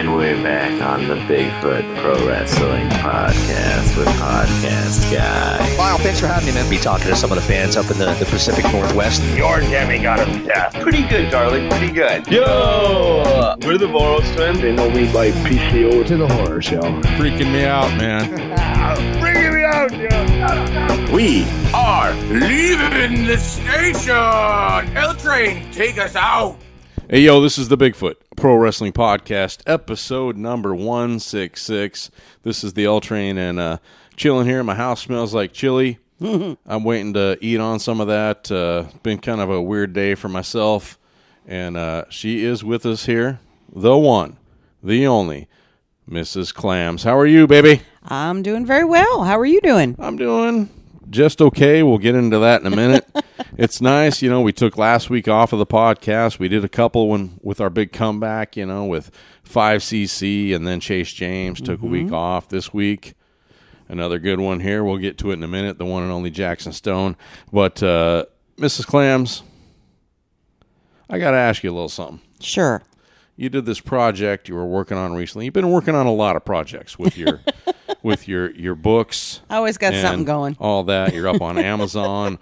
And 0.00 0.16
we're 0.16 0.42
back 0.42 0.80
on 0.80 1.08
the 1.08 1.16
Bigfoot 1.16 1.98
Pro 1.98 2.26
Wrestling 2.26 2.88
Podcast 2.88 3.98
with 3.98 4.08
Podcast 4.16 5.12
Guy. 5.12 5.76
Lyle, 5.76 5.98
thanks 5.98 6.18
for 6.18 6.26
having 6.26 6.46
me, 6.46 6.54
man. 6.54 6.70
Be 6.70 6.78
talking 6.78 7.08
to 7.08 7.14
some 7.14 7.30
of 7.30 7.36
the 7.36 7.42
fans 7.42 7.76
up 7.76 7.90
in 7.90 7.98
the, 7.98 8.06
the 8.14 8.24
Pacific 8.24 8.64
Northwest. 8.72 9.22
Your 9.36 9.60
Demi 9.60 9.98
got 9.98 10.26
him 10.26 10.46
death. 10.46 10.72
Pretty 10.80 11.06
good, 11.06 11.30
darling. 11.30 11.68
Pretty 11.68 11.92
good. 11.92 12.26
Yo! 12.28 13.56
We're 13.60 13.76
the 13.76 13.88
Boros 13.88 14.34
twins. 14.34 14.62
They 14.62 14.72
know 14.72 14.88
me 14.88 15.12
by 15.12 15.32
PCO 15.32 16.06
to 16.06 16.16
the 16.16 16.28
horror 16.28 16.62
show. 16.62 16.80
Freaking 16.80 17.52
me 17.52 17.66
out, 17.66 17.94
man. 17.98 18.30
Bringing 19.20 19.52
me 19.52 19.64
out, 19.64 19.92
yo. 19.92 21.14
We 21.14 21.44
are 21.74 22.14
leaving 22.14 23.26
the 23.26 23.36
station. 23.36 24.16
L 24.96 25.14
train, 25.16 25.70
take 25.72 25.98
us 25.98 26.16
out. 26.16 26.56
Hey, 27.12 27.22
yo, 27.22 27.40
this 27.40 27.58
is 27.58 27.66
the 27.66 27.76
Bigfoot 27.76 28.14
Pro 28.36 28.54
Wrestling 28.54 28.92
Podcast, 28.92 29.62
episode 29.66 30.36
number 30.36 30.72
166. 30.72 32.08
This 32.44 32.62
is 32.62 32.74
the 32.74 32.84
L 32.84 33.00
Train, 33.00 33.36
and 33.36 33.58
uh, 33.58 33.78
chilling 34.14 34.46
here. 34.46 34.62
My 34.62 34.76
house 34.76 35.00
smells 35.00 35.34
like 35.34 35.52
chili. 35.52 35.98
I'm 36.20 36.84
waiting 36.84 37.12
to 37.14 37.36
eat 37.40 37.58
on 37.58 37.80
some 37.80 38.00
of 38.00 38.06
that. 38.06 38.48
Uh, 38.48 38.84
been 39.02 39.18
kind 39.18 39.40
of 39.40 39.50
a 39.50 39.60
weird 39.60 39.92
day 39.92 40.14
for 40.14 40.28
myself, 40.28 41.00
and 41.48 41.76
uh, 41.76 42.04
she 42.10 42.44
is 42.44 42.62
with 42.62 42.86
us 42.86 43.06
here. 43.06 43.40
The 43.74 43.98
one, 43.98 44.36
the 44.80 45.04
only, 45.08 45.48
Mrs. 46.08 46.54
Clams. 46.54 47.02
How 47.02 47.18
are 47.18 47.26
you, 47.26 47.48
baby? 47.48 47.82
I'm 48.04 48.40
doing 48.40 48.64
very 48.64 48.84
well. 48.84 49.24
How 49.24 49.36
are 49.36 49.44
you 49.44 49.60
doing? 49.62 49.96
I'm 49.98 50.16
doing 50.16 50.70
just 51.10 51.42
okay. 51.42 51.82
We'll 51.82 51.98
get 51.98 52.14
into 52.14 52.38
that 52.38 52.60
in 52.60 52.72
a 52.72 52.76
minute. 52.76 53.06
it's 53.58 53.80
nice, 53.80 54.22
you 54.22 54.30
know. 54.30 54.40
We 54.40 54.52
took 54.52 54.78
last 54.78 55.10
week 55.10 55.28
off 55.28 55.52
of 55.52 55.58
the 55.58 55.66
podcast. 55.66 56.38
We 56.38 56.48
did 56.48 56.64
a 56.64 56.68
couple 56.68 57.08
when 57.08 57.38
with 57.42 57.60
our 57.60 57.70
big 57.70 57.92
comeback, 57.92 58.56
you 58.56 58.66
know, 58.66 58.84
with 58.84 59.10
five 59.42 59.82
CC 59.82 60.54
and 60.54 60.66
then 60.66 60.80
Chase 60.80 61.12
James 61.12 61.60
took 61.60 61.82
a 61.82 61.86
week 61.86 62.12
off 62.12 62.48
this 62.48 62.72
week. 62.72 63.14
Another 63.88 64.20
good 64.20 64.38
one 64.38 64.60
here. 64.60 64.84
We'll 64.84 64.98
get 64.98 65.18
to 65.18 65.30
it 65.30 65.34
in 65.34 65.42
a 65.42 65.48
minute. 65.48 65.78
The 65.78 65.84
one 65.84 66.04
and 66.04 66.12
only 66.12 66.30
Jaxon 66.30 66.72
Stone. 66.72 67.16
But 67.52 67.82
uh, 67.82 68.26
Mrs. 68.56 68.86
Clams, 68.86 69.42
I 71.08 71.18
got 71.18 71.32
to 71.32 71.36
ask 71.36 71.64
you 71.64 71.70
a 71.70 71.74
little 71.74 71.88
something 71.88 72.20
Sure. 72.38 72.82
You 73.40 73.48
did 73.48 73.64
this 73.64 73.80
project 73.80 74.48
you 74.50 74.54
were 74.54 74.66
working 74.66 74.98
on 74.98 75.14
recently. 75.14 75.46
You've 75.46 75.54
been 75.54 75.70
working 75.70 75.94
on 75.94 76.06
a 76.06 76.12
lot 76.12 76.36
of 76.36 76.44
projects 76.44 76.98
with 76.98 77.16
your 77.16 77.40
with 78.02 78.28
your 78.28 78.50
your 78.52 78.74
books. 78.74 79.40
I 79.48 79.56
always 79.56 79.78
got 79.78 79.94
something 79.94 80.24
going. 80.26 80.56
All 80.60 80.84
that 80.84 81.14
you're 81.14 81.26
up 81.28 81.40
on 81.40 81.56
Amazon, 81.74 82.38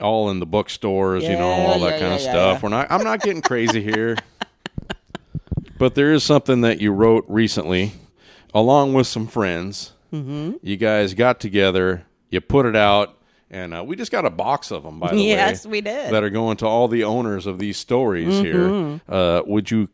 all 0.00 0.30
in 0.30 0.38
the 0.38 0.46
bookstores, 0.46 1.24
you 1.24 1.30
know, 1.30 1.48
all 1.48 1.80
that 1.80 1.94
Yeah, 1.94 1.98
kind 2.00 2.14
of 2.14 2.20
stuff. 2.20 2.34
yeah. 2.56 2.60
We're 2.62 2.68
not. 2.68 2.86
I'm 2.90 3.02
not 3.02 3.20
getting 3.22 3.42
crazy 3.42 3.82
here, 3.82 4.16
but 5.78 5.94
there 5.96 6.12
is 6.12 6.22
something 6.22 6.60
that 6.60 6.80
you 6.80 6.92
wrote 6.92 7.24
recently, 7.28 7.92
along 8.54 8.92
with 8.94 9.06
some 9.08 9.26
friends. 9.26 9.92
Mm-hmm. 10.12 10.58
You 10.62 10.76
guys 10.76 11.14
got 11.14 11.40
together. 11.40 12.04
You 12.30 12.40
put 12.40 12.66
it 12.66 12.76
out, 12.76 13.15
and 13.50 13.74
uh, 13.74 13.84
we 13.84 13.96
just 13.96 14.10
got 14.12 14.24
a 14.24 14.30
box 14.30 14.70
of 14.70 14.82
them. 14.82 14.98
By 14.98 15.10
the 15.10 15.16
way, 15.16 15.28
Yes, 15.28 15.64
we 15.66 15.80
did. 15.80 16.12
that 16.12 16.22
are 16.24 16.30
going 16.30 16.56
to 16.58 16.66
all 16.66 16.88
the 16.88 17.04
owners 17.04 17.46
of 17.46 17.58
these 17.58 17.76
stories 17.76 18.34
Mm-hmm. 18.34 18.44
here. 18.44 19.00
Uh, 19.08 19.42
would 19.46 19.70
you, 19.70 19.88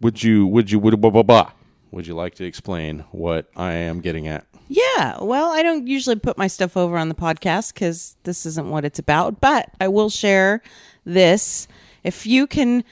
would 0.00 0.22
you, 0.22 0.46
would 0.46 0.70
you, 0.70 0.78
would 0.78 1.00
blah, 1.00 1.10
blah, 1.10 1.22
blah. 1.22 1.50
Would 1.90 2.06
you 2.06 2.14
like 2.14 2.34
to 2.36 2.44
explain 2.44 3.04
what 3.12 3.48
I 3.56 3.72
am 3.72 4.00
getting 4.00 4.26
at? 4.28 4.46
Yeah. 4.68 5.22
Well, 5.22 5.50
I 5.52 5.62
don't 5.62 5.86
usually 5.86 6.16
put 6.16 6.36
my 6.38 6.46
stuff 6.48 6.76
over 6.76 6.96
on 6.96 7.08
the 7.08 7.14
podcast 7.14 7.74
because 7.74 8.16
this 8.24 8.46
isn't 8.46 8.68
what 8.70 8.84
it's 8.84 8.98
about, 8.98 9.40
but 9.40 9.70
I 9.80 9.88
will 9.88 10.08
share 10.10 10.62
this. 11.04 11.68
If 12.02 12.26
you 12.26 12.46
can 12.46 12.82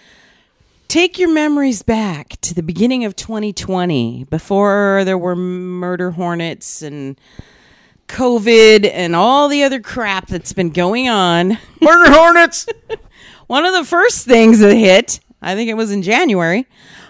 take 0.88 1.18
your 1.18 1.32
memories 1.32 1.82
back 1.82 2.40
to 2.42 2.54
the 2.54 2.62
beginning 2.62 3.04
of 3.04 3.16
2020, 3.16 4.24
before 4.24 5.02
there 5.04 5.18
were 5.18 5.34
murder 5.34 6.10
hornets 6.12 6.82
and 6.82 7.18
COVID 8.12 8.88
and 8.92 9.16
all 9.16 9.48
the 9.48 9.62
other 9.62 9.80
crap 9.80 10.28
that's 10.28 10.52
been 10.52 10.70
going 10.70 11.08
on. 11.08 11.58
Murder 11.80 12.12
hornets. 12.12 12.66
One 13.46 13.64
of 13.64 13.72
the 13.72 13.84
first 13.84 14.26
things 14.26 14.58
that 14.60 14.74
hit, 14.74 15.18
I 15.40 15.54
think 15.54 15.70
it 15.70 15.74
was 15.74 15.90
in 15.90 16.02
January, 16.02 16.66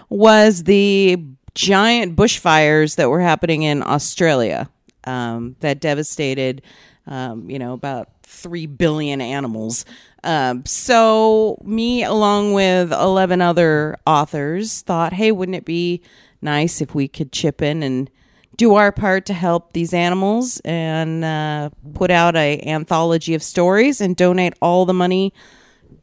was 0.09 0.63
the 0.63 1.21
giant 1.55 2.15
bushfires 2.15 2.95
that 2.95 3.09
were 3.09 3.19
happening 3.19 3.63
in 3.63 3.83
Australia 3.83 4.69
um, 5.03 5.57
that 5.59 5.81
devastated, 5.81 6.61
um, 7.05 7.49
you 7.49 7.59
know, 7.59 7.73
about 7.73 8.09
3 8.23 8.65
billion 8.67 9.19
animals. 9.19 9.83
Um, 10.23 10.65
so, 10.65 11.61
me, 11.65 12.03
along 12.03 12.53
with 12.53 12.93
11 12.93 13.41
other 13.41 13.97
authors, 14.07 14.81
thought, 14.81 15.11
hey, 15.11 15.33
wouldn't 15.33 15.57
it 15.57 15.65
be 15.65 16.01
nice 16.41 16.79
if 16.79 16.95
we 16.95 17.09
could 17.09 17.33
chip 17.33 17.61
in 17.61 17.83
and 17.83 18.09
do 18.57 18.75
our 18.75 18.91
part 18.91 19.25
to 19.27 19.33
help 19.33 19.73
these 19.73 19.93
animals 19.93 20.59
and 20.63 21.25
uh, 21.25 21.69
put 21.93 22.11
out 22.11 22.35
a 22.35 22.61
anthology 22.61 23.33
of 23.33 23.43
stories 23.43 23.99
and 24.01 24.15
donate 24.15 24.53
all 24.61 24.85
the 24.85 24.93
money 24.93 25.33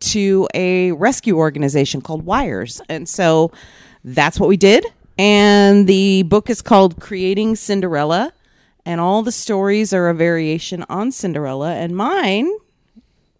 to 0.00 0.48
a 0.54 0.92
rescue 0.92 1.36
organization 1.36 2.00
called 2.00 2.24
Wires. 2.24 2.80
And 2.88 3.08
so 3.08 3.52
that's 4.02 4.40
what 4.40 4.48
we 4.48 4.56
did. 4.56 4.84
And 5.18 5.86
the 5.86 6.22
book 6.24 6.48
is 6.48 6.62
called 6.62 7.00
Creating 7.00 7.56
Cinderella. 7.56 8.32
And 8.86 9.00
all 9.00 9.22
the 9.22 9.32
stories 9.32 9.92
are 9.92 10.08
a 10.08 10.14
variation 10.14 10.84
on 10.88 11.12
Cinderella. 11.12 11.74
And 11.74 11.94
mine 11.94 12.50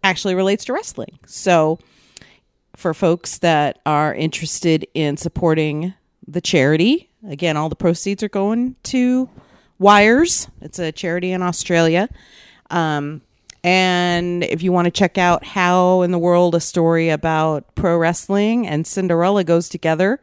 actually 0.05 0.35
relates 0.35 0.67
to 0.67 0.75
wrestling. 0.75 1.19
So 1.27 1.79
for 2.77 2.95
folks 2.95 3.39
that 3.39 3.79
are 3.87 4.15
interested 4.15 4.87
in 4.95 5.17
supporting 5.17 5.95
the 6.27 6.41
charity, 6.41 7.11
again, 7.29 7.57
all 7.57 7.69
the 7.69 7.77
proceeds 7.77 8.23
are 8.23 8.29
going 8.29 8.77
to 8.85 9.29
Wires. 9.79 10.47
It's 10.61 10.79
a 10.79 10.93
charity 10.93 11.33
in 11.33 11.43
Australia. 11.43 12.09
Um, 12.69 13.23
and 13.65 14.45
if 14.45 14.63
you 14.63 14.73
want 14.73 14.87
to 14.87 14.91
check 14.91 15.19
out 15.19 15.45
how 15.45 16.03
in 16.03 16.13
the 16.13 16.19
world 16.19 16.55
a 16.55 16.61
story 16.61 17.09
about 17.09 17.75
pro 17.75 17.97
wrestling 17.97 18.67
and 18.67 18.87
Cinderella 18.87 19.43
goes 19.43 19.69
together, 19.69 20.21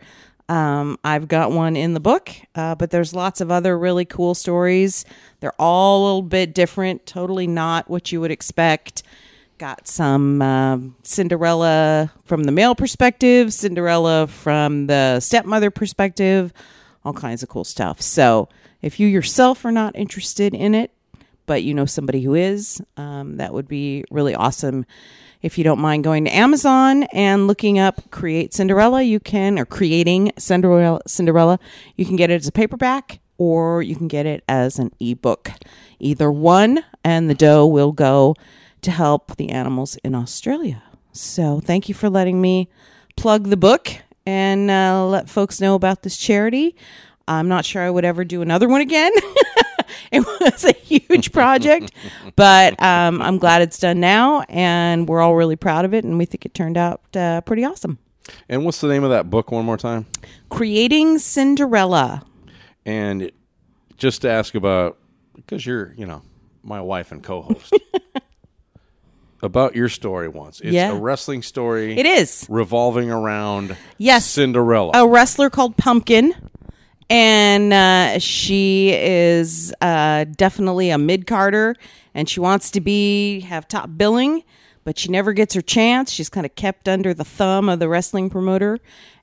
um, 0.49 0.97
I've 1.03 1.27
got 1.27 1.51
one 1.51 1.75
in 1.75 1.93
the 1.93 1.99
book, 1.99 2.31
uh, 2.55 2.75
but 2.75 2.91
there's 2.91 3.13
lots 3.13 3.41
of 3.41 3.51
other 3.51 3.77
really 3.77 4.05
cool 4.05 4.33
stories. 4.33 5.05
They're 5.39 5.59
all 5.59 6.01
a 6.01 6.05
little 6.05 6.21
bit 6.21 6.53
different, 6.53 7.05
totally 7.05 7.47
not 7.47 7.89
what 7.89 8.11
you 8.11 8.21
would 8.21 8.31
expect. 8.31 9.03
Got 9.57 9.87
some 9.87 10.39
um 10.43 10.95
Cinderella 11.01 12.11
from 12.25 12.43
the 12.43 12.51
male 12.51 12.75
perspective, 12.75 13.51
Cinderella 13.51 14.27
from 14.27 14.85
the 14.85 15.19
stepmother 15.19 15.71
perspective, 15.71 16.53
all 17.03 17.13
kinds 17.13 17.41
of 17.41 17.49
cool 17.49 17.63
stuff. 17.63 17.99
So 17.99 18.49
if 18.83 18.99
you 18.99 19.07
yourself 19.07 19.65
are 19.65 19.71
not 19.71 19.95
interested 19.95 20.53
in 20.53 20.75
it, 20.75 20.91
but 21.47 21.63
you 21.63 21.73
know 21.73 21.85
somebody 21.85 22.21
who 22.21 22.35
is, 22.35 22.83
um, 22.97 23.37
that 23.37 23.51
would 23.51 23.67
be 23.67 24.03
really 24.11 24.35
awesome. 24.35 24.85
If 25.41 25.57
you 25.57 25.63
don't 25.63 25.79
mind 25.79 26.03
going 26.03 26.25
to 26.25 26.35
Amazon 26.35 27.03
and 27.11 27.47
looking 27.47 27.79
up 27.79 28.11
"Create 28.11 28.53
Cinderella," 28.53 29.01
you 29.01 29.19
can, 29.19 29.57
or 29.57 29.65
creating 29.65 30.33
Cinderella, 30.37 31.01
Cinderella, 31.07 31.57
you 31.95 32.05
can 32.05 32.15
get 32.15 32.29
it 32.29 32.35
as 32.35 32.47
a 32.47 32.51
paperback 32.51 33.21
or 33.39 33.81
you 33.81 33.95
can 33.95 34.07
get 34.07 34.27
it 34.27 34.43
as 34.47 34.77
an 34.77 34.91
ebook. 34.99 35.49
Either 35.99 36.31
one, 36.31 36.83
and 37.03 37.27
the 37.27 37.33
dough 37.33 37.65
will 37.65 37.91
go 37.91 38.35
to 38.81 38.91
help 38.91 39.35
the 39.37 39.49
animals 39.49 39.95
in 39.97 40.15
Australia. 40.15 40.83
So, 41.11 41.59
thank 41.59 41.89
you 41.89 41.95
for 41.95 42.09
letting 42.09 42.41
me 42.41 42.69
plug 43.15 43.45
the 43.45 43.57
book 43.57 43.89
and 44.25 44.69
uh, 44.69 45.05
let 45.05 45.29
folks 45.29 45.59
know 45.59 45.75
about 45.75 46.03
this 46.03 46.17
charity. 46.17 46.75
I'm 47.27 47.47
not 47.47 47.65
sure 47.65 47.81
I 47.81 47.89
would 47.89 48.05
ever 48.05 48.23
do 48.23 48.41
another 48.41 48.67
one 48.67 48.81
again. 48.81 49.11
it 50.11 50.25
was 50.25 50.63
a 50.63 50.73
huge 50.73 51.31
project, 51.31 51.91
but 52.35 52.81
um, 52.81 53.21
I'm 53.21 53.37
glad 53.37 53.61
it's 53.61 53.79
done 53.79 53.99
now, 53.99 54.41
and 54.49 55.07
we're 55.07 55.21
all 55.21 55.35
really 55.35 55.55
proud 55.55 55.85
of 55.85 55.93
it, 55.93 56.03
and 56.03 56.17
we 56.17 56.25
think 56.25 56.45
it 56.45 56.53
turned 56.53 56.77
out 56.77 57.01
uh, 57.15 57.41
pretty 57.41 57.65
awesome. 57.65 57.99
And 58.49 58.65
what's 58.65 58.81
the 58.81 58.87
name 58.87 59.03
of 59.03 59.09
that 59.09 59.29
book 59.29 59.51
one 59.51 59.65
more 59.65 59.77
time? 59.77 60.05
Creating 60.49 61.17
Cinderella. 61.19 62.23
And 62.85 63.31
just 63.97 64.21
to 64.21 64.29
ask 64.29 64.55
about, 64.55 64.97
because 65.35 65.65
you're, 65.65 65.93
you 65.97 66.05
know, 66.05 66.21
my 66.63 66.81
wife 66.81 67.11
and 67.11 67.23
co 67.23 67.41
host, 67.41 67.73
about 69.41 69.75
your 69.75 69.89
story 69.89 70.27
once. 70.27 70.59
It's 70.61 70.73
Yeah. 70.73 70.91
a 70.91 70.95
wrestling 70.95 71.41
story. 71.43 71.97
It 71.97 72.05
is. 72.05 72.45
Revolving 72.49 73.11
around 73.11 73.75
Yes. 73.97 74.25
Cinderella. 74.25 74.91
a 74.95 75.07
wrestler 75.07 75.49
called 75.49 75.77
Pumpkin, 75.77 76.33
and 77.09 77.71
uh, 77.73 78.19
she 78.19 78.91
is 78.93 79.73
uh, 79.81 80.25
definitely 80.35 80.89
a 80.89 80.97
mid 80.97 81.27
carder, 81.27 81.75
and 82.13 82.27
she 82.29 82.39
wants 82.39 82.71
to 82.71 82.81
be 82.81 83.41
have 83.41 83.67
top 83.67 83.89
billing, 83.95 84.43
but 84.83 84.97
she 84.97 85.09
never 85.09 85.33
gets 85.33 85.53
her 85.53 85.61
chance. 85.61 86.11
She's 86.11 86.29
kind 86.29 86.45
of 86.45 86.55
kept 86.55 86.87
under 86.89 87.13
the 87.13 87.23
thumb 87.25 87.69
of 87.69 87.79
the 87.79 87.87
wrestling 87.87 88.29
promoter, 88.29 88.79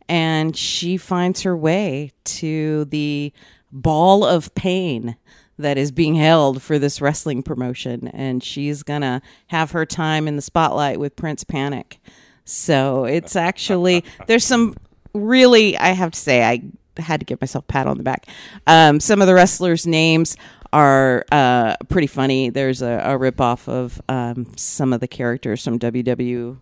and 0.08 0.56
she 0.56 0.96
finds 0.96 1.42
her 1.42 1.56
way 1.56 2.12
to 2.24 2.84
the 2.86 3.32
ball 3.72 4.24
of 4.24 4.54
pain 4.54 5.16
that 5.58 5.78
is 5.78 5.92
being 5.92 6.14
held 6.14 6.62
for 6.62 6.78
this 6.78 7.00
wrestling 7.00 7.42
promotion 7.42 8.08
and 8.08 8.42
she's 8.42 8.82
gonna 8.82 9.22
have 9.48 9.70
her 9.72 9.86
time 9.86 10.26
in 10.26 10.36
the 10.36 10.42
spotlight 10.42 10.98
with 10.98 11.16
prince 11.16 11.44
panic 11.44 11.98
so 12.44 13.04
it's 13.04 13.36
actually 13.36 14.04
there's 14.26 14.44
some 14.44 14.74
really 15.12 15.76
i 15.78 15.88
have 15.88 16.10
to 16.10 16.18
say 16.18 16.44
i 16.44 16.62
had 17.02 17.20
to 17.20 17.26
give 17.26 17.40
myself 17.40 17.64
a 17.64 17.66
pat 17.66 17.86
on 17.86 17.96
the 17.96 18.02
back. 18.02 18.26
Um, 18.66 19.00
some 19.00 19.20
of 19.20 19.26
the 19.26 19.34
wrestlers' 19.34 19.86
names 19.86 20.36
are 20.72 21.24
uh, 21.30 21.76
pretty 21.88 22.06
funny. 22.06 22.50
There's 22.50 22.82
a, 22.82 23.00
a 23.04 23.16
rip 23.16 23.40
off 23.40 23.68
of 23.68 24.00
um, 24.08 24.52
some 24.56 24.92
of 24.92 25.00
the 25.00 25.08
characters 25.08 25.64
from 25.64 25.78
WWE 25.78 26.58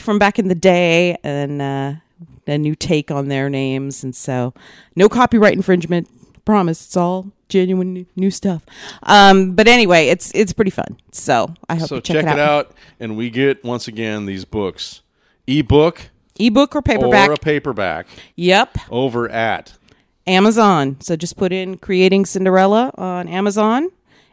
from 0.00 0.18
back 0.18 0.38
in 0.38 0.48
the 0.48 0.54
day, 0.54 1.16
and 1.24 1.60
uh, 1.60 1.94
a 2.46 2.58
new 2.58 2.74
take 2.74 3.10
on 3.10 3.28
their 3.28 3.50
names. 3.50 4.04
And 4.04 4.14
so, 4.14 4.54
no 4.94 5.08
copyright 5.08 5.54
infringement. 5.54 6.08
Promise, 6.46 6.86
it's 6.86 6.96
all 6.96 7.30
genuine 7.50 8.06
new- 8.16 8.30
stuff. 8.30 8.64
Um, 9.02 9.52
but 9.52 9.68
anyway, 9.68 10.06
it's 10.08 10.32
it's 10.34 10.52
pretty 10.54 10.70
fun. 10.70 10.96
So 11.12 11.52
I 11.68 11.74
hope 11.74 11.88
So 11.88 11.94
you 11.96 12.00
check, 12.00 12.24
check 12.24 12.32
it 12.34 12.40
out, 12.40 12.72
and 12.98 13.16
we 13.18 13.28
get 13.28 13.62
once 13.64 13.86
again 13.88 14.24
these 14.24 14.44
books, 14.46 15.02
ebook 15.46 16.08
ebook 16.38 16.74
or 16.76 16.82
paperback. 16.82 17.28
or 17.28 17.32
a 17.32 17.36
paperback, 17.36 18.06
yep, 18.36 18.78
over 18.90 19.28
at 19.28 19.74
Amazon. 20.26 20.96
So 21.00 21.16
just 21.16 21.36
put 21.36 21.52
in 21.52 21.78
"Creating 21.78 22.24
Cinderella" 22.24 22.92
on 22.96 23.28
Amazon, 23.28 23.90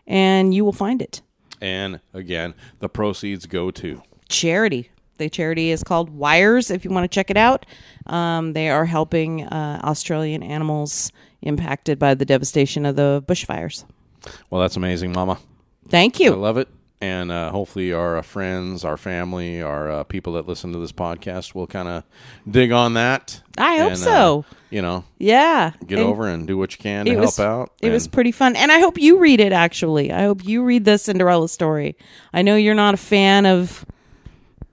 and 0.08 0.54
you 0.54 0.64
will 0.64 0.72
find 0.72 1.02
it. 1.02 1.22
and 1.62 2.00
again 2.14 2.54
the 2.80 2.90
proceeds 2.90 3.46
go 3.48 3.72
to 3.72 4.02
Charity. 4.30 4.90
The 5.18 5.30
charity 5.30 5.70
is 5.70 5.84
called 5.84 6.10
Wires. 6.10 6.70
If 6.72 6.84
you 6.84 6.92
want 6.92 7.04
to 7.06 7.08
check 7.08 7.30
it 7.30 7.38
out, 7.38 7.66
um, 8.08 8.54
they 8.54 8.70
are 8.70 8.86
helping 8.86 9.44
uh, 9.46 9.80
Australian 9.84 10.42
animals 10.44 11.12
impacted 11.44 12.00
by 12.00 12.14
the 12.14 12.26
devastation 12.26 12.86
of 12.86 12.96
the 12.96 13.24
bushfires. 13.28 13.86
well 14.50 14.62
that's 14.62 14.76
amazing 14.78 15.12
mama 15.12 15.38
Thank 15.90 16.20
you. 16.20 16.32
i 16.34 16.36
love 16.36 16.58
it 16.58 16.68
and 17.02 17.32
uh, 17.34 17.52
hopefully 17.52 17.92
our 17.92 18.18
uh, 18.18 18.22
friends 18.22 18.86
our 18.86 18.96
family 18.96 19.62
our 19.62 19.92
uh, 19.92 20.04
people 20.06 20.34
that 20.34 20.48
listen 20.48 20.72
to 20.72 20.80
this 20.80 20.94
podcast 20.94 21.54
will 21.54 21.68
kind 21.68 21.90
of 21.90 22.04
dig 22.50 22.72
on 22.72 22.94
that 22.94 23.42
I 23.58 23.78
hope 23.78 23.90
and, 23.90 23.98
so. 24.00 24.46
uh, 24.50 24.56
you 24.70 24.82
know 24.82 25.04
Yeah. 25.20 25.74
get 25.86 26.00
And 26.00 26.08
over 26.08 26.28
and 26.30 26.48
do 26.48 26.58
what 26.58 26.72
you 26.72 26.78
can 26.80 27.06
to 27.06 27.12
help 27.12 27.24
was, 27.26 27.40
out 27.40 27.72
It 27.82 27.90
was 27.92 28.08
pretty 28.08 28.32
fun. 28.32 28.56
And 28.56 28.72
I 28.72 28.80
hope 28.80 28.98
you 28.98 29.20
read 29.20 29.40
it 29.42 29.52
actually. 29.52 30.12
I 30.12 30.22
hope 30.24 30.44
you 30.46 30.64
read 30.64 30.86
the 30.86 30.98
Cinderella 30.98 31.48
story. 31.50 31.96
I 32.34 32.42
know 32.42 32.56
you're 32.56 32.74
not 32.74 32.94
a 32.96 32.98
fan 32.98 33.46
of 33.46 33.86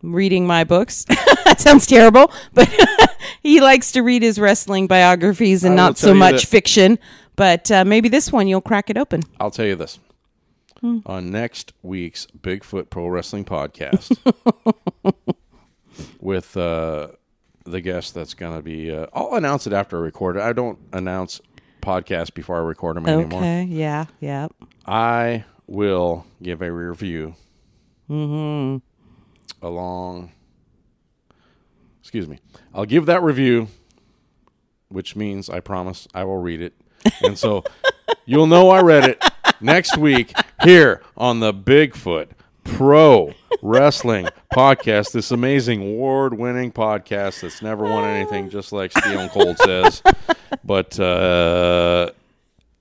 reading 0.02 0.46
my 0.46 0.64
books. 0.64 1.04
that 1.44 1.56
sounds 1.60 1.86
terrible, 1.86 2.32
but 2.54 2.68
he 3.42 3.60
likes 3.60 3.92
to 3.92 4.02
read 4.02 4.22
his 4.22 4.38
wrestling 4.38 4.86
biographies 4.86 5.64
and 5.64 5.72
I 5.74 5.76
not 5.76 5.98
so 5.98 6.14
much 6.14 6.42
that- 6.42 6.48
fiction. 6.48 6.98
But 7.36 7.70
uh, 7.70 7.84
maybe 7.86 8.08
this 8.10 8.30
one 8.30 8.48
you'll 8.48 8.60
crack 8.60 8.90
it 8.90 8.98
open. 8.98 9.22
I'll 9.40 9.50
tell 9.50 9.64
you 9.66 9.76
this. 9.76 9.98
Hmm. 10.80 10.98
On 11.06 11.30
next 11.30 11.72
week's 11.82 12.26
Bigfoot 12.38 12.90
Pro 12.90 13.06
Wrestling 13.08 13.44
podcast, 13.44 14.16
with 16.20 16.56
uh, 16.56 17.08
the 17.64 17.80
guest 17.80 18.14
that's 18.14 18.34
going 18.34 18.56
to 18.56 18.62
be, 18.62 18.90
uh, 18.90 19.06
I'll 19.12 19.34
announce 19.34 19.66
it 19.66 19.72
after 19.72 19.98
I 19.98 20.00
record 20.00 20.36
it. 20.36 20.42
I 20.42 20.52
don't 20.52 20.78
announce 20.92 21.40
podcasts 21.82 22.32
before 22.32 22.56
I 22.56 22.60
record 22.60 22.96
them 22.96 23.06
anymore. 23.08 23.40
Okay. 23.40 23.64
Yeah. 23.64 24.06
Yeah. 24.20 24.48
I 24.86 25.44
will 25.66 26.26
give 26.42 26.62
a 26.62 26.70
review 26.72 27.34
Mm-hmm. 28.10 28.78
along. 29.66 30.32
Excuse 32.10 32.26
me. 32.26 32.40
I'll 32.74 32.86
give 32.86 33.06
that 33.06 33.22
review, 33.22 33.68
which 34.88 35.14
means 35.14 35.48
I 35.48 35.60
promise 35.60 36.08
I 36.12 36.24
will 36.24 36.38
read 36.38 36.60
it. 36.60 36.74
And 37.22 37.38
so 37.38 37.62
you'll 38.26 38.48
know 38.48 38.70
I 38.70 38.80
read 38.80 39.04
it 39.04 39.24
next 39.60 39.96
week 39.96 40.32
here 40.64 41.02
on 41.16 41.38
the 41.38 41.54
Bigfoot 41.54 42.30
Pro 42.64 43.32
Wrestling 43.62 44.26
Podcast. 44.52 45.12
This 45.12 45.30
amazing 45.30 45.82
award 45.82 46.34
winning 46.36 46.72
podcast 46.72 47.42
that's 47.42 47.62
never 47.62 47.84
won 47.84 48.02
anything, 48.02 48.50
just 48.50 48.72
like 48.72 48.90
Steel 48.90 49.28
Cold 49.28 49.56
says. 49.58 50.02
But 50.64 50.98
uh, 50.98 52.10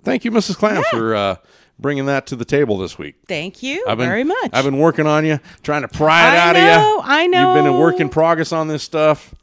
thank 0.02 0.26
you, 0.26 0.32
Mrs. 0.32 0.56
Clam, 0.56 0.82
for 0.90 1.14
uh, 1.14 1.36
bringing 1.80 2.06
that 2.08 2.28
to 2.28 2.36
the 2.36 2.46
table 2.46 2.78
this 2.78 2.98
week. 2.98 3.16
Thank 3.28 3.64
you 3.64 3.84
I've 3.88 3.98
been, 3.98 4.08
very 4.10 4.24
much. 4.24 4.50
I've 4.54 4.66
been 4.66 4.78
working 4.78 5.08
on 5.08 5.26
you, 5.26 5.40
trying 5.64 5.82
to 5.82 5.88
pry 5.88 6.28
it 6.28 6.38
I 6.38 6.50
out 6.50 6.54
know, 6.56 7.00
of 7.00 7.06
you. 7.06 7.12
I 7.12 7.28
know. 7.28 7.54
You've 7.56 7.64
been 7.64 7.74
a 7.74 7.78
work 7.80 8.00
in 8.00 8.10
progress 8.10 8.52
on 8.52 8.68
this 8.68 8.84
stuff. 8.84 9.34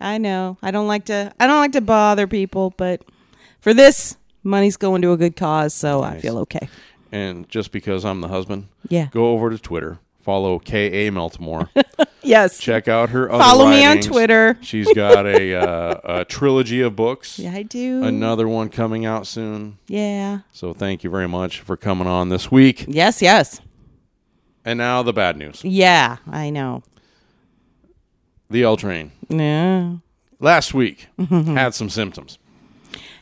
I 0.00 0.18
know. 0.18 0.58
I 0.60 0.70
don't 0.70 0.88
like 0.88 1.04
to. 1.06 1.32
I 1.38 1.46
don't 1.46 1.58
like 1.60 1.72
to 1.72 1.80
bother 1.80 2.26
people, 2.26 2.74
but 2.76 3.02
for 3.60 3.72
this, 3.72 4.16
money's 4.42 4.76
going 4.76 5.02
to 5.02 5.12
a 5.12 5.16
good 5.16 5.36
cause, 5.36 5.72
so 5.72 6.02
I 6.02 6.18
feel 6.18 6.36
okay. 6.38 6.68
And 7.12 7.48
just 7.48 7.70
because 7.70 8.04
I'm 8.04 8.20
the 8.20 8.28
husband, 8.28 8.66
Yeah. 8.88 9.06
go 9.12 9.28
over 9.32 9.48
to 9.50 9.56
Twitter, 9.58 9.98
follow 10.24 10.58
K.A. 10.58 11.10
Miltimore. 11.10 11.68
Yes. 12.26 12.58
check 12.58 12.88
out 12.88 13.10
her 13.10 13.30
other 13.30 13.44
Follow 13.44 13.66
me 13.68 13.84
on 13.84 13.96
writings. 13.96 14.06
Twitter. 14.06 14.58
She's 14.62 14.90
got 14.94 15.26
a, 15.26 15.54
uh, 15.56 16.20
a 16.20 16.24
trilogy 16.24 16.80
of 16.80 16.96
books. 16.96 17.38
Yeah, 17.38 17.52
I 17.52 17.62
do. 17.64 18.02
Another 18.02 18.48
one 18.48 18.70
coming 18.70 19.04
out 19.04 19.26
soon. 19.26 19.76
Yeah. 19.88 20.38
So 20.50 20.72
thank 20.72 21.04
you 21.04 21.10
very 21.10 21.28
much 21.28 21.60
for 21.60 21.76
coming 21.76 22.06
on 22.06 22.30
this 22.30 22.50
week. 22.50 22.86
Yes. 22.88 23.20
Yes. 23.20 23.60
And 24.64 24.78
now 24.78 25.02
the 25.02 25.12
bad 25.12 25.36
news. 25.36 25.62
Yeah. 25.64 26.16
I 26.26 26.48
know. 26.48 26.82
The 28.48 28.62
L 28.62 28.78
train 28.78 29.12
No. 29.28 30.00
last 30.40 30.72
week 30.72 31.08
had 31.28 31.74
some 31.74 31.90
symptoms. 31.90 32.38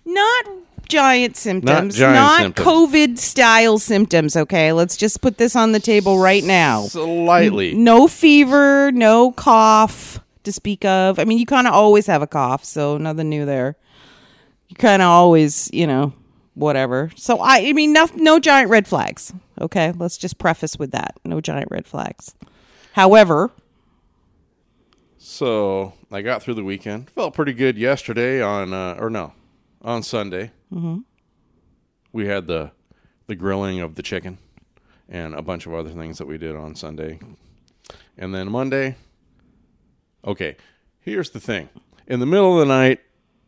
Not 0.05 0.47
giant 0.89 1.37
symptoms. 1.37 1.97
giant 1.97 2.15
not 2.17 2.41
symptoms. 2.43 2.67
COVID 2.67 3.19
style 3.19 3.79
symptoms. 3.79 4.37
Okay, 4.37 4.73
let's 4.73 4.97
just 4.97 5.21
put 5.23 5.39
this 5.39 5.57
on 5.57 5.73
the 5.73 5.81
table 5.81 6.19
right 6.19 6.45
now. 6.45 6.83
Slightly. 6.83 7.75
No 7.75 8.09
fever, 8.09 8.93
no 8.93 9.33
cough 9.33 10.21
to 10.45 10.53
speak 10.53 10.85
of. 10.85 11.19
I 11.19 11.25
mean, 11.25 11.39
you 11.39 11.47
kind 11.47 11.67
of 11.67 11.73
always 11.75 12.07
have 12.07 12.23
a 12.23 12.27
cough, 12.27 12.65
so 12.65 12.99
nothing 12.99 13.29
new 13.29 13.47
there. 13.47 13.77
You 14.69 14.77
kind 14.77 15.03
of 15.03 15.09
always, 15.09 15.71
you 15.73 15.87
know, 15.87 16.13
whatever. 16.55 17.11
So 17.17 17.39
I, 17.39 17.59
I 17.69 17.73
mean, 17.73 17.93
no, 17.93 18.09
no 18.17 18.39
giant 18.39 18.69
red 18.71 18.87
flags. 18.87 19.33
Okay, 19.61 19.93
let's 19.93 20.19
just 20.19 20.39
preface 20.39 20.79
with 20.79 20.91
that. 20.93 21.15
No 21.25 21.41
giant 21.41 21.71
red 21.71 21.87
flags. 21.87 22.35
However, 22.93 23.51
So 25.19 25.95
I 26.11 26.21
got 26.23 26.43
through 26.43 26.55
the 26.55 26.65
weekend. 26.65 27.09
Felt 27.11 27.33
pretty 27.35 27.53
good 27.53 27.79
yesterday 27.79 28.43
on, 28.43 28.75
uh, 28.75 28.97
or 28.99 29.09
no, 29.09 29.33
on 29.83 30.03
Sunday. 30.03 30.51
Mm-hmm. 30.73 30.99
We 32.13 32.27
had 32.27 32.47
the 32.47 32.73
the 33.27 33.35
grilling 33.37 33.81
of 33.81 33.95
the 33.95 34.03
chicken 34.03 34.39
and 35.09 35.35
a 35.35 35.43
bunch 35.43 35.67
of 35.67 35.75
other 35.75 35.91
things 35.91 36.19
that 36.19 36.27
we 36.27 36.39
did 36.39 36.57
on 36.57 36.75
Sunday. 36.75 37.19
And 38.19 38.35
then 38.35 38.51
Monday. 38.51 38.97
Okay, 40.25 40.57
here's 41.01 41.31
the 41.31 41.41
thing: 41.41 41.69
in 42.07 42.21
the 42.21 42.27
middle 42.27 42.53
of 42.61 42.67
the 42.67 42.73
night 42.73 43.01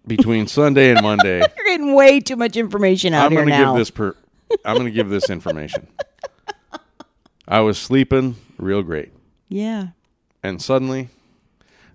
between 0.06 0.46
Sunday 0.58 0.90
and 0.90 1.02
Monday, 1.02 1.38
you're 1.38 1.66
getting 1.66 1.94
way 1.94 2.20
too 2.20 2.36
much 2.36 2.56
information 2.56 3.14
out 3.14 3.26
I'm 3.26 3.32
here 3.32 3.44
to 3.44 3.50
now. 3.50 3.72
give 3.72 3.78
this 3.78 3.90
per. 3.90 4.16
I'm 4.64 4.74
going 4.74 4.86
to 4.86 4.92
give 4.92 5.08
this 5.08 5.30
information. 5.30 5.86
I 7.46 7.60
was 7.60 7.76
sleeping 7.78 8.36
real 8.58 8.82
great. 8.82 9.12
yeah. 9.48 9.88
and 10.42 10.62
suddenly 10.62 11.08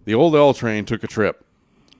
the 0.05 0.13
old 0.13 0.35
L 0.35 0.53
train 0.53 0.85
took 0.85 1.03
a 1.03 1.07
trip 1.07 1.43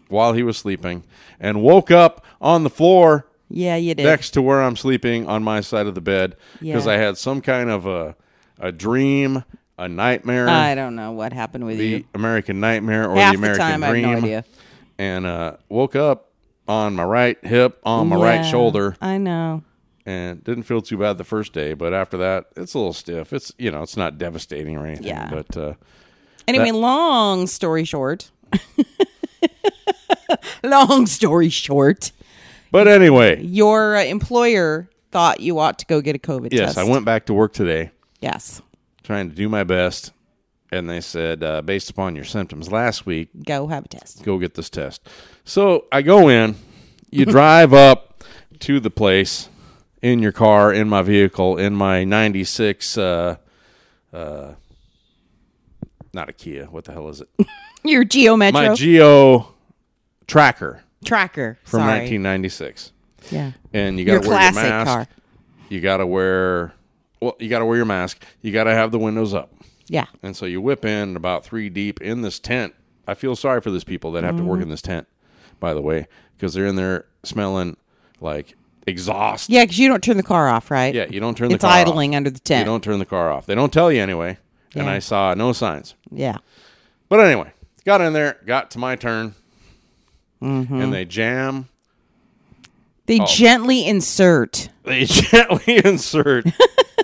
while 0.07 0.33
he 0.33 0.43
was 0.43 0.57
sleeping 0.57 1.03
and 1.39 1.61
woke 1.63 1.89
up 1.91 2.23
on 2.41 2.63
the 2.63 2.69
floor 2.69 3.25
Yeah, 3.49 3.75
you 3.75 3.93
did. 3.95 4.03
next 4.03 4.31
to 4.31 4.41
where 4.41 4.61
I'm 4.61 4.75
sleeping 4.75 5.27
on 5.27 5.43
my 5.43 5.61
side 5.61 5.87
of 5.87 5.95
the 5.95 6.01
bed 6.01 6.35
because 6.59 6.85
Yeah. 6.85 6.93
I 6.93 6.97
had 6.97 7.17
some 7.17 7.41
kind 7.41 7.69
of 7.69 7.85
a 7.85 8.15
a 8.59 8.71
dream, 8.73 9.43
a 9.77 9.87
nightmare, 9.87 10.49
I 10.49 10.75
don't 10.75 10.95
know 10.95 11.11
what 11.13 11.31
happened 11.33 11.65
with 11.65 11.77
the 11.77 11.87
you. 11.87 12.03
American 12.13 12.59
nightmare 12.59 13.09
or 13.09 13.15
Half 13.15 13.33
the 13.33 13.37
the 13.37 13.41
American 13.41 13.65
time, 13.65 13.83
I 13.83 13.85
have 13.87 13.93
dream, 13.93 14.11
no 14.11 14.17
idea. 14.17 14.45
and 14.97 15.25
uh, 15.25 15.53
woke 15.69 15.95
up 15.95 16.31
on 16.67 16.95
my 16.95 17.03
right 17.03 17.37
hip, 17.43 17.79
on 17.83 18.09
my 18.09 18.15
right 18.17 18.43
shoulder, 18.43 18.95
I 19.01 19.17
know. 19.17 19.63
and 20.05 20.43
didn't 20.43 20.63
feel 20.63 20.81
too 20.81 20.97
bad 20.97 21.17
the 21.17 21.23
first 21.23 21.53
day, 21.53 21.73
but 21.73 21.93
after 21.93 22.17
that, 22.17 22.45
it's 22.57 22.73
a 22.73 22.77
little 22.77 22.93
stiff. 22.93 23.31
It's 23.33 23.53
you 23.57 23.71
know, 23.71 23.81
it's 23.81 23.95
not 23.97 24.17
devastating 24.17 24.75
or 24.77 24.85
anything, 24.85 25.07
Yeah. 25.07 25.29
but. 25.31 25.55
Uh, 25.57 25.73
Anyway, 26.47 26.71
long 26.71 27.45
story 27.45 27.85
short. 27.85 28.31
long 30.63 31.05
story 31.05 31.49
short, 31.49 32.11
but 32.71 32.87
anyway, 32.87 33.43
your 33.43 33.95
uh, 33.95 34.03
employer 34.03 34.89
thought 35.11 35.39
you 35.39 35.59
ought 35.59 35.79
to 35.79 35.85
go 35.85 36.01
get 36.01 36.15
a 36.15 36.19
COVID 36.19 36.49
test. 36.51 36.53
yes, 36.53 36.75
test. 36.75 36.77
I 36.77 36.83
went 36.83 37.05
back 37.05 37.25
to 37.27 37.33
work 37.33 37.53
today. 37.53 37.91
Yes. 38.21 38.61
trying 39.03 39.29
to 39.29 39.35
do 39.35 39.49
my 39.49 39.63
best. 39.63 40.11
And 40.71 40.87
they 40.87 41.01
said, 41.01 41.43
uh, 41.43 41.63
based 41.63 41.89
upon 41.89 42.15
your 42.15 42.25
symptoms 42.25 42.71
last 42.71 43.03
week, 43.07 43.29
Go 43.43 43.67
have 43.67 43.85
a 43.85 43.87
test. 43.87 44.23
go 44.23 44.37
get 44.37 44.53
this 44.53 44.69
test. 44.69 45.01
So 45.43 45.85
I 45.91 46.03
go 46.03 46.27
in, 46.29 46.55
you 47.09 47.25
drive 47.37 47.73
up 47.73 48.23
to 48.59 48.79
the 48.79 48.91
place 48.91 49.49
in 50.03 50.19
your 50.19 50.31
car, 50.31 50.71
in 50.71 50.87
my 50.87 51.01
vehicle, 51.01 51.57
in 51.57 51.73
my 51.73 52.03
96, 52.03 52.99
uh, 52.99 53.37
uh, 54.13 54.53
not 56.13 56.29
a 56.29 56.33
Kia, 56.33 56.65
what 56.65 56.85
the 56.85 56.91
hell 56.91 57.09
is 57.09 57.21
it? 57.21 57.29
Your 57.83 58.03
Geo 58.03 58.35
Metro 58.35 58.61
My 58.61 58.73
Geo 58.75 59.55
Tracker 60.27 60.83
tracker. 61.05 61.57
from 61.63 61.79
Sorry. 61.81 61.99
1996. 61.99 62.91
Yeah. 63.31 63.51
And 63.73 63.99
you 63.99 64.05
got 64.05 64.23
to 64.23 64.29
wear 64.29 64.41
your 64.41 64.51
mask. 64.53 64.87
car. 64.87 65.07
You 65.69 65.81
got 65.81 65.97
to 65.97 66.07
wear, 66.07 66.73
well, 67.21 67.35
you 67.39 67.49
got 67.49 67.59
to 67.59 67.65
wear 67.65 67.77
your 67.77 67.85
mask. 67.85 68.23
You 68.41 68.51
got 68.51 68.63
to 68.65 68.71
have 68.73 68.91
the 68.91 68.99
windows 68.99 69.33
up. 69.33 69.53
Yeah. 69.87 70.05
And 70.23 70.35
so 70.35 70.45
you 70.45 70.61
whip 70.61 70.85
in 70.85 71.15
about 71.15 71.43
three 71.43 71.69
deep 71.69 72.01
in 72.01 72.21
this 72.21 72.39
tent. 72.39 72.73
I 73.07 73.13
feel 73.15 73.35
sorry 73.35 73.61
for 73.61 73.71
these 73.71 73.83
people 73.83 74.11
that 74.13 74.23
have 74.23 74.35
to 74.35 74.41
Mm-hmm. 74.41 74.49
work 74.49 74.61
in 74.61 74.69
this 74.69 74.81
tent 74.81 75.07
by 75.59 75.73
the 75.73 75.81
way, 75.81 76.07
because 76.37 76.53
they're 76.53 76.65
in 76.67 76.75
there 76.77 77.05
smelling 77.23 77.75
like 78.21 78.55
exhaust. 78.87 79.49
Yeah, 79.49 79.63
because 79.65 79.77
you 79.77 79.89
don't 79.89 80.01
turn 80.03 80.15
the 80.15 80.23
car 80.23 80.47
off, 80.47 80.71
right? 80.71 80.95
Yeah, 80.95 81.05
you 81.09 81.19
don't 81.19 81.35
turn 81.37 81.49
the 81.49 81.55
It's 81.55 81.63
car 81.63 81.71
idling 81.73 82.11
off. 82.13 82.17
under 82.17 82.29
the 82.29 82.39
tent. 82.39 82.59
You 82.59 82.65
don't 82.71 82.83
turn 82.83 82.97
the 82.99 83.05
car 83.05 83.29
off. 83.31 83.45
They 83.45 83.55
don't 83.55 83.73
tell 83.73 83.91
you 83.91 84.01
anyway. 84.01 84.37
And 84.73 84.89
I 84.89 84.99
saw 84.99 85.33
no 85.33 85.51
signs. 85.51 85.95
Yeah. 86.11 86.37
But 87.09 87.19
anyway, 87.19 87.51
got 87.85 87.99
in 88.01 88.13
there, 88.13 88.37
got 88.45 88.71
to 88.71 88.79
my 88.79 88.95
turn, 88.95 89.35
Mm-hmm. 90.41 90.81
and 90.81 90.93
they 90.93 91.05
jam. 91.05 91.67
They 93.05 93.19
Oh. 93.21 93.25
gently 93.25 93.85
insert 93.87 94.69
They 94.83 95.05
gently 95.05 95.81
insert, 95.83 96.45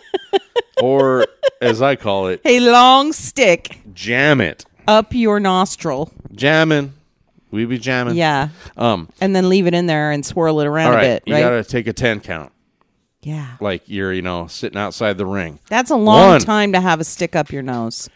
or 0.81 1.25
as 1.61 1.81
I 1.81 1.95
call 1.95 2.27
it, 2.27 2.41
a 2.45 2.59
long 2.59 3.11
stick 3.13 3.79
jam 3.93 4.41
it. 4.41 4.65
up 4.87 5.13
your 5.13 5.39
nostril. 5.39 6.11
Jamming. 6.33 6.93
We 7.51 7.65
be 7.65 7.77
jamming. 7.77 8.15
Yeah. 8.15 8.49
Um. 8.77 9.09
And 9.21 9.35
then 9.35 9.47
leave 9.49 9.65
it 9.67 9.73
in 9.73 9.85
there 9.87 10.11
and 10.11 10.25
swirl 10.25 10.59
it 10.59 10.65
around 10.67 10.87
All 10.87 10.93
right. 10.95 11.03
a 11.03 11.07
bit, 11.15 11.23
you 11.25 11.33
right? 11.33 11.41
got 11.41 11.49
to 11.51 11.63
take 11.63 11.87
a 11.87 11.93
ten 11.93 12.19
count, 12.19 12.51
yeah. 13.21 13.55
like 13.61 13.83
you're 13.87 14.11
you 14.11 14.21
know 14.21 14.47
sitting 14.47 14.77
outside 14.77 15.17
the 15.17 15.25
ring. 15.25 15.59
That's 15.69 15.89
a 15.89 15.95
long 15.95 16.31
One. 16.31 16.41
time 16.41 16.73
to 16.73 16.81
have 16.81 16.99
a 16.99 17.03
stick 17.05 17.35
up 17.35 17.51
your 17.51 17.61
nose, 17.63 18.09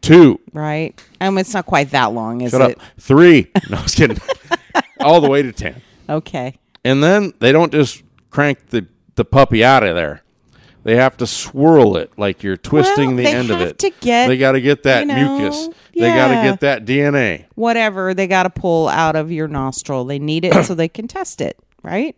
Two. 0.00 0.40
right? 0.52 0.98
And 1.20 1.38
it's 1.38 1.52
not 1.54 1.66
quite 1.66 1.90
that 1.90 2.12
long, 2.12 2.40
is 2.40 2.52
Shut 2.52 2.70
it? 2.70 2.78
up. 2.78 2.84
Three. 2.98 3.50
No, 3.68 3.78
I 3.78 3.82
was 3.82 3.94
kidding. 3.94 4.18
All 5.00 5.20
the 5.20 5.28
way 5.28 5.42
to 5.42 5.52
ten. 5.52 5.80
Okay. 6.08 6.54
And 6.84 7.02
then 7.02 7.32
they 7.40 7.52
don't 7.52 7.72
just 7.72 8.02
crank 8.30 8.68
the, 8.68 8.86
the 9.16 9.24
puppy 9.24 9.64
out 9.64 9.82
of 9.84 9.94
there. 9.96 10.22
They 10.84 10.96
have 10.96 11.16
to 11.18 11.26
swirl 11.26 11.96
it 11.96 12.12
like 12.16 12.42
you're 12.42 12.56
twisting 12.56 13.08
Well, 13.08 13.16
the 13.16 13.22
they 13.24 13.34
end 13.34 13.50
of 13.50 13.58
have 13.58 13.68
it. 13.70 13.78
to 13.80 13.90
get, 14.00 14.28
they 14.28 14.38
got 14.38 14.52
to 14.52 14.60
get 14.60 14.84
that 14.84 15.00
you 15.00 15.06
know, 15.06 15.38
mucus. 15.38 15.68
They 15.94 16.08
got 16.08 16.28
to 16.28 16.48
get 16.50 16.60
that 16.60 16.84
DNA. 16.86 17.44
Whatever 17.56 18.14
they 18.14 18.26
got 18.26 18.44
to 18.44 18.50
pull 18.50 18.88
out 18.88 19.14
of 19.16 19.30
your 19.30 19.48
nostril. 19.48 20.04
They 20.06 20.18
need 20.18 20.44
it 20.46 20.64
so 20.64 20.74
they 20.74 20.88
can 20.88 21.06
test 21.08 21.40
it, 21.42 21.58
right? 21.82 22.16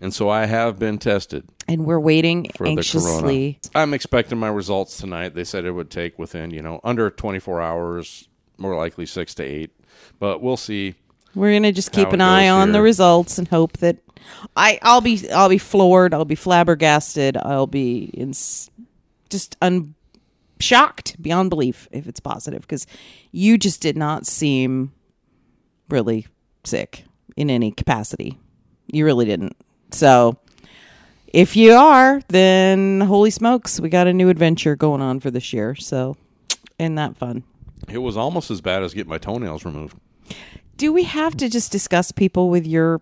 And 0.00 0.14
so 0.14 0.28
I 0.28 0.46
have 0.46 0.78
been 0.78 0.98
tested 0.98 1.48
And 1.66 1.84
we're 1.84 1.98
waiting 2.00 2.48
for 2.54 2.66
anxiously. 2.66 3.58
I'm 3.74 3.94
expecting 3.94 4.38
my 4.38 4.48
results 4.48 4.98
tonight. 4.98 5.34
They 5.34 5.44
said 5.44 5.64
it 5.64 5.72
would 5.72 5.90
take 5.90 6.18
within, 6.18 6.50
you 6.50 6.62
know, 6.62 6.80
under 6.84 7.10
24 7.10 7.60
hours, 7.60 8.28
more 8.58 8.76
likely 8.76 9.06
6 9.06 9.34
to 9.34 9.42
8. 9.42 9.70
But 10.18 10.40
we'll 10.40 10.56
see. 10.56 10.94
We're 11.34 11.52
gonna 11.52 11.72
just 11.72 11.92
keep 11.92 12.12
an 12.12 12.20
eye 12.20 12.48
on 12.48 12.72
the 12.72 12.80
results 12.80 13.38
and 13.38 13.46
hope 13.48 13.78
that 13.78 13.98
I 14.56 14.78
I'll 14.82 15.00
be 15.00 15.30
I'll 15.30 15.48
be 15.48 15.58
floored. 15.58 16.14
I'll 16.14 16.24
be 16.24 16.34
flabbergasted. 16.34 17.36
I'll 17.36 17.66
be 17.66 18.10
in 18.14 18.32
just 18.32 19.56
un 19.60 19.94
shocked 20.60 21.20
beyond 21.22 21.50
belief 21.50 21.88
if 21.92 22.08
it's 22.08 22.20
positive 22.20 22.62
because 22.62 22.86
you 23.30 23.58
just 23.58 23.80
did 23.80 23.96
not 23.96 24.26
seem 24.26 24.92
really 25.88 26.26
sick 26.64 27.04
in 27.36 27.50
any 27.50 27.70
capacity. 27.70 28.38
You 28.90 29.04
really 29.04 29.26
didn't. 29.26 29.56
So 29.90 30.36
if 31.32 31.56
you 31.56 31.72
are, 31.72 32.20
then 32.28 33.00
holy 33.02 33.30
smokes, 33.30 33.80
we 33.80 33.88
got 33.88 34.06
a 34.06 34.12
new 34.12 34.28
adventure 34.28 34.76
going 34.76 35.02
on 35.02 35.20
for 35.20 35.30
this 35.30 35.52
year. 35.52 35.74
So 35.74 36.16
isn't 36.78 36.94
that 36.96 37.16
fun? 37.16 37.44
It 37.88 37.98
was 37.98 38.16
almost 38.16 38.50
as 38.50 38.60
bad 38.60 38.82
as 38.82 38.92
getting 38.94 39.10
my 39.10 39.18
toenails 39.18 39.64
removed. 39.64 39.96
Do 40.76 40.92
we 40.92 41.04
have 41.04 41.36
to 41.38 41.48
just 41.48 41.72
discuss 41.72 42.12
people 42.12 42.50
with 42.50 42.66
your 42.66 43.00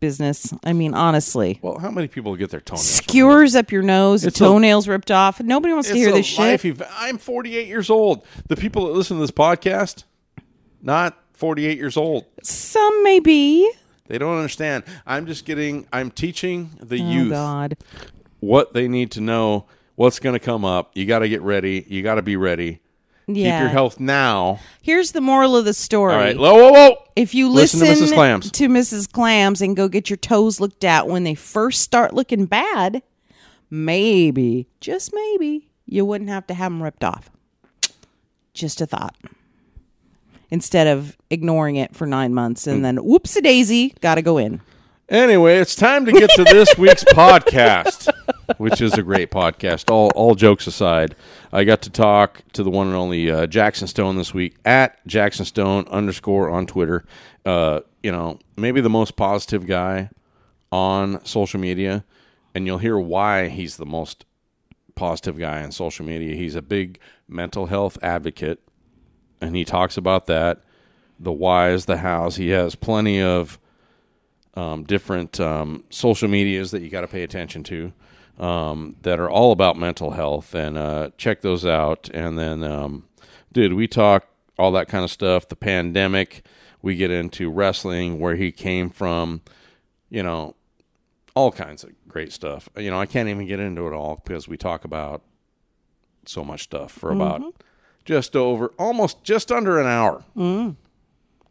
business? 0.00 0.52
I 0.64 0.72
mean, 0.72 0.94
honestly. 0.94 1.58
Well, 1.62 1.78
how 1.78 1.90
many 1.90 2.06
people 2.08 2.36
get 2.36 2.50
their 2.50 2.60
toenails 2.60 2.86
removed? 3.00 3.04
Skewers 3.10 3.56
up 3.56 3.72
your 3.72 3.82
nose, 3.82 4.24
It's 4.24 4.36
a- 4.40 4.44
toenails 4.44 4.86
ripped 4.86 5.10
off. 5.10 5.40
Nobody 5.40 5.72
wants 5.74 5.88
to 5.88 5.94
hear 5.94 6.12
this 6.12 6.26
shit. 6.26 6.64
ev- 6.64 6.82
I'm 6.96 7.18
48 7.18 7.66
years 7.66 7.90
old. 7.90 8.24
The 8.48 8.56
people 8.56 8.86
that 8.86 8.92
listen 8.92 9.16
to 9.16 9.20
this 9.20 9.30
podcast, 9.30 10.04
not 10.82 11.18
48 11.32 11.76
years 11.78 11.96
old. 11.96 12.26
Some 12.42 13.02
may 13.02 13.18
be. 13.20 13.70
They 14.08 14.18
don't 14.18 14.36
understand. 14.36 14.84
I'm 15.06 15.26
just 15.26 15.44
getting. 15.44 15.86
I'm 15.92 16.10
teaching 16.10 16.70
the 16.82 17.00
Oh 17.00 17.10
youth 17.10 17.30
God. 17.30 17.76
what 18.40 18.72
they 18.74 18.88
need 18.88 19.10
to 19.12 19.20
know. 19.20 19.66
What's 19.94 20.18
going 20.18 20.32
to 20.34 20.38
come 20.38 20.64
up? 20.64 20.90
You 20.94 21.06
got 21.06 21.20
to 21.20 21.28
get 21.28 21.42
ready. 21.42 21.84
You 21.88 22.02
got 22.02 22.16
to 22.16 22.22
be 22.22 22.36
ready. 22.36 22.80
Yeah. 23.26 23.58
Keep 23.58 23.60
your 23.60 23.68
health 23.68 24.00
now. 24.00 24.60
Here's 24.80 25.12
the 25.12 25.20
moral 25.20 25.56
of 25.56 25.64
the 25.66 25.74
story. 25.74 26.14
All 26.14 26.18
right. 26.20 26.38
Whoa, 26.38 26.54
whoa, 26.54 26.72
whoa. 26.72 26.96
If 27.16 27.34
you 27.34 27.50
Listen 27.50 27.80
listen, 27.80 28.06
to 28.06 28.12
Mrs. 28.12 28.14
Clams. 28.14 28.50
to 28.52 28.68
Mrs. 28.68 29.12
Clams 29.12 29.60
and 29.60 29.76
go 29.76 29.88
get 29.88 30.08
your 30.08 30.16
toes 30.16 30.60
looked 30.60 30.84
at 30.84 31.08
when 31.08 31.24
they 31.24 31.34
first 31.34 31.82
start 31.82 32.14
looking 32.14 32.46
bad, 32.46 33.02
maybe, 33.70 34.68
just 34.80 35.12
maybe, 35.12 35.68
you 35.84 36.04
wouldn't 36.04 36.30
have 36.30 36.46
to 36.46 36.54
have 36.54 36.72
them 36.72 36.82
ripped 36.82 37.04
off. 37.04 37.28
Just 38.54 38.80
a 38.80 38.86
thought. 38.86 39.14
Instead 40.50 40.86
of 40.86 41.16
ignoring 41.30 41.76
it 41.76 41.94
for 41.94 42.06
nine 42.06 42.32
months 42.32 42.66
Mm. 42.66 42.72
and 42.72 42.84
then 42.84 42.96
whoops 42.98 43.36
a 43.36 43.42
daisy, 43.42 43.94
got 44.00 44.14
to 44.14 44.22
go 44.22 44.38
in. 44.38 44.60
Anyway, 45.10 45.56
it's 45.56 45.74
time 45.74 46.04
to 46.04 46.12
get 46.12 46.28
to 46.36 46.44
this 46.44 46.68
week's 46.78 47.04
podcast, 47.04 48.10
which 48.58 48.80
is 48.82 48.92
a 48.94 49.02
great 49.02 49.30
podcast. 49.30 49.90
All 49.90 50.10
all 50.14 50.34
jokes 50.34 50.66
aside, 50.66 51.14
I 51.52 51.64
got 51.64 51.80
to 51.82 51.90
talk 51.90 52.42
to 52.52 52.62
the 52.62 52.68
one 52.70 52.86
and 52.88 52.96
only 52.96 53.30
uh, 53.30 53.46
Jaxon 53.46 53.88
Stone 53.88 54.16
this 54.16 54.34
week 54.34 54.56
at 54.66 55.06
Jaxon 55.06 55.46
Stone 55.46 55.86
underscore 55.90 56.50
on 56.50 56.66
Twitter. 56.66 57.04
Uh, 57.46 57.80
you 58.02 58.12
know, 58.12 58.38
maybe 58.56 58.80
the 58.82 58.90
most 58.90 59.16
positive 59.16 59.66
guy 59.66 60.10
on 60.70 61.24
social 61.24 61.58
media, 61.58 62.04
and 62.54 62.66
you'll 62.66 62.76
hear 62.78 62.98
why 62.98 63.48
he's 63.48 63.78
the 63.78 63.86
most 63.86 64.26
positive 64.94 65.38
guy 65.38 65.62
on 65.62 65.72
social 65.72 66.04
media. 66.04 66.36
He's 66.36 66.54
a 66.54 66.60
big 66.62 66.98
mental 67.26 67.66
health 67.66 67.96
advocate, 68.02 68.60
and 69.40 69.56
he 69.56 69.64
talks 69.64 69.96
about 69.96 70.26
that, 70.26 70.62
the 71.18 71.32
whys, 71.32 71.86
the 71.86 71.98
hows. 71.98 72.36
He 72.36 72.50
has 72.50 72.74
plenty 72.74 73.20
of 73.20 73.58
um, 74.54 74.84
different 74.84 75.38
um, 75.38 75.84
social 75.90 76.28
medias 76.28 76.70
that 76.72 76.82
you 76.82 76.90
got 76.90 77.02
to 77.02 77.08
pay 77.08 77.22
attention 77.22 77.62
to 77.64 77.92
um, 78.38 78.96
that 79.02 79.18
are 79.18 79.30
all 79.30 79.52
about 79.52 79.76
mental 79.76 80.12
health 80.12 80.54
and 80.54 80.78
uh, 80.78 81.10
check 81.16 81.40
those 81.42 81.64
out. 81.64 82.08
And 82.12 82.38
then, 82.38 82.62
um, 82.62 83.04
dude, 83.52 83.74
we 83.74 83.86
talk 83.86 84.26
all 84.58 84.72
that 84.72 84.88
kind 84.88 85.04
of 85.04 85.10
stuff. 85.10 85.48
The 85.48 85.56
pandemic, 85.56 86.44
we 86.82 86.96
get 86.96 87.10
into 87.10 87.50
wrestling, 87.50 88.18
where 88.18 88.36
he 88.36 88.52
came 88.52 88.90
from, 88.90 89.42
you 90.10 90.22
know, 90.22 90.54
all 91.34 91.52
kinds 91.52 91.84
of 91.84 91.90
great 92.08 92.32
stuff. 92.32 92.68
You 92.76 92.90
know, 92.90 93.00
I 93.00 93.06
can't 93.06 93.28
even 93.28 93.46
get 93.46 93.60
into 93.60 93.86
it 93.86 93.92
all 93.92 94.20
because 94.24 94.48
we 94.48 94.56
talk 94.56 94.84
about 94.84 95.22
so 96.26 96.44
much 96.44 96.64
stuff 96.64 96.92
for 96.92 97.10
about 97.10 97.42
just 98.08 98.34
over 98.34 98.68
almost 98.78 99.22
just 99.22 99.52
under 99.52 99.78
an 99.78 99.86
hour, 99.86 100.24
mm. 100.34 100.74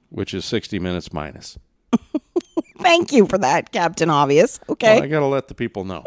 which 0.10 0.34
is 0.34 0.44
60 0.44 0.80
minutes 0.80 1.14
minus. 1.14 1.60
Thank 2.80 3.12
you 3.12 3.28
for 3.28 3.38
that, 3.38 3.72
Captain 3.72 4.10
Obvious. 4.10 4.60
Okay. 4.68 4.96
Well, 4.96 5.04
I 5.04 5.08
got 5.08 5.20
to 5.20 5.28
let 5.28 5.50
the 5.50 5.54
people 5.54 5.84
know. 5.84 6.04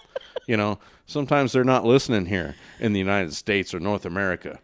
you 0.46 0.58
know, 0.58 0.78
sometimes 1.06 1.52
they're 1.52 1.64
not 1.64 1.86
listening 1.86 2.26
here 2.26 2.54
in 2.80 2.92
the 2.92 2.98
United 2.98 3.32
States 3.32 3.72
or 3.72 3.80
North 3.80 4.04
America. 4.04 4.60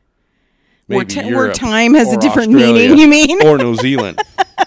Where 0.89 0.99
Maybe 0.99 1.15
ti- 1.15 1.35
where 1.35 1.51
time 1.55 1.95
has 1.95 2.13
a 2.13 2.19
different 2.19 2.55
Australia 2.55 2.95
meaning, 2.95 2.99
you 2.99 3.09
mean? 3.09 3.47
or 3.47 3.57
New 3.57 3.77
Zealand, 3.77 4.21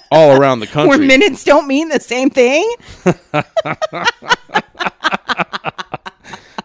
all 0.10 0.36
around 0.36 0.62
the 0.62 0.68
country. 0.76 0.98
Where 0.98 1.08
minutes 1.08 1.44
don't 1.44 1.68
mean 1.68 1.90
the 1.90 2.00
same 2.00 2.32
thing. 2.32 2.68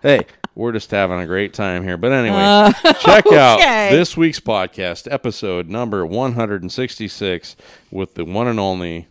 hey, 0.00 0.24
we're 0.58 0.72
just 0.72 0.90
having 0.90 1.20
a 1.20 1.26
great 1.26 1.54
time 1.54 1.84
here. 1.84 1.96
But 1.96 2.10
anyway, 2.10 2.72
check 3.00 3.26
out 3.28 3.60
Uh, 3.60 3.90
this 3.92 4.16
week's 4.16 4.40
podcast, 4.40 5.06
episode 5.10 5.68
number 5.68 6.04
166, 6.04 7.54
with 7.92 8.14
the 8.14 8.24
one 8.24 8.48
and 8.48 8.58
only 8.58 9.06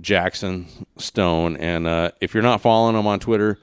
Jaxon 0.00 0.66
Stone. 0.98 1.56
And 1.56 1.86
uh, 1.86 2.10
if 2.20 2.34
you're 2.34 2.42
not 2.42 2.60
following 2.60 2.96
him 2.98 3.06
on 3.06 3.20
Twitter 3.20 3.60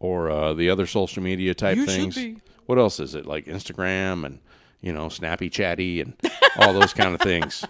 or 0.00 0.30
uh, 0.30 0.52
the 0.54 0.70
other 0.70 0.86
social 0.86 1.22
media 1.22 1.54
type 1.54 1.76
You 1.76 1.84
things, 1.84 2.18
what 2.64 2.78
else 2.78 2.98
is 2.98 3.14
it? 3.14 3.26
Like 3.26 3.44
Instagram 3.44 4.24
and, 4.24 4.38
you 4.80 4.92
know, 4.94 5.10
Snappy 5.10 5.50
Chatty 5.50 6.00
and 6.00 6.14
all 6.56 6.72
those 6.72 6.94
kind 6.94 7.14
of 7.14 7.20
things. 7.30 7.62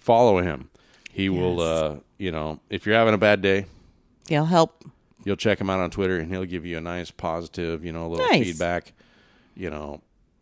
Follow 0.00 0.38
him. 0.38 0.70
He 1.12 1.28
will, 1.28 1.60
uh, 1.60 1.96
you 2.18 2.32
know, 2.32 2.58
if 2.68 2.84
you're 2.84 2.96
having 2.96 3.14
a 3.14 3.18
bad 3.18 3.42
day, 3.42 3.66
he'll 4.28 4.46
help. 4.46 4.84
You'll 5.24 5.36
check 5.36 5.60
him 5.60 5.70
out 5.70 5.80
on 5.80 5.90
Twitter, 5.90 6.18
and 6.18 6.30
he'll 6.30 6.44
give 6.44 6.64
you 6.66 6.78
a 6.78 6.80
nice, 6.80 7.10
positive, 7.10 7.84
you 7.84 7.92
know, 7.92 8.08
little 8.08 8.26
Nice. 8.28 8.44
feedback. 8.44 8.92
You 9.56 9.70
know, 9.70 10.00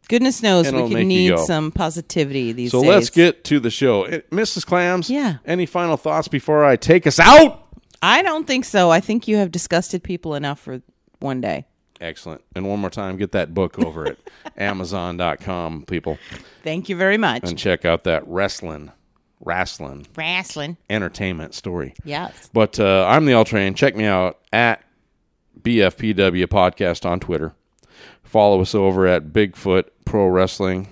Goodness 0.08 0.42
knows 0.42 0.70
we 0.72 0.88
can 0.94 1.08
need 1.08 1.38
some 1.38 1.70
positivity 1.72 2.52
these 2.52 2.70
so 2.72 2.80
days. 2.80 2.88
So 2.88 2.94
let's 2.94 3.10
get 3.10 3.44
to 3.44 3.60
the 3.60 3.70
show, 3.70 4.04
Eh, 4.04 4.20
Mrs. 4.30 4.64
Clams. 4.66 5.08
Yeah. 5.10 5.36
Any 5.46 5.66
final 5.66 5.96
thoughts 5.96 6.26
before 6.28 6.64
I 6.64 6.76
take 6.76 7.06
us 7.06 7.18
out? 7.20 7.66
I 8.02 8.22
don't 8.22 8.46
think 8.46 8.64
so. 8.64 8.90
I 8.90 9.00
think 9.00 9.28
you 9.28 9.36
have 9.36 9.50
disgusted 9.52 10.02
people 10.02 10.34
enough 10.34 10.58
for 10.60 10.80
one 11.20 11.40
day. 11.40 11.66
Excellent. 12.00 12.42
And 12.56 12.66
one 12.68 12.80
more 12.80 12.88
time, 12.90 13.18
get 13.18 13.32
that 13.32 13.52
book 13.52 13.78
over 13.78 14.06
at 14.06 14.16
Amazon.com, 14.56 15.84
people, 15.86 16.18
Thank 16.64 16.88
you 16.88 16.96
very 16.96 17.18
much. 17.18 17.42
and 17.44 17.58
check 17.58 17.84
out 17.84 18.04
that 18.04 18.26
wrestling, 18.26 18.90
wrestling 19.40 20.06
Wrestling. 20.16 20.76
entertainment 20.88 21.54
story. 21.54 21.94
Yes. 22.04 22.50
But 22.52 22.78
uh, 22.78 23.06
I'm 23.08 23.24
the 23.26 23.32
L 23.32 23.44
Train. 23.44 23.74
Check 23.74 23.96
me 23.96 24.04
out 24.04 24.38
at 24.52 24.82
BFPW 25.60 26.46
Podcast 26.46 27.04
on 27.08 27.20
Twitter. 27.20 27.54
Follow 28.22 28.60
us 28.60 28.74
over 28.74 29.06
at 29.06 29.32
BigfootProWrestling.com. 29.32 30.86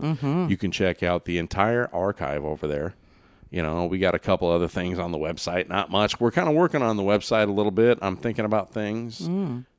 Mm-hmm. 0.00 0.46
You 0.48 0.56
can 0.56 0.70
check 0.70 1.02
out 1.02 1.24
the 1.24 1.38
entire 1.38 1.88
archive 1.92 2.44
over 2.44 2.66
there 2.68 2.94
You 3.50 3.62
know, 3.62 3.86
we 3.86 3.98
got 3.98 4.14
a 4.14 4.18
couple 4.18 4.48
other 4.50 4.68
things 4.68 4.98
on 4.98 5.10
the 5.12 5.18
website, 5.18 5.68
not 5.68 5.90
much. 5.90 6.20
We're 6.20 6.30
kind 6.30 6.48
of 6.48 6.54
working 6.54 6.82
on 6.82 6.96
the 6.96 7.02
website 7.02 7.48
a 7.48 7.52
little 7.52 7.72
bit. 7.72 7.98
I'm 8.02 8.16
thinking 8.16 8.44
about 8.44 8.72
things 8.72 9.26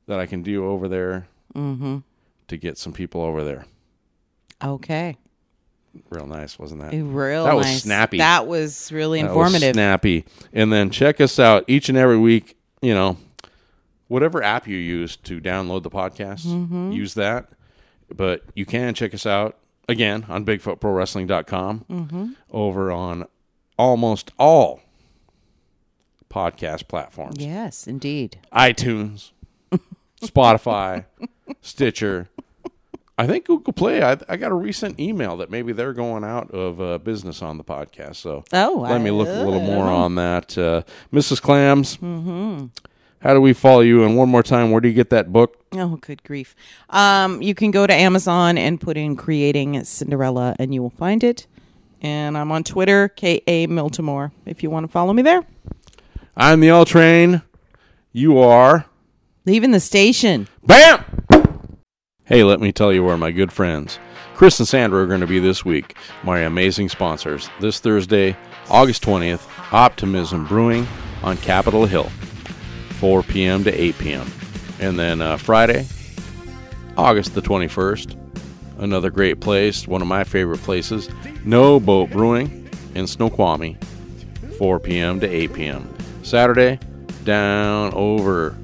that 0.06 0.18
I 0.20 0.26
can 0.26 0.42
do 0.42 0.66
over 0.66 0.88
there 0.88 1.28
to 1.54 2.02
get 2.58 2.78
some 2.78 2.92
people 2.92 3.22
over 3.22 3.44
there. 3.44 3.64
Okay. 4.62 5.16
Real 6.10 6.26
nice, 6.26 6.58
wasn't 6.58 6.80
that? 6.82 6.92
Real 6.92 7.44
That 7.44 7.56
was 7.56 7.66
nice. 7.66 7.82
snappy. 7.82 8.18
That 8.18 8.46
was 8.46 8.90
really 8.92 9.22
That 9.22 9.34
was 9.34 9.52
informative. 9.52 9.74
snappy. 9.74 10.24
And 10.52 10.72
then 10.72 10.90
check 10.90 11.20
us 11.20 11.38
out 11.38 11.64
each 11.66 11.88
and 11.88 11.98
every 11.98 12.18
week. 12.18 12.56
You 12.82 12.94
know, 12.94 13.16
whatever 14.08 14.42
app 14.42 14.66
you 14.68 14.76
use 14.76 15.16
to 15.16 15.40
download 15.40 15.82
the 15.82 15.90
podcast, 15.90 16.46
Mm-hmm. 16.46 16.92
use 16.92 17.14
that. 17.14 17.48
But 18.14 18.42
you 18.54 18.66
can 18.66 18.94
check 18.94 19.14
us 19.14 19.26
out 19.26 19.56
again 19.88 20.26
on 20.28 20.44
BigfootProWrestling.com 20.44 21.84
Mm-hmm. 21.90 22.26
over 22.52 22.90
on 22.92 23.26
almost 23.78 24.30
all 24.38 24.80
podcast 26.28 26.86
platforms 26.86 27.36
yes, 27.38 27.86
indeed. 27.88 28.38
iTunes, 28.52 29.32
Spotify, 30.22 31.04
Stitcher. 31.60 32.28
I 33.20 33.26
think 33.26 33.44
Google 33.44 33.74
Play. 33.74 34.02
I, 34.02 34.16
I 34.30 34.36
got 34.38 34.50
a 34.50 34.54
recent 34.54 34.98
email 34.98 35.36
that 35.36 35.50
maybe 35.50 35.74
they're 35.74 35.92
going 35.92 36.24
out 36.24 36.50
of 36.52 36.80
uh, 36.80 36.96
business 36.96 37.42
on 37.42 37.58
the 37.58 37.64
podcast. 37.64 38.16
So 38.16 38.44
Oh, 38.50 38.78
let 38.88 39.02
me 39.02 39.10
look 39.10 39.28
a 39.28 39.44
little 39.44 39.60
more 39.60 39.84
on 39.84 40.14
that. 40.14 40.56
Uh, 40.56 40.82
Mrs. 41.12 41.42
Clams, 41.42 41.96
how 43.20 43.34
do 43.34 43.40
we 43.42 43.52
follow 43.52 43.80
you? 43.80 44.04
And 44.04 44.16
one 44.16 44.30
more 44.30 44.42
time, 44.42 44.70
where 44.70 44.80
do 44.80 44.88
you 44.88 44.94
get 44.94 45.10
that 45.10 45.30
book? 45.30 45.62
Oh, 45.72 45.96
good 45.96 46.22
grief. 46.22 46.56
Um, 46.88 47.42
you 47.42 47.54
can 47.54 47.70
go 47.70 47.86
to 47.86 47.92
Amazon 47.92 48.56
and 48.56 48.80
put 48.80 48.96
in 48.96 49.16
Creating 49.16 49.84
Cinderella 49.84 50.56
and 50.58 50.72
you 50.72 50.80
will 50.82 50.88
find 50.88 51.22
it. 51.22 51.46
And 52.00 52.38
I'm 52.38 52.50
on 52.50 52.64
Twitter, 52.64 53.08
K.A. 53.08 53.66
Miltimore, 53.66 54.32
if 54.46 54.62
you 54.62 54.70
want 54.70 54.84
to 54.86 54.90
follow 54.90 55.12
me 55.12 55.20
there. 55.20 55.44
I'm 56.34 56.60
the 56.60 56.70
L 56.70 56.86
Train. 56.86 57.42
You 58.12 58.38
are. 58.38 58.86
Leaving 59.44 59.72
the 59.72 59.80
station. 59.80 60.48
Bam! 60.64 61.04
Hey, 62.30 62.44
let 62.44 62.60
me 62.60 62.70
tell 62.70 62.92
you 62.92 63.02
where 63.02 63.16
my 63.16 63.32
good 63.32 63.50
friends, 63.50 63.98
Chris 64.36 64.60
and 64.60 64.68
Sandra, 64.68 65.02
are 65.02 65.06
going 65.08 65.20
to 65.20 65.26
be 65.26 65.40
this 65.40 65.64
week. 65.64 65.96
My 66.22 66.38
amazing 66.38 66.88
sponsors. 66.88 67.50
This 67.58 67.80
Thursday, 67.80 68.36
August 68.70 69.02
20th, 69.02 69.48
Optimism 69.72 70.46
Brewing 70.46 70.86
on 71.24 71.38
Capitol 71.38 71.86
Hill, 71.86 72.08
4 73.00 73.24
p.m. 73.24 73.64
to 73.64 73.72
8 73.72 73.98
p.m. 73.98 74.30
And 74.78 74.96
then 74.96 75.20
uh, 75.20 75.38
Friday, 75.38 75.88
August 76.96 77.34
the 77.34 77.42
21st, 77.42 78.16
another 78.78 79.10
great 79.10 79.40
place, 79.40 79.88
one 79.88 80.00
of 80.00 80.06
my 80.06 80.22
favorite 80.22 80.62
places, 80.62 81.10
No 81.44 81.80
Boat 81.80 82.10
Brewing 82.10 82.70
in 82.94 83.08
Snoqualmie, 83.08 83.76
4 84.56 84.78
p.m. 84.78 85.18
to 85.18 85.28
8 85.28 85.52
p.m. 85.52 85.96
Saturday, 86.22 86.78
down 87.24 87.92
over, 87.92 88.56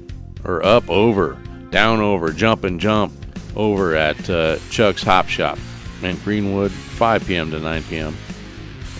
or 0.45 0.65
up 0.65 0.89
over, 0.89 1.37
down 1.69 1.99
over, 1.99 2.31
jump 2.31 2.63
and 2.63 2.79
jump 2.79 3.11
over 3.57 3.95
at 3.95 4.29
uh, 4.29 4.57
Chuck's 4.69 5.03
Hop 5.03 5.27
Shop 5.27 5.57
in 6.03 6.15
Greenwood, 6.17 6.71
5 6.71 7.27
p.m. 7.27 7.51
to 7.51 7.59
9 7.59 7.83
p.m. 7.83 8.15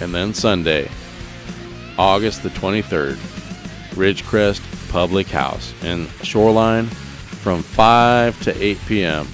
And 0.01 0.13
then 0.13 0.33
Sunday, 0.33 0.89
August 1.97 2.43
the 2.43 2.49
23rd, 2.49 3.15
Ridgecrest 3.91 4.61
Public 4.91 5.27
House 5.27 5.73
in 5.83 6.07
Shoreline 6.23 6.87
from 6.87 7.61
5 7.61 8.41
to 8.43 8.63
8 8.63 8.77
p.m. 8.87 9.27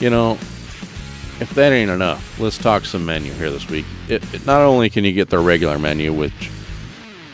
You 0.00 0.10
know, 0.10 0.32
if 1.40 1.50
that 1.54 1.72
ain't 1.72 1.90
enough, 1.90 2.40
let's 2.40 2.58
talk 2.58 2.84
some 2.84 3.04
menu 3.04 3.32
here 3.34 3.50
this 3.50 3.68
week. 3.68 3.84
It, 4.08 4.22
it- 4.34 4.46
not 4.46 4.60
only 4.62 4.88
can 4.90 5.04
you 5.04 5.12
get 5.12 5.28
their 5.28 5.40
regular 5.42 5.78
menu, 5.78 6.12
which, 6.12 6.50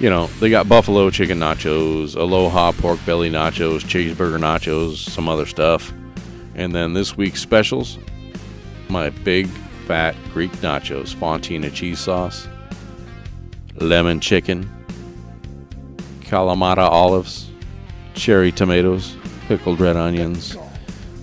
you 0.00 0.10
know, 0.10 0.26
they 0.40 0.50
got 0.50 0.68
buffalo 0.68 1.10
chicken 1.10 1.38
nachos, 1.38 2.16
aloha 2.16 2.72
pork 2.72 2.98
belly 3.06 3.30
nachos, 3.30 3.80
cheeseburger 3.84 4.38
nachos, 4.38 4.96
some 4.96 5.28
other 5.28 5.46
stuff. 5.46 5.92
And 6.56 6.74
then 6.74 6.94
this 6.94 7.16
week's 7.16 7.40
specials, 7.40 7.98
my 8.88 9.10
big 9.10 9.46
fat 9.86 10.16
Greek 10.32 10.50
nachos, 10.52 11.14
Fontina 11.14 11.72
cheese 11.72 12.00
sauce, 12.00 12.48
lemon 13.76 14.20
chicken, 14.20 14.68
Kalamata 16.20 16.78
olives, 16.78 17.50
cherry 18.14 18.50
tomatoes, 18.50 19.16
pickled 19.46 19.80
red 19.80 19.96
onions, 19.96 20.56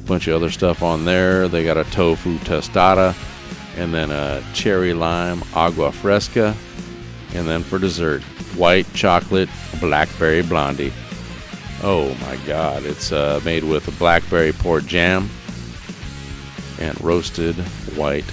bunch 0.06 0.28
of 0.28 0.36
other 0.36 0.52
stuff 0.52 0.84
on 0.84 1.04
there. 1.04 1.48
They 1.48 1.66
got 1.66 1.78
a 1.78 1.84
tofu 1.86 2.38
tostada, 2.40 3.16
and 3.76 3.92
then 3.92 4.12
a 4.12 4.44
cherry 4.54 4.94
lime 4.94 5.44
agua 5.56 5.92
fresca, 5.92 6.56
and 7.34 7.48
then 7.48 7.64
for 7.64 7.80
dessert, 7.80 8.22
white 8.56 8.86
chocolate 8.94 9.50
blackberry 9.80 10.44
blondie. 10.44 10.94
Oh 11.86 12.16
my 12.22 12.38
God! 12.46 12.86
It's 12.86 13.12
uh, 13.12 13.42
made 13.44 13.66
with 13.66 14.00
blackberry 14.00 14.54
port 14.54 14.86
jam 14.86 15.30
and 16.80 17.00
roasted 17.02 17.56
white 17.98 18.24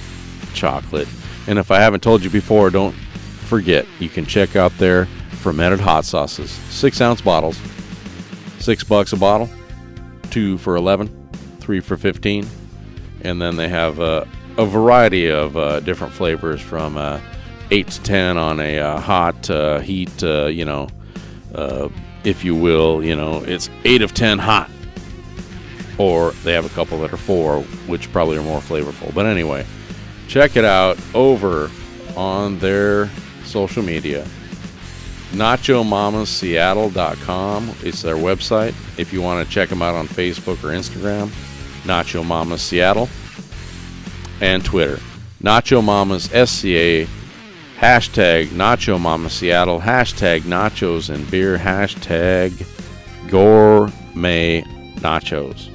chocolate. 0.54 1.08
And 1.48 1.58
if 1.58 1.72
I 1.72 1.80
haven't 1.80 2.04
told 2.04 2.22
you 2.22 2.30
before, 2.30 2.70
don't 2.70 2.94
forget 2.94 3.86
you 3.98 4.08
can 4.08 4.24
check 4.24 4.54
out 4.54 4.70
their 4.78 5.06
fermented 5.32 5.80
hot 5.80 6.04
sauces, 6.04 6.50
six 6.50 7.00
ounce 7.00 7.20
bottles, 7.20 7.60
six 8.60 8.84
bucks 8.84 9.12
a 9.12 9.16
bottle, 9.16 9.50
two 10.30 10.56
for 10.58 10.76
eleven, 10.76 11.08
three 11.58 11.80
for 11.80 11.96
fifteen, 11.96 12.46
and 13.22 13.42
then 13.42 13.56
they 13.56 13.68
have 13.68 13.98
uh, 13.98 14.24
a 14.58 14.64
variety 14.64 15.28
of 15.28 15.56
uh, 15.56 15.80
different 15.80 16.12
flavors 16.12 16.60
from 16.60 16.96
uh, 16.96 17.20
eight 17.72 17.88
to 17.88 18.00
ten 18.04 18.36
on 18.36 18.60
a 18.60 18.78
uh, 18.78 19.00
hot 19.00 19.50
uh, 19.50 19.80
heat, 19.80 20.22
uh, 20.22 20.46
you 20.46 20.64
know, 20.64 20.86
if 22.24 22.44
you 22.44 22.54
will, 22.54 23.02
you 23.02 23.16
know, 23.16 23.42
it's 23.44 23.68
eight 23.85 24.02
of 24.02 24.14
ten 24.14 24.38
hot 24.38 24.70
or 26.00 26.33
they 26.44 26.54
have 26.54 26.64
a 26.64 26.70
couple 26.70 26.98
that 27.02 27.12
are 27.12 27.18
four, 27.18 27.61
which 27.87 28.11
probably 28.11 28.38
are 28.38 28.42
more 28.42 28.61
flavorful. 28.61 29.14
But 29.14 29.26
anyway, 29.26 29.66
check 30.28 30.56
it 30.56 30.64
out 30.64 30.98
over 31.14 31.70
on 32.16 32.59
their 32.59 33.11
social 33.44 33.83
media. 33.83 34.26
NachoMamasSeattle.com 35.33 37.68
is 37.85 38.00
their 38.00 38.16
website. 38.16 38.72
If 38.98 39.12
you 39.12 39.20
want 39.20 39.46
to 39.46 39.52
check 39.52 39.68
them 39.68 39.83
out 39.83 39.94
on 39.94 40.09
Facebook 40.09 40.64
or 40.64 40.68
Instagram, 40.68 41.26
Nacho 41.85 42.59
Seattle, 42.59 43.11
and 44.40 44.64
Twitter, 44.64 44.98
Nacho 45.42 45.83
hashtag 47.80 48.48
Nacho 48.48 49.00
Mama 49.00 49.30
Seattle, 49.30 49.80
hashtag 49.80 50.42
Nachos 50.42 51.08
and 51.08 51.28
Beer, 51.30 51.56
hashtag 51.56 52.52
Gourmet 53.28 54.62
Nachos. 54.96 55.69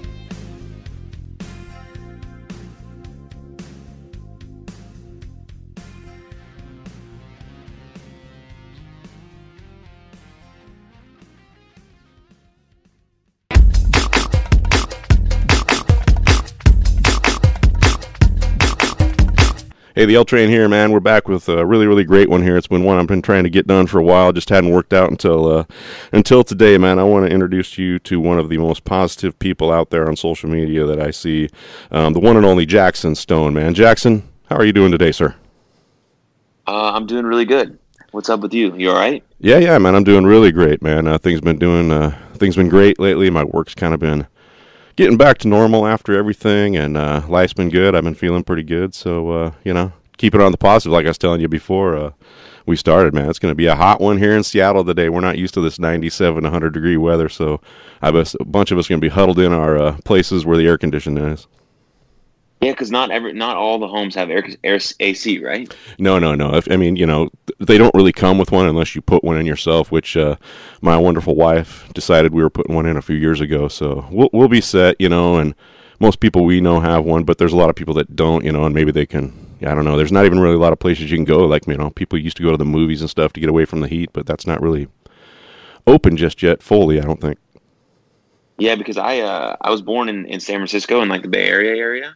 Hey, 19.96 20.04
the 20.04 20.16
L 20.16 20.26
Train 20.26 20.50
here, 20.50 20.68
man. 20.68 20.92
We're 20.92 21.00
back 21.00 21.30
with 21.30 21.48
a 21.48 21.66
really, 21.66 21.88
really 21.88 22.04
great 22.04 22.28
one 22.30 22.44
here. 22.44 22.58
It's 22.58 22.68
been 22.68 22.84
one 22.84 23.00
I've 23.00 23.08
been 23.08 23.22
trying 23.22 23.46
to 23.46 23.50
get 23.50 23.66
done 23.66 23.88
for 23.88 23.98
a 23.98 24.04
while, 24.04 24.34
just 24.34 24.50
hadn't 24.50 24.72
worked 24.72 24.92
out 24.92 25.10
until 25.10 25.48
uh, 25.48 25.64
until 26.12 26.44
today, 26.44 26.78
man. 26.78 27.00
I 27.00 27.04
want 27.04 27.26
to 27.26 27.32
introduce 27.32 27.78
you 27.78 27.98
to 28.00 28.20
one 28.20 28.38
of 28.38 28.50
the 28.50 28.58
most 28.58 28.84
positive 28.84 29.40
people 29.40 29.72
out 29.72 29.92
there 29.92 30.06
on 30.10 30.18
social 30.18 30.50
media 30.50 30.86
that 30.86 31.00
I 31.00 31.12
see, 31.12 31.48
um, 31.92 32.12
the 32.12 32.20
one 32.20 32.36
and 32.36 32.46
only 32.46 32.68
Jaxon 32.68 33.16
Stone, 33.16 33.54
man. 33.54 33.74
Jaxon, 33.74 34.24
how 34.50 34.58
are 34.58 34.66
you 34.66 34.74
doing 34.74 34.92
today, 34.92 35.14
sir? 35.14 35.34
Uh, 36.68 36.92
I'm 36.92 37.06
doing 37.06 37.26
really 37.26 37.46
good. 37.46 37.80
What's 38.12 38.30
up 38.30 38.42
with 38.42 38.54
you? 38.54 38.76
You 38.76 38.90
all 38.90 38.98
right? 38.98 39.24
Yeah, 39.40 39.60
yeah, 39.60 39.78
man. 39.78 39.96
I'm 39.96 40.04
doing 40.04 40.26
really 40.26 40.52
great, 40.52 40.82
man. 40.82 41.08
Uh, 41.08 41.18
things 41.18 41.40
been 41.40 41.58
doing 41.58 41.94
uh, 41.94 42.12
things 42.34 42.58
been 42.58 42.68
great 42.68 43.00
lately. 43.00 43.30
My 43.30 43.46
work's 43.46 43.74
kind 43.74 43.94
of 43.94 44.02
been 44.02 44.28
getting 44.96 45.18
back 45.18 45.38
to 45.40 45.48
normal 45.48 45.86
after 45.86 46.18
everything, 46.18 46.76
and 46.76 46.98
uh, 46.98 47.22
life's 47.28 47.54
been 47.54 47.70
good. 47.70 47.96
I've 47.96 48.04
been 48.04 48.16
feeling 48.16 48.44
pretty 48.44 48.64
good. 48.64 48.94
So 48.94 49.30
uh, 49.32 49.52
you 49.64 49.74
know, 49.74 49.92
keep 50.18 50.36
it 50.36 50.42
on 50.42 50.52
the 50.52 50.58
positive. 50.58 50.94
Like 50.94 51.06
I 51.06 51.10
was 51.10 51.18
telling 51.18 51.42
you 51.42 51.48
before, 51.48 51.96
uh, 51.96 52.12
we 52.66 52.76
started, 52.76 53.14
man. 53.14 53.30
It's 53.30 53.40
going 53.40 53.52
to 53.52 53.56
be 53.56 53.68
a 53.68 53.76
hot 53.76 54.02
one 54.02 54.18
here 54.18 54.36
in 54.36 54.44
Seattle 54.44 54.84
today. 54.84 55.10
We're 55.10 55.22
not 55.22 55.38
used 55.38 55.54
to 55.56 55.62
this 55.62 55.80
97, 55.80 56.44
100 56.44 56.74
degree 56.74 56.98
weather, 56.98 57.30
so 57.30 57.62
I 58.02 58.12
bet 58.12 58.34
a 58.40 58.46
bunch 58.46 58.72
of 58.72 58.78
us 58.78 58.88
going 58.88 59.00
to 59.00 59.06
be 59.06 59.14
huddled 59.14 59.40
in 59.40 59.54
our 59.54 59.78
uh, 59.78 59.98
places 60.06 60.46
where 60.46 60.58
the 60.58 60.68
air 60.68 60.78
conditioning 60.78 61.24
is. 61.26 61.48
Yeah, 62.62 62.72
because 62.72 62.90
not 62.90 63.12
every, 63.12 63.34
not 63.34 63.58
all 63.58 63.78
the 63.78 63.88
homes 63.88 64.16
have 64.16 64.30
air, 64.30 64.48
air 64.64 64.80
AC, 65.00 65.40
right? 65.40 65.76
No, 66.00 66.18
no, 66.18 66.36
no. 66.36 66.56
If, 66.56 66.72
I 66.72 66.78
mean, 66.78 66.96
you 66.96 67.06
know, 67.06 67.30
they 67.60 67.78
don't 67.78 67.94
really 67.94 68.14
come 68.14 68.38
with 68.38 68.52
one 68.52 68.66
unless 68.66 68.96
you 68.96 69.02
put 69.02 69.24
one 69.24 69.38
in 69.38 69.46
yourself. 69.46 69.92
Which 69.92 70.16
uh, 70.18 70.38
my 70.82 70.98
wonderful 70.98 71.36
wife 71.36 71.88
decided 71.94 72.34
we 72.34 72.42
were 72.42 72.50
putting 72.50 72.74
one 72.74 72.86
in 72.86 72.98
a 72.98 73.02
few 73.02 73.18
years 73.18 73.42
ago. 73.42 73.68
So 73.68 74.08
we'll 74.10 74.30
we'll 74.34 74.48
be 74.48 74.62
set, 74.62 74.96
you 75.00 75.10
know. 75.10 75.38
And 75.38 75.54
most 76.00 76.20
people 76.20 76.46
we 76.46 76.62
know 76.62 76.80
have 76.80 77.06
one, 77.06 77.24
but 77.24 77.38
there's 77.38 77.54
a 77.54 77.58
lot 77.58 77.70
of 77.70 77.76
people 77.76 77.94
that 77.96 78.16
don't, 78.16 78.44
you 78.44 78.52
know. 78.52 78.64
And 78.64 78.74
maybe 78.74 78.92
they 78.92 79.06
can 79.06 79.46
I 79.62 79.74
don't 79.74 79.86
know. 79.86 79.98
There's 79.98 80.12
not 80.12 80.26
even 80.26 80.40
really 80.40 80.56
a 80.56 80.60
lot 80.60 80.74
of 80.74 80.80
places 80.80 81.10
you 81.12 81.18
can 81.18 81.26
go. 81.26 81.46
Like 81.46 81.68
you 81.68 81.78
know, 81.78 81.90
people 81.90 82.20
used 82.20 82.38
to 82.38 82.44
go 82.44 82.52
to 82.52 82.58
the 82.58 82.66
movies 82.66 83.02
and 83.02 83.10
stuff 83.10 83.34
to 83.34 83.40
get 83.40 83.50
away 83.50 83.66
from 83.66 83.82
the 83.82 83.88
heat, 83.88 84.10
but 84.14 84.26
that's 84.26 84.46
not 84.46 84.62
really 84.62 84.88
open 85.88 86.18
just 86.18 86.42
yet 86.42 86.62
fully. 86.62 87.00
I 87.00 87.04
don't 87.04 87.22
think. 87.22 87.38
Yeah, 88.58 88.76
because 88.76 88.98
I 88.98 89.20
uh, 89.20 89.56
I 89.62 89.70
was 89.70 89.82
born 89.82 90.10
in, 90.10 90.26
in 90.26 90.40
San 90.40 90.58
Francisco 90.58 91.02
in 91.02 91.10
like 91.10 91.22
the 91.22 91.28
Bay 91.28 91.48
Area 91.48 91.76
area, 91.76 92.16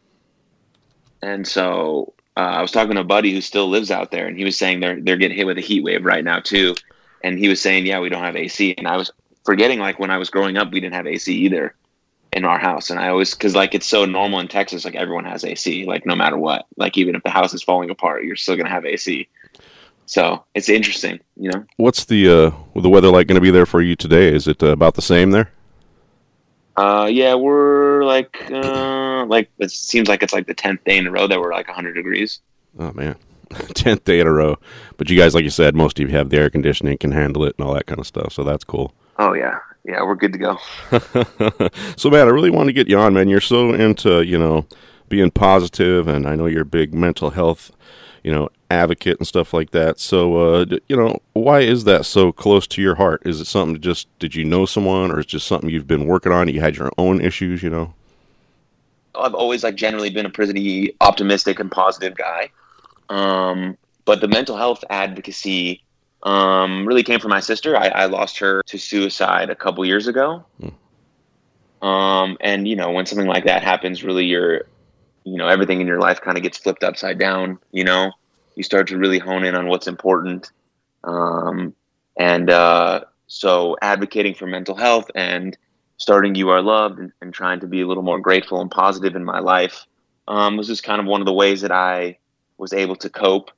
and 1.22 1.48
so 1.48 2.14
uh, 2.38 2.42
I 2.42 2.62
was 2.62 2.72
talking 2.72 2.96
to 2.96 3.02
a 3.02 3.06
buddy 3.06 3.34
who 3.34 3.42
still 3.42 3.68
lives 3.68 3.92
out 3.92 4.12
there, 4.12 4.28
and 4.28 4.38
he 4.38 4.46
was 4.46 4.58
saying 4.58 4.80
they're 4.80 5.00
they're 5.02 5.18
getting 5.18 5.38
hit 5.38 5.46
with 5.46 5.58
a 5.58 5.62
heat 5.62 5.84
wave 5.84 6.06
right 6.06 6.24
now 6.24 6.40
too, 6.40 6.76
and 7.24 7.38
he 7.38 7.50
was 7.50 7.62
saying, 7.62 7.86
yeah, 7.86 8.00
we 8.00 8.10
don't 8.10 8.24
have 8.24 8.36
AC, 8.36 8.76
and 8.78 8.88
I 8.88 8.98
was 8.98 9.12
forgetting 9.44 9.80
like 9.80 10.00
when 10.00 10.12
I 10.12 10.18
was 10.18 10.30
growing 10.30 10.58
up, 10.58 10.72
we 10.72 10.80
didn't 10.80 10.96
have 10.96 11.08
AC 11.08 11.34
either 11.34 11.76
in 12.32 12.46
our 12.46 12.60
house, 12.60 12.90
and 12.90 13.00
I 13.00 13.10
always 13.10 13.34
because 13.34 13.56
like 13.56 13.76
it's 13.76 13.88
so 13.88 14.06
normal 14.06 14.40
in 14.40 14.48
Texas, 14.48 14.86
like 14.86 14.96
everyone 14.96 15.26
has 15.26 15.44
AC, 15.44 15.86
like 15.86 16.06
no 16.06 16.16
matter 16.16 16.38
what, 16.38 16.66
like 16.78 16.98
even 16.98 17.16
if 17.16 17.24
the 17.24 17.30
house 17.30 17.54
is 17.54 17.64
falling 17.64 17.90
apart, 17.90 18.24
you're 18.24 18.36
still 18.36 18.56
gonna 18.56 18.70
have 18.70 18.86
AC. 18.86 19.28
So 20.06 20.44
it's 20.56 20.70
interesting, 20.70 21.20
you 21.36 21.52
know. 21.52 21.64
What's 21.78 22.06
the 22.06 22.28
uh, 22.28 22.52
the 22.80 22.90
weather 22.90 23.10
like 23.10 23.28
going 23.28 23.36
to 23.36 23.42
be 23.42 23.52
there 23.52 23.68
for 23.68 23.80
you 23.80 23.96
today? 23.96 24.34
Is 24.34 24.48
it 24.48 24.64
uh, 24.64 24.70
about 24.70 24.96
the 24.96 25.04
same 25.04 25.30
there? 25.30 25.52
Uh, 26.80 27.08
yeah, 27.08 27.36
we're 27.36 28.06
like, 28.06 28.50
uh, 28.50 29.26
like 29.26 29.50
it 29.60 29.70
seems 29.70 30.08
like 30.08 30.24
it's 30.24 30.32
like 30.32 30.48
the 30.48 30.54
tenth 30.54 30.82
day 30.86 30.98
in 30.98 31.06
a 31.08 31.12
row 31.12 31.28
that 31.28 31.38
we're 31.38 31.52
like 31.52 31.68
100 31.68 31.92
degrees. 31.92 32.40
Oh 32.80 32.94
man, 32.94 33.18
tenth 33.74 34.06
day 34.06 34.22
in 34.22 34.28
a 34.28 34.32
row. 34.32 34.58
But 34.96 35.10
you 35.10 35.18
guys, 35.18 35.36
like 35.36 35.44
you 35.44 35.50
said, 35.50 35.76
most 35.76 36.00
of 36.00 36.10
you 36.10 36.16
have 36.16 36.30
the 36.30 36.38
air 36.38 36.50
conditioning, 36.50 36.98
can 36.98 37.12
handle 37.12 37.44
it, 37.44 37.56
and 37.58 37.68
all 37.68 37.74
that 37.74 37.86
kind 37.86 38.00
of 38.00 38.08
stuff. 38.08 38.32
So 38.32 38.46
that's 38.46 38.64
cool. 38.64 38.94
Oh 39.18 39.34
yeah, 39.34 39.60
yeah, 39.84 40.02
we're 40.04 40.16
good 40.16 40.32
to 40.32 40.40
go. 40.40 40.58
so 41.98 42.10
man, 42.10 42.28
I 42.28 42.32
really 42.32 42.50
want 42.50 42.68
to 42.68 42.74
get 42.74 42.88
you 42.88 42.98
on, 42.98 43.14
man. 43.14 43.28
You're 43.28 43.42
so 43.42 43.74
into 43.74 44.22
you 44.22 44.40
know 44.40 44.66
being 45.10 45.32
positive, 45.32 46.08
and 46.08 46.26
I 46.26 46.36
know 46.36 46.46
you're 46.46 46.62
a 46.62 46.66
big 46.66 46.94
mental 46.94 47.32
health, 47.32 47.74
you 48.24 48.32
know, 48.32 48.50
advocate 48.72 49.18
and 49.18 49.28
stuff 49.28 49.54
like 49.54 49.72
that. 49.72 50.00
So, 50.00 50.38
uh, 50.38 50.66
you 50.88 50.96
know, 50.96 51.20
why 51.34 51.62
is 51.62 51.84
that 51.86 52.06
so 52.06 52.32
close 52.32 52.68
to 52.68 52.82
your 52.82 52.96
heart? 52.96 53.22
Is 53.26 53.42
it 53.42 53.46
something 53.46 53.76
to 53.76 53.80
just 53.80 54.08
did 54.20 54.36
you 54.36 54.46
know 54.46 54.66
someone, 54.66 55.12
or 55.12 55.20
is 55.20 55.26
it 55.26 55.30
just 55.30 55.48
something 55.48 55.70
you've 55.70 55.88
been 55.88 56.06
working 56.06 56.32
on? 56.32 56.48
You 56.48 56.62
had 56.62 56.78
your 56.78 56.92
own 56.98 57.22
issues, 57.22 57.64
you 57.64 57.70
know. 57.70 57.94
I've 59.16 59.34
always 59.34 59.64
like 59.64 59.76
generally 59.76 60.10
been 60.10 60.26
a 60.26 60.30
pretty 60.30 60.96
optimistic 61.02 61.60
and 61.60 61.72
positive 61.72 62.16
guy, 62.16 62.52
um, 63.10 63.78
but 64.06 64.22
the 64.22 64.28
mental 64.28 64.56
health 64.56 64.84
advocacy 64.90 65.84
um, 66.24 66.86
really 66.86 67.04
came 67.04 67.20
from 67.20 67.30
my 67.30 67.40
sister. 67.40 67.78
I, 67.78 67.88
I, 67.88 68.06
lost 68.06 68.40
her 68.40 68.62
to 68.66 68.78
suicide 68.78 69.50
a 69.50 69.56
couple 69.56 69.86
years 69.86 70.08
ago. 70.08 70.44
Hmm. 70.60 71.86
Um, 71.86 72.38
and 72.42 72.68
you 72.68 72.76
know, 72.76 72.92
when 72.92 73.06
something 73.06 73.28
like 73.28 73.46
that 73.46 73.64
happens, 73.64 74.04
really, 74.04 74.26
your, 74.26 74.66
you 75.24 75.38
know, 75.38 75.48
everything 75.48 75.82
in 75.82 75.88
your 75.88 76.00
life 76.00 76.22
kind 76.22 76.38
of 76.38 76.44
gets 76.44 76.58
flipped 76.58 76.84
upside 76.84 77.20
down. 77.20 77.60
You 77.72 77.84
know, 77.84 78.12
you 78.56 78.64
start 78.64 78.88
to 78.88 78.98
really 78.98 79.20
hone 79.20 79.44
in 79.44 79.56
on 79.56 79.68
what's 79.68 79.88
important. 79.88 80.52
Um, 81.04 81.74
and 82.18 82.50
uh, 82.50 83.02
so, 83.28 83.78
advocating 83.82 84.34
for 84.34 84.48
mental 84.48 84.76
health 84.76 85.10
and 85.16 85.58
starting 85.98 86.36
You 86.36 86.50
Are 86.50 86.62
Loved 86.62 87.00
and, 87.00 87.12
and, 87.22 87.34
trying 87.34 87.60
to 87.62 87.68
be 87.68 87.82
a 87.82 87.88
little 87.88 88.04
more 88.04 88.20
grateful 88.20 88.62
and 88.62 88.72
positive 88.72 89.16
in 89.16 89.24
my 89.24 89.40
life 89.40 89.86
um, 90.28 90.58
was 90.58 90.68
just 90.68 90.84
kind 90.84 91.00
of 91.00 91.08
one 91.08 91.22
of 91.22 91.26
the 91.26 91.34
ways 91.34 91.62
that 91.62 91.72
I 91.72 92.18
was 92.58 92.74
able 92.74 92.96
to 92.98 93.10
cope 93.10 93.52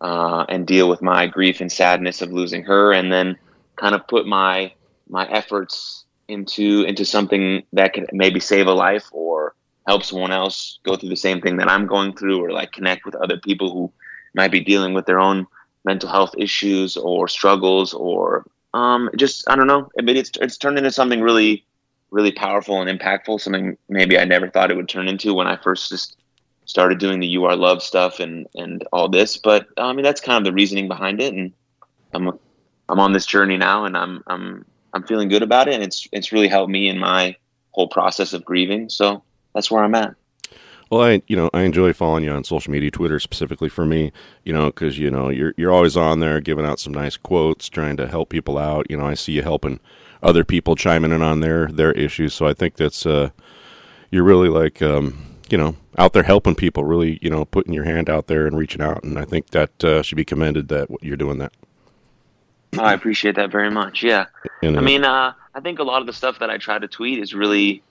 uh, 0.00 0.44
and 0.48 0.66
deal 0.66 0.88
with 0.88 1.02
my 1.02 1.26
grief 1.26 1.60
and 1.60 1.70
sadness 1.70 2.22
of 2.22 2.32
losing 2.32 2.64
her, 2.64 2.92
and 2.92 3.12
then 3.12 3.36
kind 3.76 3.94
of 3.94 4.06
put 4.06 4.26
my 4.26 4.72
my 5.08 5.28
efforts 5.30 6.04
into 6.28 6.82
into 6.82 7.04
something 7.04 7.62
that 7.72 7.92
could 7.92 8.08
maybe 8.12 8.40
save 8.40 8.66
a 8.66 8.72
life 8.72 9.08
or 9.12 9.54
help 9.86 10.04
someone 10.04 10.32
else 10.32 10.78
go 10.84 10.96
through 10.96 11.08
the 11.08 11.16
same 11.16 11.40
thing 11.40 11.56
that 11.56 11.68
I'm 11.68 11.86
going 11.86 12.14
through, 12.14 12.44
or 12.44 12.50
like 12.50 12.72
connect 12.72 13.04
with 13.04 13.14
other 13.16 13.38
people 13.38 13.72
who 13.72 13.92
might 14.34 14.52
be 14.52 14.60
dealing 14.60 14.94
with 14.94 15.06
their 15.06 15.20
own 15.20 15.46
mental 15.84 16.08
health 16.08 16.34
issues 16.38 16.96
or 16.96 17.28
struggles 17.28 17.92
or 17.92 18.46
um, 18.74 19.10
just 19.16 19.48
I 19.48 19.56
don't 19.56 19.66
know. 19.66 19.90
I 19.98 20.02
mean, 20.02 20.16
it's 20.16 20.30
it's 20.40 20.56
turned 20.56 20.78
into 20.78 20.90
something 20.90 21.20
really, 21.20 21.64
really 22.10 22.32
powerful 22.32 22.80
and 22.80 22.98
impactful. 22.98 23.40
Something 23.40 23.76
maybe 23.88 24.18
I 24.18 24.24
never 24.24 24.48
thought 24.48 24.70
it 24.70 24.76
would 24.76 24.88
turn 24.88 25.08
into 25.08 25.34
when 25.34 25.46
I 25.46 25.56
first 25.56 25.90
just 25.90 26.16
started 26.64 26.98
doing 26.98 27.20
the 27.20 27.26
"You 27.26 27.44
Are 27.44 27.56
Love" 27.56 27.82
stuff 27.82 28.20
and 28.20 28.46
and 28.54 28.86
all 28.92 29.08
this. 29.08 29.36
But 29.36 29.66
I 29.76 29.92
mean, 29.92 30.04
that's 30.04 30.20
kind 30.20 30.38
of 30.38 30.44
the 30.44 30.54
reasoning 30.54 30.88
behind 30.88 31.20
it. 31.20 31.34
And 31.34 31.52
I'm 32.14 32.38
I'm 32.88 33.00
on 33.00 33.12
this 33.12 33.26
journey 33.26 33.58
now, 33.58 33.84
and 33.84 33.96
I'm 33.96 34.22
I'm 34.26 34.64
I'm 34.94 35.02
feeling 35.02 35.28
good 35.28 35.42
about 35.42 35.68
it. 35.68 35.74
And 35.74 35.82
it's 35.82 36.08
it's 36.12 36.32
really 36.32 36.48
helped 36.48 36.70
me 36.70 36.88
in 36.88 36.98
my 36.98 37.36
whole 37.72 37.88
process 37.88 38.32
of 38.32 38.44
grieving. 38.44 38.88
So 38.88 39.22
that's 39.54 39.70
where 39.70 39.84
I'm 39.84 39.94
at. 39.94 40.14
Well, 40.92 41.00
I 41.00 41.22
you 41.26 41.36
know 41.36 41.48
I 41.54 41.62
enjoy 41.62 41.94
following 41.94 42.24
you 42.24 42.32
on 42.32 42.44
social 42.44 42.70
media, 42.70 42.90
Twitter 42.90 43.18
specifically 43.18 43.70
for 43.70 43.86
me. 43.86 44.12
You 44.44 44.52
know, 44.52 44.66
because 44.66 44.98
you 44.98 45.10
know 45.10 45.30
you're 45.30 45.54
you're 45.56 45.72
always 45.72 45.96
on 45.96 46.20
there 46.20 46.38
giving 46.38 46.66
out 46.66 46.80
some 46.80 46.92
nice 46.92 47.16
quotes, 47.16 47.70
trying 47.70 47.96
to 47.96 48.06
help 48.06 48.28
people 48.28 48.58
out. 48.58 48.90
You 48.90 48.98
know, 48.98 49.06
I 49.06 49.14
see 49.14 49.32
you 49.32 49.42
helping 49.42 49.80
other 50.22 50.44
people 50.44 50.76
chiming 50.76 51.10
in 51.10 51.22
on 51.22 51.40
their 51.40 51.68
their 51.68 51.92
issues. 51.92 52.34
So 52.34 52.46
I 52.46 52.52
think 52.52 52.76
that's 52.76 53.06
uh, 53.06 53.30
you're 54.10 54.22
really 54.22 54.50
like 54.50 54.82
um, 54.82 55.38
you 55.48 55.56
know 55.56 55.76
out 55.96 56.12
there 56.12 56.24
helping 56.24 56.54
people, 56.54 56.84
really 56.84 57.18
you 57.22 57.30
know 57.30 57.46
putting 57.46 57.72
your 57.72 57.84
hand 57.84 58.10
out 58.10 58.26
there 58.26 58.46
and 58.46 58.58
reaching 58.58 58.82
out. 58.82 59.02
And 59.02 59.18
I 59.18 59.24
think 59.24 59.48
that 59.52 59.82
uh, 59.82 60.02
should 60.02 60.16
be 60.16 60.26
commended 60.26 60.68
that 60.68 60.88
you're 61.00 61.16
doing 61.16 61.38
that. 61.38 61.54
I 62.78 62.92
appreciate 62.92 63.36
that 63.36 63.50
very 63.50 63.70
much. 63.70 64.02
Yeah, 64.02 64.26
and, 64.62 64.76
uh, 64.76 64.80
I 64.80 64.82
mean, 64.82 65.04
uh, 65.04 65.32
I 65.54 65.60
think 65.60 65.78
a 65.78 65.84
lot 65.84 66.02
of 66.02 66.06
the 66.06 66.12
stuff 66.12 66.38
that 66.40 66.50
I 66.50 66.58
try 66.58 66.78
to 66.78 66.86
tweet 66.86 67.18
is 67.18 67.32
really 67.32 67.82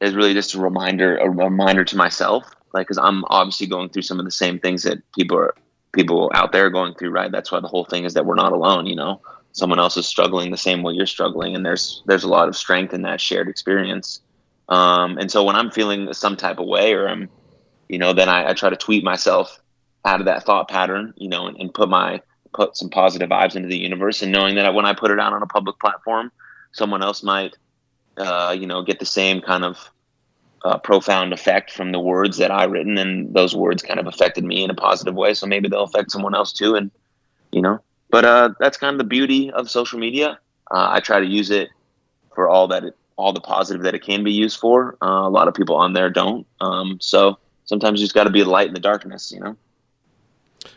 is 0.00 0.14
really 0.14 0.34
just 0.34 0.54
a 0.54 0.60
reminder, 0.60 1.16
a 1.18 1.28
reminder 1.28 1.84
to 1.84 1.96
myself, 1.96 2.44
like, 2.72 2.86
because 2.86 2.98
I'm 2.98 3.24
obviously 3.26 3.66
going 3.66 3.90
through 3.90 4.02
some 4.02 4.18
of 4.18 4.24
the 4.24 4.30
same 4.30 4.58
things 4.58 4.82
that 4.84 4.98
people 5.12 5.36
are, 5.38 5.54
people 5.92 6.30
out 6.34 6.52
there 6.52 6.66
are 6.66 6.70
going 6.70 6.94
through, 6.94 7.10
right? 7.10 7.30
That's 7.30 7.52
why 7.52 7.60
the 7.60 7.68
whole 7.68 7.84
thing 7.84 8.04
is 8.04 8.14
that 8.14 8.24
we're 8.24 8.34
not 8.34 8.52
alone. 8.52 8.86
You 8.86 8.96
know, 8.96 9.20
someone 9.52 9.78
else 9.78 9.96
is 9.96 10.06
struggling 10.06 10.50
the 10.50 10.56
same 10.56 10.82
way 10.82 10.94
you're 10.94 11.06
struggling, 11.06 11.54
and 11.54 11.64
there's 11.64 12.02
there's 12.06 12.24
a 12.24 12.28
lot 12.28 12.48
of 12.48 12.56
strength 12.56 12.94
in 12.94 13.02
that 13.02 13.20
shared 13.20 13.48
experience. 13.48 14.20
Um, 14.68 15.18
and 15.18 15.30
so 15.30 15.42
when 15.42 15.56
I'm 15.56 15.70
feeling 15.70 16.12
some 16.12 16.36
type 16.36 16.58
of 16.58 16.66
way, 16.66 16.94
or 16.94 17.08
I'm, 17.08 17.28
you 17.88 17.98
know, 17.98 18.12
then 18.12 18.28
I, 18.28 18.50
I 18.50 18.54
try 18.54 18.70
to 18.70 18.76
tweet 18.76 19.02
myself 19.02 19.60
out 20.04 20.20
of 20.20 20.26
that 20.26 20.44
thought 20.44 20.68
pattern, 20.68 21.12
you 21.16 21.28
know, 21.28 21.46
and, 21.48 21.56
and 21.58 21.74
put 21.74 21.88
my 21.88 22.22
put 22.52 22.76
some 22.76 22.88
positive 22.88 23.28
vibes 23.28 23.56
into 23.56 23.68
the 23.68 23.78
universe, 23.78 24.22
and 24.22 24.32
knowing 24.32 24.54
that 24.54 24.74
when 24.74 24.86
I 24.86 24.94
put 24.94 25.10
it 25.10 25.20
out 25.20 25.32
on 25.32 25.42
a 25.42 25.46
public 25.46 25.78
platform, 25.78 26.32
someone 26.72 27.02
else 27.02 27.22
might 27.22 27.56
uh, 28.16 28.54
you 28.58 28.66
know, 28.66 28.82
get 28.82 28.98
the 28.98 29.06
same 29.06 29.40
kind 29.40 29.64
of 29.64 29.90
uh, 30.64 30.78
profound 30.78 31.32
effect 31.32 31.70
from 31.70 31.92
the 31.92 32.00
words 32.00 32.36
that 32.38 32.50
I 32.50 32.64
written, 32.64 32.98
and 32.98 33.32
those 33.34 33.54
words 33.54 33.82
kind 33.82 33.98
of 33.98 34.06
affected 34.06 34.44
me 34.44 34.62
in 34.62 34.70
a 34.70 34.74
positive 34.74 35.14
way. 35.14 35.34
So 35.34 35.46
maybe 35.46 35.68
they'll 35.68 35.84
affect 35.84 36.10
someone 36.10 36.34
else 36.34 36.52
too, 36.52 36.74
and 36.74 36.90
you 37.50 37.62
know. 37.62 37.80
But 38.10 38.24
uh, 38.24 38.50
that's 38.58 38.76
kind 38.76 38.94
of 38.94 38.98
the 38.98 39.04
beauty 39.04 39.50
of 39.50 39.70
social 39.70 39.98
media. 39.98 40.38
Uh, 40.70 40.88
I 40.90 41.00
try 41.00 41.20
to 41.20 41.26
use 41.26 41.50
it 41.50 41.68
for 42.34 42.48
all 42.48 42.68
that, 42.68 42.84
it, 42.84 42.96
all 43.16 43.32
the 43.32 43.40
positive 43.40 43.82
that 43.82 43.94
it 43.94 44.02
can 44.02 44.24
be 44.24 44.32
used 44.32 44.58
for. 44.58 44.96
Uh, 45.02 45.26
a 45.26 45.30
lot 45.30 45.48
of 45.48 45.54
people 45.54 45.76
on 45.76 45.92
there 45.92 46.10
don't. 46.10 46.46
Um, 46.60 46.98
so 47.00 47.38
sometimes 47.64 48.00
you 48.00 48.06
just 48.06 48.14
got 48.14 48.24
to 48.24 48.30
be 48.30 48.42
the 48.42 48.50
light 48.50 48.68
in 48.68 48.74
the 48.74 48.80
darkness, 48.80 49.32
you 49.32 49.40
know. 49.40 49.56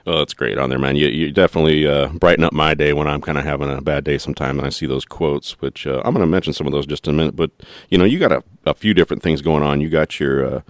Oh, 0.05 0.17
that's 0.17 0.33
great 0.33 0.57
on 0.57 0.69
there, 0.69 0.79
man. 0.79 0.95
You 0.95 1.07
you 1.07 1.31
definitely 1.31 1.87
uh, 1.87 2.07
brighten 2.09 2.43
up 2.43 2.53
my 2.53 2.73
day 2.73 2.93
when 2.93 3.07
I'm 3.07 3.21
kind 3.21 3.37
of 3.37 3.43
having 3.43 3.69
a 3.69 3.81
bad 3.81 4.03
day 4.03 4.17
sometime, 4.17 4.57
and 4.57 4.65
I 4.65 4.69
see 4.69 4.85
those 4.85 5.05
quotes. 5.05 5.59
Which 5.61 5.87
uh, 5.87 6.01
I'm 6.03 6.13
going 6.13 6.25
to 6.25 6.27
mention 6.27 6.53
some 6.53 6.67
of 6.67 6.73
those 6.73 6.85
just 6.85 7.07
in 7.07 7.15
a 7.15 7.17
minute. 7.17 7.35
But 7.35 7.51
you 7.89 7.97
know, 7.97 8.05
you 8.05 8.19
got 8.19 8.31
a, 8.31 8.43
a 8.65 8.73
few 8.73 8.93
different 8.93 9.23
things 9.23 9.41
going 9.41 9.63
on. 9.63 9.81
You 9.81 9.89
got 9.89 10.19
your 10.19 10.45
uh, 10.45 10.61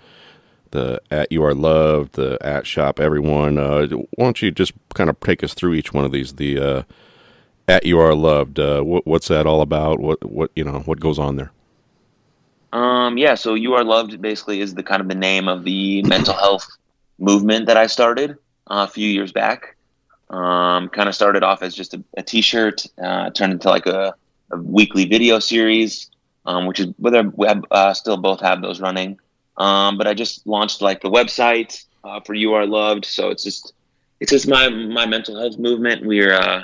the 0.72 1.02
at 1.10 1.32
you 1.32 1.44
are 1.44 1.54
loved, 1.54 2.14
the 2.14 2.38
at 2.42 2.68
shop 2.68 3.00
everyone. 3.00 3.58
Uh, 3.58 3.88
why 3.88 4.26
don't 4.26 4.42
you 4.42 4.52
just 4.52 4.74
kind 4.94 5.10
of 5.10 5.20
take 5.20 5.44
us 5.44 5.54
through 5.54 5.74
each 5.74 5.94
one 5.94 6.06
of 6.06 6.12
these? 6.12 6.34
The 6.34 6.60
uh, 6.60 6.84
at 7.68 7.86
you 7.86 8.00
are 8.00 8.14
loved. 8.16 8.60
Uh, 8.60 8.82
what, 8.82 9.08
what's 9.08 9.28
that 9.30 9.46
all 9.46 9.62
about? 9.62 10.00
What 10.00 10.24
what 10.30 10.52
you 10.56 10.64
know 10.64 10.80
what 10.86 11.00
goes 11.00 11.18
on 11.18 11.38
there? 11.38 11.52
Um, 12.74 13.18
yeah, 13.20 13.36
so 13.36 13.54
you 13.54 13.76
are 13.76 13.84
loved 13.84 14.20
basically 14.20 14.60
is 14.60 14.74
the 14.74 14.84
kind 14.84 15.02
of 15.02 15.08
the 15.08 15.16
name 15.16 15.48
of 15.48 15.64
the 15.64 16.02
mental 16.04 16.34
health 16.34 16.68
movement 17.20 17.68
that 17.68 17.78
I 17.78 17.88
started 17.88 18.38
a 18.68 18.88
few 18.88 19.08
years 19.08 19.32
back. 19.32 19.76
Um, 20.30 20.90
kind 20.90 21.08
of 21.08 21.16
started 21.16 21.44
off 21.44 21.62
as 21.62 21.76
just 21.76 21.94
a 21.94 22.04
a 22.18 22.24
T-shirt, 22.24 22.88
uh, 23.02 23.30
turned 23.32 23.54
into 23.54 23.70
like 23.70 23.86
a, 23.86 24.16
a 24.52 24.58
weekly 24.58 25.06
video 25.06 25.40
series, 25.40 26.10
um, 26.46 26.66
which 26.66 26.80
is 26.80 26.88
whether 26.98 27.24
we 27.24 27.48
have, 27.48 27.64
uh, 27.70 27.94
still 27.94 28.18
both 28.18 28.42
have 28.42 28.62
those 28.62 28.82
running. 28.82 29.20
Um, 29.58 29.98
but 29.98 30.08
I 30.08 30.14
just 30.14 30.48
launched 30.48 30.82
like 30.82 31.02
the 31.02 31.10
website 31.10 31.86
uh, 32.04 32.20
for 32.22 32.34
You 32.34 32.54
Are 32.54 32.66
Loved, 32.66 33.06
so 33.06 33.30
it's 33.30 33.44
just 33.44 33.74
it's 34.20 34.32
just 34.32 34.48
my 34.48 34.70
my 34.70 35.06
mental 35.06 35.40
health 35.40 35.60
movement. 35.60 36.06
We're 36.06 36.34
uh, 36.34 36.64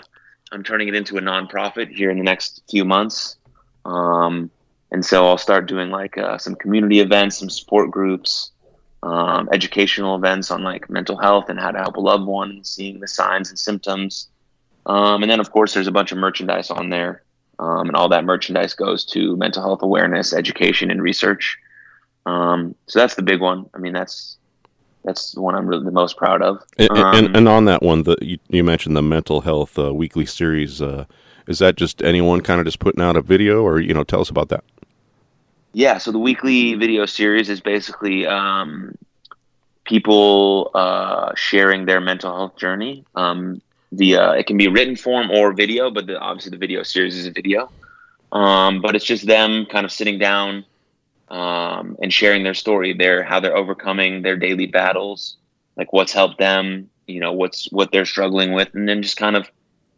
I'm 0.51 0.63
turning 0.63 0.87
it 0.87 0.95
into 0.95 1.17
a 1.17 1.21
nonprofit 1.21 1.89
here 1.93 2.09
in 2.09 2.17
the 2.17 2.23
next 2.23 2.63
few 2.69 2.85
months, 2.85 3.37
um, 3.85 4.49
and 4.91 5.05
so 5.05 5.27
I'll 5.27 5.37
start 5.37 5.67
doing 5.67 5.91
like 5.91 6.17
uh, 6.17 6.37
some 6.39 6.55
community 6.55 6.99
events, 7.01 7.37
some 7.37 7.49
support 7.49 7.91
groups 7.91 8.51
um, 9.03 9.49
educational 9.51 10.15
events 10.15 10.51
on 10.51 10.63
like 10.63 10.89
mental 10.89 11.17
health 11.17 11.49
and 11.49 11.59
how 11.59 11.71
to 11.71 11.79
help 11.79 11.97
a 11.97 12.01
loved 12.01 12.25
one, 12.25 12.63
seeing 12.63 12.99
the 12.99 13.07
signs 13.07 13.49
and 13.49 13.57
symptoms. 13.57 14.29
Um, 14.85 15.21
and 15.23 15.31
then, 15.31 15.39
of 15.39 15.51
course, 15.51 15.73
there's 15.73 15.87
a 15.87 15.91
bunch 15.91 16.11
of 16.11 16.17
merchandise 16.17 16.69
on 16.69 16.89
there. 16.89 17.23
Um, 17.59 17.87
and 17.87 17.95
all 17.95 18.09
that 18.09 18.23
merchandise 18.23 18.73
goes 18.73 19.03
to 19.05 19.35
mental 19.35 19.61
health 19.61 19.81
awareness, 19.81 20.33
education, 20.33 20.91
and 20.91 21.01
research. 21.01 21.57
Um, 22.25 22.75
so 22.87 22.99
that's 22.99 23.15
the 23.15 23.21
big 23.21 23.41
one. 23.41 23.69
I 23.73 23.79
mean, 23.79 23.93
that's 23.93 24.37
that's 25.03 25.31
the 25.31 25.41
one 25.41 25.55
I'm 25.55 25.67
really 25.67 25.85
the 25.85 25.91
most 25.91 26.17
proud 26.17 26.41
of. 26.41 26.63
And, 26.77 26.89
Um, 26.91 27.15
and, 27.15 27.37
and 27.37 27.49
on 27.49 27.65
that 27.65 27.81
one, 27.81 28.03
the 28.03 28.17
you, 28.21 28.37
you 28.47 28.63
mentioned 28.63 28.95
the 28.95 29.01
mental 29.01 29.41
health 29.41 29.77
uh, 29.77 29.93
weekly 29.93 30.25
series. 30.25 30.81
Uh, 30.81 31.05
is 31.47 31.59
that 31.59 31.75
just 31.75 32.01
anyone 32.01 32.41
kind 32.41 32.59
of 32.59 32.65
just 32.65 32.79
putting 32.79 33.01
out 33.01 33.17
a 33.17 33.21
video, 33.21 33.63
or 33.63 33.79
you 33.79 33.93
know, 33.93 34.03
tell 34.03 34.21
us 34.21 34.29
about 34.29 34.49
that? 34.49 34.63
Yeah, 35.73 35.99
so 35.99 36.11
the 36.11 36.19
weekly 36.19 36.73
video 36.75 37.05
series 37.05 37.49
is 37.49 37.61
basically 37.61 38.25
um, 38.25 38.97
people 39.83 40.71
uh, 40.73 41.33
sharing 41.35 41.85
their 41.85 42.01
mental 42.01 42.35
health 42.35 42.57
journey 42.57 43.05
um, 43.15 43.61
via 43.91 44.31
it 44.31 44.47
can 44.47 44.57
be 44.57 44.67
written 44.67 44.95
form 44.95 45.29
or 45.29 45.53
video, 45.53 45.91
but 45.91 46.07
the, 46.07 46.17
obviously 46.19 46.51
the 46.51 46.57
video 46.57 46.81
series 46.83 47.15
is 47.15 47.27
a 47.27 47.31
video. 47.31 47.69
Um, 48.31 48.81
but 48.81 48.95
it's 48.95 49.05
just 49.05 49.25
them 49.25 49.65
kind 49.65 49.85
of 49.85 49.91
sitting 49.91 50.19
down 50.19 50.65
um, 51.29 51.97
and 52.01 52.11
sharing 52.11 52.43
their 52.43 52.53
story, 52.53 52.93
their 52.93 53.23
how 53.23 53.39
they're 53.39 53.55
overcoming 53.55 54.23
their 54.23 54.37
daily 54.37 54.65
battles, 54.65 55.37
like 55.77 55.93
what's 55.93 56.13
helped 56.13 56.39
them, 56.39 56.89
you 57.07 57.19
know, 57.19 57.33
what's 57.33 57.71
what 57.71 57.91
they're 57.91 58.05
struggling 58.05 58.53
with, 58.53 58.73
and 58.73 58.87
then 58.87 59.01
just 59.01 59.17
kind 59.17 59.35
of 59.35 59.49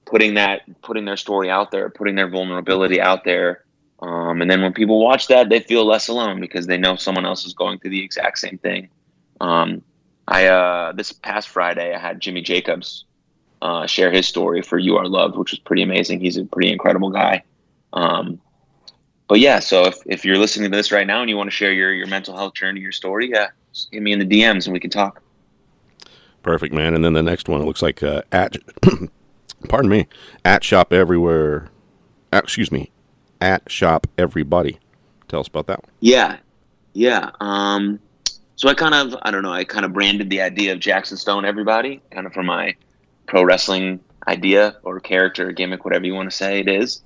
putting 0.06 0.34
that 0.36 0.62
putting 0.82 1.06
their 1.06 1.18
story 1.18 1.50
out 1.50 1.72
there, 1.72 1.90
putting 1.90 2.16
their 2.16 2.30
vulnerability 2.30 3.00
out 3.00 3.24
there. 3.24 3.64
Um, 4.02 4.42
and 4.42 4.50
then 4.50 4.62
when 4.62 4.74
people 4.74 5.00
watch 5.00 5.28
that, 5.28 5.50
they 5.50 5.60
feel 5.60 5.86
less 5.86 6.08
alone 6.08 6.42
because 6.42 6.66
they 6.66 6.78
know 6.78 6.96
someone 6.96 7.26
else 7.26 7.46
is 7.46 7.54
going 7.54 7.80
through 7.80 7.92
the 7.92 8.04
exact 8.04 8.40
same 8.40 8.58
thing. 8.58 8.90
Um, 9.40 9.84
I 10.28 10.48
uh, 10.48 10.92
this 10.94 11.12
past 11.12 11.50
Friday, 11.50 11.94
I 11.94 12.00
had 12.00 12.20
Jimmy 12.20 12.42
Jacobs 12.42 13.06
uh, 13.62 13.86
share 13.86 14.12
his 14.12 14.28
story 14.28 14.62
for 14.62 14.80
"You 14.80 14.98
Are 14.98 15.08
Loved," 15.08 15.36
which 15.36 15.52
was 15.52 15.60
pretty 15.60 15.84
amazing. 15.84 16.20
He's 16.20 16.38
a 16.38 16.46
pretty 16.46 16.72
incredible 16.72 17.10
guy. 17.10 17.44
Um, 17.94 18.40
but 19.28 19.40
yeah, 19.40 19.60
so 19.60 19.86
if, 19.86 19.96
if 20.06 20.26
you're 20.26 20.38
listening 20.38 20.72
to 20.72 20.76
this 20.76 20.92
right 20.92 21.08
now 21.08 21.22
and 21.22 21.30
you 21.30 21.38
want 21.38 21.48
to 21.48 21.56
share 21.56 21.72
your, 21.72 21.94
your 21.94 22.08
mental 22.08 22.36
health 22.36 22.54
journey, 22.54 22.82
your 22.82 22.92
story, 22.92 23.30
yeah, 23.30 23.48
hit 23.90 24.02
me 24.02 24.12
in 24.12 24.20
the 24.20 24.26
DMs 24.26 24.66
and 24.66 24.74
we 24.74 24.80
can 24.82 24.90
talk. 24.90 25.22
Perfect, 26.44 26.74
man. 26.74 26.94
And 26.94 27.06
then 27.06 27.14
the 27.14 27.24
next 27.24 27.48
one, 27.48 27.64
looks 27.66 27.82
like 27.82 28.04
uh, 28.04 28.24
at, 28.32 28.58
pardon 29.70 29.90
me, 29.90 30.08
at 30.44 30.66
shop 30.66 30.92
everywhere. 30.92 31.70
At, 32.34 32.44
excuse 32.44 32.74
me, 32.74 32.92
at 33.42 33.70
shop 33.72 34.08
everybody. 34.18 34.80
Tell 35.28 35.40
us 35.40 35.48
about 35.48 35.68
that 35.68 35.84
one. 35.84 35.92
Yeah, 36.00 36.38
yeah. 36.94 37.32
Um, 37.40 38.00
so 38.56 38.70
I 38.70 38.74
kind 38.74 38.94
of, 38.94 39.20
I 39.24 39.32
don't 39.32 39.44
know, 39.44 39.52
I 39.52 39.64
kind 39.64 39.86
of 39.86 39.94
branded 39.94 40.30
the 40.30 40.42
idea 40.42 40.74
of 40.74 40.80
Jaxon 40.80 41.18
Stone 41.18 41.46
everybody, 41.46 42.02
kind 42.12 42.28
of 42.28 42.34
for 42.34 42.44
my 42.44 42.76
pro 43.26 43.44
wrestling 43.44 44.00
idea 44.28 44.78
or 44.84 45.00
character 45.00 45.50
or 45.50 45.52
gimmick, 45.52 45.84
whatever 45.84 46.06
you 46.06 46.14
want 46.14 46.30
to 46.30 46.36
say 46.36 46.60
it 46.60 46.68
is. 46.68 47.02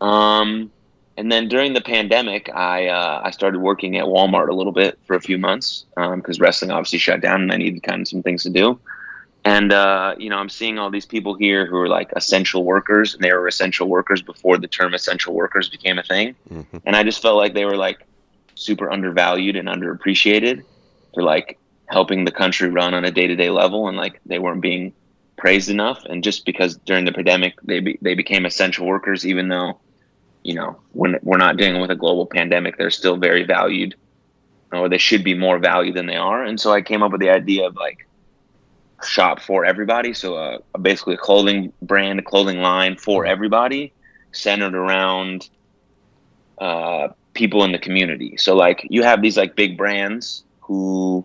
Um, 0.00 0.70
and 1.16 1.30
then 1.30 1.48
during 1.48 1.74
the 1.74 1.80
pandemic, 1.80 2.48
I 2.54 2.88
uh, 2.88 3.20
I 3.24 3.30
started 3.30 3.60
working 3.60 3.96
at 3.98 4.04
Walmart 4.04 4.48
a 4.48 4.54
little 4.54 4.72
bit 4.72 4.98
for 5.06 5.14
a 5.14 5.20
few 5.20 5.38
months 5.38 5.84
because 5.94 6.40
wrestling 6.40 6.70
obviously 6.70 6.98
shut 6.98 7.20
down 7.20 7.42
and 7.42 7.52
I 7.52 7.56
needed 7.56 7.82
kind 7.82 8.02
of 8.02 8.08
some 8.08 8.22
things 8.22 8.44
to 8.44 8.50
do. 8.50 8.78
And 9.44 9.72
uh, 9.72 10.14
you 10.18 10.30
know, 10.30 10.36
I'm 10.36 10.48
seeing 10.48 10.78
all 10.78 10.90
these 10.90 11.06
people 11.06 11.34
here 11.34 11.66
who 11.66 11.76
are 11.76 11.88
like 11.88 12.12
essential 12.14 12.64
workers, 12.64 13.14
and 13.14 13.22
they 13.22 13.32
were 13.32 13.48
essential 13.48 13.88
workers 13.88 14.22
before 14.22 14.56
the 14.56 14.68
term 14.68 14.94
essential 14.94 15.34
workers 15.34 15.68
became 15.68 15.98
a 15.98 16.02
thing. 16.02 16.36
Mm-hmm. 16.50 16.76
And 16.84 16.94
I 16.94 17.02
just 17.02 17.20
felt 17.20 17.36
like 17.36 17.54
they 17.54 17.64
were 17.64 17.76
like 17.76 18.06
super 18.54 18.90
undervalued 18.92 19.56
and 19.56 19.68
underappreciated 19.68 20.62
for 21.12 21.22
like 21.22 21.58
helping 21.86 22.24
the 22.24 22.30
country 22.30 22.70
run 22.70 22.94
on 22.94 23.04
a 23.04 23.10
day 23.10 23.26
to 23.26 23.34
day 23.34 23.50
level, 23.50 23.88
and 23.88 23.96
like 23.96 24.20
they 24.26 24.38
weren't 24.38 24.60
being 24.60 24.92
praised 25.36 25.70
enough. 25.70 26.04
And 26.04 26.22
just 26.22 26.46
because 26.46 26.76
during 26.76 27.04
the 27.04 27.12
pandemic 27.12 27.60
they 27.62 27.80
be, 27.80 27.98
they 28.00 28.14
became 28.14 28.46
essential 28.46 28.86
workers, 28.86 29.26
even 29.26 29.48
though 29.48 29.80
you 30.44 30.54
know 30.54 30.78
when 30.92 31.18
we're 31.22 31.38
not 31.38 31.56
dealing 31.56 31.80
with 31.80 31.90
a 31.90 31.96
global 31.96 32.26
pandemic, 32.26 32.78
they're 32.78 32.90
still 32.90 33.16
very 33.16 33.42
valued, 33.42 33.96
or 34.70 34.88
they 34.88 34.98
should 34.98 35.24
be 35.24 35.34
more 35.34 35.58
valued 35.58 35.96
than 35.96 36.06
they 36.06 36.16
are. 36.16 36.44
And 36.44 36.60
so 36.60 36.72
I 36.72 36.80
came 36.80 37.02
up 37.02 37.10
with 37.10 37.20
the 37.20 37.30
idea 37.30 37.66
of 37.66 37.74
like 37.74 38.06
shop 39.04 39.40
for 39.40 39.64
everybody. 39.64 40.12
So 40.12 40.36
uh, 40.36 40.58
basically 40.80 41.14
a 41.14 41.18
clothing 41.18 41.72
brand, 41.82 42.18
a 42.18 42.22
clothing 42.22 42.60
line 42.60 42.96
for 42.96 43.26
everybody, 43.26 43.92
centered 44.32 44.74
around 44.74 45.48
uh, 46.58 47.08
people 47.34 47.64
in 47.64 47.72
the 47.72 47.78
community. 47.78 48.36
So 48.36 48.54
like 48.54 48.86
you 48.88 49.02
have 49.02 49.22
these 49.22 49.36
like 49.36 49.56
big 49.56 49.76
brands 49.76 50.44
who 50.60 51.24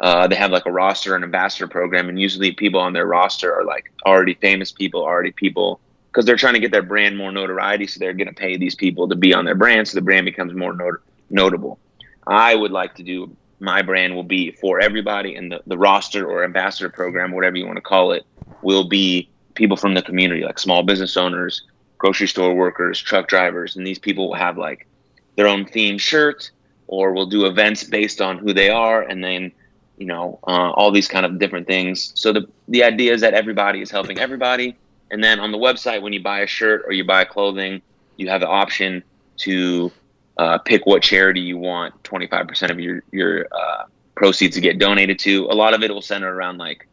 uh, 0.00 0.26
they 0.26 0.34
have 0.34 0.50
like 0.50 0.66
a 0.66 0.72
roster 0.72 1.14
and 1.14 1.22
ambassador 1.22 1.68
program, 1.68 2.08
and 2.08 2.18
usually 2.18 2.52
people 2.52 2.80
on 2.80 2.92
their 2.92 3.06
roster 3.06 3.54
are 3.54 3.64
like 3.64 3.92
already 4.06 4.34
famous 4.34 4.72
people, 4.72 5.02
already 5.02 5.32
people 5.32 5.80
because 6.10 6.24
they're 6.24 6.36
trying 6.36 6.54
to 6.54 6.60
get 6.60 6.72
their 6.72 6.82
brand 6.82 7.16
more 7.16 7.30
notoriety. 7.30 7.86
So 7.86 8.00
they're 8.00 8.14
going 8.14 8.26
to 8.26 8.34
pay 8.34 8.56
these 8.56 8.74
people 8.74 9.08
to 9.08 9.14
be 9.14 9.34
on 9.34 9.44
their 9.44 9.54
brand, 9.54 9.88
so 9.88 9.96
the 9.96 10.02
brand 10.02 10.24
becomes 10.24 10.54
more 10.54 10.74
not- 10.74 11.02
notable. 11.28 11.78
I 12.26 12.54
would 12.54 12.70
like 12.72 12.94
to 12.96 13.02
do 13.02 13.36
my 13.60 13.82
brand 13.82 14.14
will 14.14 14.24
be 14.24 14.50
for 14.52 14.80
everybody, 14.80 15.36
and 15.36 15.52
the, 15.52 15.60
the 15.66 15.78
roster 15.78 16.26
or 16.26 16.44
ambassador 16.44 16.88
program, 16.88 17.32
whatever 17.32 17.56
you 17.56 17.66
want 17.66 17.76
to 17.76 17.82
call 17.82 18.12
it, 18.12 18.24
will 18.62 18.88
be 18.88 19.30
people 19.54 19.76
from 19.76 19.94
the 19.94 20.02
community, 20.02 20.42
like 20.42 20.58
small 20.58 20.82
business 20.82 21.16
owners, 21.16 21.62
grocery 21.98 22.26
store 22.26 22.54
workers, 22.54 23.00
truck 23.00 23.28
drivers, 23.28 23.76
and 23.76 23.86
these 23.86 23.98
people 23.98 24.28
will 24.28 24.34
have 24.34 24.56
like 24.56 24.88
their 25.36 25.46
own 25.46 25.64
themed 25.66 26.00
shirt, 26.00 26.50
or 26.86 27.12
we'll 27.12 27.26
do 27.26 27.46
events 27.46 27.84
based 27.84 28.20
on 28.20 28.38
who 28.38 28.52
they 28.52 28.70
are, 28.70 29.02
and 29.02 29.22
then 29.22 29.52
you 29.98 30.06
know 30.06 30.40
uh, 30.46 30.70
all 30.70 30.90
these 30.90 31.08
kind 31.08 31.26
of 31.26 31.38
different 31.38 31.66
things. 31.66 32.12
So 32.14 32.32
the 32.32 32.48
the 32.68 32.82
idea 32.82 33.12
is 33.12 33.20
that 33.20 33.34
everybody 33.34 33.82
is 33.82 33.90
helping 33.90 34.18
everybody, 34.18 34.76
and 35.10 35.22
then 35.22 35.38
on 35.38 35.52
the 35.52 35.58
website, 35.58 36.02
when 36.02 36.12
you 36.12 36.22
buy 36.22 36.40
a 36.40 36.46
shirt 36.46 36.82
or 36.86 36.92
you 36.92 37.04
buy 37.04 37.24
clothing, 37.24 37.82
you 38.16 38.28
have 38.30 38.40
the 38.40 38.48
option 38.48 39.04
to 39.38 39.92
uh, 40.40 40.56
pick 40.56 40.86
what 40.86 41.02
charity 41.02 41.40
you 41.40 41.58
want 41.58 42.02
25% 42.02 42.70
of 42.70 42.80
your 42.80 43.02
your 43.12 43.46
uh, 43.52 43.84
proceeds 44.14 44.54
to 44.54 44.60
get 44.62 44.78
donated 44.78 45.18
to. 45.18 45.44
A 45.50 45.54
lot 45.54 45.74
of 45.74 45.82
it 45.82 45.92
will 45.92 46.00
center 46.00 46.34
around 46.34 46.56
like 46.56 46.88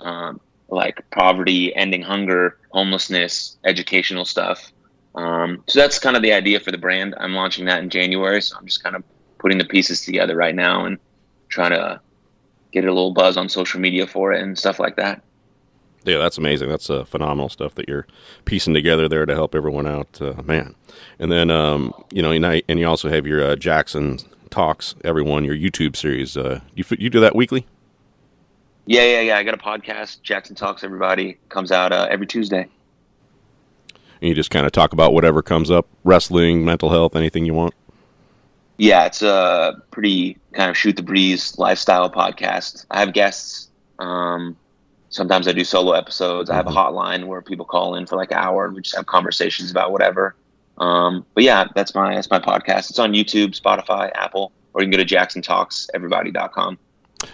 um, 0.00 0.38
like 0.68 1.02
poverty, 1.10 1.74
ending 1.74 2.02
hunger, 2.02 2.58
homelessness, 2.72 3.56
educational 3.64 4.26
stuff. 4.26 4.70
Um, 5.14 5.64
so 5.66 5.80
that's 5.80 5.98
kind 5.98 6.14
of 6.14 6.20
the 6.20 6.34
idea 6.34 6.60
for 6.60 6.72
the 6.72 6.78
brand. 6.78 7.14
I'm 7.18 7.32
launching 7.32 7.64
that 7.64 7.82
in 7.82 7.88
January, 7.88 8.42
so 8.42 8.58
I'm 8.58 8.66
just 8.66 8.82
kind 8.82 8.94
of 8.94 9.02
putting 9.38 9.56
the 9.56 9.64
pieces 9.64 10.02
together 10.02 10.36
right 10.36 10.54
now 10.54 10.84
and 10.84 10.98
trying 11.48 11.70
to 11.70 12.02
get 12.70 12.84
a 12.84 12.92
little 12.92 13.14
buzz 13.14 13.38
on 13.38 13.48
social 13.48 13.80
media 13.80 14.06
for 14.06 14.34
it 14.34 14.42
and 14.42 14.58
stuff 14.58 14.78
like 14.78 14.96
that. 14.96 15.22
Yeah, 16.04 16.18
that's 16.18 16.38
amazing. 16.38 16.70
That's 16.70 16.88
uh, 16.88 17.04
phenomenal 17.04 17.48
stuff 17.50 17.74
that 17.74 17.88
you're 17.88 18.06
piecing 18.46 18.72
together 18.72 19.08
there 19.08 19.26
to 19.26 19.34
help 19.34 19.54
everyone 19.54 19.86
out, 19.86 20.20
uh, 20.20 20.42
man. 20.42 20.74
And 21.18 21.30
then, 21.30 21.50
um, 21.50 21.92
you 22.10 22.22
know, 22.22 22.30
and, 22.30 22.62
and 22.68 22.78
you 22.78 22.86
also 22.88 23.10
have 23.10 23.26
your 23.26 23.44
uh, 23.44 23.56
Jaxon 23.56 24.24
Talks, 24.48 24.94
everyone, 25.04 25.44
your 25.44 25.54
YouTube 25.54 25.96
series. 25.96 26.36
Uh, 26.36 26.60
you 26.74 26.84
you 26.98 27.10
do 27.10 27.20
that 27.20 27.36
weekly? 27.36 27.66
Yeah, 28.86 29.04
yeah, 29.04 29.20
yeah. 29.20 29.36
I 29.36 29.42
got 29.42 29.54
a 29.54 29.58
podcast, 29.58 30.22
Jaxon 30.22 30.56
Talks. 30.56 30.82
Everybody 30.82 31.38
comes 31.50 31.70
out 31.70 31.92
uh, 31.92 32.08
every 32.10 32.26
Tuesday. 32.26 32.66
And 34.20 34.28
you 34.28 34.34
just 34.34 34.50
kind 34.50 34.66
of 34.66 34.72
talk 34.72 34.92
about 34.92 35.12
whatever 35.12 35.42
comes 35.42 35.70
up, 35.70 35.86
wrestling, 36.02 36.64
mental 36.64 36.90
health, 36.90 37.14
anything 37.14 37.44
you 37.44 37.54
want. 37.54 37.74
Yeah, 38.78 39.04
it's 39.04 39.22
a 39.22 39.82
pretty 39.90 40.38
kind 40.52 40.70
of 40.70 40.76
shoot 40.76 40.96
the 40.96 41.02
breeze 41.02 41.58
lifestyle 41.58 42.10
podcast. 42.10 42.86
I 42.90 43.00
have 43.00 43.12
guests. 43.12 43.68
Um, 43.98 44.56
sometimes 45.10 45.46
I 45.46 45.52
do 45.52 45.64
solo 45.64 45.92
episodes. 45.92 46.48
I 46.48 46.54
have 46.54 46.66
a 46.66 46.70
hotline 46.70 47.26
where 47.26 47.42
people 47.42 47.66
call 47.66 47.96
in 47.96 48.06
for 48.06 48.16
like 48.16 48.30
an 48.30 48.38
hour 48.38 48.64
and 48.64 48.74
we 48.74 48.80
just 48.80 48.96
have 48.96 49.06
conversations 49.06 49.70
about 49.70 49.92
whatever. 49.92 50.34
Um, 50.78 51.26
but 51.34 51.44
yeah, 51.44 51.66
that's 51.74 51.94
my 51.94 52.14
that's 52.14 52.30
my 52.30 52.38
podcast. 52.38 52.88
It's 52.90 52.98
on 52.98 53.12
YouTube, 53.12 53.60
Spotify, 53.60 54.10
Apple, 54.14 54.52
or 54.72 54.82
you 54.82 54.88
can 54.88 54.98
go 54.98 55.04
to 55.04 55.14
jaxontalkseverybody.com. 55.14 56.78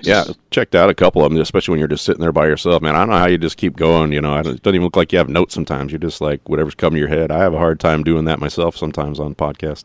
Yeah, 0.00 0.24
checked 0.50 0.74
out 0.74 0.90
a 0.90 0.94
couple 0.94 1.24
of 1.24 1.30
them, 1.30 1.40
especially 1.40 1.72
when 1.72 1.78
you're 1.78 1.86
just 1.86 2.04
sitting 2.04 2.20
there 2.20 2.32
by 2.32 2.46
yourself, 2.46 2.82
man. 2.82 2.96
I 2.96 3.00
don't 3.00 3.10
know 3.10 3.18
how 3.18 3.26
you 3.26 3.38
just 3.38 3.56
keep 3.56 3.76
going. 3.76 4.10
You 4.10 4.20
know, 4.20 4.36
it 4.36 4.42
doesn't 4.42 4.74
even 4.74 4.82
look 4.82 4.96
like 4.96 5.12
you 5.12 5.18
have 5.18 5.28
notes 5.28 5.54
sometimes. 5.54 5.92
You're 5.92 6.00
just 6.00 6.20
like 6.20 6.48
whatever's 6.48 6.74
coming 6.74 6.96
to 6.96 6.98
your 6.98 7.08
head. 7.08 7.30
I 7.30 7.38
have 7.38 7.54
a 7.54 7.58
hard 7.58 7.78
time 7.78 8.02
doing 8.02 8.24
that 8.24 8.40
myself 8.40 8.76
sometimes 8.76 9.20
on 9.20 9.36
podcast. 9.36 9.84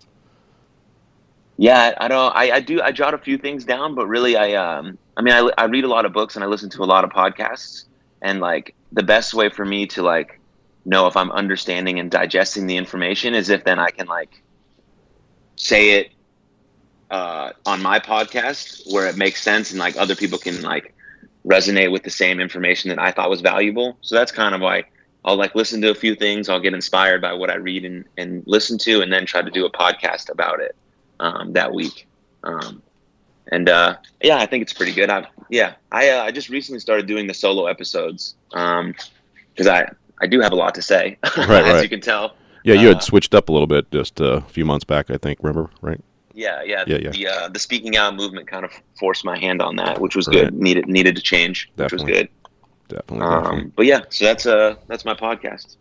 Yeah, 1.57 1.93
I 1.97 2.07
don't. 2.07 2.35
I, 2.35 2.51
I 2.51 2.59
do. 2.61 2.81
I 2.81 2.91
jot 2.91 3.13
a 3.13 3.17
few 3.17 3.37
things 3.37 3.65
down, 3.65 3.93
but 3.95 4.07
really, 4.07 4.35
I 4.35 4.53
um, 4.53 4.97
I 5.15 5.21
mean, 5.21 5.33
I, 5.33 5.49
I 5.57 5.65
read 5.65 5.83
a 5.83 5.87
lot 5.87 6.05
of 6.05 6.13
books 6.13 6.35
and 6.35 6.43
I 6.43 6.47
listen 6.47 6.69
to 6.71 6.83
a 6.83 6.85
lot 6.85 7.03
of 7.03 7.11
podcasts, 7.11 7.85
and 8.21 8.39
like 8.39 8.75
the 8.91 9.03
best 9.03 9.33
way 9.33 9.49
for 9.49 9.65
me 9.65 9.87
to 9.87 10.01
like 10.01 10.39
know 10.85 11.07
if 11.07 11.15
I'm 11.15 11.31
understanding 11.31 11.99
and 11.99 12.09
digesting 12.09 12.65
the 12.67 12.77
information 12.77 13.35
is 13.35 13.49
if 13.49 13.63
then 13.63 13.79
I 13.79 13.91
can 13.91 14.07
like 14.07 14.41
say 15.55 15.99
it 15.99 16.11
uh, 17.11 17.51
on 17.65 17.81
my 17.81 17.99
podcast 17.99 18.91
where 18.91 19.07
it 19.07 19.17
makes 19.17 19.43
sense 19.43 19.71
and 19.71 19.79
like 19.79 19.95
other 19.97 20.15
people 20.15 20.39
can 20.39 20.61
like 20.61 20.95
resonate 21.45 21.91
with 21.91 22.03
the 22.03 22.09
same 22.09 22.39
information 22.39 22.89
that 22.89 22.99
I 22.99 23.11
thought 23.11 23.29
was 23.29 23.41
valuable. 23.41 23.97
So 24.01 24.15
that's 24.15 24.31
kind 24.31 24.55
of 24.55 24.61
why 24.61 24.85
I'll 25.23 25.35
like 25.35 25.53
listen 25.53 25.81
to 25.81 25.91
a 25.91 25.95
few 25.95 26.15
things. 26.15 26.49
I'll 26.49 26.59
get 26.59 26.73
inspired 26.73 27.21
by 27.21 27.33
what 27.33 27.51
I 27.51 27.55
read 27.55 27.85
and, 27.85 28.05
and 28.17 28.43
listen 28.47 28.77
to, 28.79 29.01
and 29.01 29.11
then 29.13 29.25
try 29.25 29.41
to 29.41 29.51
do 29.51 29.65
a 29.65 29.71
podcast 29.71 30.29
about 30.31 30.61
it 30.61 30.75
um, 31.21 31.53
that 31.53 31.73
week. 31.73 32.07
Um, 32.43 32.81
and 33.51 33.69
uh, 33.69 33.95
yeah, 34.21 34.37
I 34.37 34.45
think 34.45 34.61
it's 34.63 34.73
pretty 34.73 34.93
good. 34.93 35.09
I 35.09 35.27
yeah, 35.49 35.73
I 35.91 36.09
uh, 36.09 36.23
I 36.23 36.31
just 36.31 36.49
recently 36.49 36.79
started 36.79 37.07
doing 37.07 37.27
the 37.27 37.33
solo 37.33 37.67
episodes 37.67 38.35
because 38.49 39.67
I 39.67 39.89
I 40.19 40.27
do 40.27 40.39
have 40.41 40.51
a 40.51 40.55
lot 40.55 40.75
to 40.75 40.81
say, 40.81 41.17
Right, 41.37 41.49
as 41.65 41.73
right. 41.73 41.83
you 41.83 41.89
can 41.89 42.01
tell. 42.01 42.35
Yeah, 42.63 42.75
you 42.75 42.89
Uh, 42.89 42.93
had 42.93 43.03
switched 43.03 43.33
up 43.33 43.49
a 43.49 43.51
little 43.51 43.67
bit 43.67 43.89
just 43.91 44.21
uh, 44.21 44.25
a 44.37 44.41
few 44.41 44.65
months 44.65 44.83
back, 44.85 45.09
I 45.09 45.17
think. 45.17 45.39
Remember, 45.41 45.69
right? 45.81 45.99
Yeah, 46.33 46.61
yeah, 46.63 46.83
Yeah, 46.87 46.97
yeah. 46.97 47.09
The 47.09 47.27
uh, 47.27 47.47
the 47.49 47.59
speaking 47.59 47.97
out 47.97 48.15
movement 48.15 48.47
kind 48.47 48.63
of 48.63 48.71
forced 48.99 49.25
my 49.25 49.37
hand 49.37 49.61
on 49.61 49.75
that, 49.77 49.99
which 49.99 50.15
was 50.15 50.27
Right. 50.27 50.43
good. 50.43 50.53
Needed 50.53 50.87
needed 50.87 51.15
to 51.15 51.21
change, 51.21 51.69
which 51.75 51.91
was 51.93 52.03
good. 52.03 52.29
Definitely, 52.87 53.19
definitely. 53.27 53.59
Um, 53.59 53.73
but 53.75 53.85
yeah, 53.85 54.01
so 54.09 54.25
that's 54.25 54.45
uh 54.45 54.75
that's 54.87 55.05
my 55.05 55.13
podcast. 55.15 55.77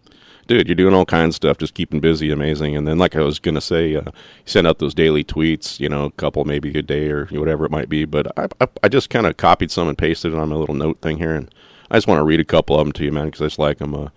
Dude 0.50 0.66
you're 0.66 0.74
doing 0.74 0.94
all 0.94 1.06
kinds 1.06 1.32
of 1.32 1.36
stuff 1.36 1.58
just 1.58 1.74
keeping 1.74 2.00
busy 2.00 2.30
amazing. 2.30 2.76
And 2.76 2.86
then 2.86 2.98
like 2.98 3.14
i 3.14 3.20
was 3.20 3.38
gonna 3.38 3.60
say 3.60 3.94
uh, 3.94 4.02
you 4.04 4.12
send 4.44 4.66
out 4.66 4.80
those 4.80 4.94
daily 4.94 5.22
tweets 5.22 5.78
you 5.78 5.88
know 5.88 6.06
a 6.06 6.10
couple 6.10 6.44
maybe 6.44 6.76
a 6.76 6.82
day 6.82 7.08
or 7.08 7.26
whatever 7.26 7.64
it 7.64 7.70
might 7.70 7.88
be 7.88 8.04
but 8.04 8.36
i, 8.36 8.48
I, 8.60 8.66
I 8.82 8.88
just 8.88 9.10
kind 9.10 9.26
of 9.26 9.36
copied 9.36 9.70
some 9.70 9.88
and 9.88 9.96
pasted 9.96 10.32
it 10.32 10.38
on 10.38 10.48
my 10.48 10.56
little 10.56 10.74
note 10.74 11.00
thing 11.00 11.18
here 11.18 11.34
and 11.34 11.54
i 11.90 11.96
just 11.96 12.08
want 12.08 12.18
to 12.18 12.24
read 12.24 12.40
a 12.40 12.44
couple 12.44 12.78
of 12.78 12.84
them 12.84 12.92
to 12.94 13.04
you 13.04 13.12
man 13.12 13.26
because 13.26 13.40
i 13.40 13.46
just 13.46 13.60
like 13.60 13.78
them 13.78 13.94
uh, 13.94 14.08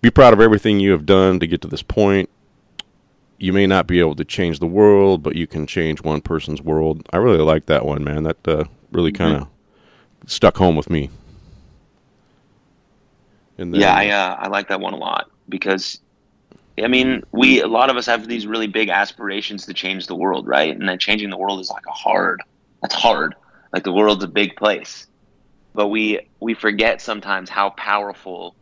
be 0.00 0.10
proud 0.10 0.32
of 0.32 0.40
everything 0.40 0.80
you 0.80 0.92
have 0.92 1.04
done 1.04 1.40
to 1.40 1.46
get 1.46 1.62
to 1.62 1.68
this 1.68 1.82
point. 1.82 2.30
You 3.38 3.52
may 3.52 3.66
not 3.66 3.86
be 3.86 3.98
able 3.98 4.14
to 4.16 4.24
change 4.24 4.60
the 4.60 4.66
world 4.66 5.22
but 5.22 5.36
you 5.36 5.46
can 5.46 5.66
change 5.66 6.02
one 6.02 6.22
person's 6.22 6.62
world. 6.62 7.06
I 7.12 7.18
really 7.18 7.38
like 7.38 7.66
that 7.66 7.84
one 7.84 8.02
man. 8.02 8.22
That 8.22 8.48
uh, 8.48 8.64
really 8.92 9.12
kind 9.12 9.36
of 9.36 9.48
stuck 10.26 10.56
home 10.56 10.76
with 10.76 10.88
me. 10.88 11.10
Then, 13.56 13.74
yeah, 13.74 13.94
I 13.94 14.08
uh, 14.08 14.36
I 14.38 14.48
like 14.48 14.68
that 14.68 14.80
one 14.80 14.94
a 14.94 14.98
lot 14.98 15.30
because, 15.48 16.00
I 16.82 16.88
mean, 16.88 17.22
we 17.32 17.60
a 17.60 17.68
lot 17.68 17.90
of 17.90 17.96
us 17.96 18.06
have 18.06 18.26
these 18.26 18.46
really 18.46 18.66
big 18.66 18.88
aspirations 18.88 19.66
to 19.66 19.74
change 19.74 20.06
the 20.06 20.14
world, 20.14 20.46
right? 20.46 20.76
And 20.76 20.88
then 20.88 20.98
changing 20.98 21.30
the 21.30 21.36
world 21.36 21.60
is 21.60 21.70
like 21.70 21.86
a 21.86 21.92
hard. 21.92 22.42
That's 22.82 22.94
hard. 22.94 23.34
Like 23.72 23.84
the 23.84 23.92
world's 23.92 24.24
a 24.24 24.28
big 24.28 24.56
place, 24.56 25.06
but 25.74 25.88
we 25.88 26.28
we 26.40 26.54
forget 26.54 27.00
sometimes 27.00 27.50
how 27.50 27.70
powerful 27.70 28.54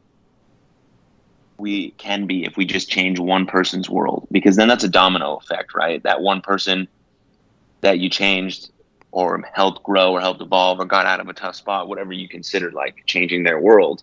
we 1.56 1.92
can 1.92 2.26
be 2.26 2.44
if 2.44 2.56
we 2.56 2.64
just 2.64 2.90
change 2.90 3.18
one 3.20 3.46
person's 3.46 3.88
world 3.88 4.26
because 4.32 4.56
then 4.56 4.66
that's 4.68 4.84
a 4.84 4.88
domino 4.88 5.36
effect, 5.36 5.74
right? 5.74 6.02
That 6.02 6.20
one 6.20 6.40
person 6.40 6.88
that 7.80 7.98
you 7.98 8.08
changed 8.08 8.70
or 9.12 9.44
helped 9.54 9.82
grow 9.84 10.12
or 10.12 10.20
helped 10.20 10.40
evolve 10.40 10.80
or 10.80 10.84
got 10.84 11.06
out 11.06 11.20
of 11.20 11.28
a 11.28 11.32
tough 11.32 11.54
spot, 11.54 11.86
whatever 11.88 12.12
you 12.12 12.28
consider 12.28 12.72
like 12.72 13.04
changing 13.06 13.44
their 13.44 13.60
world 13.60 14.02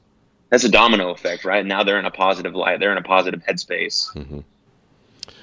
that's 0.52 0.64
a 0.64 0.70
domino 0.70 1.10
effect, 1.10 1.44
right? 1.46 1.66
Now 1.66 1.84
they're 1.84 1.98
in 1.98 2.06
a 2.06 2.12
positive 2.12 2.54
light, 2.54 2.80
they're 2.80 2.92
in 2.92 2.98
a 3.00 3.02
positive 3.04 3.42
headspace, 3.44 4.14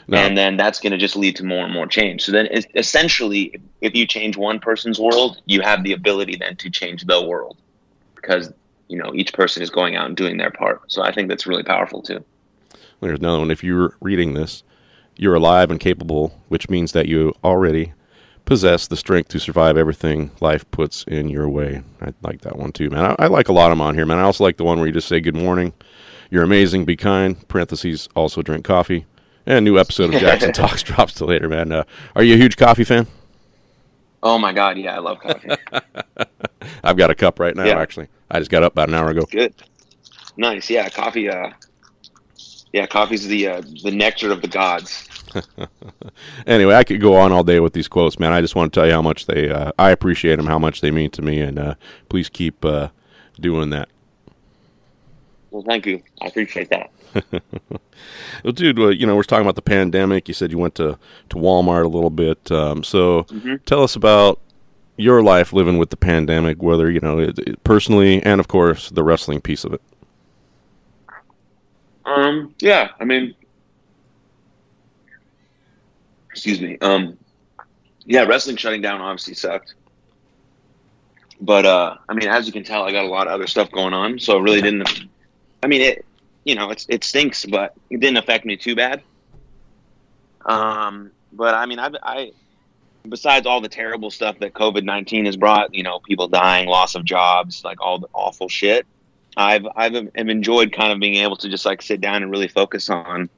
No. 0.07 0.16
and 0.18 0.38
then 0.38 0.57
that's 0.57 0.79
going 0.81 0.92
to 0.92 0.99
just 0.99 1.16
lead 1.16 1.35
to 1.37 1.44
more 1.44 1.64
and 1.64 1.73
more 1.75 1.87
change. 1.87 2.25
So 2.25 2.31
then, 2.33 2.47
essentially, 2.77 3.61
if 3.81 3.94
you 3.97 4.07
change 4.07 4.37
one 4.37 4.61
person's 4.61 5.01
world, 5.01 5.42
you 5.47 5.61
have 5.62 5.83
the 5.83 5.92
ability 5.92 6.37
then 6.37 6.55
to 6.57 6.71
change 6.71 7.05
the 7.05 7.21
world 7.27 7.57
because 8.14 8.53
you 8.88 8.97
know 8.99 9.12
each 9.14 9.33
person 9.33 9.62
is 9.62 9.71
going 9.71 9.97
out 9.97 10.07
and 10.07 10.16
doing 10.16 10.37
their 10.37 10.51
part. 10.51 10.81
So 10.92 11.03
I 11.03 11.12
think 11.12 11.29
that's 11.29 11.47
really 11.47 11.62
powerful 11.64 12.03
too. 12.03 12.25
There's 13.01 13.18
another 13.18 13.38
one. 13.40 13.51
If 13.51 13.62
you're 13.64 13.97
reading 14.01 14.35
this, 14.35 14.62
you're 15.16 15.35
alive 15.35 15.71
and 15.71 15.81
capable, 15.81 16.38
which 16.49 16.68
means 16.68 16.92
that 16.92 17.07
you 17.07 17.35
already 17.44 17.92
possess 18.48 18.87
the 18.87 18.96
strength 18.96 19.28
to 19.28 19.38
survive 19.38 19.76
everything 19.76 20.30
life 20.40 20.68
puts 20.70 21.04
in 21.04 21.28
your 21.28 21.48
way. 21.50 21.82
I 22.00 22.14
like 22.22 22.40
that 22.40 22.56
one 22.56 22.72
too, 22.72 22.88
man. 22.88 23.04
I, 23.18 23.24
I 23.24 23.26
like 23.26 23.48
a 23.48 23.52
lot 23.52 23.66
of 23.70 23.72
them 23.72 23.82
on 23.82 23.94
here, 23.94 24.06
man. 24.06 24.18
I 24.18 24.22
also 24.22 24.42
like 24.42 24.56
the 24.56 24.64
one 24.64 24.78
where 24.78 24.87
you 24.87 24.92
just 24.92 25.06
say 25.06 25.20
good 25.20 25.37
morning, 25.37 25.74
you're 26.30 26.42
amazing, 26.42 26.87
be 26.87 26.96
kind. 26.96 27.46
Parentheses 27.48 28.08
also 28.16 28.40
drink 28.40 28.64
coffee. 28.64 29.04
And 29.44 29.58
a 29.58 29.61
new 29.61 29.78
episode 29.78 30.14
of 30.14 30.20
Jaxon 30.22 30.54
Talks 30.54 30.82
drops 30.82 31.12
to 31.14 31.26
later, 31.26 31.48
man. 31.48 31.72
Uh, 31.72 31.84
are 32.16 32.22
you 32.22 32.34
a 32.34 32.38
huge 32.38 32.56
coffee 32.56 32.84
fan? 32.84 33.06
Oh 34.22 34.38
my 34.38 34.52
god, 34.52 34.78
yeah, 34.78 34.96
I 34.96 34.98
love 34.98 35.20
coffee. 35.20 35.50
I've 36.82 36.96
got 36.96 37.11
a 37.11 37.14
cup 37.14 37.38
right 37.38 37.54
now, 37.54 37.64
Yeah. 37.64 37.78
actually. 37.78 38.08
I 38.30 38.38
just 38.38 38.50
got 38.50 38.62
up 38.62 38.72
about 38.72 38.88
an 38.88 38.94
hour 38.94 39.11
ago. 39.11 39.24
Good, 39.30 39.54
nice, 40.38 40.68
yeah, 40.70 40.88
coffee. 40.88 41.28
Uh, 41.28 41.50
yeah, 42.72 42.87
coffee's 42.87 43.26
the 43.26 43.46
uh, 43.46 43.62
the 43.82 43.90
nectar 43.90 44.30
of 44.32 44.42
the 44.42 44.48
gods. 44.48 45.08
Anyway, 46.46 46.74
I 46.74 46.85
could 46.85 47.01
go 47.01 47.16
on 47.16 47.33
all 47.33 47.44
day 47.44 47.61
with 47.61 47.72
these 47.72 47.88
quotes, 47.88 48.18
man. 48.18 48.33
I 48.33 48.40
just 48.40 48.55
want 48.55 48.72
to 48.72 48.81
tell 48.81 48.87
you 48.87 48.92
how 48.92 49.03
much 49.03 49.27
they, 49.27 49.51
uh, 49.51 49.72
I 49.79 49.90
appreciate 49.90 50.37
them, 50.37 50.46
how 50.46 50.59
much 50.59 50.81
they 50.81 50.90
mean 50.90 51.11
to 51.11 51.22
me, 51.22 51.40
and 51.40 51.59
uh, 51.59 51.74
please 52.09 52.29
keep 52.29 52.64
uh, 52.64 52.88
doing 53.38 53.70
that. 53.70 53.88
Well, 55.51 55.62
thank 55.62 55.87
you, 55.87 56.03
I 56.22 56.27
appreciate 56.27 56.70
that. 56.70 56.90
Well, 58.44 58.53
dude, 58.53 58.79
uh, 58.79 58.88
you 58.88 59.07
know, 59.07 59.16
we're 59.16 59.24
talking 59.24 59.44
about 59.44 59.57
the 59.57 59.62
pandemic. 59.62 60.29
You 60.29 60.35
said 60.35 60.53
you 60.53 60.59
went 60.59 60.77
to, 60.77 60.98
to 61.31 61.37
Walmart 61.37 61.85
a 61.85 61.88
little 61.88 62.11
bit. 62.11 62.51
Um, 62.53 62.85
so 62.85 63.27
tell 63.66 63.83
us 63.83 63.96
about 63.96 64.40
your 64.96 65.22
life 65.22 65.53
living 65.53 65.79
with 65.79 65.90
the 65.90 65.96
pandemic, 65.96 66.62
whether, 66.62 66.90
you 66.90 67.01
know, 67.01 67.18
it, 67.18 67.38
it 67.40 67.64
personally 67.64 68.22
and, 68.22 68.40
of 68.40 68.48
course, 68.48 68.90
the 68.90 69.03
wrestling 69.03 69.40
piece 69.40 69.64
of 69.64 69.74
it. 69.74 69.83
Um, 72.05 72.55
yeah, 72.61 72.90
I 73.01 73.05
mean, 73.05 73.35
excuse 76.38 76.61
me. 76.61 76.79
Um, 76.79 77.18
yeah, 78.05 78.22
wrestling 78.22 78.57
shutting 78.57 78.81
down 78.81 79.01
obviously 79.01 79.35
sucked. 79.35 79.74
But, 81.40 81.66
uh, 81.66 81.96
I 82.09 82.14
mean, 82.14 82.29
as 82.29 82.46
you 82.46 82.53
can 82.53 82.64
tell, 82.64 82.85
I 82.85 82.92
got 82.92 83.05
a 83.05 83.09
lot 83.09 83.27
of 83.27 83.33
other 83.33 83.46
stuff 83.46 83.70
going 83.70 83.92
on. 83.92 84.18
So 84.18 84.38
it 84.38 84.42
really 84.42 84.62
didn't, 84.62 84.88
I 85.62 85.66
mean, 85.66 85.83
it, 85.83 86.05
you 86.44 86.55
know, 86.55 86.70
it's, 86.70 86.87
it 86.88 87.05
stinks, 87.05 87.44
but 87.44 87.74
it 87.90 88.01
didn't 88.01 88.16
affect 88.16 88.44
me 88.44 88.57
too 88.57 88.77
bad. 88.77 89.03
Um, 90.44 91.11
but 91.33 91.55
I 91.55 91.66
mean, 91.66 91.79
I, 91.81 91.90
I, 92.03 92.33
besides 93.09 93.46
all 93.46 93.61
the 93.61 93.68
terrible 93.68 94.11
stuff 94.11 94.38
that 94.38 94.55
COVID 94.55 94.85
19 94.85 95.27
has 95.27 95.37
brought, 95.37 95.74
you 95.74 95.83
know, 95.83 95.98
people 96.01 96.29
dying, 96.29 96.68
loss 96.68 96.94
of 96.94 97.05
jobs, 97.05 97.64
like 97.64 97.81
all 97.81 97.98
the 97.98 98.09
awful 98.14 98.48
shit. 98.48 98.87
I've 99.37 99.66
I've 99.77 99.92
have 99.92 100.29
enjoyed 100.29 100.72
kind 100.72 100.90
of 100.90 100.98
being 100.98 101.16
able 101.16 101.37
to 101.37 101.48
just 101.48 101.64
like 101.66 101.83
sit 101.83 102.01
down 102.01 102.22
and 102.22 102.31
really 102.33 102.48
focus 102.48 102.90
on 102.90 103.29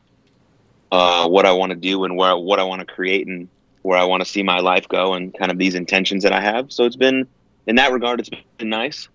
uh, 0.92 1.28
what 1.28 1.46
I 1.46 1.52
want 1.52 1.70
to 1.70 1.76
do 1.76 2.04
and 2.04 2.16
where 2.16 2.36
what 2.36 2.58
I 2.58 2.64
want 2.64 2.80
to 2.80 2.86
create 2.86 3.26
and 3.26 3.48
where 3.82 3.98
I 3.98 4.04
want 4.04 4.22
to 4.22 4.28
see 4.28 4.42
my 4.42 4.60
life 4.60 4.88
go 4.88 5.14
and 5.14 5.32
kind 5.36 5.50
of 5.50 5.58
these 5.58 5.74
intentions 5.74 6.22
that 6.24 6.32
I 6.32 6.40
have. 6.40 6.72
So 6.72 6.84
it's 6.84 6.96
been 6.96 7.26
in 7.66 7.76
that 7.76 7.92
regard, 7.92 8.20
it's 8.20 8.30
been 8.58 8.68
nice. 8.68 9.08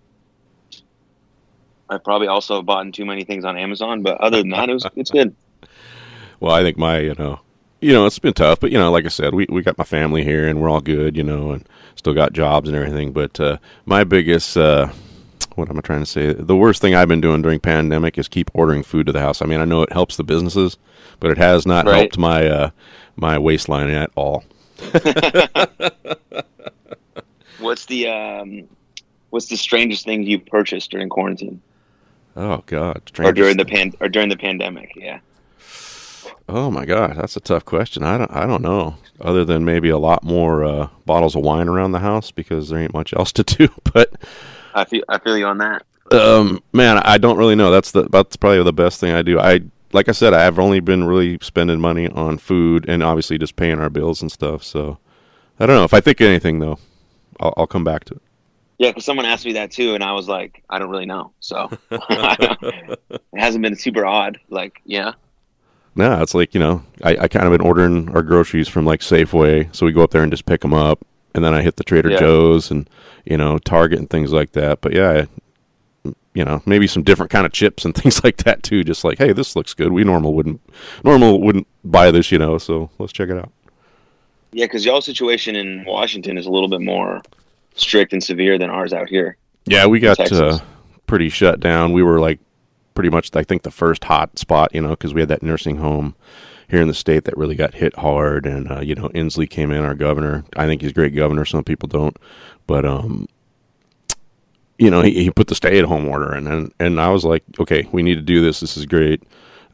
I 1.88 1.98
probably 1.98 2.26
also 2.26 2.56
have 2.56 2.66
bought 2.66 2.92
too 2.92 3.04
many 3.04 3.24
things 3.24 3.44
on 3.44 3.56
Amazon, 3.56 4.02
but 4.02 4.20
other 4.20 4.38
than 4.38 4.50
that, 4.50 4.68
it 4.68 4.74
was 4.74 4.86
it's 4.96 5.10
good. 5.10 5.34
Well, 6.40 6.52
I 6.52 6.62
think 6.62 6.76
my, 6.76 6.98
you 6.98 7.14
know, 7.16 7.40
you 7.80 7.92
know, 7.92 8.06
it's 8.06 8.18
been 8.18 8.32
tough, 8.32 8.60
but 8.60 8.72
you 8.72 8.78
know, 8.78 8.90
like 8.90 9.04
I 9.04 9.08
said, 9.08 9.34
we 9.34 9.46
we 9.48 9.62
got 9.62 9.78
my 9.78 9.84
family 9.84 10.24
here 10.24 10.48
and 10.48 10.60
we're 10.60 10.70
all 10.70 10.80
good, 10.80 11.16
you 11.16 11.22
know, 11.22 11.52
and 11.52 11.68
still 11.94 12.14
got 12.14 12.32
jobs 12.32 12.68
and 12.68 12.76
everything. 12.76 13.12
But 13.12 13.38
uh, 13.38 13.58
my 13.84 14.04
biggest, 14.04 14.56
uh, 14.56 14.88
what 15.56 15.68
am 15.70 15.78
I 15.78 15.80
trying 15.80 16.00
to 16.00 16.06
say? 16.06 16.32
The 16.32 16.56
worst 16.56 16.80
thing 16.80 16.94
I've 16.94 17.08
been 17.08 17.20
doing 17.20 17.42
during 17.42 17.58
pandemic 17.60 18.16
is 18.18 18.28
keep 18.28 18.50
ordering 18.54 18.82
food 18.82 19.06
to 19.06 19.12
the 19.12 19.20
house. 19.20 19.42
I 19.42 19.46
mean, 19.46 19.60
I 19.60 19.64
know 19.64 19.82
it 19.82 19.92
helps 19.92 20.16
the 20.16 20.24
businesses, 20.24 20.76
but 21.20 21.30
it 21.30 21.38
has 21.38 21.66
not 21.66 21.86
Right. 21.86 21.96
helped 21.96 22.18
my 22.18 22.46
uh, 22.46 22.70
my 23.16 23.38
waistline 23.38 23.90
at 23.90 24.10
all. 24.14 24.44
What's 27.58 27.86
the 27.86 28.08
um, 28.08 28.68
what's 29.30 29.46
the 29.46 29.56
strangest 29.56 30.04
thing 30.04 30.22
you 30.24 30.38
purchased 30.38 30.90
during 30.90 31.08
quarantine 31.08 31.62
Oh 32.36 32.62
God, 32.66 33.10
or 33.18 33.32
during 33.32 33.56
the 33.56 33.64
pan 33.64 33.92
or 34.00 34.08
during 34.08 34.28
the 34.28 34.36
pandemic? 34.36 34.92
Yeah. 34.94 35.20
Oh 36.48 36.70
my 36.70 36.84
God, 36.84 37.16
that's 37.16 37.36
a 37.36 37.40
tough 37.40 37.64
question. 37.64 38.02
I 38.04 38.18
don't, 38.18 38.30
I 38.30 38.46
don't 38.46 38.62
know. 38.62 38.96
Other 39.20 39.44
than 39.44 39.64
maybe 39.64 39.88
a 39.88 39.98
lot 39.98 40.22
more 40.22 40.62
uh, 40.64 40.88
bottles 41.06 41.34
of 41.34 41.42
wine 41.42 41.66
around 41.68 41.92
the 41.92 41.98
house 42.00 42.30
because 42.30 42.68
there 42.68 42.78
ain't 42.78 42.92
much 42.94 43.12
else 43.14 43.32
to 43.32 43.42
do. 43.42 43.68
But 43.92 44.12
I 44.76 44.84
feel 44.84 45.02
I 45.08 45.18
feel 45.18 45.36
you 45.36 45.46
on 45.46 45.58
that. 45.58 45.84
um, 46.12 46.62
man, 46.72 46.98
I 46.98 47.18
don't 47.18 47.36
really 47.38 47.56
know. 47.56 47.70
That's 47.72 47.90
the 47.90 48.08
that's 48.10 48.36
probably 48.36 48.62
the 48.62 48.72
best 48.72 49.00
thing 49.00 49.12
I 49.12 49.22
do. 49.22 49.40
I 49.40 49.60
like 49.92 50.08
I 50.08 50.12
said, 50.12 50.34
I've 50.34 50.58
only 50.58 50.80
been 50.80 51.04
really 51.04 51.38
spending 51.40 51.80
money 51.80 52.08
on 52.08 52.38
food 52.38 52.84
and 52.88 53.02
obviously 53.02 53.38
just 53.38 53.56
paying 53.56 53.80
our 53.80 53.90
bills 53.90 54.20
and 54.22 54.30
stuff. 54.30 54.62
So 54.62 54.98
I 55.58 55.66
don't 55.66 55.76
know 55.76 55.84
if 55.84 55.94
I 55.94 56.00
think 56.00 56.20
of 56.20 56.26
anything 56.28 56.58
though. 56.60 56.78
I'll, 57.40 57.54
I'll 57.56 57.66
come 57.66 57.84
back 57.84 58.04
to 58.04 58.14
it. 58.14 58.22
Yeah, 58.78 58.90
because 58.90 59.06
someone 59.06 59.24
asked 59.26 59.46
me 59.46 59.54
that 59.54 59.70
too, 59.70 59.94
and 59.94 60.04
I 60.04 60.12
was 60.12 60.28
like, 60.28 60.62
I 60.68 60.78
don't 60.78 60.90
really 60.90 61.06
know. 61.06 61.32
So 61.40 61.70
it 61.90 62.98
hasn't 63.34 63.62
been 63.62 63.74
super 63.76 64.04
odd. 64.04 64.38
Like, 64.50 64.80
yeah, 64.84 65.12
No, 65.94 66.20
it's 66.20 66.34
like 66.34 66.52
you 66.52 66.60
know, 66.60 66.82
I, 67.02 67.16
I 67.22 67.28
kind 67.28 67.46
of 67.46 67.52
been 67.52 67.66
ordering 67.66 68.14
our 68.14 68.22
groceries 68.22 68.68
from 68.68 68.84
like 68.84 69.00
Safeway, 69.00 69.74
so 69.74 69.86
we 69.86 69.92
go 69.92 70.02
up 70.02 70.10
there 70.10 70.22
and 70.22 70.30
just 70.30 70.44
pick 70.44 70.60
them 70.60 70.74
up, 70.74 71.06
and 71.36 71.44
then 71.44 71.54
I 71.54 71.62
hit 71.62 71.76
the 71.76 71.84
Trader 71.84 72.10
Yeah. 72.10 72.18
Joe's 72.18 72.70
and 72.70 72.88
you 73.24 73.36
know 73.36 73.58
Target 73.58 73.98
and 73.98 74.10
things 74.10 74.32
like 74.32 74.52
that. 74.52 74.80
But 74.80 74.94
yeah, 74.94 75.10
I, 75.22 76.12
you 76.34 76.44
know, 76.44 76.62
maybe 76.66 76.86
some 76.86 77.02
different 77.02 77.30
kind 77.30 77.46
of 77.46 77.52
chips 77.52 77.84
and 77.84 77.94
things 78.02 78.24
like 78.24 78.38
that 78.38 78.62
too. 78.62 78.82
Just 78.84 79.04
like, 79.04 79.18
hey, 79.18 79.32
this 79.32 79.54
looks 79.56 79.74
good. 79.74 79.92
We 79.92 80.04
normal 80.04 80.34
wouldn't 80.34 80.60
normal 81.04 81.40
wouldn't 81.40 81.66
buy 81.84 82.10
this, 82.10 82.32
you 82.32 82.38
know. 82.38 82.58
So 82.58 82.90
let's 82.98 83.12
check 83.12 83.28
it 83.28 83.38
out. 83.38 83.52
yeah, 84.52 84.64
because 84.66 84.84
y'all 84.84 85.00
situation 85.00 85.54
in 85.56 85.84
Washington 85.84 86.38
is 86.38 86.46
a 86.46 86.50
little 86.50 86.68
bit 86.68 86.80
more 86.80 87.22
strict 87.74 88.12
and 88.12 88.22
severe 88.22 88.58
than 88.58 88.70
ours 88.70 88.92
out 88.92 89.08
here. 89.08 89.36
Yeah, 89.66 89.86
we 89.86 90.00
got 90.00 90.20
uh, 90.32 90.58
pretty 91.06 91.28
shut 91.28 91.60
down. 91.60 91.92
We 91.92 92.02
were 92.02 92.20
like 92.20 92.38
pretty 92.94 93.10
much, 93.10 93.34
I 93.34 93.42
think, 93.44 93.62
the 93.62 93.70
first 93.70 94.04
hot 94.04 94.38
spot, 94.38 94.74
you 94.74 94.80
know, 94.80 94.90
because 94.90 95.12
we 95.12 95.20
had 95.20 95.28
that 95.28 95.42
nursing 95.42 95.76
home 95.76 96.14
here 96.68 96.80
in 96.80 96.88
the 96.88 96.94
state 96.94 97.24
that 97.24 97.36
really 97.36 97.54
got 97.54 97.74
hit 97.74 97.96
hard. 97.96 98.46
And, 98.46 98.70
uh, 98.70 98.80
you 98.80 98.94
know, 98.94 99.08
Inslee 99.10 99.48
came 99.48 99.70
in, 99.70 99.84
our 99.84 99.94
governor. 99.94 100.44
I 100.56 100.66
think 100.66 100.82
he's 100.82 100.90
a 100.90 100.94
great 100.94 101.14
governor. 101.14 101.44
Some 101.44 101.64
people 101.64 101.88
don't. 101.88 102.16
But, 102.66 102.84
um, 102.84 103.28
you 104.78 104.90
know, 104.90 105.02
he, 105.02 105.24
he 105.24 105.30
put 105.30 105.46
the 105.46 105.54
stay 105.54 105.78
at 105.78 105.84
home 105.84 106.06
order. 106.06 106.32
And, 106.32 106.48
and, 106.48 106.72
and 106.78 107.00
I 107.00 107.10
was 107.10 107.24
like, 107.24 107.44
okay, 107.60 107.88
we 107.92 108.02
need 108.02 108.16
to 108.16 108.22
do 108.22 108.40
this. 108.40 108.60
This 108.60 108.76
is 108.76 108.86
great. 108.86 109.22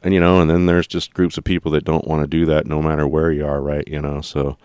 And, 0.03 0.13
you 0.13 0.19
know, 0.19 0.39
and 0.39 0.49
then 0.49 0.65
there's 0.65 0.87
just 0.87 1.13
groups 1.13 1.37
of 1.37 1.43
people 1.43 1.71
that 1.71 1.85
don't 1.85 2.07
want 2.07 2.21
to 2.21 2.27
do 2.27 2.45
that 2.47 2.67
no 2.67 2.81
matter 2.81 3.07
where 3.07 3.31
you 3.31 3.45
are, 3.45 3.61
right? 3.61 3.87
You 3.87 4.01
know, 4.01 4.21
so 4.21 4.57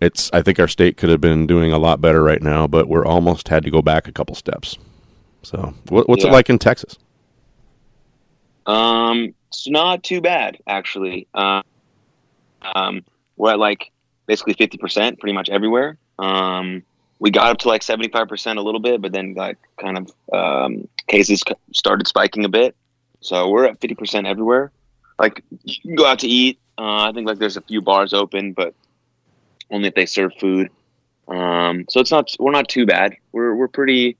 it's 0.00 0.30
I 0.32 0.42
think 0.42 0.58
our 0.58 0.68
state 0.68 0.96
could 0.96 1.10
have 1.10 1.20
been 1.20 1.46
doing 1.46 1.72
a 1.72 1.78
lot 1.78 2.00
better 2.00 2.22
right 2.22 2.42
now, 2.42 2.66
but 2.66 2.88
we're 2.88 3.06
almost 3.06 3.48
had 3.48 3.62
to 3.64 3.70
go 3.70 3.82
back 3.82 4.08
a 4.08 4.12
couple 4.12 4.34
steps. 4.34 4.76
So, 5.42 5.74
what, 5.88 6.08
what's 6.08 6.24
it 6.24 6.32
like 6.32 6.50
in 6.50 6.58
Texas? 6.58 6.98
Um, 8.66 9.34
it's 9.52 9.68
not 9.68 10.02
too 10.02 10.20
bad 10.20 10.58
actually. 10.66 11.26
Um, 11.34 11.62
um, 12.74 13.04
we're 13.36 13.52
at 13.52 13.58
like 13.58 13.90
basically 14.26 14.54
fifty 14.54 14.78
percent, 14.78 15.20
pretty 15.20 15.34
much 15.34 15.50
everywhere. 15.50 15.98
Um, 16.18 16.82
we 17.18 17.30
got 17.30 17.50
up 17.50 17.58
to 17.58 17.68
like 17.68 17.82
seventy 17.82 18.08
five 18.08 18.28
percent 18.28 18.58
a 18.58 18.62
little 18.62 18.80
bit, 18.80 19.02
but 19.02 19.12
then 19.12 19.34
like 19.34 19.58
kind 19.80 19.98
of 19.98 20.12
um, 20.32 20.88
cases 21.06 21.42
started 21.72 22.08
spiking 22.08 22.44
a 22.44 22.48
bit. 22.48 22.74
So 23.20 23.48
we're 23.50 23.66
at 23.66 23.80
fifty 23.80 23.94
percent 23.94 24.26
everywhere. 24.26 24.72
Like 25.18 25.44
you 25.64 25.80
can 25.82 25.94
go 25.94 26.06
out 26.06 26.20
to 26.20 26.28
eat. 26.28 26.58
Uh, 26.78 27.08
I 27.08 27.12
think 27.12 27.26
like 27.26 27.38
there's 27.38 27.58
a 27.58 27.62
few 27.62 27.82
bars 27.82 28.14
open, 28.14 28.54
but 28.54 28.74
only 29.70 29.88
if 29.88 29.94
they 29.94 30.06
serve 30.06 30.32
food. 30.40 30.70
Um, 31.28 31.84
so 31.90 32.00
it's 32.00 32.10
not 32.10 32.34
we're 32.38 32.52
not 32.52 32.68
too 32.68 32.86
bad. 32.86 33.14
We're 33.32 33.54
we're 33.54 33.68
pretty 33.68 34.16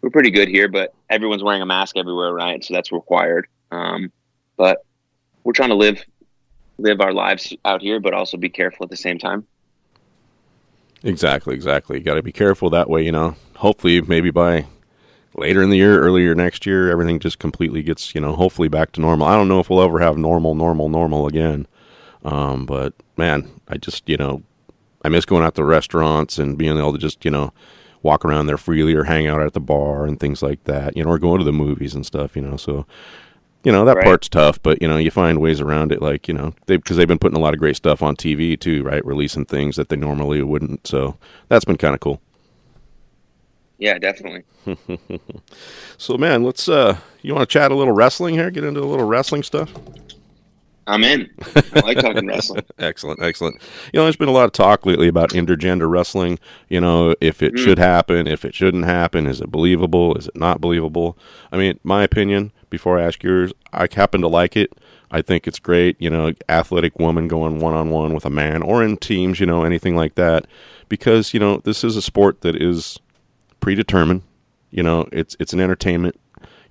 we're 0.00 0.10
pretty 0.10 0.30
good 0.30 0.48
here, 0.48 0.68
but 0.68 0.94
everyone's 1.10 1.42
wearing 1.42 1.62
a 1.62 1.66
mask 1.66 1.96
everywhere, 1.96 2.32
right? 2.32 2.64
So 2.64 2.74
that's 2.74 2.92
required. 2.92 3.46
Um, 3.70 4.12
but 4.56 4.84
we're 5.42 5.52
trying 5.52 5.70
to 5.70 5.74
live 5.74 6.02
live 6.78 7.00
our 7.00 7.12
lives 7.12 7.54
out 7.64 7.82
here, 7.82 8.00
but 8.00 8.14
also 8.14 8.36
be 8.36 8.48
careful 8.48 8.84
at 8.84 8.90
the 8.90 8.96
same 8.96 9.18
time. 9.18 9.46
Exactly, 11.04 11.54
exactly. 11.54 11.98
You 11.98 12.04
got 12.04 12.14
to 12.14 12.22
be 12.22 12.32
careful 12.32 12.70
that 12.70 12.88
way, 12.88 13.04
you 13.04 13.12
know. 13.12 13.36
Hopefully, 13.56 14.00
maybe 14.00 14.30
by 14.30 14.66
later 15.34 15.62
in 15.62 15.70
the 15.70 15.76
year, 15.76 16.00
earlier 16.00 16.34
next 16.34 16.66
year, 16.66 16.90
everything 16.90 17.18
just 17.18 17.38
completely 17.38 17.82
gets, 17.82 18.14
you 18.14 18.20
know, 18.20 18.34
hopefully 18.34 18.68
back 18.68 18.92
to 18.92 19.00
normal. 19.00 19.26
I 19.26 19.36
don't 19.36 19.48
know 19.48 19.60
if 19.60 19.68
we'll 19.68 19.82
ever 19.82 20.00
have 20.00 20.16
normal, 20.16 20.54
normal, 20.54 20.88
normal 20.88 21.26
again. 21.26 21.66
Um, 22.24 22.64
but 22.64 22.94
man, 23.16 23.50
I 23.68 23.76
just, 23.76 24.08
you 24.08 24.16
know, 24.16 24.42
I 25.04 25.10
miss 25.10 25.26
going 25.26 25.44
out 25.44 25.54
to 25.56 25.64
restaurants 25.64 26.38
and 26.38 26.56
being 26.56 26.78
able 26.78 26.92
to 26.92 26.98
just, 26.98 27.24
you 27.24 27.30
know, 27.30 27.52
walk 28.02 28.24
around 28.24 28.46
there 28.46 28.56
freely 28.56 28.94
or 28.94 29.04
hang 29.04 29.26
out 29.26 29.42
at 29.42 29.52
the 29.52 29.60
bar 29.60 30.06
and 30.06 30.18
things 30.18 30.42
like 30.42 30.64
that, 30.64 30.96
you 30.96 31.04
know, 31.04 31.10
or 31.10 31.18
going 31.18 31.38
to 31.38 31.44
the 31.44 31.52
movies 31.52 31.94
and 31.94 32.06
stuff, 32.06 32.34
you 32.34 32.42
know. 32.42 32.56
So, 32.56 32.86
you 33.64 33.72
know, 33.72 33.84
that 33.84 33.96
Right. 33.96 34.04
part's 34.04 34.28
tough, 34.28 34.62
but 34.62 34.80
you 34.82 34.88
know, 34.88 34.96
you 34.98 35.10
find 35.10 35.40
ways 35.40 35.60
around 35.60 35.90
it, 35.92 36.00
like 36.02 36.28
you 36.28 36.34
know, 36.34 36.54
they 36.66 36.76
because 36.76 36.96
they've 36.96 37.08
been 37.08 37.18
putting 37.18 37.36
a 37.36 37.40
lot 37.40 37.54
of 37.54 37.60
great 37.60 37.76
stuff 37.76 38.02
on 38.02 38.16
TV 38.16 38.58
too, 38.58 38.82
right? 38.84 39.04
Releasing 39.04 39.44
things 39.44 39.76
that 39.76 39.88
they 39.88 39.96
normally 39.96 40.42
wouldn't. 40.42 40.86
So 40.86 41.16
that's 41.48 41.64
been 41.64 41.76
kind 41.76 41.94
of 41.94 42.00
cool. 42.00 42.20
Yeah, 43.78 43.98
definitely. 43.98 44.44
So 45.98 46.16
man, 46.18 46.42
let's 46.44 46.68
uh, 46.68 46.98
you 47.22 47.34
want 47.34 47.48
to 47.48 47.52
chat 47.52 47.70
a 47.70 47.74
little 47.74 47.94
wrestling 47.94 48.34
here? 48.34 48.50
Get 48.50 48.64
into 48.64 48.80
a 48.80 48.84
little 48.84 49.06
wrestling 49.06 49.42
stuff. 49.42 49.72
I'm 50.86 51.02
in. 51.02 51.30
I 51.74 51.80
like 51.80 51.98
talking 51.98 52.26
wrestling. 52.26 52.62
Excellent, 52.78 53.22
excellent. 53.22 53.56
You 53.92 53.98
know, 53.98 54.04
there's 54.04 54.16
been 54.16 54.28
a 54.28 54.32
lot 54.32 54.44
of 54.44 54.52
talk 54.52 54.84
lately 54.84 55.08
about 55.08 55.30
intergender 55.30 55.88
wrestling. 55.90 56.38
You 56.68 56.78
know, 56.80 57.14
if 57.22 57.42
it 57.42 57.58
should 57.58 57.78
happen, 57.78 58.26
if 58.26 58.44
it 58.44 58.54
shouldn't 58.54 58.84
happen, 58.84 59.26
is 59.26 59.40
it 59.40 59.50
believable? 59.50 60.14
Is 60.16 60.26
it 60.28 60.36
not 60.36 60.60
believable? 60.60 61.16
I 61.50 61.56
mean, 61.56 61.80
my 61.84 62.02
opinion. 62.02 62.52
Before 62.74 62.98
I 62.98 63.04
ask 63.04 63.22
yours, 63.22 63.52
I 63.72 63.86
happen 63.92 64.20
to 64.22 64.28
like 64.28 64.56
it. 64.56 64.72
I 65.12 65.22
think 65.22 65.46
it's 65.46 65.60
great. 65.60 65.96
You 66.00 66.10
know, 66.10 66.32
athletic 66.48 66.98
woman 66.98 67.28
going 67.28 67.60
one 67.60 67.74
on 67.74 67.90
one 67.90 68.14
with 68.14 68.24
a 68.24 68.30
man, 68.30 68.62
or 68.62 68.82
in 68.82 68.96
teams. 68.96 69.38
You 69.38 69.46
know, 69.46 69.62
anything 69.62 69.94
like 69.94 70.16
that, 70.16 70.46
because 70.88 71.32
you 71.32 71.38
know 71.38 71.58
this 71.58 71.84
is 71.84 71.96
a 71.96 72.02
sport 72.02 72.40
that 72.40 72.60
is 72.60 72.98
predetermined. 73.60 74.22
You 74.70 74.82
know, 74.82 75.08
it's 75.12 75.36
it's 75.38 75.52
an 75.52 75.60
entertainment. 75.60 76.18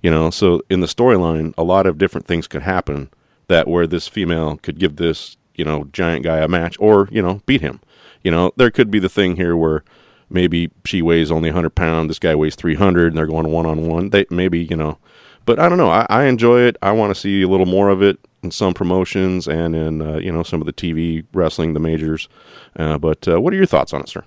You 0.02 0.10
know, 0.10 0.28
so 0.28 0.60
in 0.68 0.80
the 0.80 0.86
storyline, 0.86 1.54
a 1.56 1.62
lot 1.62 1.86
of 1.86 1.96
different 1.96 2.26
things 2.26 2.46
could 2.46 2.60
happen 2.60 3.08
that 3.48 3.66
where 3.66 3.86
this 3.86 4.08
female 4.08 4.58
could 4.58 4.78
give 4.78 4.96
this 4.96 5.38
you 5.54 5.64
know 5.64 5.88
giant 5.92 6.24
guy 6.24 6.38
a 6.38 6.48
match 6.48 6.76
or 6.78 7.08
you 7.10 7.22
know 7.22 7.40
beat 7.46 7.62
him. 7.62 7.80
You 8.22 8.30
know, 8.30 8.52
there 8.56 8.70
could 8.70 8.90
be 8.90 8.98
the 8.98 9.08
thing 9.08 9.36
here 9.36 9.56
where 9.56 9.84
maybe 10.30 10.70
she 10.84 11.02
weighs 11.02 11.30
only 11.30 11.48
100 11.50 11.70
pounds, 11.74 12.08
this 12.08 12.18
guy 12.18 12.34
weighs 12.34 12.56
300, 12.56 13.08
and 13.08 13.16
they're 13.16 13.26
going 13.26 13.48
one 13.48 13.66
on 13.66 13.86
one. 13.86 14.10
They 14.10 14.26
maybe 14.30 14.58
you 14.58 14.76
know, 14.76 14.98
but 15.44 15.58
I 15.58 15.68
don't 15.68 15.78
know. 15.78 15.90
I, 15.90 16.06
I 16.08 16.24
enjoy 16.24 16.60
it. 16.60 16.76
I 16.82 16.92
want 16.92 17.14
to 17.14 17.20
see 17.20 17.42
a 17.42 17.48
little 17.48 17.66
more 17.66 17.88
of 17.88 18.02
it 18.02 18.18
in 18.42 18.50
some 18.50 18.74
promotions 18.74 19.48
and 19.48 19.74
in 19.74 20.02
uh, 20.02 20.16
you 20.18 20.30
know 20.30 20.42
some 20.42 20.60
of 20.60 20.66
the 20.66 20.72
TV 20.72 21.24
wrestling, 21.32 21.74
the 21.74 21.80
majors. 21.80 22.28
Uh, 22.76 22.98
but 22.98 23.26
uh, 23.26 23.40
what 23.40 23.52
are 23.52 23.56
your 23.56 23.66
thoughts 23.66 23.92
on 23.92 24.00
it, 24.00 24.08
sir? 24.08 24.24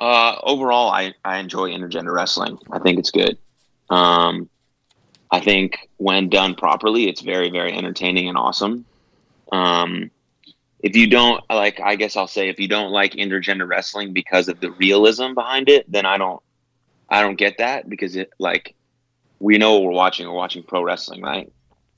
Uh, 0.00 0.36
overall, 0.42 0.90
I, 0.90 1.14
I 1.24 1.38
enjoy 1.38 1.70
intergender 1.70 2.12
wrestling. 2.12 2.58
I 2.70 2.78
think 2.78 2.98
it's 2.98 3.10
good. 3.10 3.38
Um, 3.88 4.48
I 5.30 5.40
think 5.40 5.88
when 5.96 6.28
done 6.28 6.54
properly, 6.54 7.08
it's 7.08 7.22
very, 7.22 7.50
very 7.50 7.72
entertaining 7.72 8.28
and 8.28 8.36
awesome. 8.36 8.84
Um, 9.50 10.10
if 10.80 10.94
you 10.94 11.08
don't 11.08 11.42
like, 11.48 11.80
I 11.80 11.96
guess 11.96 12.16
I'll 12.16 12.28
say 12.28 12.48
if 12.48 12.60
you 12.60 12.68
don't 12.68 12.92
like 12.92 13.12
intergender 13.12 13.66
wrestling 13.66 14.12
because 14.12 14.48
of 14.48 14.60
the 14.60 14.70
realism 14.72 15.32
behind 15.34 15.68
it, 15.68 15.90
then 15.90 16.04
I 16.04 16.18
don't, 16.18 16.42
I 17.08 17.22
don't 17.22 17.36
get 17.36 17.58
that 17.58 17.88
because 17.88 18.16
it 18.16 18.30
like 18.38 18.75
we 19.38 19.58
know 19.58 19.74
what 19.74 19.84
we're 19.84 19.92
watching. 19.92 20.26
We're 20.26 20.34
watching 20.34 20.62
pro 20.62 20.82
wrestling, 20.82 21.22
right? 21.22 21.52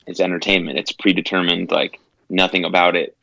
It's 0.06 0.20
entertainment. 0.20 0.78
It's 0.78 0.92
predetermined. 0.92 1.70
Like 1.70 2.00
nothing 2.28 2.64
about 2.64 2.96
it 2.96 3.16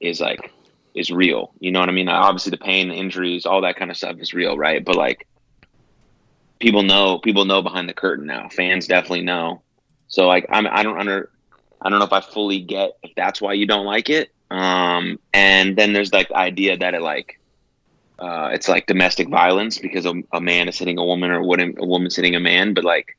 is 0.00 0.20
like 0.20 0.52
is 0.94 1.10
real. 1.10 1.52
You 1.58 1.72
know 1.72 1.80
what 1.80 1.88
I 1.88 1.92
mean? 1.92 2.08
Obviously, 2.08 2.50
the 2.50 2.56
pain, 2.56 2.88
the 2.88 2.94
injuries, 2.94 3.46
all 3.46 3.62
that 3.62 3.76
kind 3.76 3.90
of 3.90 3.96
stuff 3.96 4.16
is 4.18 4.32
real, 4.32 4.56
right? 4.56 4.84
But 4.84 4.96
like, 4.96 5.26
people 6.60 6.82
know, 6.82 7.18
people 7.18 7.44
know 7.44 7.62
behind 7.62 7.88
the 7.88 7.94
curtain 7.94 8.26
now. 8.26 8.48
Fans 8.48 8.86
definitely 8.86 9.22
know. 9.22 9.62
So 10.08 10.26
like, 10.26 10.46
I'm, 10.50 10.66
I 10.66 10.82
don't 10.82 10.98
under, 10.98 11.30
I 11.82 11.90
don't 11.90 11.98
know 11.98 12.04
if 12.04 12.12
I 12.12 12.20
fully 12.20 12.60
get 12.60 12.92
if 13.02 13.12
that's 13.16 13.40
why 13.40 13.54
you 13.54 13.66
don't 13.66 13.86
like 13.86 14.08
it. 14.08 14.30
Um, 14.50 15.18
and 15.32 15.76
then 15.76 15.92
there's 15.92 16.12
like 16.12 16.28
the 16.28 16.36
idea 16.36 16.76
that 16.76 16.94
it 16.94 17.02
like, 17.02 17.40
uh, 18.20 18.50
it's 18.52 18.68
like 18.68 18.86
domestic 18.86 19.28
violence 19.28 19.78
because 19.78 20.06
a, 20.06 20.14
a 20.32 20.40
man 20.40 20.68
is 20.68 20.78
hitting 20.78 20.98
a 20.98 21.04
woman 21.04 21.30
or 21.30 21.40
a 21.40 21.44
woman, 21.44 21.74
a 21.78 21.84
woman's 21.84 22.14
hitting 22.14 22.36
a 22.36 22.40
man. 22.40 22.72
But 22.72 22.84
like, 22.84 23.16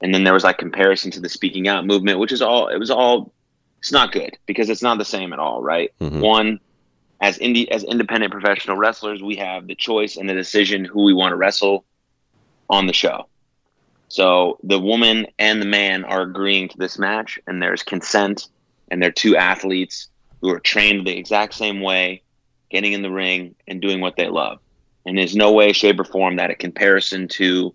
and 0.00 0.14
then 0.14 0.24
there 0.24 0.32
was 0.32 0.44
like 0.44 0.58
comparison 0.58 1.10
to 1.12 1.20
the 1.20 1.28
speaking 1.28 1.68
out 1.68 1.86
movement, 1.86 2.18
which 2.18 2.32
is 2.32 2.42
all, 2.42 2.68
it 2.68 2.78
was 2.78 2.90
all, 2.90 3.32
it's 3.78 3.92
not 3.92 4.12
good 4.12 4.36
because 4.46 4.70
it's 4.70 4.82
not 4.82 4.98
the 4.98 5.04
same 5.04 5.32
at 5.32 5.38
all, 5.38 5.62
right? 5.62 5.92
Mhm. 6.00 6.20
One, 6.20 6.60
as 7.20 7.38
indie 7.38 7.68
as 7.68 7.84
independent 7.84 8.32
professional 8.32 8.76
wrestlers, 8.76 9.22
we 9.22 9.36
have 9.36 9.66
the 9.66 9.74
choice 9.74 10.16
and 10.16 10.28
the 10.28 10.34
decision 10.34 10.84
who 10.84 11.04
we 11.04 11.14
want 11.14 11.32
to 11.32 11.36
wrestle 11.36 11.84
on 12.70 12.86
the 12.86 12.92
show. 12.92 13.26
So 14.08 14.58
the 14.62 14.78
woman 14.78 15.26
and 15.38 15.60
the 15.60 15.66
man 15.66 16.04
are 16.04 16.22
agreeing 16.22 16.68
to 16.68 16.78
this 16.78 16.98
match, 16.98 17.38
and 17.46 17.60
there's 17.60 17.82
consent, 17.82 18.48
and 18.90 19.02
they're 19.02 19.12
two 19.12 19.36
athletes 19.36 20.08
who 20.40 20.50
are 20.50 20.60
trained 20.60 21.06
the 21.06 21.16
exact 21.16 21.54
same 21.54 21.80
way, 21.80 22.22
getting 22.70 22.92
in 22.92 23.02
the 23.02 23.10
ring 23.10 23.54
and 23.66 23.82
doing 23.82 24.00
what 24.00 24.16
they 24.16 24.28
love. 24.28 24.60
And 25.04 25.16
there's 25.16 25.36
no 25.36 25.52
way, 25.52 25.72
shape, 25.72 26.00
or 26.00 26.04
form 26.04 26.36
that 26.36 26.50
a 26.50 26.54
comparison 26.54 27.28
to 27.28 27.74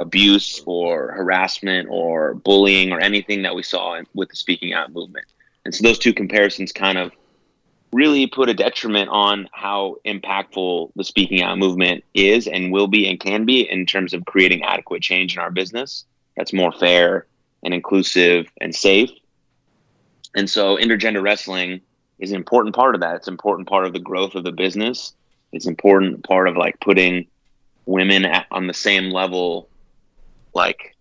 abuse 0.00 0.62
or 0.66 1.12
harassment 1.12 1.88
or 1.90 2.34
bullying 2.34 2.92
or 2.92 3.00
anything 3.00 3.42
that 3.42 3.54
we 3.54 3.62
saw 3.62 3.94
in- 3.94 4.06
with 4.14 4.28
the 4.30 4.36
speaking 4.36 4.72
out 4.72 4.92
movement. 4.92 5.26
And 5.64 5.74
so 5.74 5.82
those 5.82 5.98
two 5.98 6.14
comparisons 6.14 6.72
kind 6.72 6.98
of 6.98 7.12
really 7.92 8.26
put 8.26 8.48
a 8.48 8.54
detriment 8.54 9.10
on 9.10 9.48
how 9.52 9.96
impactful 10.04 10.92
the 10.94 11.04
speaking 11.04 11.42
out 11.42 11.58
movement 11.58 12.04
is 12.14 12.46
and 12.46 12.72
will 12.72 12.86
be 12.86 13.08
and 13.08 13.18
can 13.18 13.44
be 13.44 13.68
in 13.68 13.84
terms 13.84 14.14
of 14.14 14.24
creating 14.24 14.62
adequate 14.62 15.02
change 15.02 15.34
in 15.34 15.40
our 15.40 15.50
business 15.50 16.04
that's 16.36 16.52
more 16.52 16.72
fair 16.72 17.26
and 17.62 17.74
inclusive 17.74 18.46
and 18.60 18.74
safe. 18.74 19.10
And 20.34 20.48
so 20.48 20.76
intergender 20.76 21.22
wrestling 21.22 21.80
is 22.18 22.30
an 22.30 22.36
important 22.36 22.74
part 22.74 22.94
of 22.94 23.00
that. 23.00 23.16
It's 23.16 23.28
an 23.28 23.34
important 23.34 23.68
part 23.68 23.84
of 23.84 23.92
the 23.92 23.98
growth 23.98 24.34
of 24.34 24.44
the 24.44 24.52
business. 24.52 25.12
It's 25.52 25.66
an 25.66 25.72
important 25.72 26.24
part 26.24 26.48
of 26.48 26.56
like 26.56 26.78
putting 26.80 27.26
women 27.86 28.24
at, 28.24 28.46
on 28.50 28.66
the 28.66 28.74
same 28.74 29.10
level 29.10 29.68
like 30.54 30.96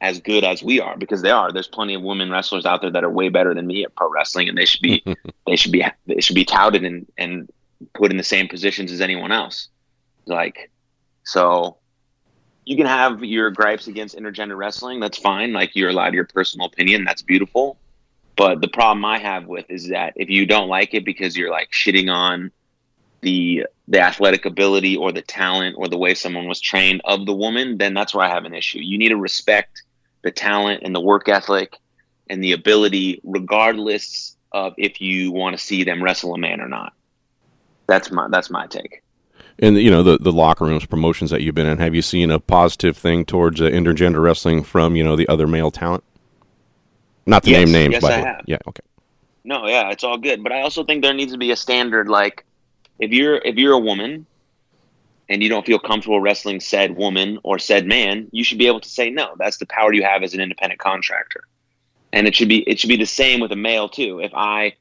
as 0.00 0.20
good 0.20 0.42
as 0.42 0.62
we 0.62 0.80
are 0.80 0.96
because 0.96 1.22
they 1.22 1.30
are. 1.30 1.52
There's 1.52 1.68
plenty 1.68 1.94
of 1.94 2.02
women 2.02 2.30
wrestlers 2.30 2.66
out 2.66 2.82
there 2.82 2.90
that 2.90 3.04
are 3.04 3.10
way 3.10 3.28
better 3.28 3.54
than 3.54 3.66
me 3.66 3.84
at 3.84 3.94
pro 3.94 4.10
wrestling, 4.10 4.48
and 4.48 4.58
they 4.58 4.64
should 4.64 4.82
be 4.82 5.02
they 5.46 5.56
should 5.56 5.72
be 5.72 5.84
they 6.06 6.20
should 6.20 6.34
be 6.36 6.44
touted 6.44 6.84
and 6.84 7.06
and 7.16 7.50
put 7.94 8.10
in 8.10 8.16
the 8.16 8.24
same 8.24 8.48
positions 8.48 8.92
as 8.92 9.00
anyone 9.00 9.32
else. 9.32 9.68
Like, 10.26 10.70
so 11.24 11.78
you 12.64 12.76
can 12.76 12.86
have 12.86 13.24
your 13.24 13.50
gripes 13.50 13.86
against 13.86 14.16
intergender 14.16 14.56
wrestling. 14.56 15.00
That's 15.00 15.18
fine. 15.18 15.52
Like 15.52 15.74
you're 15.74 15.90
allowed 15.90 16.14
your 16.14 16.26
personal 16.26 16.66
opinion. 16.66 17.04
That's 17.04 17.22
beautiful. 17.22 17.78
But 18.36 18.60
the 18.60 18.68
problem 18.68 19.04
I 19.04 19.18
have 19.18 19.46
with 19.46 19.66
is 19.68 19.88
that 19.88 20.14
if 20.16 20.30
you 20.30 20.46
don't 20.46 20.68
like 20.68 20.94
it 20.94 21.04
because 21.04 21.36
you're 21.36 21.50
like 21.50 21.70
shitting 21.70 22.10
on 22.10 22.50
the 23.22 23.66
the 23.88 24.00
athletic 24.00 24.44
ability 24.44 24.96
or 24.96 25.12
the 25.12 25.22
talent 25.22 25.76
or 25.78 25.88
the 25.88 25.98
way 25.98 26.14
someone 26.14 26.48
was 26.48 26.60
trained 26.60 27.00
of 27.04 27.26
the 27.26 27.34
woman, 27.34 27.78
then 27.78 27.94
that's 27.94 28.14
where 28.14 28.24
I 28.24 28.28
have 28.28 28.44
an 28.44 28.54
issue. 28.54 28.78
You 28.78 28.98
need 28.98 29.10
to 29.10 29.16
respect 29.16 29.82
the 30.22 30.30
talent 30.30 30.82
and 30.84 30.94
the 30.94 31.00
work 31.00 31.28
ethic 31.28 31.78
and 32.28 32.42
the 32.42 32.52
ability, 32.52 33.20
regardless 33.24 34.36
of 34.52 34.74
if 34.78 35.00
you 35.00 35.32
want 35.32 35.56
to 35.56 35.64
see 35.64 35.84
them 35.84 36.02
wrestle 36.02 36.34
a 36.34 36.38
man 36.38 36.60
or 36.60 36.68
not. 36.68 36.92
That's 37.86 38.10
my 38.10 38.28
that's 38.28 38.50
my 38.50 38.66
take. 38.66 39.02
And 39.58 39.76
you 39.78 39.90
know 39.90 40.02
the 40.02 40.18
the 40.18 40.32
locker 40.32 40.64
rooms, 40.64 40.86
promotions 40.86 41.30
that 41.30 41.42
you've 41.42 41.54
been 41.54 41.66
in. 41.66 41.78
Have 41.78 41.94
you 41.94 42.02
seen 42.02 42.30
a 42.30 42.40
positive 42.40 42.96
thing 42.96 43.24
towards 43.24 43.60
uh, 43.60 43.64
intergender 43.64 44.22
wrestling 44.22 44.62
from 44.62 44.96
you 44.96 45.04
know 45.04 45.16
the 45.16 45.28
other 45.28 45.46
male 45.46 45.70
talent? 45.70 46.04
Not 47.26 47.44
to 47.44 47.50
Yes, 47.50 47.66
name 47.66 47.72
names, 47.72 48.02
yes, 48.02 48.04
have. 48.04 48.44
Yeah, 48.46 48.58
okay. 48.66 48.82
No, 49.44 49.66
yeah, 49.66 49.90
it's 49.90 50.04
all 50.04 50.18
good. 50.18 50.42
But 50.42 50.52
I 50.52 50.62
also 50.62 50.84
think 50.84 51.02
there 51.02 51.14
needs 51.14 51.32
to 51.32 51.38
be 51.38 51.50
a 51.50 51.56
standard. 51.56 52.08
Like, 52.08 52.44
if 53.02 53.10
you're 53.10 53.38
if 53.38 53.56
you're 53.56 53.72
a 53.72 53.78
woman 53.78 54.26
and 55.28 55.42
you 55.42 55.48
don't 55.48 55.66
feel 55.66 55.80
comfortable 55.80 56.20
wrestling 56.20 56.60
said 56.60 56.96
woman 56.96 57.38
or 57.42 57.58
said 57.58 57.84
man, 57.84 58.28
you 58.30 58.44
should 58.44 58.58
be 58.58 58.68
able 58.68 58.80
to 58.80 58.88
say 58.88 59.10
no. 59.10 59.34
That's 59.38 59.56
the 59.56 59.66
power 59.66 59.92
you 59.92 60.04
have 60.04 60.22
as 60.22 60.34
an 60.34 60.40
independent 60.40 60.80
contractor. 60.80 61.42
And 62.12 62.28
it 62.28 62.36
should 62.36 62.48
be 62.48 62.58
it 62.58 62.78
should 62.78 62.88
be 62.88 62.96
the 62.96 63.04
same 63.04 63.40
with 63.40 63.50
a 63.50 63.56
male 63.56 63.88
too. 63.88 64.20
If 64.20 64.32
I 64.34 64.74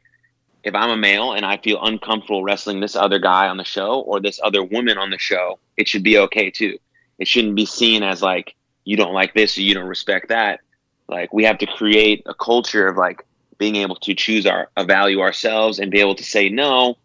if 0.64 0.76
I'm 0.76 0.92
a 0.92 0.98
male 0.98 1.34
and 1.34 1.44
I 1.44 1.58
feel 1.58 1.84
uncomfortable 1.84 2.44
wrestling 2.44 2.80
this 2.80 2.96
other 2.96 3.18
guy 3.18 3.48
on 3.48 3.58
the 3.58 3.64
show 3.64 4.02
or 4.02 4.20
this 4.20 4.40
other 4.44 4.64
woman 4.64 5.00
on 5.00 5.10
the 5.10 5.18
show, 5.18 5.58
it 5.76 5.88
should 5.88 6.04
be 6.04 6.20
okay 6.20 6.52
too. 6.52 6.78
It 7.18 7.28
shouldn't 7.28 7.56
be 7.56 7.66
seen 7.66 8.04
as 8.04 8.22
like 8.22 8.56
you 8.84 8.98
don't 8.98 9.16
like 9.16 9.34
this 9.34 9.58
or 9.58 9.62
you 9.62 9.74
don't 9.74 9.88
respect 9.88 10.30
that. 10.30 10.60
Like 11.08 11.34
we 11.34 11.44
have 11.46 11.58
to 11.58 11.66
create 11.66 12.22
a 12.28 12.36
culture 12.36 12.88
of 12.88 12.98
like 12.98 13.26
being 13.58 13.78
able 13.78 13.96
to 13.96 14.14
choose 14.14 14.46
our 14.46 14.70
value 14.78 15.22
ourselves 15.22 15.80
and 15.80 15.90
be 15.90 16.00
able 16.00 16.16
to 16.16 16.24
say 16.24 16.50
no 16.50 16.98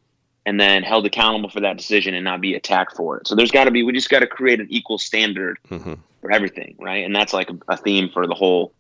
and 0.46 0.58
then 0.58 0.82
held 0.82 1.04
accountable 1.04 1.50
for 1.50 1.60
that 1.60 1.76
decision 1.76 2.14
and 2.14 2.24
not 2.24 2.40
be 2.40 2.54
attacked 2.54 2.96
for 2.96 3.18
it. 3.18 3.28
So 3.28 3.34
there's 3.34 3.50
got 3.50 3.64
to 3.64 3.70
be 3.70 3.82
we 3.82 3.92
just 3.92 4.08
got 4.08 4.20
to 4.20 4.26
create 4.26 4.60
an 4.60 4.68
equal 4.70 4.96
standard 4.96 5.58
Mm-hmm. 5.68 5.94
for 6.20 6.30
everything, 6.30 6.76
right? 6.78 7.04
And 7.04 7.14
that's 7.14 7.34
like 7.34 7.50
a, 7.50 7.58
a 7.68 7.76
theme 7.76 8.08
for 8.08 8.26
the 8.26 8.34
whole 8.34 8.72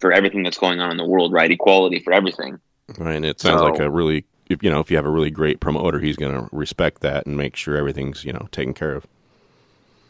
for 0.00 0.12
everything 0.12 0.42
that's 0.42 0.58
going 0.58 0.80
on 0.80 0.90
in 0.90 0.96
the 0.96 1.04
world, 1.04 1.32
right? 1.32 1.50
Equality 1.50 2.00
for 2.00 2.12
everything. 2.12 2.58
Right, 2.98 3.14
and 3.14 3.24
it 3.24 3.38
sounds 3.38 3.60
like 3.60 3.78
a 3.78 3.88
really, 3.90 4.24
if, 4.48 4.62
you 4.62 4.70
know, 4.70 4.80
if 4.80 4.90
you 4.90 4.96
have 4.96 5.06
a 5.06 5.10
really 5.10 5.30
great 5.30 5.60
promoter, 5.60 6.00
he's 6.00 6.16
going 6.16 6.34
to 6.34 6.48
respect 6.50 7.02
that 7.02 7.26
and 7.26 7.36
make 7.36 7.54
sure 7.54 7.76
everything's, 7.76 8.24
you 8.24 8.32
know, 8.32 8.48
taken 8.50 8.72
care 8.72 8.94
of. 8.94 9.06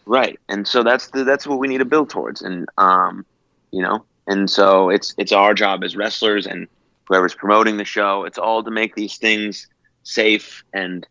Right. 0.06 0.38
And 0.48 0.66
so 0.66 0.82
that's 0.82 1.08
the, 1.08 1.24
that's 1.24 1.46
what 1.46 1.58
we 1.58 1.68
need 1.68 1.78
to 1.78 1.84
build 1.84 2.08
towards. 2.08 2.40
And, 2.40 2.68
um, 2.78 3.26
you 3.72 3.82
know, 3.82 4.04
and 4.26 4.48
so 4.48 4.88
it's, 4.90 5.14
it's 5.18 5.32
our 5.32 5.54
job 5.54 5.84
as 5.84 5.96
wrestlers 5.96 6.46
and 6.46 6.68
whoever's 7.06 7.34
promoting 7.34 7.76
the 7.76 7.84
show, 7.84 8.24
it's 8.24 8.38
all 8.38 8.62
to 8.62 8.70
make 8.70 8.94
these 8.94 9.18
things 9.18 9.66
safe 10.02 10.64
and, 10.72 11.06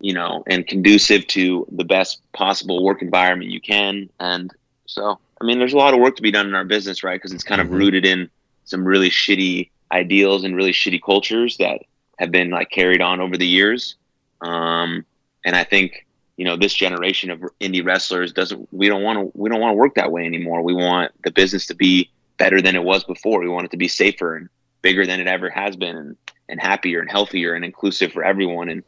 you 0.00 0.14
know, 0.14 0.42
and 0.46 0.66
conducive 0.66 1.26
to 1.28 1.66
the 1.72 1.84
best 1.84 2.20
possible 2.32 2.84
work 2.84 3.02
environment 3.02 3.50
you 3.50 3.60
can. 3.60 4.08
And 4.18 4.52
so, 4.86 5.18
I 5.40 5.44
mean, 5.44 5.58
there's 5.58 5.72
a 5.72 5.78
lot 5.78 5.94
of 5.94 6.00
work 6.00 6.16
to 6.16 6.22
be 6.22 6.30
done 6.30 6.46
in 6.46 6.54
our 6.54 6.64
business, 6.64 7.02
right? 7.02 7.20
Cause 7.20 7.32
it's 7.32 7.44
kind 7.44 7.60
of 7.60 7.70
rooted 7.70 8.04
in 8.04 8.30
some 8.64 8.84
really 8.84 9.10
shitty 9.10 9.70
ideals 9.92 10.44
and 10.44 10.54
really 10.54 10.72
shitty 10.72 11.00
cultures 11.04 11.56
that 11.58 11.80
have 12.18 12.30
been 12.30 12.50
like 12.50 12.70
carried 12.70 13.00
on 13.00 13.20
over 13.20 13.36
the 13.36 13.46
years. 13.46 13.96
Um, 14.40 15.04
and 15.44 15.56
I 15.56 15.64
think, 15.64 16.06
you 16.40 16.46
know 16.46 16.56
this 16.56 16.72
generation 16.72 17.28
of 17.28 17.40
indie 17.60 17.84
wrestlers 17.84 18.32
doesn't 18.32 18.66
we 18.72 18.88
don't 18.88 19.02
want 19.02 19.18
to 19.18 19.38
we 19.38 19.50
don't 19.50 19.60
want 19.60 19.74
to 19.74 19.76
work 19.76 19.94
that 19.96 20.10
way 20.10 20.24
anymore 20.24 20.62
we 20.62 20.72
want 20.72 21.12
the 21.22 21.30
business 21.30 21.66
to 21.66 21.74
be 21.74 22.10
better 22.38 22.62
than 22.62 22.74
it 22.74 22.82
was 22.82 23.04
before 23.04 23.40
we 23.40 23.48
want 23.48 23.66
it 23.66 23.70
to 23.72 23.76
be 23.76 23.88
safer 23.88 24.36
and 24.36 24.48
bigger 24.82 25.06
than 25.06 25.20
it 25.20 25.26
ever 25.26 25.50
has 25.50 25.76
been 25.76 25.96
and, 25.96 26.16
and 26.48 26.60
happier 26.60 27.00
and 27.00 27.10
healthier 27.10 27.54
and 27.54 27.64
inclusive 27.64 28.12
for 28.12 28.24
everyone 28.24 28.68
and 28.68 28.82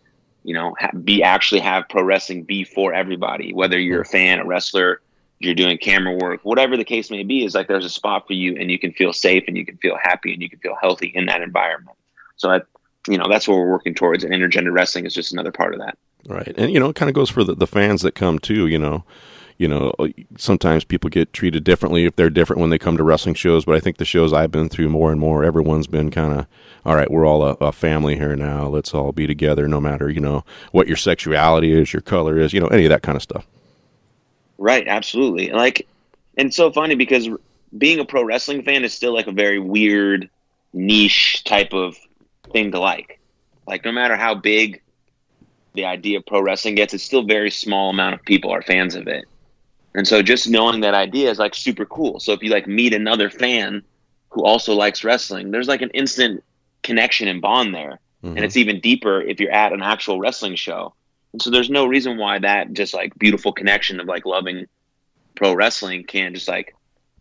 you 0.44 0.54
know 0.54 0.74
ha- 0.78 0.90
be 1.04 1.22
actually 1.22 1.60
have 1.60 1.88
pro 1.88 2.02
wrestling 2.02 2.42
be 2.42 2.64
for 2.64 2.92
everybody 2.92 3.52
whether 3.52 3.78
you're 3.78 4.02
a 4.02 4.06
fan 4.06 4.40
a 4.40 4.44
wrestler 4.44 5.00
you're 5.38 5.54
doing 5.54 5.78
camera 5.78 6.16
work 6.16 6.40
whatever 6.42 6.76
the 6.76 6.84
case 6.84 7.10
may 7.10 7.22
be 7.22 7.44
is 7.44 7.54
like 7.54 7.68
there's 7.68 7.84
a 7.84 7.90
spot 7.90 8.26
for 8.26 8.32
you 8.32 8.56
and 8.56 8.70
you 8.70 8.78
can 8.78 8.92
feel 8.92 9.12
safe 9.12 9.44
and 9.46 9.56
you 9.56 9.64
can 9.64 9.76
feel 9.78 9.96
happy 10.00 10.32
and 10.32 10.42
you 10.42 10.48
can 10.48 10.58
feel 10.58 10.76
healthy 10.80 11.08
in 11.14 11.26
that 11.26 11.42
environment. 11.42 11.96
So 12.36 12.50
I, 12.50 12.60
you 13.08 13.18
know 13.18 13.26
that's 13.28 13.48
what 13.48 13.56
we're 13.56 13.70
working 13.70 13.94
towards 13.94 14.24
and 14.24 14.32
intergender 14.32 14.72
wrestling 14.72 15.06
is 15.06 15.14
just 15.14 15.32
another 15.32 15.52
part 15.52 15.74
of 15.74 15.80
that. 15.80 15.98
Right, 16.26 16.54
and 16.56 16.72
you 16.72 16.78
know, 16.78 16.90
it 16.90 16.96
kind 16.96 17.08
of 17.08 17.14
goes 17.14 17.30
for 17.30 17.42
the, 17.42 17.54
the 17.54 17.66
fans 17.66 18.02
that 18.02 18.14
come 18.14 18.38
too. 18.38 18.68
You 18.68 18.78
know, 18.78 19.04
you 19.58 19.68
know, 19.68 19.92
uh, 19.98 20.08
sometimes 20.36 20.84
people 20.84 21.10
get 21.10 21.32
treated 21.32 21.64
differently 21.64 22.04
if 22.04 22.16
they're 22.16 22.30
different 22.30 22.60
when 22.60 22.70
they 22.70 22.78
come 22.78 22.96
to 22.96 23.04
wrestling 23.04 23.34
shows. 23.34 23.64
But 23.64 23.76
I 23.76 23.80
think 23.80 23.96
the 23.98 24.04
shows 24.04 24.32
I've 24.32 24.50
been 24.50 24.68
through 24.68 24.88
more 24.88 25.10
and 25.10 25.20
more, 25.20 25.44
everyone's 25.44 25.86
been 25.86 26.10
kind 26.10 26.32
of, 26.32 26.46
all 26.84 26.96
right, 26.96 27.10
we're 27.10 27.26
all 27.26 27.44
a, 27.44 27.52
a 27.60 27.72
family 27.72 28.16
here 28.16 28.36
now. 28.36 28.66
Let's 28.66 28.94
all 28.94 29.12
be 29.12 29.26
together, 29.26 29.68
no 29.68 29.80
matter 29.80 30.10
you 30.10 30.20
know 30.20 30.44
what 30.72 30.88
your 30.88 30.96
sexuality 30.96 31.72
is, 31.72 31.92
your 31.92 32.02
color 32.02 32.38
is, 32.38 32.52
you 32.52 32.60
know, 32.60 32.68
any 32.68 32.84
of 32.84 32.90
that 32.90 33.02
kind 33.02 33.16
of 33.16 33.22
stuff. 33.22 33.46
Right, 34.58 34.86
absolutely. 34.86 35.50
Like, 35.50 35.86
and 36.36 36.52
so 36.52 36.70
funny 36.72 36.94
because 36.94 37.28
being 37.76 37.98
a 37.98 38.04
pro 38.04 38.22
wrestling 38.22 38.62
fan 38.62 38.84
is 38.84 38.92
still 38.92 39.14
like 39.14 39.26
a 39.26 39.32
very 39.32 39.58
weird, 39.58 40.28
niche 40.72 41.44
type 41.44 41.72
of 41.72 41.96
thing 42.52 42.72
to 42.72 42.78
like. 42.78 43.18
Like, 43.66 43.84
no 43.84 43.92
matter 43.92 44.16
how 44.16 44.34
big 44.34 44.82
the 45.74 45.84
idea 45.84 46.18
of 46.18 46.26
pro 46.26 46.42
wrestling 46.42 46.74
gets, 46.74 46.94
it's 46.94 47.04
still 47.04 47.24
very 47.24 47.50
small 47.50 47.90
amount 47.90 48.14
of 48.14 48.22
people 48.22 48.50
are 48.50 48.62
fans 48.62 48.94
of 48.94 49.08
it. 49.08 49.24
And 49.94 50.06
so 50.08 50.22
just 50.22 50.48
knowing 50.48 50.80
that 50.80 50.94
idea 50.94 51.30
is 51.30 51.38
like 51.38 51.54
super 51.54 51.84
cool. 51.84 52.20
So 52.20 52.32
if 52.32 52.42
you 52.42 52.50
like 52.50 52.66
meet 52.66 52.94
another 52.94 53.28
fan 53.28 53.82
who 54.30 54.44
also 54.44 54.74
likes 54.74 55.04
wrestling, 55.04 55.50
there's 55.50 55.68
like 55.68 55.82
an 55.82 55.90
instant 55.90 56.42
connection 56.82 57.28
and 57.28 57.40
bond 57.40 57.74
there. 57.74 57.98
And 58.22 58.36
mm-hmm. 58.36 58.44
it's 58.44 58.56
even 58.56 58.80
deeper 58.80 59.20
if 59.20 59.40
you're 59.40 59.52
at 59.52 59.72
an 59.72 59.82
actual 59.82 60.18
wrestling 60.18 60.54
show. 60.54 60.94
And 61.32 61.42
so 61.42 61.50
there's 61.50 61.70
no 61.70 61.86
reason 61.86 62.18
why 62.18 62.38
that 62.38 62.72
just 62.72 62.94
like 62.94 63.18
beautiful 63.18 63.52
connection 63.52 64.00
of 64.00 64.06
like 64.06 64.26
loving 64.26 64.66
pro 65.34 65.54
wrestling 65.54 66.04
can't 66.04 66.34
just 66.34 66.48
like 66.48 66.74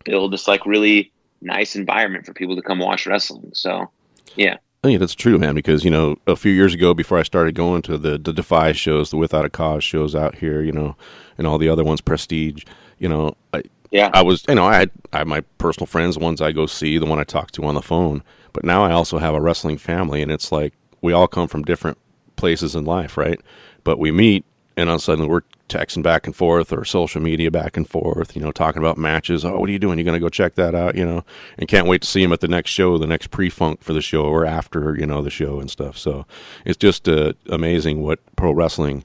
build 0.04 0.32
this 0.32 0.46
like 0.46 0.64
really 0.66 1.12
nice 1.40 1.76
environment 1.76 2.26
for 2.26 2.32
people 2.32 2.56
to 2.56 2.62
come 2.62 2.78
watch 2.78 3.06
wrestling. 3.06 3.50
So 3.54 3.90
yeah. 4.36 4.56
I 4.84 4.88
think 4.88 5.00
that's 5.00 5.14
true, 5.14 5.38
man. 5.38 5.54
Because 5.54 5.84
you 5.84 5.90
know, 5.90 6.16
a 6.26 6.36
few 6.36 6.52
years 6.52 6.74
ago, 6.74 6.92
before 6.92 7.18
I 7.18 7.22
started 7.22 7.54
going 7.54 7.82
to 7.82 7.96
the 7.96 8.18
the 8.18 8.32
Defy 8.32 8.72
shows, 8.72 9.10
the 9.10 9.16
Without 9.16 9.44
a 9.44 9.50
Cause 9.50 9.84
shows 9.84 10.14
out 10.14 10.36
here, 10.36 10.60
you 10.60 10.72
know, 10.72 10.96
and 11.42 11.48
all 11.48 11.58
the 11.58 11.68
other 11.68 11.82
ones, 11.82 12.00
Prestige, 12.00 12.64
you 12.98 13.08
know, 13.08 13.36
I, 13.52 13.62
Yeah. 13.90 14.10
I 14.14 14.22
was, 14.22 14.44
you 14.48 14.54
know, 14.54 14.64
I 14.64 14.76
had, 14.76 14.90
I 15.12 15.18
have 15.18 15.26
my 15.26 15.40
personal 15.58 15.86
friends, 15.86 16.14
the 16.14 16.24
ones 16.24 16.40
I 16.40 16.52
go 16.52 16.66
see, 16.66 16.98
the 16.98 17.06
one 17.06 17.18
I 17.18 17.24
talk 17.24 17.50
to 17.52 17.64
on 17.64 17.74
the 17.74 17.82
phone. 17.82 18.22
But 18.52 18.64
now 18.64 18.84
I 18.84 18.92
also 18.92 19.18
have 19.18 19.34
a 19.34 19.40
wrestling 19.40 19.78
family, 19.78 20.22
and 20.22 20.30
it's 20.30 20.52
like 20.52 20.72
we 21.00 21.12
all 21.12 21.26
come 21.26 21.48
from 21.48 21.62
different 21.62 21.98
places 22.36 22.74
in 22.74 22.84
life, 22.84 23.16
right? 23.16 23.40
But 23.82 23.98
we 23.98 24.12
meet, 24.12 24.44
and 24.76 24.88
all 24.88 24.96
of 24.96 25.00
a 25.00 25.04
sudden 25.04 25.26
we're 25.26 25.42
texting 25.68 26.02
back 26.02 26.26
and 26.26 26.36
forth 26.36 26.72
or 26.72 26.84
social 26.84 27.20
media 27.20 27.50
back 27.50 27.76
and 27.76 27.88
forth, 27.88 28.36
you 28.36 28.42
know, 28.42 28.52
talking 28.52 28.80
about 28.80 28.98
matches. 28.98 29.44
Oh, 29.44 29.58
what 29.58 29.68
are 29.68 29.72
you 29.72 29.78
doing? 29.78 29.98
You're 29.98 30.04
going 30.04 30.20
to 30.20 30.24
go 30.24 30.28
check 30.28 30.54
that 30.56 30.74
out, 30.74 30.94
you 30.94 31.04
know? 31.04 31.24
And 31.58 31.66
can't 31.66 31.86
wait 31.86 32.02
to 32.02 32.08
see 32.08 32.22
him 32.22 32.32
at 32.32 32.40
the 32.40 32.48
next 32.48 32.70
show, 32.70 32.98
the 32.98 33.06
next 33.06 33.30
pre-funk 33.30 33.82
for 33.82 33.94
the 33.94 34.02
show 34.02 34.24
or 34.24 34.44
after, 34.44 34.94
you 34.96 35.06
know, 35.06 35.22
the 35.22 35.30
show 35.30 35.60
and 35.60 35.70
stuff. 35.70 35.96
So 35.96 36.26
it's 36.66 36.76
just 36.76 37.08
uh, 37.08 37.32
amazing 37.48 38.02
what 38.02 38.20
pro 38.36 38.52
wrestling, 38.52 39.04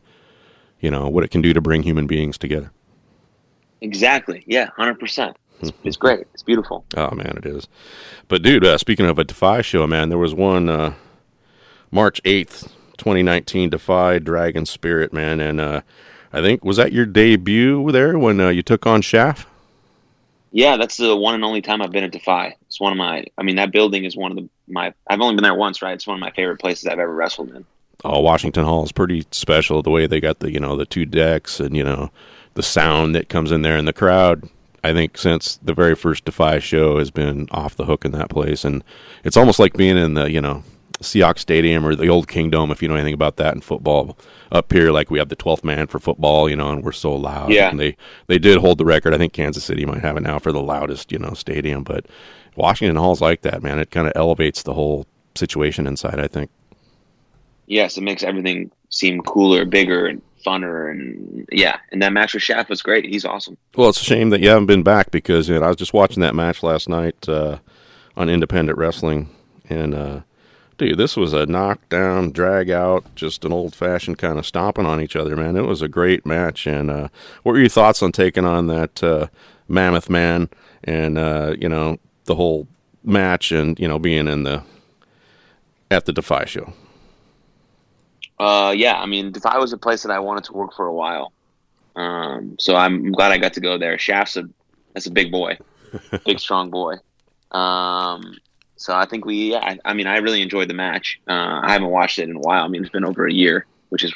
you 0.80 0.92
know, 0.92 1.08
what 1.08 1.24
it 1.24 1.32
can 1.32 1.42
do 1.42 1.54
to 1.54 1.62
bring 1.62 1.84
human 1.84 2.08
beings 2.08 2.38
together. 2.38 2.72
Exactly. 3.82 4.44
Yeah, 4.48 4.70
hundred 4.76 5.00
percent. 5.00 5.38
It's, 5.62 5.72
it's 5.84 5.98
great. 5.98 6.28
It's 6.34 6.44
beautiful. 6.44 6.86
Oh 6.96 7.14
man, 7.14 7.36
it 7.38 7.46
is. 7.46 7.68
But 8.28 8.42
dude, 8.42 8.66
uh, 8.66 8.78
speaking 8.78 9.06
of 9.06 9.20
a 9.20 9.24
Defy 9.24 9.62
show, 9.62 9.86
man, 9.88 10.10
there 10.10 10.18
was 10.18 10.34
one 10.34 10.70
uh, 10.70 10.94
March 11.92 12.22
eighth, 12.26 12.74
twenty 12.98 13.24
nineteen, 13.24 13.70
Defy 13.70 14.20
Dragon 14.20 14.66
Spirit, 14.66 15.14
man, 15.14 15.40
and 15.40 15.60
uh, 15.60 15.82
I 16.34 16.42
think 16.42 16.64
was 16.64 16.78
that 16.78 16.92
your 16.92 17.06
debut 17.06 17.92
there 17.92 18.18
when 18.18 18.40
uh, 18.40 18.50
you 18.50 18.62
took 18.62 18.86
on 18.86 19.02
Schaff? 19.02 19.48
Yeah, 20.52 20.78
that's 20.78 20.98
the 20.98 21.16
one 21.16 21.36
and 21.36 21.44
only 21.44 21.62
time 21.62 21.82
I've 21.82 21.92
been 21.92 22.06
at 22.06 22.12
Defy. 22.12 22.56
It's 22.68 22.80
one 22.80 22.92
of 22.92 22.98
my. 22.98 23.26
I 23.38 23.44
mean, 23.44 23.58
that 23.58 23.72
building 23.72 24.06
is 24.06 24.16
one 24.16 24.32
of 24.32 24.38
the 24.38 24.50
my. 24.68 24.94
I've 25.08 25.22
only 25.22 25.36
been 25.36 25.44
there 25.44 25.56
once, 25.56 25.82
right? 25.82 25.94
It's 25.94 26.08
one 26.08 26.18
of 26.18 26.22
my 26.22 26.32
favorite 26.32 26.60
places 26.60 26.88
I've 26.88 27.00
ever 27.00 27.14
wrestled 27.14 27.52
in. 27.52 27.66
Oh, 28.04 28.20
Washington 28.20 28.64
Hall 28.64 28.84
is 28.84 28.92
pretty 28.92 29.26
special. 29.32 29.82
The 29.82 29.90
way 29.90 30.08
they 30.08 30.20
got 30.20 30.40
the 30.40 30.52
you 30.52 30.60
know 30.60 30.76
the 30.76 30.86
two 30.86 31.06
decks 31.06 31.60
and 31.60 31.76
you 31.76 31.84
know 31.84 32.12
the 32.54 32.64
sound 32.64 33.16
that 33.16 33.30
comes 33.30 33.52
in 33.52 33.62
there 33.62 33.78
and 33.78 33.88
the 33.88 33.94
crowd. 33.94 34.50
I 34.84 34.94
think 34.94 35.18
since 35.18 35.58
the 35.58 35.74
very 35.74 35.96
first 35.96 36.24
Defy 36.26 36.60
show 36.60 37.00
has 37.00 37.12
been 37.12 37.48
off 37.52 37.76
the 37.76 37.86
hook 37.86 38.06
in 38.06 38.12
that 38.12 38.30
place, 38.30 38.64
and 38.64 38.84
it's 39.24 39.36
almost 39.38 39.60
like 39.60 39.74
being 39.74 39.98
in 39.98 40.14
the 40.14 40.32
you 40.32 40.42
know 40.42 40.64
Seahawks 41.02 41.40
Stadium 41.40 41.86
or 41.86 41.96
the 41.96 42.08
old 42.08 42.28
Kingdome, 42.28 42.72
if 42.72 42.82
you 42.82 42.88
know 42.88 42.96
anything 42.96 43.14
about 43.14 43.38
that 43.38 43.54
in 43.54 43.62
football. 43.62 44.18
Up 44.50 44.72
here, 44.72 44.92
like 44.92 45.12
we 45.12 45.20
have 45.20 45.28
the 45.28 45.36
twelfth 45.36 45.66
man 45.66 45.88
for 45.88 46.00
football, 46.00 46.50
you 46.50 46.56
know, 46.56 46.70
and 46.70 46.82
we're 46.82 46.94
so 46.94 47.14
loud. 47.14 47.52
Yeah. 47.52 47.70
And 47.70 47.80
they 47.80 47.98
they 48.28 48.40
did 48.40 48.60
hold 48.60 48.78
the 48.78 48.86
record. 48.86 49.14
I 49.14 49.18
think 49.18 49.34
Kansas 49.34 49.66
City 49.66 49.86
might 49.86 50.00
have 50.00 50.16
it 50.16 50.24
now 50.24 50.40
for 50.40 50.54
the 50.54 50.62
loudest, 50.62 51.12
you 51.12 51.20
know, 51.20 51.34
stadium. 51.34 51.84
But 51.84 52.06
Washington 52.56 52.96
Hall's 52.96 53.20
like 53.20 53.42
that, 53.42 53.62
man. 53.62 53.78
It 53.78 53.92
kind 53.92 54.08
of 54.08 54.14
elevates 54.16 54.64
the 54.64 54.74
whole 54.74 55.06
situation 55.36 55.86
inside. 55.86 56.20
I 56.20 56.28
think. 56.28 56.50
Yes, 57.68 57.98
it 57.98 58.02
makes 58.02 58.24
everything 58.24 58.72
seem 58.90 59.22
cooler, 59.22 59.66
bigger, 59.66 60.08
and 60.08 60.22
funner, 60.46 60.90
and 60.90 61.48
yeah. 61.52 61.78
And 61.92 62.02
that 62.02 62.14
match 62.14 62.34
with 62.34 62.44
Schaff 62.44 62.70
was 62.70 62.82
great. 62.82 63.06
He's 63.06 63.26
awesome. 63.26 63.58
Well, 63.76 63.90
it's 63.90 64.02
a 64.02 64.06
shame 64.06 64.30
that 64.32 64.42
you 64.42 64.50
haven't 64.50 64.66
been 64.66 64.84
back 64.84 65.12
because 65.12 65.50
you 65.50 65.60
know, 65.60 65.66
I 65.66 65.68
was 65.68 65.76
just 65.76 65.94
watching 65.94 66.22
that 66.22 66.36
match 66.36 66.64
last 66.64 66.90
night 66.90 67.28
uh, 67.28 67.60
on 68.16 68.30
Independent 68.30 68.78
Wrestling, 68.78 69.30
and 69.70 69.94
uh, 69.94 70.22
dude, 70.78 70.98
this 70.98 71.18
was 71.18 71.34
a 71.34 71.46
knockdown, 71.46 72.32
drag 72.32 72.70
out, 72.70 73.04
just 73.16 73.44
an 73.44 73.52
old 73.52 73.76
fashioned 73.76 74.18
kind 74.18 74.40
of 74.40 74.46
stomping 74.46 74.86
on 74.86 75.02
each 75.02 75.16
other, 75.16 75.36
man. 75.36 75.56
It 75.56 75.66
was 75.66 75.82
a 75.82 75.88
great 75.88 76.26
match. 76.26 76.68
And 76.68 76.90
uh, 76.90 77.10
what 77.44 77.54
were 77.54 77.60
your 77.60 77.70
thoughts 77.70 78.02
on 78.02 78.12
taking 78.12 78.46
on 78.46 78.68
that 78.68 79.04
uh, 79.04 79.28
Mammoth 79.68 80.10
Man 80.10 80.50
and 80.84 81.18
uh, 81.18 81.56
you 81.60 81.70
know 81.70 81.98
the 82.26 82.36
whole 82.36 82.68
match 83.04 83.52
and 83.52 83.80
you 83.80 83.88
know 83.88 84.00
being 84.00 84.28
in 84.28 84.44
the 84.44 84.64
at 85.92 86.06
the 86.06 86.14
Defy 86.14 86.46
show? 86.46 86.74
Uh, 88.40 88.74
yeah, 88.76 89.00
I 89.00 89.06
mean, 89.06 89.32
Defy 89.32 89.58
was 89.58 89.74
a 89.74 89.78
place 89.78 90.04
that 90.04 90.12
I 90.12 90.20
wanted 90.20 90.44
to 90.46 90.54
work 90.54 90.74
for 90.76 90.86
a 90.86 90.94
while. 90.94 91.32
Um, 91.96 92.56
so 92.60 92.76
I'm 92.76 93.12
glad 93.12 93.32
I 93.32 93.38
got 93.40 93.54
to 93.54 93.60
go 93.62 93.78
there. 93.78 93.98
Schaff's 93.98 94.38
a 94.38 94.44
that's 94.94 95.08
a 95.08 95.12
big 95.12 95.32
boy, 95.32 95.58
big 96.26 96.40
strong 96.40 96.70
boy. 96.70 96.96
Um, 97.52 98.38
so 98.76 98.96
I 98.96 99.06
think 99.06 99.26
we. 99.26 99.52
Yeah, 99.52 99.60
I, 99.60 99.80
I 99.86 99.94
mean, 99.94 100.06
I 100.08 100.18
really 100.18 100.42
enjoyed 100.42 100.70
the 100.70 100.74
match. 100.76 101.20
Uh, 101.28 101.62
I 101.64 101.72
haven't 101.72 101.90
watched 101.90 102.20
it 102.20 102.30
in 102.30 102.36
a 102.36 102.40
while. 102.40 102.64
I 102.64 102.68
mean, 102.68 102.82
it's 102.82 102.92
been 102.92 103.06
over 103.06 103.26
a 103.26 103.34
year, 103.34 103.66
which 103.90 104.04
is 104.04 104.14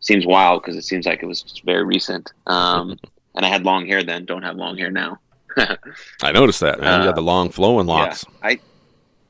seems 0.00 0.26
wild 0.26 0.62
because 0.62 0.76
it 0.76 0.82
seems 0.84 1.06
like 1.06 1.22
it 1.22 1.26
was 1.26 1.60
very 1.64 1.84
recent. 1.84 2.32
Um, 2.46 2.98
and 3.34 3.44
I 3.44 3.48
had 3.48 3.64
long 3.64 3.86
hair 3.86 4.02
then. 4.02 4.24
Don't 4.24 4.42
have 4.42 4.56
long 4.56 4.78
hair 4.78 4.90
now. 4.90 5.18
I 6.22 6.32
noticed 6.32 6.60
that, 6.60 6.80
man. 6.80 7.00
you 7.00 7.02
Uh, 7.02 7.10
got 7.10 7.14
the 7.16 7.22
long 7.22 7.50
flowing 7.50 7.86
locks. 7.86 8.24
Yeah, 8.42 8.48
I 8.48 8.60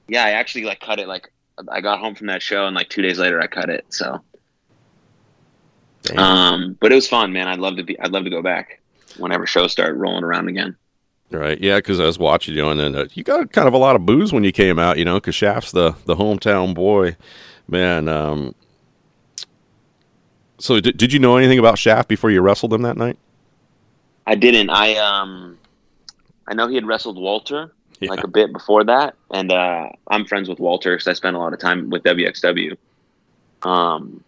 yeah, 0.07 0.25
I 0.25 0.31
actually 0.31 0.65
like 0.65 0.81
cut 0.81 0.99
it. 1.01 1.09
Like 1.09 1.31
I 1.69 1.81
got 1.81 2.01
home 2.01 2.15
from 2.15 2.27
that 2.29 2.43
show, 2.43 2.67
and 2.67 2.75
like 2.75 2.89
two 2.89 3.03
days 3.03 3.19
later, 3.19 3.41
I 3.41 3.47
cut 3.47 3.71
it. 3.71 3.85
So, 3.89 4.23
Damn. 6.03 6.19
um, 6.19 6.79
but 6.81 6.93
it 6.93 6.97
was 6.97 7.09
fun, 7.09 7.33
man. 7.33 7.49
I'd 7.49 7.59
love 7.59 7.77
to 7.77 7.83
be. 7.83 7.99
I'd 8.01 8.13
love 8.13 8.25
to 8.25 8.31
go 8.31 8.43
back 8.43 8.81
whenever 9.19 9.47
shows 9.47 9.73
start 9.73 9.97
rolling 9.97 10.25
around 10.25 10.49
again. 10.49 10.77
Right, 11.31 11.61
yeah, 11.61 11.77
because 11.77 12.01
I 12.01 12.05
was 12.05 12.19
watching 12.19 12.55
you, 12.55 12.69
and 12.69 12.79
then 12.79 12.95
uh, 12.95 13.07
you 13.15 13.25
got 13.25 13.51
kind 13.51 13.67
of 13.67 13.75
a 13.75 13.79
lot 13.79 13.97
of 13.97 14.07
booze 14.07 14.33
when 14.33 14.45
you 14.45 14.53
came 14.53 14.79
out, 14.79 14.99
you 14.99 15.05
know, 15.05 15.15
because 15.15 15.35
Schaff's 15.35 15.73
the 15.73 15.95
the 16.07 16.17
hometown 16.17 16.75
boy, 16.75 17.17
man. 17.69 18.09
Um, 18.09 18.55
so, 20.59 20.81
did, 20.81 20.97
did 20.97 21.13
you 21.13 21.19
know 21.19 21.37
anything 21.37 21.59
about 21.59 21.79
Schaff 21.79 22.07
before 22.09 22.31
you 22.31 22.41
wrestled 22.41 22.73
him 22.73 22.83
that 22.83 22.97
night? 22.97 23.19
I 24.27 24.35
didn't. 24.35 24.71
I 24.71 24.97
um, 24.97 25.59
I 26.47 26.55
know 26.55 26.69
he 26.69 26.75
had 26.75 26.87
wrestled 26.87 27.17
Walter 27.17 27.74
Yeah. 28.01 28.11
like 28.11 28.25
a 28.25 28.29
bit 28.29 28.53
before 28.53 28.85
that, 28.85 29.15
and 29.31 29.53
uh, 29.53 29.89
I'm 30.09 30.25
friends 30.27 30.49
with 30.49 30.59
Walter 30.59 30.95
because 30.95 31.07
I 31.07 31.13
spent 31.13 31.37
a 31.37 31.39
lot 31.39 31.53
of 31.53 31.61
time 31.61 31.91
with 31.91 32.03
WXW. 32.03 32.77
Um, 33.63 34.23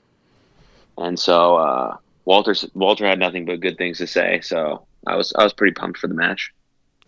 and 0.98 1.18
so 1.18 1.56
uh, 1.56 1.96
Walter 2.24 2.54
Walter 2.74 3.06
had 3.06 3.18
nothing 3.18 3.44
but 3.44 3.60
good 3.60 3.76
things 3.76 3.98
to 3.98 4.06
say. 4.06 4.40
So 4.40 4.86
I 5.06 5.16
was 5.16 5.32
I 5.36 5.44
was 5.44 5.52
pretty 5.52 5.74
pumped 5.74 5.98
for 5.98 6.08
the 6.08 6.14
match. 6.14 6.52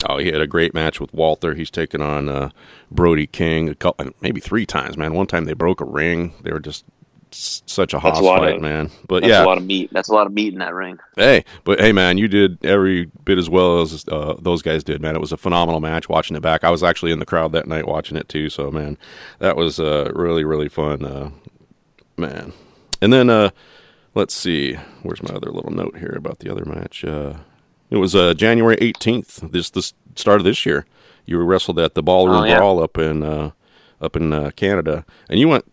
Oh, 0.09 0.19
he 0.19 0.27
had 0.27 0.41
a 0.41 0.47
great 0.47 0.75
match 0.75 1.01
with 1.01 1.13
Walter. 1.13 1.55
He's 1.55 1.71
taken 1.71 2.01
on 2.01 2.29
uh, 2.29 2.51
Brody 2.91 3.27
King 3.27 3.69
a 3.69 3.75
couple, 3.75 4.11
maybe 4.21 4.41
three 4.41 4.65
times, 4.65 4.97
man. 4.97 5.15
One 5.15 5.27
time 5.27 5.45
they 5.45 5.55
broke 5.55 5.81
a 5.81 5.85
ring. 5.85 6.35
They 6.43 6.53
were 6.53 6.61
just 6.61 6.85
such 7.35 7.95
a 7.95 7.99
a 7.99 8.01
fight, 8.01 8.57
of- 8.57 8.63
man. 8.63 8.91
But 9.09 9.23
That's 9.23 9.31
yeah, 9.31 9.45
a 9.45 9.47
lot 9.47 9.59
of 9.59 9.65
meat. 9.65 9.91
That's 9.93 10.09
a 10.09 10.13
lot 10.15 10.27
of 10.27 10.33
meat 10.33 10.53
in 10.53 10.59
that 10.61 10.75
ring. 10.75 10.99
Hey, 11.17 11.45
but 11.65 11.81
hey, 11.81 11.93
man, 11.93 12.19
you 12.19 12.29
did 12.29 12.65
every 12.65 13.07
bit 13.25 13.39
as 13.39 13.49
well 13.51 13.81
as 13.81 14.05
uh, 14.09 14.35
those 14.41 14.63
guys 14.63 14.85
did, 14.85 15.01
man. 15.01 15.15
It 15.17 15.21
was 15.21 15.33
a 15.33 15.37
phenomenal 15.37 15.81
match. 15.81 16.09
Watching 16.09 16.37
it 16.37 16.41
back, 16.43 16.65
I 16.65 16.71
was 16.71 16.83
actually 16.83 17.13
in 17.13 17.19
the 17.19 17.27
crowd 17.27 17.53
that 17.53 17.67
night 17.67 17.87
watching 17.87 18.17
it 18.17 18.29
too. 18.29 18.49
So, 18.49 18.71
man, 18.71 18.97
that 19.39 19.57
was 19.57 19.79
uh, 19.81 20.11
really, 20.15 20.45
really 20.45 20.69
fun, 20.69 21.05
uh, 21.05 21.31
man. 22.17 22.53
And 23.01 23.13
then 23.13 23.31
uh, 23.31 23.51
let's 24.15 24.35
see, 24.35 24.75
where's 25.03 25.23
my 25.23 25.35
other 25.35 25.51
little 25.51 25.71
note 25.71 25.99
here 25.99 26.15
about 26.17 26.41
the 26.41 26.51
other 26.51 26.65
match? 26.65 27.05
Uh, 27.05 27.35
it 27.91 27.97
was 27.97 28.15
uh, 28.15 28.35
January 28.35 28.77
eighteenth. 28.81 29.41
This 29.53 29.71
the 29.71 29.83
start 30.15 30.41
of 30.41 30.45
this 30.45 30.67
year. 30.67 30.85
You 31.25 31.37
were 31.37 31.45
wrestled 31.45 31.79
at 31.79 31.95
the 31.95 32.03
Ballroom 32.03 32.43
Oh, 32.43 32.45
yeah. 32.45 32.57
Brawl 32.59 32.83
up 32.83 32.97
in 32.99 33.23
uh, 33.23 33.51
up 34.01 34.17
in 34.17 34.33
uh, 34.33 34.51
Canada, 34.57 35.05
and 35.29 35.39
you 35.39 35.49
went 35.49 35.71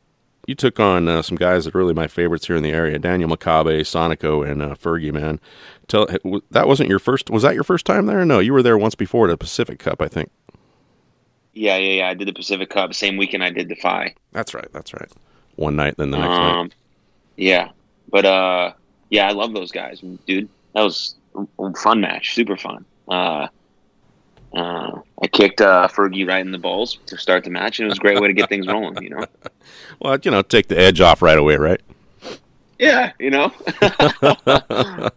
you 0.48 0.56
took 0.56 0.80
on 0.80 1.08
uh, 1.08 1.22
some 1.22 1.38
guys 1.38 1.66
that 1.66 1.76
are 1.76 1.78
really 1.78 1.94
my 1.94 2.08
favorites 2.08 2.48
here 2.48 2.56
in 2.56 2.64
the 2.64 2.72
area: 2.72 3.00
Daniel 3.00 3.30
Makabe, 3.30 3.82
Sonico, 3.82 4.50
and 4.50 4.62
uh, 4.62 4.76
Fergie. 4.76 5.12
Man, 5.12 5.40
tell 5.88 6.08
that 6.52 6.68
wasn't 6.68 6.90
your 6.90 7.00
first. 7.00 7.30
Was 7.30 7.44
that 7.44 7.56
your 7.56 7.64
first 7.64 7.86
time 7.86 8.06
there? 8.06 8.26
No, 8.26 8.40
you 8.40 8.54
were 8.54 8.64
there 8.64 8.78
once 8.78 8.96
before 8.96 9.28
at 9.28 9.32
the 9.32 9.38
Pacific 9.38 9.80
Cup, 9.80 10.02
I 10.02 10.08
think. 10.08 10.30
Yeah, 11.54 11.78
yeah, 11.78 11.94
yeah. 11.94 12.10
I 12.10 12.14
did 12.14 12.28
the 12.28 12.34
Pacific 12.34 12.70
Cup 12.70 12.94
same 12.94 13.18
weekend 13.18 13.44
I 13.44 13.50
did 13.50 13.68
Defy. 13.68 14.14
That's 14.32 14.54
right. 14.54 14.68
That's 14.74 14.94
right. 14.94 15.10
One 15.56 15.76
night, 15.76 15.96
then 15.98 16.12
the 16.12 16.18
next 16.18 16.30
night. 16.30 16.60
Um, 16.60 16.72
yeah, 17.38 17.70
but 18.10 18.26
uh, 18.26 18.74
yeah, 19.10 19.28
I 19.28 19.32
love 19.32 19.54
those 19.54 19.72
guys, 19.72 20.02
dude. 20.26 20.50
That 20.74 20.82
was 20.84 21.16
a 21.60 21.74
fun 21.74 22.02
match, 22.02 22.34
super 22.34 22.58
fun. 22.58 22.86
Uh, 23.08 23.48
uh, 24.56 25.00
I 25.22 25.28
kicked 25.28 25.62
uh, 25.62 25.88
Fergie 25.88 26.28
right 26.28 26.46
in 26.46 26.52
the 26.52 26.58
balls 26.58 27.00
to 27.08 27.18
start 27.18 27.44
the 27.44 27.50
match, 27.50 27.80
and 27.80 27.86
it 27.86 27.90
was 27.90 27.98
a 27.98 28.02
great 28.02 28.20
way 28.22 28.28
to 28.28 28.34
get 28.34 28.50
things 28.50 28.68
rolling. 28.68 29.02
You 29.04 29.10
know? 29.12 29.26
Well, 30.02 30.18
you 30.22 30.30
know, 30.30 30.42
take 30.42 30.68
the 30.68 30.78
edge 30.78 31.00
off 31.00 31.22
right 31.22 31.38
away, 31.38 31.56
right? 31.56 31.80
Yeah, 32.78 33.14
you 33.18 33.30
know. 33.30 33.54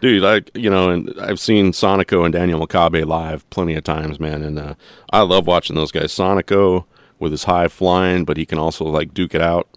Dude, 0.00 0.22
like 0.22 0.50
you 0.54 0.68
know, 0.68 0.90
and 0.90 1.14
I've 1.18 1.40
seen 1.40 1.72
Sonico 1.72 2.24
and 2.24 2.32
Daniel 2.32 2.64
Makabe 2.64 3.06
live 3.06 3.48
plenty 3.48 3.74
of 3.74 3.84
times, 3.84 4.20
man, 4.20 4.42
and 4.42 4.58
uh, 4.58 4.74
I 5.10 5.22
love 5.22 5.46
watching 5.46 5.74
those 5.74 5.90
guys. 5.90 6.12
Sonico 6.12 6.84
with 7.18 7.32
his 7.32 7.44
high 7.44 7.68
flying, 7.68 8.26
but 8.26 8.36
he 8.36 8.44
can 8.44 8.58
also 8.58 8.84
like 8.84 9.14
duke 9.14 9.34
it 9.34 9.40
out. 9.40 9.68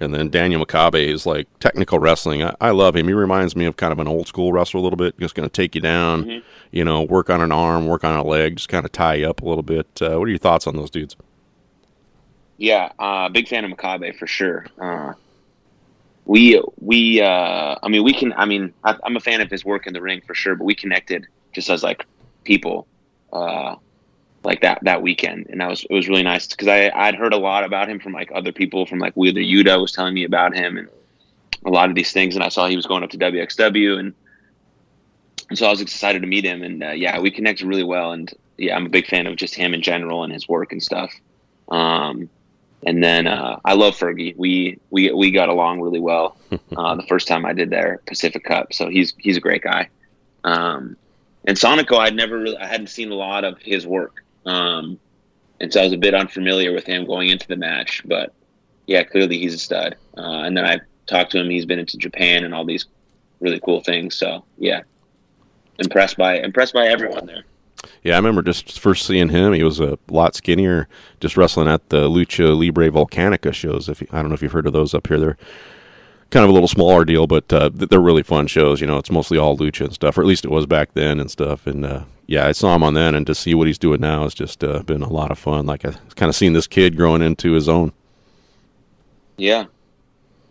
And 0.00 0.14
then 0.14 0.30
Daniel 0.30 0.64
Makabe 0.64 1.06
is 1.06 1.26
like 1.26 1.46
technical 1.58 1.98
wrestling. 1.98 2.42
I, 2.42 2.54
I 2.60 2.70
love 2.70 2.94
him. 2.94 3.08
He 3.08 3.14
reminds 3.14 3.56
me 3.56 3.64
of 3.64 3.76
kind 3.76 3.92
of 3.92 3.98
an 3.98 4.06
old 4.06 4.28
school 4.28 4.52
wrestler 4.52 4.78
a 4.78 4.82
little 4.82 4.96
bit. 4.96 5.18
Just 5.18 5.34
going 5.34 5.48
to 5.48 5.52
take 5.52 5.74
you 5.74 5.80
down, 5.80 6.42
you 6.70 6.84
know, 6.84 7.02
work 7.02 7.30
on 7.30 7.40
an 7.40 7.50
arm, 7.50 7.86
work 7.86 8.04
on 8.04 8.16
a 8.16 8.22
leg, 8.22 8.56
just 8.56 8.68
kind 8.68 8.84
of 8.84 8.92
tie 8.92 9.14
you 9.14 9.28
up 9.28 9.42
a 9.42 9.48
little 9.48 9.62
bit. 9.62 9.86
Uh, 10.00 10.16
what 10.18 10.26
are 10.26 10.30
your 10.30 10.38
thoughts 10.38 10.66
on 10.68 10.76
those 10.76 10.90
dudes? 10.90 11.16
Yeah, 12.58 12.92
uh, 12.98 13.28
big 13.28 13.48
fan 13.48 13.64
of 13.64 13.70
Makabe 13.70 14.16
for 14.16 14.26
sure. 14.26 14.66
Uh, 14.80 15.14
we 16.24 16.62
we 16.80 17.20
uh, 17.20 17.76
I 17.82 17.88
mean 17.88 18.04
we 18.04 18.12
can 18.12 18.32
I 18.34 18.44
mean 18.44 18.74
I, 18.84 18.96
I'm 19.02 19.16
a 19.16 19.20
fan 19.20 19.40
of 19.40 19.50
his 19.50 19.64
work 19.64 19.86
in 19.86 19.94
the 19.94 20.02
ring 20.02 20.20
for 20.26 20.34
sure, 20.34 20.54
but 20.54 20.64
we 20.64 20.74
connected 20.74 21.26
just 21.52 21.70
as 21.70 21.82
like 21.82 22.04
people 22.44 22.86
uh, 23.32 23.76
like 24.44 24.60
that 24.62 24.78
that 24.82 25.02
weekend, 25.02 25.46
and 25.50 25.60
that 25.60 25.68
was 25.68 25.84
it 25.84 25.92
was 25.92 26.08
really 26.08 26.22
nice 26.22 26.46
because 26.46 26.68
I 26.68 26.90
I'd 26.94 27.14
heard 27.14 27.32
a 27.32 27.38
lot 27.38 27.64
about 27.64 27.88
him 27.88 28.00
from 28.00 28.12
like 28.12 28.30
other 28.34 28.52
people 28.52 28.86
from 28.86 28.98
like 28.98 29.14
Wheeler 29.14 29.40
Yuta 29.40 29.80
was 29.80 29.92
telling 29.92 30.14
me 30.14 30.24
about 30.24 30.54
him 30.54 30.78
and 30.78 30.88
a 31.64 31.70
lot 31.70 31.88
of 31.88 31.94
these 31.94 32.12
things, 32.12 32.34
and 32.34 32.44
I 32.44 32.48
saw 32.48 32.66
he 32.66 32.76
was 32.76 32.86
going 32.86 33.02
up 33.02 33.10
to 33.10 33.18
WXW 33.18 33.98
and. 33.98 34.14
And 35.50 35.56
so 35.56 35.66
I 35.66 35.70
was 35.70 35.80
excited 35.80 36.20
to 36.20 36.28
meet 36.28 36.44
him, 36.44 36.62
and 36.62 36.84
uh, 36.84 36.90
yeah, 36.90 37.18
we 37.20 37.30
connected 37.30 37.66
really 37.66 37.82
well. 37.82 38.12
And 38.12 38.30
yeah, 38.58 38.76
I'm 38.76 38.84
a 38.84 38.90
big 38.90 39.06
fan 39.06 39.26
of 39.26 39.34
just 39.36 39.54
him 39.54 39.72
in 39.72 39.80
general 39.80 40.22
and 40.22 40.30
his 40.30 40.46
work 40.46 40.72
and 40.72 40.82
stuff. 40.82 41.10
Um, 41.70 42.28
and 42.86 43.02
then 43.02 43.26
uh, 43.26 43.58
I 43.64 43.74
love 43.74 43.96
Fergie. 43.96 44.36
We 44.36 44.78
we 44.90 45.12
we 45.12 45.30
got 45.30 45.48
along 45.48 45.80
really 45.80 46.00
well 46.00 46.36
uh, 46.76 46.94
the 46.94 47.02
first 47.08 47.28
time 47.28 47.44
I 47.44 47.52
did 47.52 47.70
their 47.70 48.00
Pacific 48.06 48.44
Cup. 48.44 48.72
So 48.72 48.88
he's 48.88 49.14
he's 49.18 49.36
a 49.36 49.40
great 49.40 49.62
guy. 49.62 49.88
Um, 50.44 50.96
and 51.44 51.56
Sonico, 51.56 51.98
I'd 51.98 52.14
never 52.14 52.38
really 52.38 52.56
I 52.56 52.66
hadn't 52.66 52.88
seen 52.88 53.10
a 53.10 53.14
lot 53.14 53.44
of 53.44 53.58
his 53.60 53.86
work, 53.86 54.24
um, 54.48 54.98
and 55.60 55.72
so 55.72 55.80
I 55.80 55.84
was 55.84 55.92
a 55.92 55.98
bit 55.98 56.14
unfamiliar 56.14 56.72
with 56.72 56.86
him 56.86 57.04
going 57.04 57.28
into 57.28 57.46
the 57.48 57.56
match. 57.56 58.02
But 58.04 58.32
yeah, 58.86 59.02
clearly 59.02 59.38
he's 59.38 59.54
a 59.54 59.58
stud. 59.58 59.96
Uh, 60.16 60.42
and 60.42 60.56
then 60.56 60.64
I 60.64 60.80
talked 61.06 61.32
to 61.32 61.40
him. 61.40 61.50
He's 61.50 61.66
been 61.66 61.78
into 61.78 61.96
Japan 61.98 62.44
and 62.44 62.54
all 62.54 62.64
these 62.64 62.86
really 63.40 63.60
cool 63.60 63.80
things. 63.80 64.16
So 64.16 64.44
yeah, 64.56 64.82
impressed 65.78 66.16
by 66.16 66.38
impressed 66.38 66.74
by 66.74 66.86
everyone 66.86 67.26
there. 67.26 67.44
Yeah, 68.02 68.14
I 68.14 68.16
remember 68.16 68.42
just 68.42 68.80
first 68.80 69.06
seeing 69.06 69.28
him. 69.28 69.52
He 69.52 69.62
was 69.62 69.78
a 69.78 69.98
lot 70.08 70.34
skinnier, 70.34 70.88
just 71.20 71.36
wrestling 71.36 71.68
at 71.68 71.90
the 71.90 72.08
Lucha 72.08 72.58
Libre 72.58 72.90
Volcanica 72.90 73.52
shows. 73.52 73.88
If 73.88 74.00
you, 74.00 74.08
I 74.10 74.20
don't 74.20 74.28
know 74.28 74.34
if 74.34 74.42
you've 74.42 74.52
heard 74.52 74.66
of 74.66 74.72
those 74.72 74.94
up 74.94 75.06
here, 75.06 75.20
they're 75.20 75.36
kind 76.30 76.44
of 76.44 76.50
a 76.50 76.52
little 76.52 76.68
smaller 76.68 77.04
deal, 77.04 77.26
but 77.26 77.50
uh, 77.52 77.70
they're 77.72 78.00
really 78.00 78.22
fun 78.22 78.46
shows. 78.46 78.80
You 78.80 78.86
know, 78.86 78.98
it's 78.98 79.10
mostly 79.10 79.38
all 79.38 79.56
lucha 79.56 79.84
and 79.84 79.94
stuff, 79.94 80.18
or 80.18 80.20
at 80.20 80.26
least 80.26 80.44
it 80.44 80.50
was 80.50 80.66
back 80.66 80.92
then 80.94 81.20
and 81.20 81.30
stuff. 81.30 81.66
And 81.66 81.84
uh, 81.84 82.04
yeah, 82.26 82.46
I 82.46 82.52
saw 82.52 82.74
him 82.74 82.82
on 82.82 82.94
then, 82.94 83.14
and 83.14 83.26
to 83.26 83.34
see 83.34 83.54
what 83.54 83.66
he's 83.66 83.78
doing 83.78 84.00
now 84.00 84.24
has 84.24 84.34
just 84.34 84.62
uh, 84.62 84.82
been 84.82 85.02
a 85.02 85.08
lot 85.08 85.30
of 85.30 85.38
fun. 85.38 85.66
Like 85.66 85.84
I 85.84 85.92
kind 86.16 86.28
of 86.28 86.36
seen 86.36 86.52
this 86.52 86.66
kid 86.66 86.96
growing 86.96 87.22
into 87.22 87.52
his 87.52 87.68
own. 87.68 87.92
Yeah, 89.36 89.66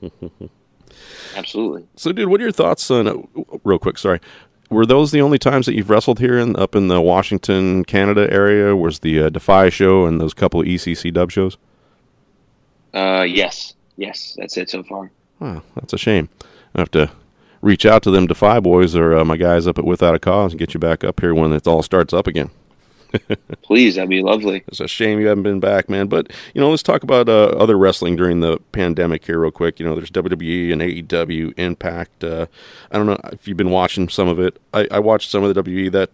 absolutely. 1.36 1.88
So, 1.96 2.12
dude, 2.12 2.30
what 2.30 2.40
are 2.40 2.44
your 2.44 2.52
thoughts 2.52 2.90
on? 2.90 3.08
Uh, 3.08 3.44
real 3.64 3.80
quick, 3.80 3.98
sorry. 3.98 4.20
Were 4.70 4.86
those 4.86 5.12
the 5.12 5.22
only 5.22 5.40
times 5.40 5.66
that 5.66 5.76
you've 5.76 5.90
wrestled 5.90 6.20
here 6.20 6.38
in 6.38 6.56
up 6.58 6.76
in 6.76 6.90
the 6.90 7.00
Washington, 7.00 7.86
Canada 7.86 8.28
area? 8.32 8.76
Was 8.76 9.00
the 9.00 9.24
uh, 9.24 9.30
Defy 9.30 9.70
show 9.70 10.06
and 10.06 10.20
those 10.20 10.34
couple 10.34 10.60
of 10.60 10.66
ECC 10.66 11.14
dub 11.14 11.32
shows? 11.32 11.58
Uh, 12.94 13.26
yes, 13.28 13.76
yes, 13.96 14.36
that's 14.38 14.58
it 14.58 14.70
so 14.70 14.84
far. 14.84 15.12
Oh, 15.42 15.62
that's 15.76 15.94
a 15.94 15.98
shame. 15.98 16.30
I 16.76 16.82
have 16.82 16.92
to 16.92 17.12
reach 17.62 17.86
out 17.86 18.04
to 18.04 18.12
them 18.12 18.28
Defy 18.28 18.60
boys 18.60 18.96
or 18.96 19.16
uh, 19.16 19.26
my 19.26 19.38
guys 19.38 19.68
up 19.68 19.78
at 19.78 19.86
Without 19.86 20.16
a 20.16 20.20
Cause 20.20 20.54
and 20.54 20.60
get 20.60 20.74
you 20.74 20.80
back 20.80 21.04
up 21.04 21.20
here 21.20 21.34
when 21.34 21.52
it 21.54 21.68
all 21.68 21.84
starts 21.84 22.14
up 22.14 22.28
again. 22.28 22.50
Please, 23.62 23.96
that'd 23.96 24.10
be 24.10 24.22
lovely. 24.22 24.64
It's 24.68 24.80
a 24.80 24.88
shame 24.88 25.20
you 25.20 25.28
haven't 25.28 25.44
been 25.44 25.60
back, 25.60 25.90
man. 25.90 26.08
But 26.08 26.32
you 26.54 26.62
know, 26.62 26.70
let's 26.70 26.84
talk 26.84 27.04
about 27.04 27.30
uh, 27.30 27.48
other 27.50 27.78
wrestling 27.78 28.16
during 28.16 28.42
the 28.42 28.58
pandemic 28.72 29.26
here, 29.26 29.40
real 29.40 29.52
quick. 29.52 29.80
You 29.80 29.86
know, 29.86 29.96
there's 29.96 30.12
WWE 30.12 30.74
and 30.74 30.82
AEW, 30.82 31.58
Impact. 31.58 32.24
Uh, 32.24 32.48
I 32.92 32.98
don't 32.98 33.06
know 33.08 33.20
if 33.32 33.48
you've 33.48 33.58
been 33.58 33.70
watching 33.70 34.10
some 34.10 34.28
of 34.28 34.40
it. 34.40 34.60
I, 34.74 34.88
I 34.92 35.00
watched 35.00 35.32
some 35.32 35.44
of 35.44 35.54
the 35.54 35.64
WWE 35.64 35.92
that 35.94 36.10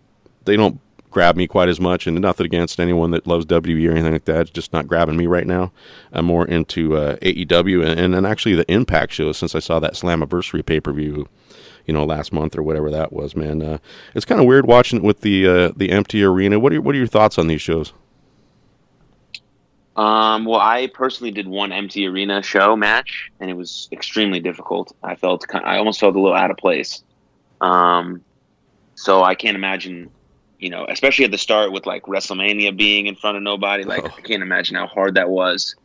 they 0.46 0.56
don't 0.56 0.80
grab 1.14 1.38
me 1.38 1.48
quite 1.48 1.70
as 1.70 1.80
much, 1.80 2.08
and 2.08 2.20
nothing 2.20 2.46
against 2.46 2.80
anyone 2.80 3.12
that 3.12 3.26
loves 3.28 3.46
WWE 3.46 3.88
or 3.88 3.92
anything 3.92 4.12
like 4.12 4.26
that. 4.26 4.42
It's 4.42 4.52
just 4.52 4.74
not 4.74 4.88
grabbing 4.88 5.16
me 5.16 5.28
right 5.28 5.48
now. 5.48 5.72
I'm 6.12 6.26
more 6.26 6.46
into 6.46 6.98
uh, 6.98 7.16
AEW 7.18 7.86
and, 7.86 8.00
and, 8.00 8.16
and 8.16 8.28
actually 8.28 8.56
the 8.56 8.70
Impact 8.72 9.14
shows 9.14 9.38
since 9.38 9.56
I 9.56 9.60
saw 9.60 9.80
that 9.80 9.94
Slammiversary 9.94 10.66
pay 10.66 10.80
per 10.80 10.92
view 10.92 11.28
you 11.86 11.94
know 11.94 12.06
last 12.06 12.32
month 12.32 12.58
or 12.58 12.64
whatever 12.64 12.90
that 12.90 13.12
was 13.12 13.36
man 13.36 13.62
uh, 13.62 13.78
it's 14.16 14.24
kind 14.24 14.40
of 14.40 14.48
weird 14.48 14.66
watching 14.66 15.00
it 15.00 15.04
with 15.04 15.20
the 15.20 15.46
uh, 15.46 15.72
the 15.76 15.92
empty 15.92 16.24
arena 16.24 16.58
what 16.58 16.72
are 16.72 16.82
what 16.82 16.96
are 16.96 16.98
your 16.98 17.08
thoughts 17.08 17.38
on 17.38 17.48
these 17.48 17.62
shows 17.62 17.92
Um, 19.96 20.46
well, 20.46 20.60
I 20.60 20.88
personally 20.88 21.32
did 21.32 21.48
one 21.48 21.72
empty 21.72 22.08
arena 22.08 22.42
show 22.42 22.76
match, 22.76 23.32
and 23.40 23.50
it 23.50 23.54
was 23.54 23.90
extremely 23.92 24.40
difficult. 24.40 24.96
I 25.04 25.16
felt 25.16 25.46
I 25.54 25.78
almost 25.78 26.00
felt 26.00 26.16
a 26.16 26.20
little 26.20 26.36
out 26.36 26.50
of 26.50 26.58
place. 26.58 27.04
Um, 27.62 28.24
so 28.96 29.24
I 29.24 29.36
can't 29.36 29.56
imagine 29.56 30.10
you 30.60 30.70
know, 30.70 30.86
especially 30.88 31.26
at 31.26 31.32
the 31.32 31.38
start 31.38 31.72
with 31.72 31.86
like 31.86 32.04
WrestleMania 32.04 32.76
being 32.78 33.08
in 33.08 33.16
front 33.16 33.38
of 33.38 33.44
nobody. 33.44 33.84
Like 33.84 34.06
I 34.06 34.22
can't 34.22 34.44
imagine 34.44 34.76
how 34.76 34.88
hard 34.88 35.16
that 35.16 35.30
was. 35.30 35.76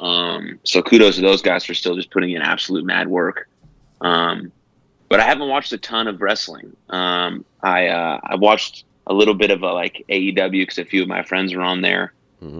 Um, 0.00 0.58
so 0.64 0.82
kudos 0.82 1.16
to 1.16 1.22
those 1.22 1.42
guys 1.42 1.64
for 1.64 1.74
still 1.74 1.94
just 1.94 2.10
putting 2.10 2.30
in 2.30 2.42
absolute 2.42 2.84
mad 2.84 3.08
work. 3.08 3.48
Um, 4.00 4.50
but 5.08 5.20
I 5.20 5.24
haven't 5.24 5.48
watched 5.48 5.72
a 5.72 5.78
ton 5.78 6.08
of 6.08 6.20
wrestling. 6.20 6.74
Um, 6.88 7.44
I 7.62 7.88
uh, 7.88 8.20
I 8.22 8.36
watched 8.36 8.84
a 9.06 9.12
little 9.12 9.34
bit 9.34 9.50
of 9.50 9.62
a 9.62 9.72
like 9.72 10.04
AEW 10.08 10.50
because 10.50 10.78
a 10.78 10.84
few 10.84 11.02
of 11.02 11.08
my 11.08 11.22
friends 11.22 11.52
are 11.52 11.60
on 11.60 11.82
there. 11.82 12.12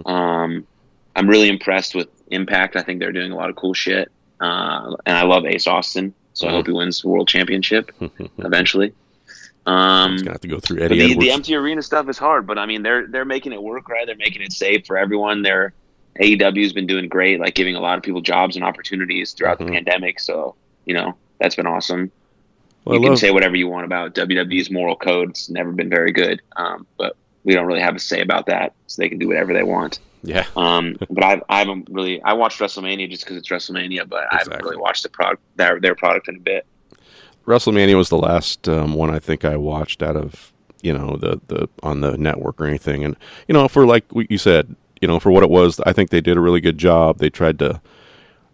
Um, 0.07 0.67
I'm 1.15 1.27
really 1.27 1.49
impressed 1.49 1.95
with 1.95 2.07
Impact. 2.31 2.75
I 2.75 2.83
think 2.83 2.99
they're 2.99 3.11
doing 3.11 3.31
a 3.31 3.35
lot 3.35 3.49
of 3.49 3.55
cool 3.55 3.73
shit, 3.73 4.11
uh, 4.39 4.95
and 5.05 5.17
I 5.17 5.23
love 5.23 5.45
Ace 5.45 5.67
Austin. 5.67 6.13
So 6.33 6.47
I 6.47 6.51
hope 6.51 6.65
he 6.65 6.73
wins 6.73 7.01
the 7.01 7.09
world 7.09 7.27
championship 7.27 7.91
eventually. 8.39 8.93
Um, 9.65 10.13
He's 10.13 10.21
gonna 10.23 10.33
have 10.33 10.41
to 10.41 10.47
go 10.47 10.59
through 10.59 10.81
Eddie 10.81 10.97
the, 10.97 11.03
Edwards. 11.11 11.19
the 11.19 11.31
empty 11.31 11.55
arena 11.55 11.81
stuff 11.81 12.09
is 12.09 12.17
hard, 12.17 12.45
but 12.45 12.57
I 12.57 12.65
mean 12.65 12.83
they're 12.83 13.07
they're 13.07 13.25
making 13.25 13.53
it 13.53 13.61
work 13.61 13.87
right. 13.87 14.05
They're 14.05 14.15
making 14.15 14.41
it 14.41 14.51
safe 14.51 14.85
for 14.85 14.97
everyone. 14.97 15.41
Their 15.41 15.73
AEW's 16.19 16.73
been 16.73 16.87
doing 16.87 17.07
great, 17.07 17.39
like 17.39 17.55
giving 17.55 17.75
a 17.75 17.79
lot 17.79 17.97
of 17.97 18.03
people 18.03 18.21
jobs 18.21 18.55
and 18.55 18.65
opportunities 18.65 19.31
throughout 19.31 19.59
the 19.59 19.65
pandemic. 19.65 20.19
So 20.19 20.55
you 20.85 20.93
know 20.93 21.15
that's 21.39 21.55
been 21.55 21.67
awesome. 21.67 22.11
Well, 22.85 22.99
you 22.99 23.05
I 23.05 23.07
can 23.07 23.17
say 23.17 23.31
whatever 23.31 23.55
you 23.55 23.69
want 23.69 23.85
about 23.85 24.13
WWE's 24.13 24.69
moral 24.69 24.95
code. 24.95 25.29
It's 25.29 25.49
never 25.49 25.71
been 25.71 25.89
very 25.89 26.11
good, 26.11 26.41
um, 26.57 26.85
but 26.97 27.15
we 27.43 27.53
don't 27.53 27.65
really 27.65 27.81
have 27.81 27.95
a 27.95 27.99
say 27.99 28.21
about 28.21 28.47
that, 28.47 28.73
so 28.87 29.01
they 29.01 29.09
can 29.09 29.19
do 29.19 29.27
whatever 29.27 29.53
they 29.53 29.63
want. 29.63 29.99
yeah, 30.23 30.45
Um, 30.55 30.97
but 31.09 31.23
I, 31.23 31.41
I 31.47 31.59
haven't 31.59 31.87
really. 31.89 32.21
I 32.21 32.33
watched 32.33 32.59
WrestleMania 32.59 33.09
just 33.09 33.23
because 33.23 33.37
it's 33.37 33.49
WrestleMania, 33.49 34.07
but 34.07 34.25
I 34.31 34.39
haven't 34.39 34.61
really 34.61 34.77
watched 34.77 35.03
the 35.03 35.09
product 35.09 35.41
their 35.55 35.79
their 35.79 35.95
product 35.95 36.27
in 36.27 36.35
a 36.35 36.39
bit. 36.39 36.65
WrestleMania 37.45 37.95
was 37.95 38.09
the 38.09 38.17
last 38.17 38.67
um, 38.69 38.93
one 38.93 39.09
I 39.09 39.19
think 39.19 39.43
I 39.45 39.57
watched 39.57 40.01
out 40.01 40.15
of 40.15 40.51
you 40.81 40.93
know 40.93 41.17
the 41.17 41.39
the 41.47 41.69
on 41.81 42.01
the 42.01 42.17
network 42.17 42.59
or 42.59 42.65
anything, 42.65 43.03
and 43.03 43.15
you 43.47 43.53
know 43.53 43.67
for 43.67 43.85
like 43.85 44.05
you 44.13 44.37
said, 44.37 44.75
you 45.01 45.07
know 45.07 45.19
for 45.19 45.31
what 45.31 45.43
it 45.43 45.49
was, 45.49 45.79
I 45.81 45.93
think 45.93 46.09
they 46.09 46.21
did 46.21 46.37
a 46.37 46.41
really 46.41 46.61
good 46.61 46.77
job. 46.77 47.19
They 47.19 47.29
tried 47.29 47.59
to 47.59 47.81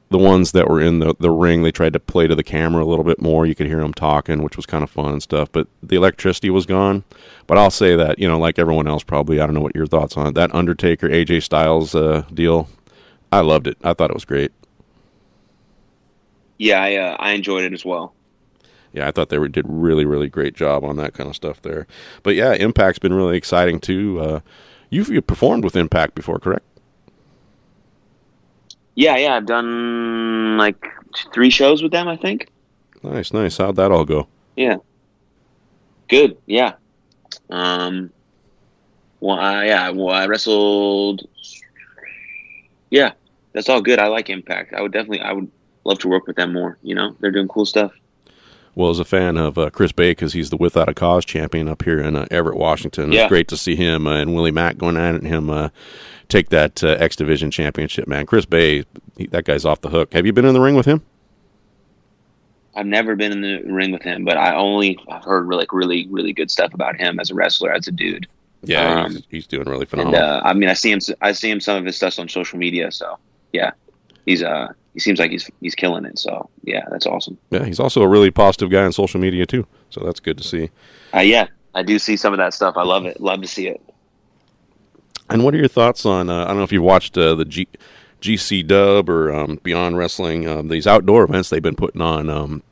the 0.10 0.18
ones 0.18 0.52
that 0.54 0.68
were 0.68 0.82
in 0.82 1.00
the 1.00 1.16
the 1.20 1.32
ring, 1.32 1.64
they 1.64 1.72
tried 1.72 1.94
to 1.94 2.00
play 2.00 2.28
to 2.28 2.36
the 2.36 2.44
camera 2.44 2.84
a 2.84 2.86
little 2.86 3.04
bit 3.04 3.22
more. 3.22 3.46
You 3.46 3.56
could 3.56 3.68
hear 3.68 3.80
them 3.80 3.94
talking, 3.94 4.42
which 4.42 4.58
was 4.58 4.66
kind 4.66 4.84
of 4.84 4.90
fun 4.90 5.14
and 5.14 5.24
stuff. 5.24 5.52
But 5.52 5.68
the 5.84 5.96
electricity 5.96 6.50
was 6.50 6.66
gone. 6.66 7.04
But 7.48 7.58
I'll 7.58 7.72
say 7.72 7.96
that 7.96 8.20
you 8.20 8.28
know, 8.28 8.40
like 8.40 8.58
everyone 8.58 8.88
else, 8.88 9.04
probably 9.04 9.40
I 9.40 9.46
don't 9.46 9.56
know 9.56 9.62
what 9.62 9.76
your 9.76 9.88
thoughts 9.88 10.18
on 10.18 10.28
it. 10.28 10.36
That 10.36 10.54
Undertaker 10.54 11.08
AJ 11.08 11.44
Styles 11.44 11.94
uh, 11.94 12.24
deal. 12.34 12.68
I 13.32 13.42
loved 13.42 13.68
it. 13.68 13.78
I 13.84 13.94
thought 13.94 14.10
it 14.10 14.16
was 14.16 14.26
great. 14.26 14.52
Yeah, 16.58 16.82
I 16.82 16.96
uh, 16.96 17.16
I 17.20 17.32
enjoyed 17.34 17.64
it 17.64 17.74
as 17.74 17.86
well. 17.86 18.14
Yeah, 18.94 19.08
I 19.08 19.12
thought 19.12 19.30
they 19.30 19.38
were, 19.38 19.48
did 19.48 19.66
really, 19.68 20.06
really 20.06 20.30
great 20.30 20.56
job 20.56 20.84
on 20.84 20.98
that 20.98 21.14
kind 21.14 21.30
of 21.30 21.36
stuff 21.36 21.62
there. 21.62 21.88
But 22.24 22.36
yeah, 22.36 22.54
Impact's 22.54 23.00
been 23.00 23.14
really 23.14 23.38
exciting 23.38 23.80
too. 23.80 24.20
Uh, 24.20 24.40
you've, 24.90 25.10
you 25.10 25.22
performed 25.22 25.64
with 25.64 25.76
Impact 25.76 26.16
before, 26.16 26.40
correct? 26.40 26.66
Yeah, 28.96 29.16
yeah, 29.16 29.36
I've 29.36 29.46
done 29.46 30.58
like 30.58 30.86
three 31.34 31.50
shows 31.50 31.82
with 31.82 31.92
them. 31.94 32.08
I 32.10 32.18
think. 32.18 32.50
Nice, 33.02 33.32
nice. 33.32 33.58
How'd 33.58 33.78
that 33.78 33.92
all 33.92 34.04
go? 34.04 34.28
Yeah. 34.58 34.78
Good. 36.10 36.38
Yeah. 36.46 36.74
Um. 37.50 38.12
Well, 39.22 39.40
I, 39.40 39.68
yeah. 39.68 39.90
Well, 39.92 40.10
I 40.10 40.28
wrestled. 40.28 41.26
Yeah, 42.90 43.14
that's 43.54 43.70
all 43.70 43.82
good. 43.82 44.00
I 44.00 44.08
like 44.08 44.30
Impact. 44.30 44.74
I 44.74 44.82
would 44.82 44.92
definitely. 44.92 45.22
I 45.22 45.32
would 45.32 45.50
love 45.86 46.00
to 46.00 46.10
work 46.10 46.28
with 46.28 46.36
them 46.36 46.52
more. 46.52 46.78
You 46.84 46.96
know, 46.96 47.16
they're 47.22 47.32
doing 47.32 47.48
cool 47.48 47.66
stuff. 47.66 47.94
Well, 48.80 48.92
as 48.92 49.00
a 49.00 49.04
fan 49.06 49.36
of 49.36 49.58
uh, 49.58 49.70
Chris 49.72 49.92
Bey, 49.92 50.12
because 50.12 50.32
he's 50.32 50.52
the 50.52 50.56
Without 50.56 50.88
a 50.88 50.94
Cause 50.94 51.26
champion 51.26 51.68
up 51.68 51.84
here 51.84 52.00
in 52.00 52.16
uh, 52.16 52.26
Everett, 52.32 52.56
Washington, 52.56 53.12
Yeah. 53.12 53.24
it's 53.24 53.30
great 53.30 53.50
to 53.50 53.58
see 53.58 53.76
him 53.76 54.08
uh, 54.08 54.16
and 54.22 54.34
Willie 54.34 54.52
Mack 54.52 54.78
going 54.78 54.96
at 54.96 55.16
it 55.16 55.22
and 55.22 55.28
him 55.28 55.50
uh, 55.50 55.68
take 56.30 56.48
that 56.50 56.82
uh, 56.82 56.92
X 56.98 57.18
Division 57.18 57.52
championship. 57.52 58.08
Man, 58.08 58.26
Chris 58.26 58.46
Bey, 58.46 58.86
he, 59.18 59.28
that 59.28 59.44
guy's 59.44 59.66
off 59.66 59.82
the 59.82 59.90
hook. 59.90 60.14
Have 60.14 60.26
you 60.26 60.32
been 60.32 60.46
in 60.46 60.54
the 60.54 60.62
ring 60.62 60.76
with 60.76 60.86
him? 60.86 61.02
I've 62.74 62.86
never 62.86 63.18
been 63.18 63.34
in 63.34 63.42
the 63.42 63.64
ring 63.70 63.92
with 63.92 64.04
him, 64.04 64.24
but 64.24 64.38
I 64.38 64.56
only 64.56 64.98
heard 65.26 65.46
really, 65.46 65.64
like 65.64 65.74
really, 65.74 66.08
really 66.10 66.32
good 66.32 66.50
stuff 66.50 66.74
about 66.74 66.96
him 66.96 67.20
as 67.20 67.32
a 67.32 67.36
wrestler, 67.36 67.74
as 67.74 67.90
a 67.90 67.92
dude. 67.92 68.28
Yeah, 68.64 69.04
Um, 69.04 69.12
he's, 69.12 69.24
he's 69.30 69.48
doing 69.48 69.68
really 69.68 69.82
And 69.82 69.90
phenomenal. 69.90 70.22
uh, 70.24 70.42
I 70.46 70.54
mean, 70.54 70.70
I 70.70 70.74
see 70.74 70.92
him. 70.92 71.00
I 71.22 71.34
see 71.34 71.50
him 71.50 71.60
some 71.60 71.76
of 71.78 71.84
his 71.86 71.98
stuff 71.98 72.18
on 72.18 72.30
social 72.30 72.58
media. 72.58 72.94
So 72.94 73.18
yeah, 73.52 73.72
he's 74.26 74.42
uh 74.42 74.72
he 74.94 75.00
seems 75.00 75.20
like 75.20 75.32
he's 75.32 75.50
he's 75.62 75.76
killing 75.76 76.06
it. 76.06 76.18
So 76.20 76.50
yeah, 76.64 76.86
that's 76.90 77.06
awesome. 77.06 77.38
yeah, 77.52 77.66
he's 77.66 77.80
also 77.80 78.02
a 78.02 78.08
really 78.08 78.32
positive 78.32 78.70
guy 78.70 78.84
on 78.84 78.92
social 78.92 79.20
media 79.20 79.46
too. 79.46 79.66
So 79.90 80.02
that's 80.04 80.20
good 80.20 80.38
to 80.38 80.44
see. 80.44 80.70
Uh, 81.14 81.20
yeah, 81.20 81.48
I 81.76 81.84
do 81.84 82.00
see 82.00 82.18
some 82.18 82.34
of 82.34 82.38
that 82.38 82.54
stuff. 82.54 82.76
I 82.78 82.84
love 82.84 83.06
it. 83.06 83.20
Love 83.22 83.42
to 83.42 83.48
see 83.48 83.68
it. 83.68 83.82
And 85.30 85.44
what 85.44 85.54
are 85.54 85.58
your 85.58 85.68
thoughts 85.68 86.06
on? 86.06 86.30
Uh, 86.30 86.44
I 86.44 86.48
don't 86.48 86.58
know 86.58 86.64
if 86.64 86.72
you've 86.72 86.84
watched 86.84 87.18
uh, 87.18 87.36
the 87.36 87.46
G- 87.46 87.68
GC 88.22 88.66
Dub 88.66 89.10
or 89.10 89.34
um, 89.34 89.60
Beyond 89.62 89.98
Wrestling. 89.98 90.48
Um, 90.48 90.70
these 90.70 90.88
outdoor 90.88 91.24
events 91.24 91.50
they've 91.50 91.62
been 91.62 91.76
putting 91.76 92.02
on. 92.02 92.30
Um, 92.30 92.64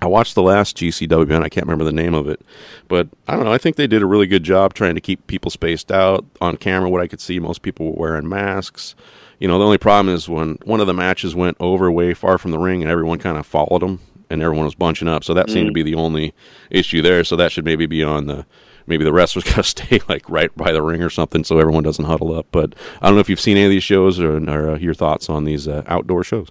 I 0.00 0.06
watched 0.06 0.34
the 0.34 0.42
last 0.42 0.76
GCW 0.76 1.22
event. 1.22 1.44
I 1.44 1.48
can't 1.48 1.66
remember 1.66 1.84
the 1.84 1.92
name 1.92 2.14
of 2.14 2.28
it, 2.28 2.40
but 2.86 3.08
I 3.26 3.34
don't 3.34 3.44
know. 3.44 3.52
I 3.52 3.58
think 3.58 3.76
they 3.76 3.88
did 3.88 4.00
a 4.00 4.06
really 4.06 4.26
good 4.28 4.44
job 4.44 4.74
trying 4.74 4.94
to 4.94 5.00
keep 5.00 5.26
people 5.26 5.50
spaced 5.50 5.90
out 5.90 6.24
on 6.40 6.56
camera. 6.56 6.88
What 6.88 7.02
I 7.02 7.08
could 7.08 7.20
see, 7.20 7.38
most 7.40 7.62
people 7.62 7.86
were 7.86 8.10
wearing 8.10 8.28
masks. 8.28 8.94
You 9.38 9.46
know, 9.46 9.58
the 9.58 9.64
only 9.64 9.78
problem 9.78 10.14
is 10.14 10.28
when 10.28 10.58
one 10.64 10.80
of 10.80 10.86
the 10.86 10.94
matches 10.94 11.34
went 11.34 11.56
over 11.60 11.90
way 11.90 12.12
far 12.14 12.38
from 12.38 12.50
the 12.50 12.58
ring, 12.58 12.82
and 12.82 12.90
everyone 12.90 13.18
kind 13.18 13.38
of 13.38 13.46
followed 13.46 13.82
them, 13.82 14.00
and 14.28 14.42
everyone 14.42 14.64
was 14.64 14.74
bunching 14.74 15.08
up. 15.08 15.22
So 15.22 15.32
that 15.34 15.48
seemed 15.48 15.68
to 15.68 15.72
be 15.72 15.82
the 15.82 15.94
only 15.94 16.34
issue 16.70 17.02
there. 17.02 17.22
So 17.22 17.36
that 17.36 17.52
should 17.52 17.64
maybe 17.64 17.86
be 17.86 18.02
on 18.02 18.26
the 18.26 18.46
maybe 18.86 19.04
the 19.04 19.12
wrestlers 19.12 19.44
got 19.54 19.56
to 19.56 19.62
stay 19.62 20.00
like 20.08 20.28
right 20.28 20.54
by 20.56 20.72
the 20.72 20.82
ring 20.82 21.02
or 21.02 21.10
something, 21.10 21.44
so 21.44 21.58
everyone 21.58 21.84
doesn't 21.84 22.06
huddle 22.06 22.34
up. 22.34 22.46
But 22.50 22.74
I 23.00 23.06
don't 23.06 23.14
know 23.14 23.20
if 23.20 23.28
you've 23.28 23.40
seen 23.40 23.56
any 23.56 23.66
of 23.66 23.70
these 23.70 23.84
shows 23.84 24.18
or, 24.18 24.36
or 24.48 24.70
uh, 24.70 24.78
your 24.78 24.94
thoughts 24.94 25.30
on 25.30 25.44
these 25.44 25.68
uh, 25.68 25.82
outdoor 25.86 26.24
shows. 26.24 26.48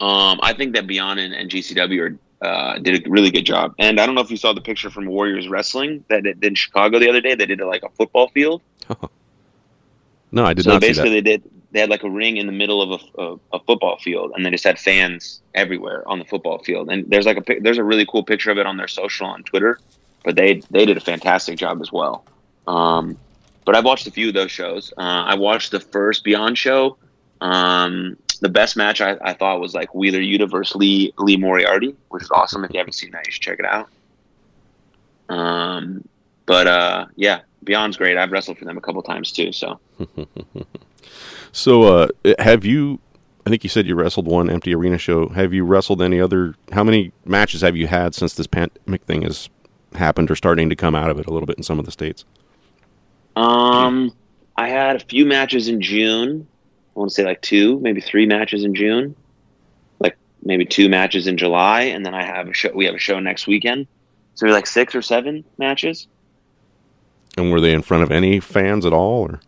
Um, 0.00 0.38
I 0.42 0.52
think 0.52 0.74
that 0.74 0.86
Beyond 0.86 1.18
and, 1.18 1.34
and 1.34 1.50
GCW 1.50 2.18
are, 2.42 2.46
uh, 2.46 2.78
did 2.78 3.06
a 3.06 3.10
really 3.10 3.30
good 3.30 3.46
job. 3.46 3.74
And 3.78 3.98
I 3.98 4.04
don't 4.04 4.14
know 4.14 4.20
if 4.20 4.30
you 4.30 4.36
saw 4.36 4.52
the 4.52 4.60
picture 4.60 4.90
from 4.90 5.06
Warriors 5.06 5.48
Wrestling 5.48 6.04
that 6.08 6.22
did 6.22 6.44
in 6.44 6.54
Chicago 6.54 6.98
the 6.98 7.08
other 7.08 7.22
day. 7.22 7.34
They 7.34 7.46
did 7.46 7.60
it 7.60 7.64
like 7.64 7.82
a 7.82 7.88
football 7.88 8.28
field. 8.28 8.60
No, 10.32 10.44
I 10.44 10.54
did 10.54 10.64
so 10.64 10.72
not 10.72 10.82
see 10.82 10.88
basically, 10.88 11.10
they 11.10 11.20
did. 11.20 11.42
They 11.72 11.80
had 11.80 11.90
like 11.90 12.04
a 12.04 12.10
ring 12.10 12.36
in 12.36 12.46
the 12.46 12.52
middle 12.52 12.80
of 12.80 13.00
a, 13.00 13.22
a, 13.22 13.56
a 13.56 13.60
football 13.60 13.98
field, 13.98 14.32
and 14.34 14.44
they 14.44 14.50
just 14.50 14.64
had 14.64 14.78
fans 14.78 15.40
everywhere 15.54 16.08
on 16.08 16.18
the 16.18 16.24
football 16.24 16.58
field. 16.58 16.90
And 16.90 17.08
there's 17.10 17.26
like 17.26 17.36
a 17.36 17.60
there's 17.60 17.78
a 17.78 17.84
really 17.84 18.06
cool 18.06 18.22
picture 18.22 18.50
of 18.50 18.58
it 18.58 18.66
on 18.66 18.76
their 18.76 18.88
social 18.88 19.26
on 19.26 19.42
Twitter. 19.42 19.78
But 20.24 20.36
they 20.36 20.62
they 20.70 20.86
did 20.86 20.96
a 20.96 21.00
fantastic 21.00 21.58
job 21.58 21.80
as 21.80 21.92
well. 21.92 22.24
Um, 22.66 23.18
but 23.64 23.76
I've 23.76 23.84
watched 23.84 24.06
a 24.06 24.10
few 24.10 24.28
of 24.28 24.34
those 24.34 24.50
shows. 24.50 24.92
Uh, 24.96 25.00
I 25.00 25.34
watched 25.34 25.70
the 25.70 25.80
first 25.80 26.24
Beyond 26.24 26.56
show. 26.56 26.96
Um, 27.40 28.16
the 28.40 28.48
best 28.48 28.76
match 28.76 29.00
I, 29.00 29.16
I 29.20 29.34
thought 29.34 29.60
was 29.60 29.74
like 29.74 29.94
Wheeler 29.94 30.20
Yuta 30.20 30.50
versus 30.50 30.76
Lee 30.76 31.12
Lee 31.18 31.36
Moriarty, 31.36 31.94
which 32.08 32.22
is 32.22 32.30
awesome. 32.30 32.64
If 32.64 32.72
you 32.72 32.78
haven't 32.78 32.94
seen 32.94 33.10
that, 33.12 33.26
you 33.26 33.32
should 33.32 33.42
check 33.42 33.58
it 33.58 33.66
out. 33.66 33.88
Um, 35.28 36.06
but 36.46 36.66
uh, 36.66 37.06
yeah, 37.16 37.40
Beyond's 37.66 37.98
great. 37.98 38.16
I've 38.16 38.32
wrestled 38.32 38.56
for 38.56 38.64
them 38.64 38.78
a 38.78 38.80
couple 38.80 39.02
times 39.02 39.30
too. 39.32 39.52
So 39.52 39.78
So, 41.56 41.84
uh, 41.84 42.08
have 42.38 42.66
you? 42.66 43.00
I 43.46 43.50
think 43.50 43.62
you 43.64 43.70
said 43.70 43.86
you 43.86 43.94
wrestled 43.94 44.26
one 44.26 44.50
empty 44.50 44.74
arena 44.74 44.98
show. 44.98 45.28
Have 45.30 45.54
you 45.54 45.64
wrestled 45.64 46.02
any 46.02 46.20
other? 46.20 46.54
How 46.72 46.84
many 46.84 47.12
matches 47.24 47.62
have 47.62 47.76
you 47.76 47.86
had 47.86 48.14
since 48.14 48.34
this 48.34 48.46
pandemic 48.46 49.04
thing 49.04 49.22
has 49.22 49.48
happened 49.94 50.30
or 50.30 50.36
starting 50.36 50.68
to 50.68 50.76
come 50.76 50.94
out 50.94 51.08
of 51.08 51.18
it 51.18 51.26
a 51.26 51.32
little 51.32 51.46
bit 51.46 51.56
in 51.56 51.62
some 51.62 51.78
of 51.78 51.86
the 51.86 51.90
states? 51.90 52.26
Um, 53.36 54.14
I 54.56 54.68
had 54.68 54.96
a 54.96 54.98
few 54.98 55.24
matches 55.24 55.68
in 55.68 55.80
June. 55.80 56.46
I 56.94 56.98
want 56.98 57.10
to 57.10 57.14
say 57.14 57.24
like 57.24 57.40
two, 57.40 57.78
maybe 57.80 58.02
three 58.02 58.26
matches 58.26 58.62
in 58.62 58.74
June, 58.74 59.16
like 59.98 60.18
maybe 60.42 60.66
two 60.66 60.90
matches 60.90 61.26
in 61.26 61.38
July, 61.38 61.82
and 61.82 62.04
then 62.04 62.14
I 62.14 62.22
have 62.22 62.48
a 62.48 62.52
show. 62.52 62.70
We 62.74 62.84
have 62.84 62.94
a 62.94 62.98
show 62.98 63.18
next 63.20 63.46
weekend, 63.46 63.86
so 64.34 64.46
like 64.48 64.66
six 64.66 64.94
or 64.94 65.00
seven 65.00 65.42
matches. 65.56 66.08
And 67.36 67.50
were 67.50 67.60
they 67.60 67.72
in 67.72 67.82
front 67.82 68.02
of 68.02 68.10
any 68.10 68.40
fans 68.40 68.86
at 68.86 68.92
all? 68.92 69.22
Or 69.22 69.40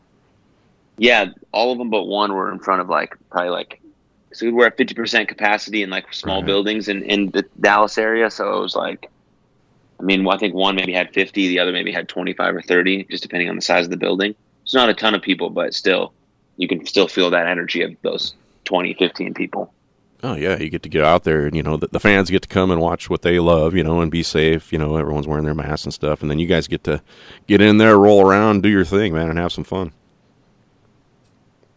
Yeah, 0.98 1.26
all 1.52 1.72
of 1.72 1.78
them 1.78 1.90
but 1.90 2.04
one 2.04 2.32
were 2.34 2.52
in 2.52 2.58
front 2.58 2.80
of 2.82 2.88
like 2.88 3.14
probably 3.30 3.50
like 3.50 3.80
so 4.32 4.50
we're 4.50 4.66
at 4.66 4.76
fifty 4.76 4.94
percent 4.94 5.28
capacity 5.28 5.82
in 5.82 5.90
like 5.90 6.12
small 6.12 6.40
Right. 6.40 6.46
buildings 6.46 6.88
in 6.88 7.02
in 7.02 7.30
the 7.30 7.44
Dallas 7.60 7.96
area. 7.96 8.30
So 8.30 8.58
it 8.58 8.60
was 8.60 8.76
like, 8.76 9.08
I 9.98 10.02
mean, 10.02 10.28
I 10.28 10.36
think 10.36 10.54
one 10.54 10.76
maybe 10.76 10.92
had 10.92 11.12
fifty, 11.14 11.48
the 11.48 11.58
other 11.60 11.72
maybe 11.72 11.92
had 11.92 12.08
twenty 12.08 12.34
five 12.34 12.54
or 12.54 12.60
thirty, 12.62 13.04
just 13.04 13.22
depending 13.22 13.48
on 13.48 13.56
the 13.56 13.62
size 13.62 13.84
of 13.84 13.90
the 13.90 13.96
building. 13.96 14.34
It's 14.64 14.74
not 14.74 14.90
a 14.90 14.94
ton 14.94 15.14
of 15.14 15.22
people, 15.22 15.48
but 15.48 15.72
still, 15.72 16.12
you 16.58 16.68
can 16.68 16.84
still 16.84 17.08
feel 17.08 17.30
that 17.30 17.46
energy 17.46 17.80
of 17.80 17.96
those 18.02 18.34
20, 18.66 18.92
15 18.94 19.32
people. 19.32 19.72
Oh 20.22 20.34
yeah, 20.34 20.58
you 20.58 20.70
get 20.70 20.82
to 20.82 20.88
get 20.88 21.04
out 21.04 21.24
there, 21.24 21.46
and 21.46 21.56
you 21.56 21.62
know 21.62 21.76
the, 21.76 21.88
the 21.88 22.00
fans 22.00 22.30
get 22.30 22.42
to 22.42 22.48
come 22.48 22.70
and 22.70 22.80
watch 22.80 23.08
what 23.08 23.22
they 23.22 23.38
love, 23.38 23.74
you 23.74 23.84
know, 23.84 24.00
and 24.00 24.10
be 24.10 24.22
safe. 24.22 24.72
You 24.72 24.78
know, 24.78 24.96
everyone's 24.96 25.26
wearing 25.26 25.44
their 25.44 25.54
masks 25.54 25.84
and 25.84 25.94
stuff, 25.94 26.22
and 26.22 26.30
then 26.30 26.38
you 26.38 26.46
guys 26.46 26.68
get 26.68 26.84
to 26.84 27.02
get 27.46 27.60
in 27.60 27.78
there, 27.78 27.98
roll 27.98 28.26
around, 28.26 28.62
do 28.62 28.68
your 28.68 28.84
thing, 28.84 29.12
man, 29.12 29.28
and 29.28 29.38
have 29.38 29.52
some 29.52 29.64
fun. 29.64 29.92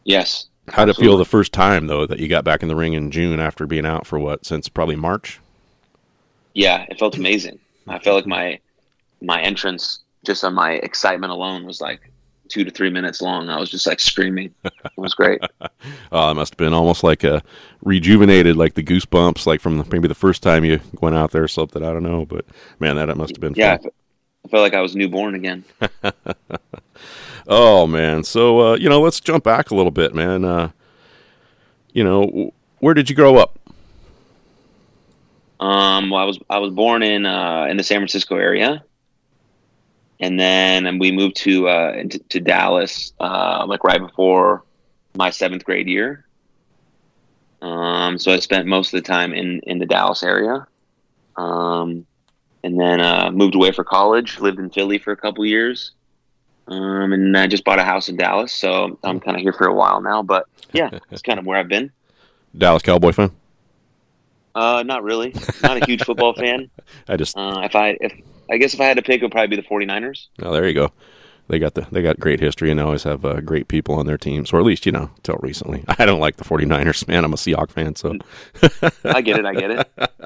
Yes. 0.04 0.48
How'd 0.68 0.90
it 0.90 0.96
feel 0.96 1.18
the 1.18 1.26
first 1.26 1.52
time 1.52 1.88
though 1.88 2.06
that 2.06 2.20
you 2.20 2.28
got 2.28 2.46
back 2.46 2.62
in 2.62 2.70
the 2.70 2.76
ring 2.76 2.94
in 2.94 3.12
June 3.12 3.40
after 3.40 3.66
being 3.66 3.86
out 3.86 4.08
for 4.08 4.20
what 4.20 4.46
since 4.46 4.70
probably 4.70 4.96
March? 4.96 5.40
Yeah, 6.54 6.86
it 6.90 7.00
felt 7.00 7.18
amazing. 7.18 7.60
I 7.88 8.00
felt 8.00 8.16
like 8.16 8.28
my 8.28 8.60
my 9.22 9.42
entrance, 9.42 10.00
just 10.26 10.44
on 10.44 10.54
my 10.54 10.74
excitement 10.74 11.32
alone, 11.32 11.66
was 11.66 11.82
like 11.82 12.12
two 12.52 12.64
to 12.64 12.72
three 12.72 12.90
minutes 12.90 13.22
long. 13.22 13.50
I 13.50 13.60
was 13.60 13.70
just 13.70 13.88
like 13.88 14.00
screaming. 14.00 14.54
It 14.64 14.74
was 14.98 15.14
great. 15.14 15.42
Oh, 16.12 16.30
it 16.30 16.34
must 16.34 16.54
have 16.54 16.58
been 16.58 16.74
almost 16.74 17.04
like 17.04 17.24
a 17.24 17.42
rejuvenated, 17.82 18.58
like 18.58 18.74
the 18.74 18.84
goosebumps, 18.84 19.46
like 19.48 19.62
from 19.62 19.78
maybe 19.92 20.08
the 20.10 20.14
first 20.14 20.44
time 20.44 20.66
you 20.66 20.82
went 21.00 21.16
out 21.16 21.32
there 21.32 21.44
or 21.44 21.48
something. 21.48 21.84
I 21.84 21.92
don't 21.94 22.04
know, 22.04 22.26
but 22.26 22.46
man, 22.80 22.98
that 22.98 23.16
must 23.16 23.36
have 23.36 23.40
been 23.40 23.54
yeah, 23.56 23.74
I 23.74 23.78
fun. 23.78 23.92
I 24.46 24.48
felt 24.50 24.62
like 24.62 24.74
I 24.74 24.82
was 24.82 24.96
newborn 24.96 25.36
again. 25.36 25.64
Oh 27.48 27.88
man, 27.88 28.24
so 28.24 28.72
uh, 28.72 28.76
you 28.76 28.90
know, 28.90 29.02
let's 29.02 29.20
jump 29.20 29.44
back 29.44 29.72
a 29.72 29.76
little 29.76 29.92
bit, 29.92 30.14
man. 30.14 30.46
Uh, 30.46 30.70
you 31.94 32.04
know, 32.04 32.54
where 32.80 32.94
did 32.94 33.10
you 33.10 33.16
grow 33.16 33.38
up? 33.38 33.60
Um, 35.60 36.10
well, 36.10 36.22
I 36.22 36.26
was 36.26 36.40
I 36.50 36.60
was 36.60 36.72
born 36.72 37.04
in 37.04 37.26
uh, 37.26 37.68
in 37.70 37.78
the 37.78 37.84
San 37.84 38.00
Francisco 38.00 38.36
area, 38.36 38.84
and 40.22 40.40
then 40.40 40.86
and 40.86 41.00
we 41.00 41.12
moved 41.12 41.36
to 41.38 41.68
uh, 41.68 41.94
into, 41.98 42.20
to 42.30 42.40
Dallas 42.40 43.12
uh, 43.20 43.66
like 43.68 43.84
right 43.84 44.00
before 44.00 44.64
my 45.16 45.30
seventh 45.30 45.66
grade 45.66 45.88
year. 45.88 46.26
Um, 47.62 48.18
so 48.18 48.32
I 48.32 48.40
spent 48.40 48.66
most 48.68 48.94
of 48.94 49.04
the 49.04 49.08
time 49.08 49.34
in 49.34 49.60
in 49.62 49.80
the 49.80 49.86
Dallas 49.86 50.24
area, 50.24 50.66
um, 51.36 52.06
and 52.64 52.80
then 52.80 53.02
uh, 53.02 53.32
moved 53.32 53.56
away 53.56 53.72
for 53.72 53.84
college. 53.84 54.40
Lived 54.40 54.60
in 54.60 54.70
Philly 54.70 54.98
for 55.00 55.12
a 55.12 55.18
couple 55.18 55.46
years, 55.46 55.92
um, 56.68 57.14
and 57.14 57.38
I 57.38 57.48
just 57.48 57.64
bought 57.64 57.80
a 57.80 57.84
house 57.84 58.10
in 58.10 58.16
Dallas. 58.16 58.54
So 58.54 58.98
I'm 59.04 59.20
kind 59.20 59.36
of 59.36 59.42
here 59.42 59.54
for 59.54 59.68
a 59.68 59.74
while 59.74 60.02
now. 60.02 60.24
But 60.24 60.48
yeah, 60.72 60.90
it's 61.12 61.22
kind 61.22 61.40
of 61.40 61.46
where 61.46 61.60
I've 61.60 61.68
been. 61.68 61.92
Dallas 62.58 62.84
Cowboy 62.84 63.12
fan. 63.12 63.32
Uh, 64.54 64.84
not 64.86 65.04
really. 65.04 65.34
Not 65.64 65.82
a 65.82 65.86
huge 65.86 66.04
football 66.04 66.34
fan. 66.34 66.70
I 67.08 67.16
just, 67.16 67.38
Uh, 67.38 67.62
if 67.64 67.76
I 67.76 67.98
if 68.02 68.12
I 68.52 68.58
guess 68.58 68.74
if 68.74 68.82
I 68.82 68.86
had 68.86 68.98
to 68.98 69.02
pick, 69.04 69.22
it 69.22 69.24
would 69.26 69.32
probably 69.32 69.56
be 69.56 69.62
the 69.62 69.68
49ers. 69.68 70.28
oh, 70.44 70.52
there 70.52 70.68
you 70.68 70.74
go. 70.74 70.92
They 71.48 71.58
got 71.60 71.74
the 71.74 71.86
they 71.92 72.02
got 72.02 72.18
great 72.20 72.40
history 72.40 72.70
and 72.70 72.80
they 72.80 72.84
always 72.84 73.04
have 73.04 73.26
uh, 73.26 73.42
great 73.42 73.68
people 73.68 73.96
on 73.96 74.06
their 74.06 74.18
teams, 74.18 74.54
or 74.54 74.60
at 74.60 74.66
least 74.66 74.86
you 74.86 74.92
know 74.94 75.10
till 75.24 75.36
recently. 75.42 75.84
I 76.00 76.06
don't 76.06 76.20
like 76.22 76.38
the 76.38 76.46
49ers, 76.46 77.08
man. 77.10 77.26
I'm 77.26 77.34
a 77.34 77.36
Seahawks 77.38 77.72
fan, 77.72 77.96
so. 77.96 78.18
I 79.04 79.22
get 79.22 79.40
it. 79.40 79.46
I 79.46 79.54
get 79.54 79.72
it. 79.72 79.92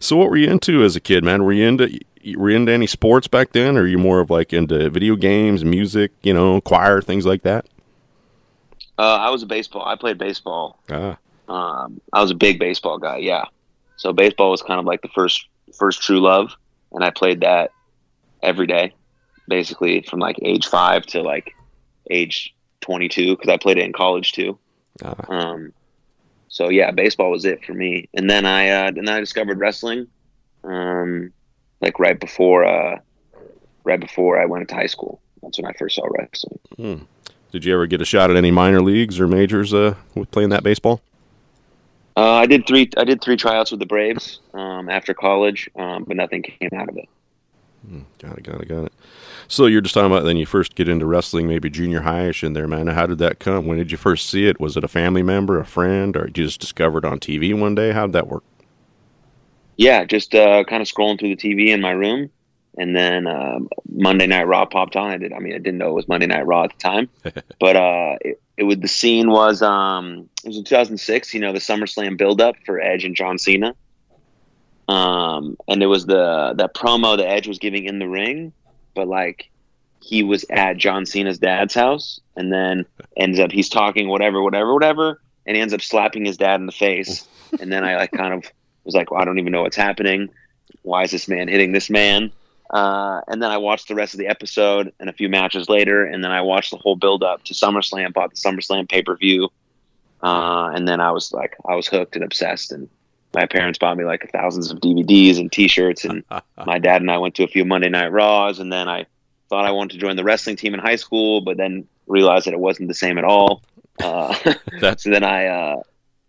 So 0.00 0.16
what 0.16 0.28
were 0.30 0.36
you 0.36 0.48
into 0.50 0.82
as 0.84 0.94
a 0.96 1.00
kid, 1.00 1.24
man? 1.24 1.42
Were 1.44 1.52
you 1.52 1.66
into 1.66 1.98
were 2.36 2.50
you 2.50 2.56
into 2.56 2.72
any 2.72 2.86
sports 2.86 3.26
back 3.28 3.52
then, 3.52 3.76
or 3.76 3.82
are 3.82 3.86
you 3.86 3.98
more 3.98 4.20
of 4.20 4.28
like 4.30 4.52
into 4.52 4.90
video 4.90 5.16
games, 5.16 5.64
music, 5.64 6.12
you 6.22 6.34
know, 6.34 6.60
choir, 6.60 7.00
things 7.00 7.24
like 7.24 7.42
that? 7.42 7.66
Uh, 8.98 9.16
I 9.16 9.30
was 9.30 9.42
a 9.42 9.46
baseball. 9.46 9.84
I 9.84 9.96
played 9.96 10.18
baseball. 10.18 10.78
Ah, 10.90 11.16
Um, 11.48 12.00
I 12.12 12.20
was 12.20 12.30
a 12.30 12.34
big 12.34 12.58
baseball 12.58 12.98
guy. 12.98 13.18
Yeah. 13.18 13.44
So 13.96 14.12
baseball 14.12 14.50
was 14.50 14.62
kind 14.62 14.78
of 14.78 14.84
like 14.86 15.02
the 15.02 15.08
first 15.08 15.46
first 15.78 16.02
true 16.02 16.20
love, 16.20 16.52
and 16.94 17.04
I 17.04 17.10
played 17.10 17.40
that 17.40 17.72
every 18.42 18.66
day, 18.66 18.94
basically 19.48 20.02
from 20.02 20.20
like 20.20 20.36
age 20.42 20.66
five 20.66 21.04
to 21.06 21.22
like 21.22 21.52
age 22.10 22.54
22 22.80 23.36
because 23.36 23.48
I 23.48 23.56
played 23.56 23.78
it 23.78 23.84
in 23.84 23.92
college 23.92 24.32
too. 24.32 24.58
ah. 25.04 25.14
Um, 25.28 25.72
so 26.48 26.68
yeah, 26.68 26.92
baseball 26.92 27.32
was 27.32 27.44
it 27.44 27.64
for 27.64 27.74
me. 27.74 28.08
And 28.14 28.30
then 28.30 28.46
I 28.46 28.68
uh, 28.68 28.88
and 28.88 29.08
then 29.08 29.08
I 29.08 29.20
discovered 29.20 29.58
wrestling, 29.58 30.06
um, 30.62 31.32
like 31.80 31.98
right 31.98 32.18
before 32.18 32.64
uh, 32.64 33.00
right 33.82 34.00
before 34.00 34.40
I 34.40 34.46
went 34.46 34.68
to 34.68 34.74
high 34.74 34.86
school. 34.86 35.20
That's 35.42 35.58
when 35.58 35.66
I 35.66 35.74
first 35.76 35.96
saw 35.96 36.06
wrestling. 36.06 36.60
Did 37.50 37.64
you 37.64 37.74
ever 37.74 37.86
get 37.86 38.00
a 38.00 38.04
shot 38.04 38.30
at 38.30 38.36
any 38.36 38.50
minor 38.50 38.80
leagues 38.80 39.20
or 39.20 39.28
majors 39.28 39.74
uh, 39.74 39.94
with 40.14 40.30
playing 40.30 40.50
that 40.50 40.62
baseball? 40.62 41.00
Uh, 42.16 42.34
I 42.34 42.46
did 42.46 42.66
three. 42.66 42.88
I 42.96 43.04
did 43.04 43.20
three 43.20 43.36
tryouts 43.36 43.70
with 43.70 43.80
the 43.80 43.86
Braves 43.86 44.40
um, 44.52 44.88
after 44.88 45.14
college, 45.14 45.68
um, 45.76 46.04
but 46.04 46.16
nothing 46.16 46.42
came 46.42 46.70
out 46.74 46.88
of 46.88 46.96
it. 46.96 47.08
Got 48.18 48.38
it, 48.38 48.44
got 48.44 48.60
it, 48.60 48.68
got 48.68 48.84
it. 48.84 48.92
So 49.48 49.66
you're 49.66 49.82
just 49.82 49.94
talking 49.94 50.10
about 50.10 50.24
then 50.24 50.36
you 50.36 50.46
first 50.46 50.74
get 50.74 50.88
into 50.88 51.04
wrestling, 51.04 51.46
maybe 51.46 51.68
junior 51.68 52.00
highish 52.00 52.42
in 52.42 52.54
there, 52.54 52.66
man. 52.66 52.86
How 52.86 53.06
did 53.06 53.18
that 53.18 53.38
come? 53.40 53.66
When 53.66 53.76
did 53.76 53.92
you 53.92 53.98
first 53.98 54.30
see 54.30 54.46
it? 54.46 54.58
Was 54.58 54.76
it 54.76 54.84
a 54.84 54.88
family 54.88 55.22
member, 55.22 55.58
a 55.58 55.66
friend, 55.66 56.16
or 56.16 56.26
you 56.26 56.32
just 56.32 56.60
discovered 56.60 57.04
on 57.04 57.20
TV 57.20 57.58
one 57.58 57.74
day? 57.74 57.92
How 57.92 58.06
did 58.06 58.14
that 58.14 58.26
work? 58.26 58.44
Yeah, 59.76 60.04
just 60.04 60.34
uh, 60.34 60.64
kind 60.64 60.80
of 60.80 60.88
scrolling 60.88 61.18
through 61.18 61.34
the 61.34 61.36
TV 61.36 61.68
in 61.68 61.80
my 61.80 61.90
room, 61.90 62.30
and 62.76 62.96
then 62.96 63.26
um, 63.26 63.68
Monday 63.88 64.26
Night 64.26 64.46
Raw 64.46 64.64
popped 64.66 64.96
on. 64.96 65.10
I 65.10 65.16
did. 65.16 65.32
I 65.32 65.38
mean, 65.38 65.54
I 65.54 65.58
didn't 65.58 65.78
know 65.78 65.90
it 65.90 65.94
was 65.94 66.08
Monday 66.08 66.26
Night 66.26 66.46
Raw 66.46 66.64
at 66.64 66.72
the 66.72 66.78
time, 66.78 67.08
but 67.60 67.76
uh, 67.76 68.16
it, 68.20 68.42
it 68.56 68.64
would. 68.64 68.82
The 68.82 68.88
scene 68.88 69.30
was 69.30 69.62
um, 69.62 70.28
it 70.44 70.48
was 70.48 70.58
in 70.58 70.64
2006. 70.64 71.34
You 71.34 71.40
know, 71.40 71.52
the 71.52 71.58
SummerSlam 71.58 72.16
buildup 72.16 72.56
for 72.64 72.80
Edge 72.80 73.04
and 73.04 73.14
John 73.14 73.38
Cena. 73.38 73.74
Um, 74.86 75.56
and 75.66 75.82
it 75.82 75.86
was 75.86 76.06
the 76.06 76.54
that 76.56 76.74
promo 76.74 77.16
that 77.16 77.26
Edge 77.26 77.48
was 77.48 77.58
giving 77.58 77.84
in 77.84 77.98
the 77.98 78.08
ring, 78.08 78.52
but 78.94 79.08
like 79.08 79.50
he 80.02 80.22
was 80.22 80.44
at 80.50 80.76
John 80.76 81.06
Cena's 81.06 81.38
dad's 81.38 81.74
house, 81.74 82.20
and 82.36 82.52
then 82.52 82.84
ends 83.16 83.38
up 83.38 83.52
he's 83.52 83.68
talking 83.68 84.08
whatever, 84.08 84.42
whatever, 84.42 84.74
whatever, 84.74 85.20
and 85.46 85.56
he 85.56 85.62
ends 85.62 85.72
up 85.72 85.80
slapping 85.80 86.24
his 86.24 86.36
dad 86.36 86.60
in 86.60 86.66
the 86.66 86.72
face. 86.72 87.26
and 87.60 87.72
then 87.72 87.84
I 87.84 87.96
like 87.96 88.12
kind 88.12 88.34
of 88.34 88.50
was 88.84 88.94
like, 88.94 89.10
well, 89.10 89.20
I 89.20 89.24
don't 89.24 89.38
even 89.38 89.52
know 89.52 89.62
what's 89.62 89.76
happening. 89.76 90.28
Why 90.82 91.04
is 91.04 91.10
this 91.10 91.28
man 91.28 91.48
hitting 91.48 91.72
this 91.72 91.88
man? 91.88 92.30
Uh, 92.74 93.20
and 93.28 93.40
then 93.40 93.52
I 93.52 93.58
watched 93.58 93.86
the 93.86 93.94
rest 93.94 94.14
of 94.14 94.18
the 94.18 94.26
episode 94.26 94.92
and 94.98 95.08
a 95.08 95.12
few 95.12 95.28
matches 95.28 95.68
later, 95.68 96.04
and 96.04 96.24
then 96.24 96.32
I 96.32 96.40
watched 96.40 96.72
the 96.72 96.76
whole 96.76 96.96
build 96.96 97.22
up 97.22 97.44
to 97.44 97.54
SummerSlam, 97.54 98.12
bought 98.12 98.30
the 98.30 98.36
SummerSlam 98.36 98.88
pay 98.88 99.00
per 99.00 99.16
view, 99.16 99.48
uh, 100.24 100.72
and 100.74 100.88
then 100.88 101.00
I 101.00 101.12
was 101.12 101.32
like, 101.32 101.56
I 101.64 101.76
was 101.76 101.86
hooked 101.86 102.16
and 102.16 102.24
obsessed. 102.24 102.72
And 102.72 102.88
my 103.32 103.46
parents 103.46 103.78
bought 103.78 103.96
me 103.96 104.04
like 104.04 104.28
thousands 104.32 104.72
of 104.72 104.80
DVDs 104.80 105.38
and 105.38 105.52
T-shirts, 105.52 106.04
and 106.04 106.24
my 106.66 106.80
dad 106.80 107.00
and 107.00 107.12
I 107.12 107.18
went 107.18 107.36
to 107.36 107.44
a 107.44 107.48
few 107.48 107.64
Monday 107.64 107.88
Night 107.88 108.10
Raws, 108.10 108.58
and 108.58 108.72
then 108.72 108.88
I 108.88 109.06
thought 109.48 109.64
I 109.64 109.70
wanted 109.70 109.94
to 109.94 110.00
join 110.00 110.16
the 110.16 110.24
wrestling 110.24 110.56
team 110.56 110.74
in 110.74 110.80
high 110.80 110.96
school, 110.96 111.42
but 111.42 111.56
then 111.56 111.86
realized 112.08 112.46
that 112.46 112.54
it 112.54 112.60
wasn't 112.60 112.88
the 112.88 112.94
same 112.94 113.18
at 113.18 113.24
all. 113.24 113.62
Uh, 114.02 114.34
That's 114.80 115.04
so 115.04 115.10
then 115.10 115.22
I, 115.22 115.46
uh, 115.46 115.82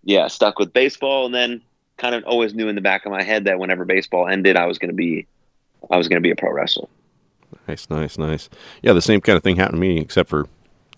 yeah, 0.04 0.28
stuck 0.28 0.60
with 0.60 0.74
baseball, 0.74 1.26
and 1.26 1.34
then 1.34 1.64
kind 1.98 2.14
of 2.14 2.24
always 2.26 2.54
knew 2.54 2.68
in 2.68 2.76
the 2.76 2.82
back 2.82 3.08
of 3.08 3.12
my 3.12 3.24
head 3.24 3.46
that 3.46 3.58
whenever 3.58 3.84
baseball 3.86 4.28
ended, 4.28 4.58
I 4.58 4.68
was 4.68 4.78
going 4.78 4.92
to 4.92 4.96
be, 4.96 5.26
I 5.92 5.98
was 5.98 6.08
going 6.08 6.22
to 6.22 6.26
be 6.26 6.32
a 6.32 6.36
pro 6.36 6.52
wrestler. 6.52 6.88
nice, 7.68 7.90
nice, 7.90 8.18
nice. 8.18 8.50
Yeah, 8.82 8.94
the 8.94 9.02
same 9.02 9.22
kind 9.22 9.38
of 9.38 9.44
thing 9.44 9.56
happened 9.56 9.78
to 9.78 9.82
me, 9.82 10.00
except 10.00 10.30
for 10.30 10.48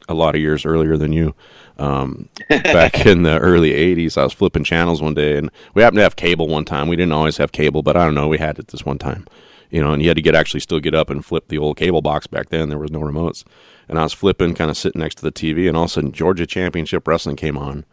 a 0.09 0.13
lot 0.13 0.35
of 0.35 0.41
years 0.41 0.65
earlier 0.65 0.97
than 0.97 1.13
you. 1.13 1.35
Um, 1.77 2.29
back 2.49 3.05
in 3.05 3.23
the 3.23 3.39
early 3.39 3.71
'80s, 3.71 4.17
I 4.17 4.23
was 4.23 4.33
flipping 4.33 4.63
channels 4.63 5.01
one 5.01 5.13
day, 5.13 5.37
and 5.37 5.51
we 5.73 5.81
happened 5.81 5.97
to 5.97 6.03
have 6.03 6.15
cable 6.15 6.47
one 6.47 6.65
time. 6.65 6.87
We 6.87 6.95
didn't 6.95 7.13
always 7.13 7.37
have 7.37 7.51
cable, 7.51 7.83
but 7.83 7.97
I 7.97 8.05
don't 8.05 8.15
know, 8.15 8.27
we 8.27 8.37
had 8.37 8.59
it 8.59 8.69
this 8.69 8.85
one 8.85 8.97
time. 8.97 9.25
You 9.69 9.83
know, 9.83 9.91
and 9.91 10.01
you 10.01 10.07
had 10.07 10.15
to 10.15 10.23
get 10.23 10.33
actually 10.33 10.61
still 10.61 10.79
get 10.79 10.95
up 10.95 11.09
and 11.09 11.25
flip 11.25 11.49
the 11.49 11.57
old 11.57 11.75
cable 11.75 12.01
box 12.01 12.25
back 12.25 12.49
then. 12.49 12.69
There 12.69 12.79
was 12.79 12.91
no 12.91 13.01
remotes, 13.01 13.43
and 13.89 13.99
I 13.99 14.03
was 14.03 14.13
flipping, 14.13 14.53
kind 14.53 14.71
of 14.71 14.77
sitting 14.77 15.01
next 15.01 15.15
to 15.15 15.23
the 15.23 15.31
TV, 15.31 15.67
and 15.67 15.75
all 15.75 15.83
of 15.83 15.89
a 15.89 15.93
sudden, 15.93 16.13
Georgia 16.13 16.47
Championship 16.47 17.07
Wrestling 17.07 17.35
came 17.35 17.57
on, 17.57 17.85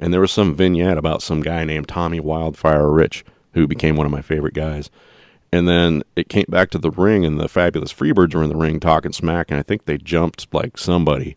and 0.00 0.12
there 0.12 0.20
was 0.20 0.32
some 0.32 0.56
vignette 0.56 0.98
about 0.98 1.22
some 1.22 1.40
guy 1.40 1.64
named 1.64 1.88
Tommy 1.88 2.18
Wildfire 2.18 2.90
Rich, 2.90 3.24
who 3.54 3.66
became 3.68 3.96
one 3.96 4.06
of 4.06 4.12
my 4.12 4.22
favorite 4.22 4.54
guys. 4.54 4.90
And 5.52 5.68
then 5.68 6.02
it 6.16 6.28
came 6.30 6.46
back 6.48 6.70
to 6.70 6.78
the 6.78 6.90
ring, 6.90 7.24
and 7.24 7.38
the 7.38 7.48
fabulous 7.48 7.92
Freebirds 7.92 8.34
were 8.34 8.42
in 8.42 8.48
the 8.48 8.56
ring 8.56 8.80
talking 8.80 9.12
smack, 9.12 9.50
and 9.50 9.60
I 9.60 9.62
think 9.62 9.84
they 9.84 9.98
jumped 9.98 10.52
like 10.52 10.78
somebody. 10.78 11.36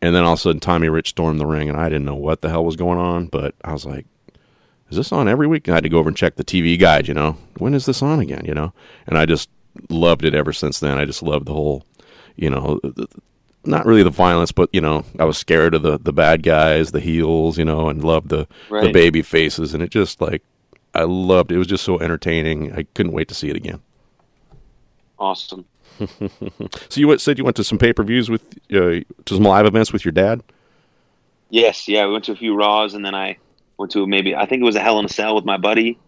And 0.00 0.14
then 0.14 0.24
all 0.24 0.32
of 0.32 0.38
a 0.38 0.42
sudden, 0.42 0.60
Tommy 0.60 0.88
Rich 0.88 1.10
stormed 1.10 1.38
the 1.38 1.46
ring, 1.46 1.68
and 1.68 1.78
I 1.78 1.88
didn't 1.88 2.06
know 2.06 2.14
what 2.14 2.40
the 2.40 2.48
hell 2.48 2.64
was 2.64 2.76
going 2.76 2.98
on, 2.98 3.26
but 3.26 3.54
I 3.62 3.72
was 3.72 3.84
like, 3.84 4.06
is 4.90 4.96
this 4.96 5.12
on 5.12 5.28
every 5.28 5.46
week? 5.46 5.68
And 5.68 5.74
I 5.74 5.76
had 5.76 5.84
to 5.84 5.90
go 5.90 5.98
over 5.98 6.08
and 6.08 6.16
check 6.16 6.36
the 6.36 6.44
TV 6.44 6.78
guide, 6.78 7.08
you 7.08 7.14
know, 7.14 7.36
when 7.58 7.74
is 7.74 7.86
this 7.86 8.02
on 8.02 8.20
again, 8.20 8.44
you 8.44 8.54
know? 8.54 8.72
And 9.06 9.16
I 9.16 9.26
just 9.26 9.48
loved 9.88 10.24
it 10.24 10.34
ever 10.34 10.52
since 10.52 10.80
then. 10.80 10.98
I 10.98 11.04
just 11.04 11.22
loved 11.22 11.46
the 11.46 11.52
whole, 11.54 11.84
you 12.36 12.50
know, 12.50 12.80
not 13.64 13.86
really 13.86 14.02
the 14.02 14.10
violence, 14.10 14.52
but 14.52 14.68
you 14.72 14.80
know, 14.80 15.04
I 15.18 15.24
was 15.24 15.38
scared 15.38 15.74
of 15.74 15.82
the 15.82 15.98
the 15.98 16.12
bad 16.12 16.42
guys, 16.42 16.90
the 16.92 17.00
heels, 17.00 17.58
you 17.58 17.64
know, 17.64 17.88
and 17.88 18.02
loved 18.02 18.28
the 18.28 18.46
the 18.86 18.92
baby 18.92 19.22
faces, 19.22 19.72
and 19.72 19.82
it 19.82 19.90
just 19.90 20.20
like 20.20 20.42
I 20.94 21.02
loved. 21.04 21.50
It 21.52 21.58
was 21.58 21.66
just 21.66 21.84
so 21.84 21.98
entertaining. 22.00 22.72
I 22.74 22.82
couldn't 22.94 23.12
wait 23.12 23.28
to 23.28 23.34
see 23.34 23.48
it 23.48 23.56
again. 23.56 23.80
Awesome. 25.18 25.64
So 26.88 27.00
you 27.00 27.06
went, 27.08 27.20
said 27.20 27.38
you 27.38 27.44
went 27.44 27.56
to 27.56 27.64
some 27.64 27.78
pay 27.78 27.92
per 27.92 28.02
views 28.02 28.28
with 28.30 28.42
uh, 28.72 29.00
to 29.00 29.04
some 29.28 29.42
live 29.42 29.66
events 29.66 29.92
with 29.92 30.04
your 30.04 30.12
dad. 30.12 30.42
Yes, 31.50 31.86
yeah, 31.86 32.06
we 32.06 32.12
went 32.12 32.24
to 32.24 32.32
a 32.32 32.36
few 32.36 32.54
Raws, 32.56 32.94
and 32.94 33.04
then 33.04 33.14
I 33.14 33.36
went 33.78 33.92
to 33.92 34.06
maybe 34.06 34.34
I 34.34 34.46
think 34.46 34.62
it 34.62 34.64
was 34.64 34.74
a 34.76 34.80
Hell 34.80 34.98
in 34.98 35.04
a 35.04 35.08
Cell 35.08 35.34
with 35.34 35.44
my 35.44 35.58
buddy, 35.58 35.98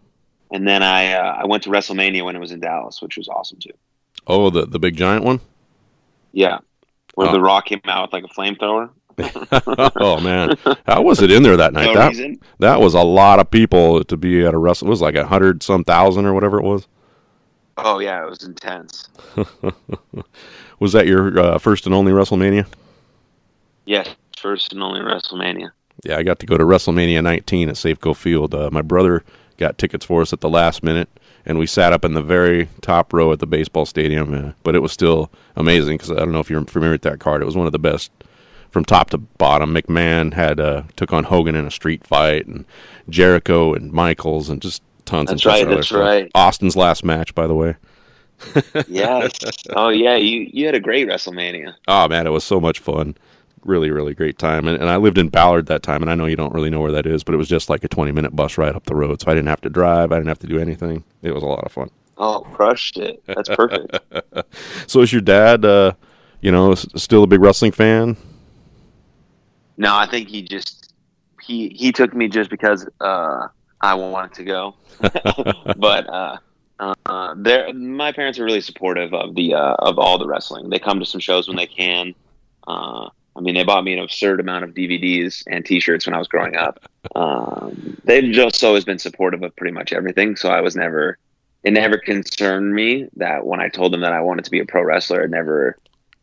and 0.51 0.67
then 0.67 0.81
I 0.83 1.13
uh, 1.13 1.37
I 1.41 1.45
went 1.45 1.63
to 1.63 1.69
WrestleMania 1.69 2.25
when 2.25 2.35
it 2.35 2.39
was 2.39 2.51
in 2.51 2.59
Dallas, 2.59 3.01
which 3.01 3.15
was 3.15 3.27
awesome 3.29 3.59
too. 3.59 3.71
Oh, 4.27 4.49
the 4.49 4.65
the 4.65 4.79
big 4.79 4.97
giant 4.97 5.23
one. 5.23 5.39
Yeah, 6.33 6.59
where 7.13 7.29
Oh. 7.29 7.31
the 7.31 7.41
Rock 7.41 7.65
came 7.67 7.79
out 7.85 8.07
with 8.11 8.13
like 8.13 8.23
a 8.29 8.33
flamethrower. 8.33 8.89
oh 9.97 10.19
man, 10.19 10.57
how 10.85 11.01
was 11.01 11.21
it 11.21 11.31
in 11.31 11.43
there 11.43 11.57
that 11.57 11.73
night? 11.73 11.85
No 11.85 11.93
that 11.95 12.09
reason. 12.09 12.39
that 12.59 12.81
was 12.81 12.93
a 12.93 13.01
lot 13.01 13.39
of 13.39 13.49
people 13.49 14.03
to 14.03 14.17
be 14.17 14.45
at 14.45 14.53
a 14.53 14.57
wrestle. 14.57 14.87
It 14.87 14.89
was 14.89 15.01
like 15.01 15.15
a 15.15 15.25
hundred 15.25 15.63
some 15.63 15.83
thousand 15.83 16.25
or 16.25 16.33
whatever 16.33 16.59
it 16.59 16.63
was. 16.63 16.87
Oh 17.77 17.99
yeah, 17.99 18.25
it 18.25 18.29
was 18.29 18.43
intense. 18.43 19.09
Was 20.79 20.91
that 20.91 21.07
your 21.07 21.39
uh, 21.39 21.57
first 21.57 21.85
and 21.85 21.95
only 21.95 22.11
WrestleMania? 22.11 22.67
Yes, 23.85 24.09
first 24.37 24.73
and 24.73 24.83
only 24.83 24.99
WrestleMania. 24.99 25.71
Yeah, 26.03 26.17
I 26.17 26.23
got 26.23 26.39
to 26.39 26.45
go 26.45 26.57
to 26.57 26.63
WrestleMania 26.63 27.23
19 27.23 27.69
at 27.69 27.75
Safeco 27.75 28.15
Field. 28.15 28.53
Uh, 28.53 28.69
my 28.71 28.81
brother 28.81 29.23
got 29.57 29.77
tickets 29.77 30.05
for 30.05 30.21
us 30.21 30.33
at 30.33 30.41
the 30.41 30.49
last 30.49 30.83
minute, 30.83 31.09
and 31.45 31.57
we 31.57 31.65
sat 31.65 31.93
up 31.93 32.03
in 32.03 32.13
the 32.13 32.21
very 32.21 32.67
top 32.81 33.13
row 33.13 33.31
at 33.31 33.39
the 33.39 33.47
baseball 33.47 33.85
stadium. 33.85 34.33
Uh, 34.33 34.51
but 34.63 34.75
it 34.75 34.79
was 34.79 34.91
still 34.91 35.31
amazing 35.55 35.97
because 35.97 36.11
I 36.11 36.15
don't 36.15 36.33
know 36.33 36.39
if 36.39 36.49
you're 36.49 36.65
familiar 36.65 36.93
with 36.93 37.03
that 37.03 37.19
card. 37.19 37.41
It 37.41 37.45
was 37.45 37.55
one 37.55 37.67
of 37.67 37.71
the 37.71 37.79
best 37.79 38.11
from 38.75 38.83
top 38.83 39.09
to 39.11 39.17
bottom. 39.17 39.73
McMahon 39.73 40.33
had 40.33 40.59
uh, 40.59 40.83
took 40.97 41.13
on 41.13 41.23
Hogan 41.23 41.55
in 41.55 41.65
a 41.65 41.71
street 41.71 42.05
fight, 42.05 42.45
and 42.45 42.65
Jericho 43.07 43.73
and 43.73 43.89
Michaels, 43.93 44.49
and 44.49 44.61
just 44.61 44.83
tons 45.05 45.29
That's 45.29 45.31
and 45.31 45.41
tons 45.41 45.53
right, 45.53 45.61
of 45.61 45.67
other 45.69 45.75
that's 45.77 45.87
stuff. 45.87 45.99
right. 46.01 46.29
Austin's 46.35 46.75
last 46.75 47.05
match, 47.05 47.33
by 47.33 47.47
the 47.47 47.55
way. 47.55 47.77
yes. 48.89 49.31
Oh 49.77 49.87
yeah, 49.87 50.17
you 50.17 50.49
you 50.51 50.65
had 50.65 50.75
a 50.75 50.81
great 50.81 51.07
WrestleMania. 51.07 51.73
Oh 51.87 52.09
man, 52.09 52.27
it 52.27 52.31
was 52.31 52.43
so 52.43 52.59
much 52.59 52.79
fun. 52.79 53.15
Really, 53.63 53.91
really 53.91 54.13
great 54.13 54.37
time. 54.37 54.67
And, 54.67 54.77
and 54.81 54.89
I 54.89 54.97
lived 54.97 55.17
in 55.17 55.29
Ballard 55.29 55.67
that 55.67 55.81
time, 55.81 56.01
and 56.01 56.11
I 56.11 56.15
know 56.15 56.25
you 56.25 56.35
don't 56.35 56.53
really 56.53 56.69
know 56.69 56.81
where 56.81 56.91
that 56.91 57.05
is, 57.05 57.23
but 57.23 57.33
it 57.33 57.37
was 57.37 57.47
just 57.47 57.69
like 57.69 57.85
a 57.85 57.87
20 57.87 58.11
minute 58.11 58.35
bus 58.35 58.57
ride 58.57 58.75
up 58.75 58.87
the 58.87 58.93
road. 58.93 59.21
So 59.21 59.31
I 59.31 59.35
didn't 59.35 59.47
have 59.47 59.61
to 59.61 59.69
drive. 59.69 60.11
I 60.11 60.15
didn't 60.17 60.27
have 60.27 60.39
to 60.39 60.47
do 60.47 60.59
anything. 60.59 61.05
It 61.21 61.31
was 61.33 61.43
a 61.43 61.47
lot 61.47 61.63
of 61.63 61.71
fun. 61.71 61.89
Oh, 62.17 62.41
crushed 62.53 62.97
it. 62.97 63.23
That's 63.25 63.47
perfect. 63.47 63.99
So 64.87 64.99
is 64.99 65.13
your 65.13 65.21
dad, 65.21 65.63
uh, 65.63 65.93
you 66.41 66.51
know, 66.51 66.75
still 66.75 67.23
a 67.23 67.27
big 67.27 67.39
wrestling 67.39 67.71
fan? 67.71 68.17
No, 69.77 69.95
I 69.95 70.07
think 70.07 70.29
he 70.29 70.41
just 70.41 70.93
he 71.41 71.69
he 71.69 71.91
took 71.91 72.13
me 72.13 72.27
just 72.27 72.49
because 72.49 72.87
uh, 73.01 73.47
I 73.81 73.93
wanted 73.95 74.33
to 74.35 74.43
go. 74.43 74.75
but 75.77 76.09
uh, 76.09 76.37
uh, 76.79 77.35
they're 77.37 77.73
my 77.73 78.11
parents 78.11 78.39
are 78.39 78.43
really 78.43 78.61
supportive 78.61 79.13
of 79.13 79.35
the 79.35 79.53
uh, 79.53 79.75
of 79.79 79.99
all 79.99 80.17
the 80.17 80.27
wrestling. 80.27 80.69
They 80.69 80.79
come 80.79 80.99
to 80.99 81.05
some 81.05 81.21
shows 81.21 81.47
when 81.47 81.57
they 81.57 81.67
can. 81.67 82.13
Uh, 82.67 83.09
I 83.35 83.41
mean, 83.41 83.55
they 83.55 83.63
bought 83.63 83.83
me 83.83 83.93
an 83.93 83.99
absurd 83.99 84.39
amount 84.39 84.63
of 84.63 84.71
DVDs 84.71 85.43
and 85.47 85.65
T-shirts 85.65 86.05
when 86.05 86.15
I 86.15 86.19
was 86.19 86.27
growing 86.27 86.55
up. 86.55 86.79
Um, 87.15 87.97
they've 88.05 88.31
just 88.31 88.63
always 88.63 88.85
been 88.85 88.99
supportive 88.99 89.43
of 89.43 89.55
pretty 89.57 89.73
much 89.73 89.91
everything. 89.91 90.37
So 90.37 90.49
I 90.49 90.61
was 90.61 90.75
never, 90.75 91.17
it 91.63 91.71
never 91.71 91.97
concerned 91.97 92.73
me 92.73 93.09
that 93.17 93.45
when 93.45 93.59
I 93.59 93.67
told 93.67 93.91
them 93.91 94.01
that 94.01 94.13
I 94.13 94.21
wanted 94.21 94.45
to 94.45 94.51
be 94.51 94.59
a 94.59 94.65
pro 94.65 94.83
wrestler, 94.83 95.21
it 95.23 95.31
never, 95.31 95.77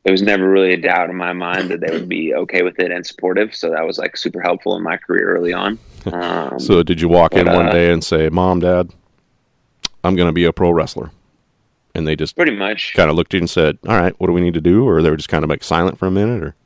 it 0.05 0.11
was 0.11 0.23
never 0.23 0.49
really 0.49 0.73
a 0.73 0.77
doubt 0.77 1.11
in 1.11 1.17
my 1.17 1.33
mind 1.33 1.71
that 1.71 1.81
they 1.81 1.91
would 1.93 2.09
be 2.09 2.35
okay 2.35 2.63
with 2.63 2.79
it 2.81 2.91
and 2.91 3.07
supportive. 3.07 3.55
So 3.55 3.71
that 3.71 3.87
was 3.87 3.99
like 3.99 4.17
super 4.17 4.41
helpful 4.41 4.77
in 4.77 4.83
my 4.83 4.97
career 4.97 5.35
early 5.37 5.53
on. 5.53 5.79
Um, 6.13 6.59
So 6.59 6.83
did 6.83 7.01
you 7.01 7.09
walk 7.09 7.35
in 7.35 7.47
one 7.47 7.69
uh, 7.69 7.71
day 7.71 7.93
and 7.93 8.03
say, 8.03 8.29
Mom, 8.29 8.59
Dad, 8.59 8.91
I'm 10.03 10.17
going 10.17 10.27
to 10.27 10.33
be 10.33 10.45
a 10.45 10.53
pro 10.53 10.73
wrestler? 10.73 11.13
And 11.95 12.09
they 12.09 12.17
just 12.17 12.35
pretty 12.35 12.57
much. 12.57 12.95
kind 12.95 13.09
of 13.09 13.15
looked 13.15 13.33
at 13.33 13.37
you 13.37 13.43
and 13.43 13.49
said, 13.49 13.79
All 13.87 13.95
right, 13.95 14.13
what 14.19 14.27
do 14.27 14.33
we 14.33 14.41
need 14.41 14.55
to 14.55 14.61
do? 14.61 14.85
Or 14.85 15.01
they 15.01 15.11
were 15.11 15.17
just 15.17 15.29
kind 15.29 15.45
of 15.45 15.51
like 15.51 15.63
silent 15.63 16.01
for 16.01 16.07
a 16.07 16.11
minute? 16.11 16.43
Or 16.43 16.57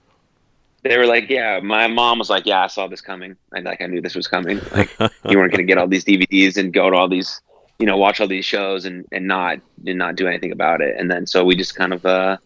they 0.88 0.96
were 0.96 1.06
like, 1.06 1.28
yeah, 1.28 1.60
my 1.60 1.86
mom 1.86 2.18
was 2.18 2.30
like, 2.30 2.46
yeah, 2.46 2.64
I 2.64 2.66
saw 2.68 2.86
this 2.86 3.00
coming. 3.00 3.36
And 3.52 3.64
like, 3.64 3.80
I 3.80 3.86
knew 3.86 4.00
this 4.00 4.14
was 4.14 4.28
coming. 4.28 4.60
Like 4.72 4.90
you 5.28 5.38
weren't 5.38 5.52
going 5.52 5.58
to 5.58 5.64
get 5.64 5.78
all 5.78 5.88
these 5.88 6.04
DVDs 6.04 6.56
and 6.56 6.72
go 6.72 6.90
to 6.90 6.96
all 6.96 7.08
these, 7.08 7.40
you 7.78 7.86
know, 7.86 7.96
watch 7.96 8.20
all 8.20 8.28
these 8.28 8.44
shows 8.44 8.84
and, 8.84 9.04
and 9.12 9.26
not, 9.26 9.58
and 9.86 9.98
not 9.98 10.16
do 10.16 10.26
anything 10.26 10.52
about 10.52 10.80
it. 10.80 10.96
And 10.98 11.10
then, 11.10 11.26
so 11.26 11.44
we 11.44 11.56
just 11.56 11.74
kind 11.74 11.92
of, 11.92 12.06
uh, 12.06 12.36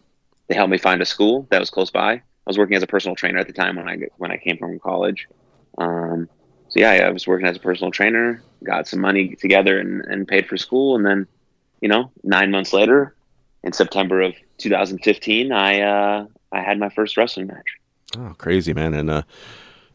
they 0.51 0.55
helped 0.55 0.69
me 0.69 0.77
find 0.77 1.01
a 1.01 1.05
school 1.05 1.47
that 1.49 1.61
was 1.61 1.69
close 1.69 1.91
by. 1.91 2.11
I 2.11 2.21
was 2.45 2.57
working 2.57 2.75
as 2.75 2.83
a 2.83 2.87
personal 2.87 3.15
trainer 3.15 3.39
at 3.39 3.47
the 3.47 3.53
time 3.53 3.77
when 3.77 3.87
I, 3.87 3.99
when 4.17 4.31
I 4.31 4.37
came 4.37 4.57
from 4.57 4.77
college. 4.79 5.29
Um, 5.77 6.27
so 6.67 6.81
yeah, 6.81 6.91
I 6.91 7.09
was 7.09 7.25
working 7.25 7.47
as 7.47 7.55
a 7.55 7.59
personal 7.61 7.89
trainer, 7.89 8.43
got 8.61 8.85
some 8.85 8.99
money 8.99 9.33
together 9.35 9.79
and, 9.79 10.03
and 10.03 10.27
paid 10.27 10.49
for 10.49 10.57
school. 10.57 10.97
And 10.97 11.05
then, 11.05 11.25
you 11.79 11.87
know, 11.87 12.11
nine 12.25 12.51
months 12.51 12.73
later 12.73 13.15
in 13.63 13.71
September 13.71 14.19
of 14.19 14.35
2015, 14.57 15.53
I, 15.53 15.79
uh, 15.79 16.25
I 16.51 16.59
had 16.59 16.77
my 16.77 16.89
first 16.89 17.15
wrestling 17.15 17.47
match. 17.47 17.77
Oh, 18.17 18.35
crazy, 18.37 18.73
man. 18.73 18.93
And 18.93 19.09
uh, 19.09 19.21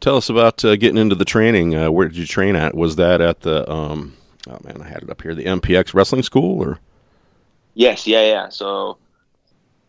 tell 0.01 0.17
us 0.17 0.31
about 0.31 0.65
uh, 0.65 0.77
getting 0.77 0.97
into 0.97 1.17
the 1.17 1.27
training. 1.27 1.75
Uh, 1.75 1.91
where 1.91 2.09
did 2.09 2.17
you 2.17 2.25
train 2.25 2.57
at? 2.57 2.75
Was 2.75 2.97
that 2.97 3.21
at 3.21 3.41
the, 3.41 3.71
um, 3.71 4.17
oh 4.49 4.59
man, 4.65 4.81
I 4.81 4.89
had 4.89 5.03
it 5.03 5.11
up 5.11 5.21
here, 5.21 5.35
the 5.35 5.45
MPX 5.45 5.93
Wrestling 5.93 6.23
School? 6.23 6.63
or 6.63 6.79
Yes, 7.75 8.07
yeah, 8.07 8.23
yeah. 8.23 8.49
So 8.49 8.97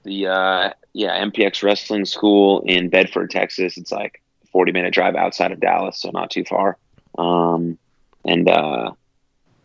the 0.07 0.27
uh 0.27 0.69
yeah, 0.93 1.23
MPX 1.23 1.61
Wrestling 1.61 2.05
School 2.05 2.63
in 2.65 2.89
Bedford, 2.89 3.29
Texas. 3.29 3.77
It's 3.77 3.91
like 3.91 4.21
a 4.43 4.47
40 4.47 4.71
minute 4.71 4.93
drive 4.93 5.15
outside 5.15 5.51
of 5.51 5.59
Dallas, 5.59 6.01
so 6.01 6.09
not 6.11 6.31
too 6.31 6.43
far. 6.43 6.77
Um 7.17 7.77
and 8.25 8.49
uh 8.49 8.91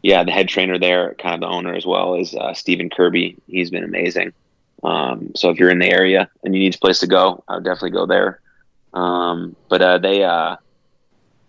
yeah, 0.02 0.24
the 0.24 0.32
head 0.32 0.48
trainer 0.48 0.78
there, 0.78 1.14
kind 1.14 1.34
of 1.34 1.40
the 1.40 1.54
owner 1.54 1.74
as 1.74 1.86
well, 1.86 2.16
is 2.16 2.34
uh, 2.34 2.54
Stephen 2.54 2.90
Kirby. 2.90 3.36
He's 3.46 3.70
been 3.70 3.84
amazing. 3.84 4.32
Um, 4.82 5.30
so 5.36 5.50
if 5.50 5.58
you're 5.58 5.70
in 5.70 5.78
the 5.78 5.88
area 5.88 6.28
and 6.42 6.54
you 6.54 6.60
need 6.60 6.74
a 6.74 6.78
place 6.78 6.98
to 7.00 7.06
go, 7.06 7.44
I 7.46 7.54
would 7.54 7.64
definitely 7.64 7.90
go 7.90 8.06
there. 8.06 8.40
Um, 8.92 9.54
but 9.68 9.80
uh, 9.80 9.98
they 9.98 10.24
uh, 10.24 10.56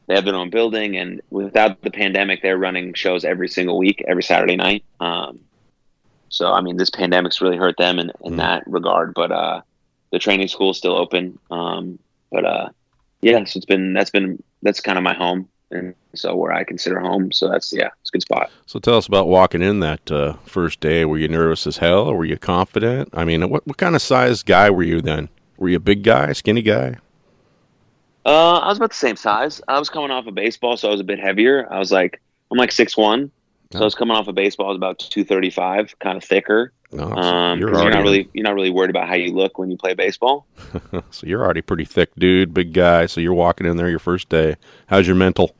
they 0.07 0.15
have 0.15 0.25
their 0.25 0.35
own 0.35 0.51
building, 0.51 0.97
and 0.97 1.21
without 1.31 1.81
the 1.81 1.91
pandemic, 1.91 2.41
they're 2.41 2.57
running 2.57 2.93
shows 2.93 3.25
every 3.25 3.49
single 3.49 3.77
week, 3.77 4.03
every 4.07 4.23
Saturday 4.23 4.55
night. 4.55 4.85
Um, 4.99 5.39
so 6.33 6.51
I 6.51 6.61
mean, 6.61 6.77
this 6.77 6.89
pandemic's 6.89 7.41
really 7.41 7.57
hurt 7.57 7.77
them 7.77 7.99
in, 7.99 8.11
in 8.23 8.33
Mm. 8.33 8.37
that 8.37 8.63
regard. 8.65 9.13
But 9.13 9.31
uh, 9.31 9.61
the 10.11 10.17
training 10.17 10.47
school's 10.47 10.79
still 10.79 10.95
open. 10.95 11.37
Um, 11.51 11.99
but 12.31 12.43
uh, 12.43 12.69
yeah, 13.21 13.43
so 13.43 13.57
it's 13.57 13.67
been 13.67 13.93
that's 13.93 14.09
been 14.09 14.41
that's 14.63 14.79
kind 14.81 14.97
of 14.97 15.03
my 15.03 15.13
home, 15.13 15.47
and 15.69 15.93
so 16.15 16.35
where 16.35 16.51
I 16.51 16.63
consider 16.63 16.99
home. 16.99 17.31
So 17.31 17.47
that's 17.49 17.71
yeah, 17.71 17.89
it's 18.01 18.09
a 18.09 18.13
good 18.13 18.23
spot. 18.23 18.49
So 18.65 18.79
tell 18.79 18.97
us 18.97 19.05
about 19.05 19.27
walking 19.27 19.61
in 19.61 19.79
that 19.81 20.11
uh, 20.11 20.33
first 20.45 20.79
day. 20.79 21.05
Were 21.05 21.19
you 21.19 21.27
nervous 21.27 21.67
as 21.67 21.77
hell, 21.77 22.07
or 22.07 22.17
were 22.17 22.25
you 22.25 22.37
confident? 22.39 23.09
I 23.13 23.25
mean, 23.25 23.47
what 23.51 23.67
what 23.67 23.77
kind 23.77 23.95
of 23.95 24.01
size 24.01 24.41
guy 24.41 24.71
were 24.71 24.81
you 24.83 25.01
then? 25.01 25.29
Were 25.57 25.69
you 25.69 25.77
a 25.77 25.79
big 25.91 26.01
guy, 26.03 26.33
skinny 26.33 26.63
guy? 26.63 26.97
Uh, 28.25 28.57
I 28.57 28.69
was 28.69 28.77
about 28.77 28.89
the 28.89 28.95
same 28.95 29.17
size. 29.17 29.61
I 29.67 29.77
was 29.77 29.89
coming 29.89 30.09
off 30.09 30.25
of 30.25 30.33
baseball, 30.33 30.77
so 30.77 30.87
I 30.87 30.91
was 30.91 31.01
a 31.01 31.03
bit 31.03 31.19
heavier. 31.19 31.67
I 31.71 31.77
was 31.77 31.91
like, 31.91 32.21
I'm 32.49 32.57
like 32.57 32.71
six 32.71 32.97
one, 32.97 33.29
so 33.77 33.81
I 33.81 33.85
was 33.85 33.95
coming 33.95 34.15
off 34.15 34.27
of 34.27 34.35
baseball. 34.35 34.67
I 34.67 34.69
was 34.69 34.77
about 34.77 34.99
two 34.99 35.23
thirty 35.23 35.49
five, 35.49 35.97
kind 35.99 36.17
of 36.17 36.23
thicker. 36.23 36.71
No, 36.91 37.09
so 37.09 37.15
Um, 37.15 37.59
you're 37.59 37.69
you're, 37.73 37.89
not 37.89 38.03
really 38.03 38.29
you're 38.33 38.43
not 38.43 38.53
really 38.53 38.69
worried 38.69 38.89
about 38.89 39.07
how 39.07 39.15
you 39.15 39.33
look 39.33 39.57
when 39.57 39.71
you 39.71 39.77
play 39.77 39.93
baseball. 39.93 40.45
so 41.11 41.27
you're 41.27 41.43
already 41.43 41.61
pretty 41.61 41.85
thick, 41.85 42.11
dude, 42.17 42.53
big 42.53 42.73
guy. 42.73 43.07
So 43.07 43.19
you're 43.19 43.33
walking 43.33 43.67
in 43.67 43.77
there 43.77 43.89
your 43.89 43.99
first 43.99 44.29
day. 44.29 44.55
How's 44.87 45.07
your 45.07 45.15
mental? 45.15 45.55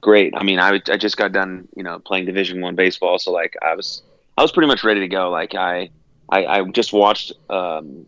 Great. 0.00 0.34
I 0.36 0.42
mean, 0.42 0.58
I, 0.58 0.80
I 0.88 0.96
just 0.96 1.16
got 1.16 1.32
done, 1.32 1.68
you 1.76 1.82
know, 1.82 1.98
playing 1.98 2.24
Division 2.24 2.60
One 2.60 2.74
baseball, 2.74 3.18
so 3.18 3.30
like 3.32 3.56
I 3.62 3.74
was 3.74 4.02
I 4.36 4.42
was 4.42 4.50
pretty 4.50 4.66
much 4.66 4.82
ready 4.82 5.00
to 5.00 5.08
go. 5.08 5.30
Like 5.30 5.54
I 5.54 5.90
I, 6.30 6.46
I 6.46 6.64
just 6.70 6.92
watched 6.92 7.32
um, 7.50 8.06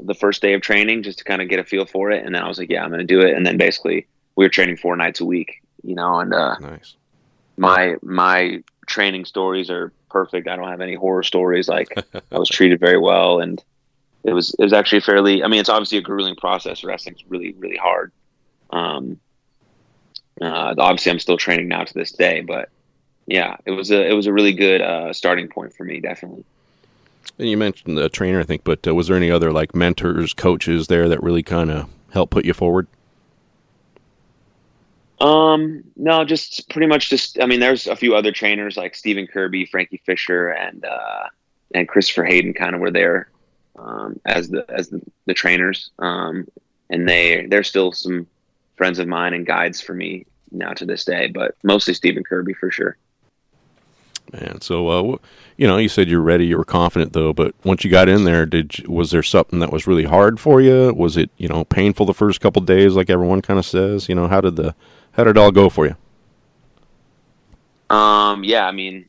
the 0.00 0.14
first 0.14 0.42
day 0.42 0.54
of 0.54 0.62
training 0.62 1.02
just 1.02 1.18
to 1.18 1.24
kind 1.24 1.42
of 1.42 1.48
get 1.48 1.58
a 1.58 1.64
feel 1.64 1.86
for 1.86 2.10
it, 2.10 2.24
and 2.24 2.34
then 2.34 2.42
I 2.42 2.48
was 2.48 2.58
like, 2.58 2.70
yeah, 2.70 2.82
I'm 2.82 2.90
going 2.90 3.00
to 3.00 3.06
do 3.06 3.20
it. 3.20 3.34
And 3.34 3.44
then 3.44 3.58
basically 3.58 4.06
we 4.36 4.44
were 4.44 4.48
training 4.48 4.76
four 4.76 4.96
nights 4.96 5.20
a 5.20 5.24
week, 5.24 5.60
you 5.82 5.94
know, 5.94 6.20
and 6.20 6.32
uh, 6.32 6.56
Nice. 6.58 6.96
My 7.56 7.96
my 8.02 8.62
training 8.86 9.24
stories 9.24 9.70
are 9.70 9.92
perfect. 10.10 10.48
I 10.48 10.56
don't 10.56 10.68
have 10.68 10.80
any 10.80 10.94
horror 10.94 11.22
stories. 11.22 11.68
Like 11.68 11.88
I 12.32 12.38
was 12.38 12.48
treated 12.48 12.80
very 12.80 12.98
well, 12.98 13.40
and 13.40 13.62
it 14.22 14.32
was 14.32 14.54
it 14.58 14.62
was 14.62 14.72
actually 14.72 15.00
fairly. 15.00 15.42
I 15.42 15.48
mean, 15.48 15.60
it's 15.60 15.68
obviously 15.68 15.98
a 15.98 16.02
grueling 16.02 16.36
process. 16.36 16.84
Wrestling's 16.84 17.24
really 17.28 17.52
really 17.52 17.76
hard. 17.76 18.12
Um, 18.70 19.20
uh, 20.40 20.74
obviously, 20.78 21.12
I'm 21.12 21.18
still 21.18 21.36
training 21.36 21.68
now 21.68 21.84
to 21.84 21.94
this 21.94 22.12
day, 22.12 22.40
but 22.40 22.68
yeah, 23.26 23.56
it 23.64 23.70
was 23.70 23.90
a 23.90 24.08
it 24.08 24.14
was 24.14 24.26
a 24.26 24.32
really 24.32 24.52
good 24.52 24.80
uh, 24.80 25.12
starting 25.12 25.48
point 25.48 25.74
for 25.74 25.84
me, 25.84 26.00
definitely. 26.00 26.44
And 27.38 27.48
you 27.48 27.56
mentioned 27.56 27.96
the 27.98 28.08
trainer, 28.08 28.40
I 28.40 28.44
think, 28.44 28.64
but 28.64 28.86
uh, 28.86 28.94
was 28.94 29.08
there 29.08 29.16
any 29.16 29.30
other 29.30 29.52
like 29.52 29.74
mentors, 29.74 30.34
coaches 30.34 30.86
there 30.86 31.08
that 31.08 31.22
really 31.22 31.42
kind 31.42 31.70
of 31.70 31.88
helped 32.12 32.32
put 32.32 32.44
you 32.44 32.54
forward? 32.54 32.86
Um, 35.24 35.84
no, 35.96 36.22
just 36.24 36.68
pretty 36.68 36.86
much 36.86 37.08
just. 37.08 37.40
I 37.40 37.46
mean, 37.46 37.58
there's 37.58 37.86
a 37.86 37.96
few 37.96 38.14
other 38.14 38.30
trainers 38.30 38.76
like 38.76 38.94
Stephen 38.94 39.26
Kirby, 39.26 39.64
Frankie 39.64 40.02
Fisher, 40.04 40.50
and 40.50 40.84
uh, 40.84 41.28
and 41.74 41.88
Christopher 41.88 42.26
Hayden 42.26 42.52
kind 42.52 42.74
of 42.74 42.82
were 42.82 42.90
there 42.90 43.30
um, 43.78 44.20
as 44.26 44.50
the 44.50 44.66
as 44.68 44.90
the, 44.90 45.00
the 45.24 45.32
trainers. 45.32 45.90
Um, 45.98 46.46
and 46.90 47.08
they 47.08 47.46
they're 47.46 47.64
still 47.64 47.92
some 47.92 48.26
friends 48.76 48.98
of 48.98 49.08
mine 49.08 49.32
and 49.32 49.46
guides 49.46 49.80
for 49.80 49.94
me 49.94 50.26
now 50.52 50.74
to 50.74 50.84
this 50.84 51.06
day, 51.06 51.28
but 51.28 51.56
mostly 51.62 51.94
Stephen 51.94 52.22
Kirby 52.22 52.52
for 52.52 52.70
sure. 52.70 52.98
Man, 54.30 54.60
so 54.60 54.88
uh, 54.88 55.16
you 55.56 55.66
know, 55.66 55.78
you 55.78 55.88
said 55.88 56.08
you're 56.08 56.20
ready, 56.20 56.44
you 56.44 56.58
were 56.58 56.66
confident 56.66 57.14
though, 57.14 57.32
but 57.32 57.54
once 57.64 57.82
you 57.82 57.90
got 57.90 58.10
in 58.10 58.24
there, 58.24 58.44
did 58.44 58.78
you, 58.78 58.90
was 58.90 59.10
there 59.10 59.22
something 59.22 59.60
that 59.60 59.72
was 59.72 59.86
really 59.86 60.04
hard 60.04 60.38
for 60.38 60.60
you? 60.60 60.92
Was 60.92 61.16
it 61.16 61.30
you 61.38 61.48
know 61.48 61.64
painful 61.64 62.04
the 62.04 62.12
first 62.12 62.42
couple 62.42 62.60
days, 62.60 62.94
like 62.94 63.08
everyone 63.08 63.40
kind 63.40 63.58
of 63.58 63.64
says? 63.64 64.06
You 64.06 64.14
know, 64.14 64.28
how 64.28 64.42
did 64.42 64.56
the 64.56 64.74
how 65.14 65.24
did 65.24 65.30
it 65.30 65.38
all 65.38 65.52
go 65.52 65.68
for 65.68 65.86
you? 65.86 65.96
Um, 67.94 68.44
yeah, 68.44 68.66
I 68.66 68.72
mean, 68.72 69.06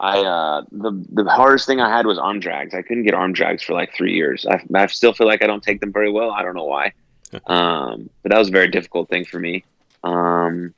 I 0.00 0.18
uh, 0.20 0.62
the 0.72 0.92
the 1.12 1.30
hardest 1.30 1.66
thing 1.66 1.80
I 1.80 1.94
had 1.94 2.06
was 2.06 2.18
arm 2.18 2.40
drags. 2.40 2.74
I 2.74 2.82
couldn't 2.82 3.04
get 3.04 3.14
arm 3.14 3.32
drags 3.32 3.62
for 3.62 3.74
like 3.74 3.94
three 3.94 4.14
years. 4.14 4.46
I, 4.46 4.62
I 4.74 4.86
still 4.86 5.12
feel 5.12 5.26
like 5.26 5.42
I 5.42 5.46
don't 5.46 5.62
take 5.62 5.80
them 5.80 5.92
very 5.92 6.10
well. 6.10 6.30
I 6.30 6.42
don't 6.42 6.54
know 6.54 6.64
why, 6.64 6.92
um, 7.46 8.10
but 8.22 8.30
that 8.30 8.38
was 8.38 8.48
a 8.48 8.52
very 8.52 8.68
difficult 8.68 9.08
thing 9.08 9.24
for 9.24 9.38
me. 9.38 9.64
Um, 10.02 10.74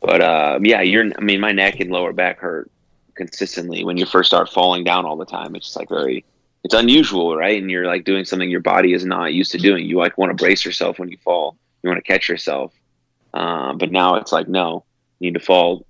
but 0.00 0.20
uh, 0.20 0.58
yeah, 0.62 0.80
you're. 0.82 1.04
I 1.18 1.20
mean, 1.20 1.40
my 1.40 1.52
neck 1.52 1.80
and 1.80 1.90
lower 1.90 2.12
back 2.12 2.38
hurt 2.38 2.70
consistently 3.14 3.84
when 3.84 3.96
you 3.96 4.06
first 4.06 4.28
start 4.28 4.48
falling 4.50 4.84
down 4.84 5.04
all 5.04 5.16
the 5.16 5.26
time. 5.26 5.56
It's 5.56 5.66
just 5.66 5.76
like 5.76 5.88
very. 5.88 6.24
It's 6.64 6.74
unusual, 6.74 7.36
right? 7.36 7.60
And 7.60 7.70
you're 7.70 7.86
like 7.86 8.04
doing 8.04 8.24
something 8.24 8.50
your 8.50 8.60
body 8.60 8.92
is 8.92 9.04
not 9.04 9.32
used 9.32 9.52
to 9.52 9.58
doing. 9.58 9.86
You 9.86 9.98
like 9.98 10.18
want 10.18 10.36
to 10.36 10.42
brace 10.42 10.64
yourself 10.64 10.98
when 10.98 11.08
you 11.08 11.16
fall. 11.18 11.56
You 11.82 11.90
want 11.90 12.04
to 12.04 12.12
catch 12.12 12.28
yourself. 12.28 12.72
Um, 13.36 13.76
but 13.76 13.92
now 13.92 14.14
it's 14.14 14.32
like 14.32 14.48
no, 14.48 14.84
you 15.18 15.30
need 15.30 15.38
to 15.38 15.44
fall 15.44 15.84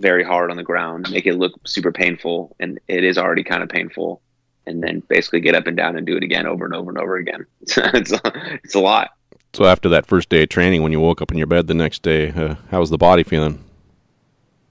very 0.00 0.22
hard 0.22 0.50
on 0.50 0.58
the 0.58 0.62
ground, 0.62 1.10
make 1.10 1.26
it 1.26 1.34
look 1.34 1.52
super 1.66 1.92
painful, 1.92 2.54
and 2.60 2.78
it 2.88 3.04
is 3.04 3.16
already 3.16 3.42
kind 3.42 3.62
of 3.62 3.70
painful, 3.70 4.20
and 4.66 4.82
then 4.82 5.00
basically 5.08 5.40
get 5.40 5.54
up 5.54 5.66
and 5.66 5.78
down 5.78 5.96
and 5.96 6.06
do 6.06 6.16
it 6.16 6.22
again 6.22 6.46
over 6.46 6.66
and 6.66 6.74
over 6.74 6.90
and 6.90 6.98
over 6.98 7.16
again. 7.16 7.46
it's 7.62 8.12
a, 8.12 8.20
it's 8.62 8.74
a 8.74 8.80
lot. 8.80 9.12
So 9.54 9.64
after 9.64 9.88
that 9.88 10.04
first 10.04 10.28
day 10.28 10.42
of 10.42 10.50
training, 10.50 10.82
when 10.82 10.92
you 10.92 11.00
woke 11.00 11.22
up 11.22 11.32
in 11.32 11.38
your 11.38 11.46
bed 11.46 11.68
the 11.68 11.74
next 11.74 12.02
day, 12.02 12.30
uh, 12.30 12.56
how 12.70 12.80
was 12.80 12.90
the 12.90 12.98
body 12.98 13.22
feeling? 13.22 13.64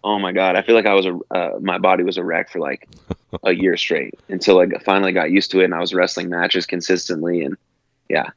Oh 0.04 0.20
my 0.20 0.32
god, 0.32 0.56
I 0.56 0.62
feel 0.62 0.76
like 0.76 0.86
I 0.86 0.94
was 0.94 1.08
a 1.08 1.20
uh, 1.32 1.60
my 1.60 1.80
body 1.80 2.04
was 2.04 2.18
a 2.18 2.24
wreck 2.24 2.52
for 2.52 2.60
like 2.60 2.88
a 3.44 3.54
year 3.54 3.76
straight 3.76 4.14
until 4.30 4.60
I 4.60 4.68
finally 4.86 5.14
got 5.14 5.32
used 5.32 5.50
to 5.52 5.62
it 5.62 5.66
and 5.66 5.74
I 5.74 5.80
was 5.80 5.96
wrestling 5.96 6.30
matches 6.30 6.68
consistently 6.68 7.44
and 7.44 7.58
yeah. 8.08 8.30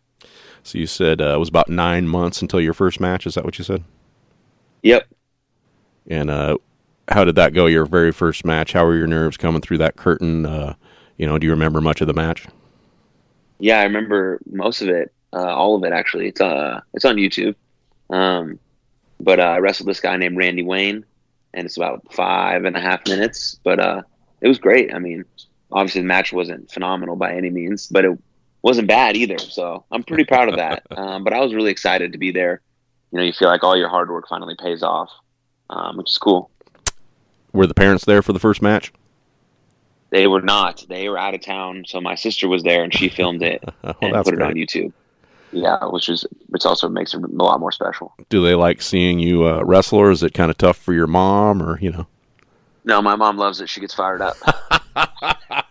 So 0.63 0.79
you 0.79 0.87
said 0.87 1.21
uh, 1.21 1.35
it 1.35 1.39
was 1.39 1.49
about 1.49 1.69
nine 1.69 2.07
months 2.07 2.43
until 2.43 2.61
your 2.61 2.75
first 2.75 3.01
match. 3.01 3.27
Is 3.27 3.35
that 3.35 3.45
what 3.45 3.59
you 3.59 3.65
said? 3.65 3.83
Yep. 4.83 5.07
And 6.09 6.31
uh, 6.31 6.59
how 7.09 7.25
did 7.25 7.35
that 7.37 7.55
go? 7.55 7.67
Your 7.67 7.87
very 7.87 8.13
first 8.13 8.45
match. 8.45 8.73
How 8.73 8.85
were 8.85 8.97
your 8.97 9.07
nerves 9.07 9.37
coming 9.37 9.61
through 9.61 9.79
that 9.79 9.97
curtain? 9.97 10.47
Uh, 10.47 10.75
you 11.17 11.27
know, 11.27 11.39
do 11.39 11.47
you 11.47 11.53
remember 11.53 11.81
much 11.81 12.01
of 12.01 12.07
the 12.07 12.15
match? 12.15 12.47
Yeah, 13.59 13.81
I 13.81 13.85
remember 13.85 14.41
most 14.51 14.83
of 14.83 14.89
it, 14.89 15.13
uh, 15.33 15.55
all 15.55 15.77
of 15.77 15.85
it 15.85 15.93
actually. 15.93 16.29
It's 16.29 16.41
uh, 16.41 16.81
it's 16.95 17.05
on 17.05 17.17
YouTube. 17.17 17.55
Um, 18.11 18.59
but 19.21 19.39
uh, 19.39 19.45
I 19.45 19.59
wrestled 19.59 19.89
this 19.89 20.01
guy 20.01 20.17
named 20.17 20.37
Randy 20.37 20.63
Wayne, 20.63 21.05
and 21.55 21.67
it's 21.67 21.77
about 21.77 22.13
five 22.13 22.65
and 22.65 22.77
a 22.77 22.81
half 22.81 23.07
minutes. 23.07 23.59
But 23.63 23.79
uh, 23.79 24.03
it 24.41 24.49
was 24.49 24.59
great. 24.59 24.93
I 24.93 24.99
mean, 24.99 25.25
obviously 25.71 26.01
the 26.01 26.09
match 26.09 26.33
wasn't 26.33 26.71
phenomenal 26.71 27.17
by 27.17 27.35
any 27.35 27.51
means, 27.51 27.87
but 27.87 28.05
it 28.05 28.19
wasn't 28.63 28.89
bad 28.89 29.17
either. 29.17 29.39
So 29.39 29.85
I'm 29.91 30.03
pretty 30.03 30.25
proud 30.25 30.49
of 30.49 30.57
that. 30.57 30.85
Um, 30.97 31.25
but 31.25 31.33
I 31.33 31.41
was 31.41 31.55
really 31.55 31.71
excited 31.71 32.13
to 32.13 32.19
be 32.19 32.31
there. 32.31 32.61
You 33.11 33.19
know, 33.19 33.25
you 33.25 33.33
feel 33.33 33.49
like 33.49 33.65
all 33.65 33.77
your 33.77 33.89
hard 33.89 34.11
work 34.11 34.29
finally 34.29 34.55
pays 34.55 34.83
off, 34.83 35.11
um, 35.69 35.97
which 35.97 36.11
is 36.11 36.19
cool. 36.19 36.51
Were 37.53 37.67
the 37.67 37.75
parents 37.75 38.05
there 38.05 38.23
for 38.23 38.33
the 38.33 38.39
first 38.39 38.63
match? 38.63 38.93
They 40.11 40.27
were 40.27 40.43
not. 40.43 40.85
They 40.89 41.09
were 41.09 41.19
out 41.19 41.35
of 41.35 41.41
town, 41.41 41.85
so 41.87 42.01
my 42.01 42.15
sister 42.15 42.47
was 42.47 42.63
there 42.63 42.85
and 42.85 42.95
she 42.95 43.09
filmed 43.19 43.43
it 43.43 43.65
well, 43.83 43.97
and 44.03 44.15
that's 44.15 44.29
put 44.29 44.35
it 44.35 44.37
great. 44.37 44.49
on 44.49 44.55
YouTube. 44.55 44.93
Yeah, 45.53 45.85
which 45.87 46.09
is 46.09 46.25
which 46.49 46.65
also 46.65 46.89
makes 46.89 47.15
it 47.15 47.23
a 47.23 47.27
lot 47.27 47.59
more 47.61 47.73
special. 47.73 48.15
Do 48.29 48.43
they 48.43 48.55
like 48.55 48.81
seeing 48.81 49.19
you 49.19 49.47
uh, 49.47 49.63
wrestle, 49.63 49.99
or 49.99 50.11
is 50.11 50.23
it 50.23 50.35
kind 50.35 50.51
of 50.51 50.59
tough 50.59 50.77
for 50.77 50.93
your 50.95 51.07
mom, 51.07 51.63
or 51.63 51.79
you 51.81 51.91
know? 51.91 52.07
No, 52.85 53.03
my 53.03 53.17
mom 53.17 53.37
loves 53.37 53.61
it. 53.61 53.69
She 53.69 53.81
gets 53.81 53.95
fired 53.95 54.23
up. 54.23 54.37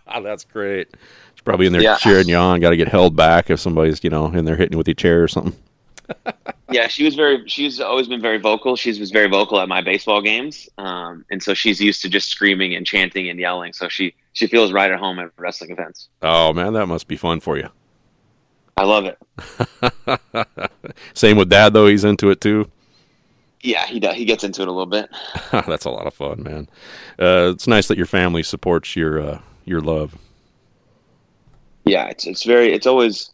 that's 0.22 0.44
great. 0.44 0.88
Probably 1.44 1.66
in 1.66 1.72
there 1.72 1.82
Yeah. 1.82 1.96
cheering 1.96 2.28
you 2.28 2.36
on. 2.36 2.60
Got 2.60 2.70
to 2.70 2.76
get 2.76 2.88
held 2.88 3.16
back 3.16 3.50
if 3.50 3.58
somebody's 3.60 4.02
you 4.04 4.10
know 4.10 4.26
in 4.26 4.44
there 4.44 4.56
hitting 4.56 4.72
you 4.72 4.78
with 4.78 4.88
your 4.88 4.94
chair 4.94 5.22
or 5.22 5.28
something. 5.28 5.54
yeah, 6.70 6.88
she 6.88 7.04
was 7.04 7.14
very. 7.14 7.42
She's 7.48 7.80
always 7.80 8.06
been 8.08 8.20
very 8.20 8.38
vocal. 8.38 8.76
She 8.76 8.88
was 8.98 9.10
very 9.10 9.28
vocal 9.28 9.60
at 9.60 9.68
my 9.68 9.80
baseball 9.80 10.20
games, 10.20 10.68
um, 10.78 11.24
and 11.30 11.42
so 11.42 11.54
she's 11.54 11.80
used 11.80 12.02
to 12.02 12.08
just 12.08 12.28
screaming 12.28 12.74
and 12.74 12.86
chanting 12.86 13.28
and 13.28 13.38
yelling. 13.38 13.72
So 13.72 13.88
she 13.88 14.14
she 14.32 14.46
feels 14.46 14.72
right 14.72 14.90
at 14.90 14.98
home 14.98 15.18
at 15.18 15.30
wrestling 15.36 15.70
events. 15.70 16.08
Oh 16.22 16.52
man, 16.52 16.72
that 16.74 16.86
must 16.86 17.08
be 17.08 17.16
fun 17.16 17.40
for 17.40 17.56
you. 17.56 17.68
I 18.76 18.84
love 18.84 19.04
it. 19.06 19.18
Same 21.14 21.36
with 21.36 21.48
dad 21.50 21.72
though; 21.72 21.86
he's 21.86 22.04
into 22.04 22.30
it 22.30 22.40
too. 22.40 22.70
Yeah, 23.60 23.86
he 23.86 24.00
does. 24.00 24.16
He 24.16 24.24
gets 24.24 24.42
into 24.42 24.62
it 24.62 24.68
a 24.68 24.72
little 24.72 24.86
bit. 24.86 25.08
That's 25.52 25.84
a 25.84 25.90
lot 25.90 26.06
of 26.06 26.14
fun, 26.14 26.42
man. 26.42 26.68
Uh, 27.18 27.52
it's 27.54 27.68
nice 27.68 27.86
that 27.88 27.96
your 27.96 28.06
family 28.06 28.42
supports 28.42 28.96
your 28.96 29.20
uh, 29.20 29.40
your 29.64 29.80
love. 29.80 30.16
Yeah, 31.92 32.06
it's 32.06 32.26
it's 32.26 32.44
very. 32.44 32.72
It's 32.72 32.86
always 32.86 33.30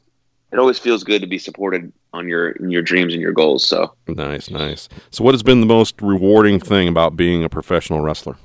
it 0.51 0.59
always 0.59 0.81
feels 0.81 1.05
good 1.05 1.21
to 1.21 1.29
be 1.29 1.39
supported 1.39 1.93
on 2.13 2.27
your 2.29 2.51
in 2.51 2.73
your 2.73 2.83
dreams 2.83 3.13
and 3.13 3.23
your 3.23 3.31
goals. 3.31 3.65
So 3.65 3.95
Nice, 4.09 4.51
nice. 4.51 4.89
So, 5.13 5.23
what 5.23 5.33
has 5.33 5.45
been 5.45 5.61
the 5.61 5.67
most 5.67 6.03
rewarding 6.03 6.59
thing 6.59 6.89
about 6.89 7.17
being 7.17 7.45
a 7.45 7.49
professional 7.49 8.01
wrestler? 8.01 8.37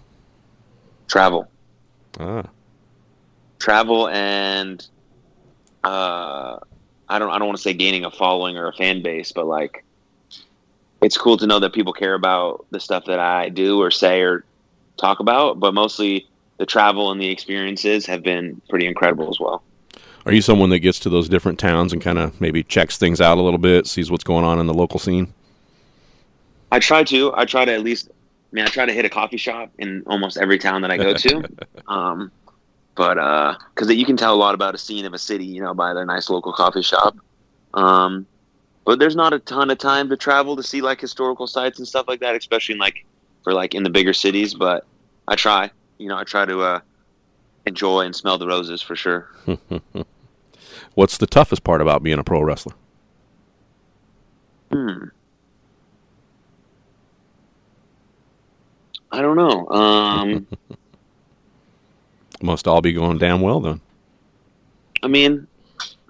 travel, 1.08 1.48
Ah, 2.20 2.44
travel, 3.60 4.08
and 4.10 4.88
uh, 5.84 6.58
I 7.10 7.18
don't 7.18 7.32
I 7.32 7.40
don't 7.40 7.48
want 7.48 7.58
to 7.58 7.64
say 7.64 7.74
gaining 7.74 8.06
a 8.06 8.12
following 8.12 8.56
or 8.56 8.68
a 8.68 8.74
fan 8.74 9.02
base, 9.02 9.32
but 9.32 9.48
like 9.48 9.84
it's 11.02 11.18
cool 11.18 11.38
to 11.38 11.48
know 11.48 11.58
that 11.60 11.74
people 11.74 11.94
care 11.94 12.14
about 12.14 12.68
the 12.70 12.80
stuff 12.80 13.06
that 13.06 13.20
I 13.20 13.50
do 13.50 13.82
or 13.82 13.90
say 13.90 14.22
or 14.22 14.46
talk 15.00 15.22
about. 15.22 15.60
But 15.60 15.74
mostly 15.74 16.28
the 16.60 16.68
travel 16.68 17.12
and 17.12 17.20
the 17.20 17.30
experiences 17.30 18.06
have 18.06 18.22
been 18.22 18.62
pretty 18.70 18.86
incredible 18.86 19.30
as 19.32 19.40
well. 19.40 19.64
Are 20.26 20.34
you 20.34 20.42
someone 20.42 20.70
that 20.70 20.80
gets 20.80 21.00
to 21.00 21.10
those 21.10 21.28
different 21.28 21.60
towns 21.60 21.94
and 21.94 22.02
kind 22.02 22.18
of 22.18 22.40
maybe 22.40 22.64
checks 22.64 22.98
things 22.98 23.20
out 23.20 23.38
a 23.38 23.42
little 23.42 23.58
bit, 23.60 23.88
sees 23.88 24.10
what's 24.10 24.24
going 24.24 24.46
on 24.46 24.60
in 24.60 24.68
the 24.68 24.74
local 24.74 25.00
scene? 25.00 25.34
I 26.72 26.80
try 26.80 27.04
to. 27.04 27.34
I 27.36 27.46
try 27.46 27.66
to 27.66 27.74
at 27.74 27.82
least. 27.82 28.10
I 28.10 28.56
mean, 28.56 28.66
I 28.66 28.68
try 28.68 28.86
to 28.86 28.94
hit 28.94 29.06
a 29.06 29.10
coffee 29.10 29.38
shop 29.38 29.72
in 29.78 30.04
almost 30.06 30.38
every 30.38 30.60
town 30.60 30.82
that 30.84 30.92
I 30.92 30.98
go 30.98 31.14
to. 31.14 31.50
um, 31.88 32.32
but 32.96 33.16
because 33.74 33.94
you 33.94 34.06
can 34.06 34.18
tell 34.18 34.34
a 34.34 34.38
lot 34.38 34.56
about 34.56 34.76
a 34.76 34.78
scene 34.78 35.06
of 35.06 35.14
a 35.14 35.20
city, 35.20 35.46
you 35.46 35.62
know, 35.62 35.74
by 35.74 35.94
their 35.94 36.06
nice 36.06 36.30
local 36.30 36.54
coffee 36.54 36.84
shop. 36.84 37.16
Um, 37.74 38.26
but 38.86 39.00
there's 39.00 39.16
not 39.16 39.34
a 39.34 39.40
ton 39.40 39.70
of 39.70 39.78
time 39.78 40.10
to 40.10 40.18
travel 40.18 40.56
to 40.56 40.64
see 40.64 40.82
like 40.82 41.02
historical 41.02 41.48
sites 41.48 41.80
and 41.80 41.88
stuff 41.88 42.08
like 42.08 42.20
that, 42.20 42.36
especially 42.36 42.74
in 42.74 42.80
like 42.80 43.06
for 43.44 43.54
like 43.54 43.74
in 43.74 43.84
the 43.84 43.90
bigger 43.90 44.14
cities. 44.14 44.54
But 44.54 44.86
I 45.28 45.36
try. 45.36 45.72
You 45.98 46.08
know, 46.08 46.18
I 46.18 46.24
try 46.24 46.46
to 46.46 46.62
uh, 46.62 46.80
enjoy 47.66 48.02
and 48.02 48.16
smell 48.16 48.38
the 48.38 48.48
roses 48.48 48.82
for 48.82 48.96
sure. 48.96 49.30
What's 50.96 51.18
the 51.18 51.28
toughest 51.28 51.64
part 51.64 51.82
about 51.82 52.04
being 52.04 52.20
a 52.20 52.24
pro 52.24 52.42
wrestler? 52.42 52.76
Hmm. 54.72 55.06
I 59.12 59.22
don't 59.22 59.36
know. 59.36 59.68
Um, 59.70 60.48
Must 62.42 62.68
all 62.68 62.82
be 62.82 62.94
going 62.94 63.20
damn 63.20 63.42
well 63.42 63.60
then. 63.60 63.80
I 65.02 65.08
mean, 65.08 65.48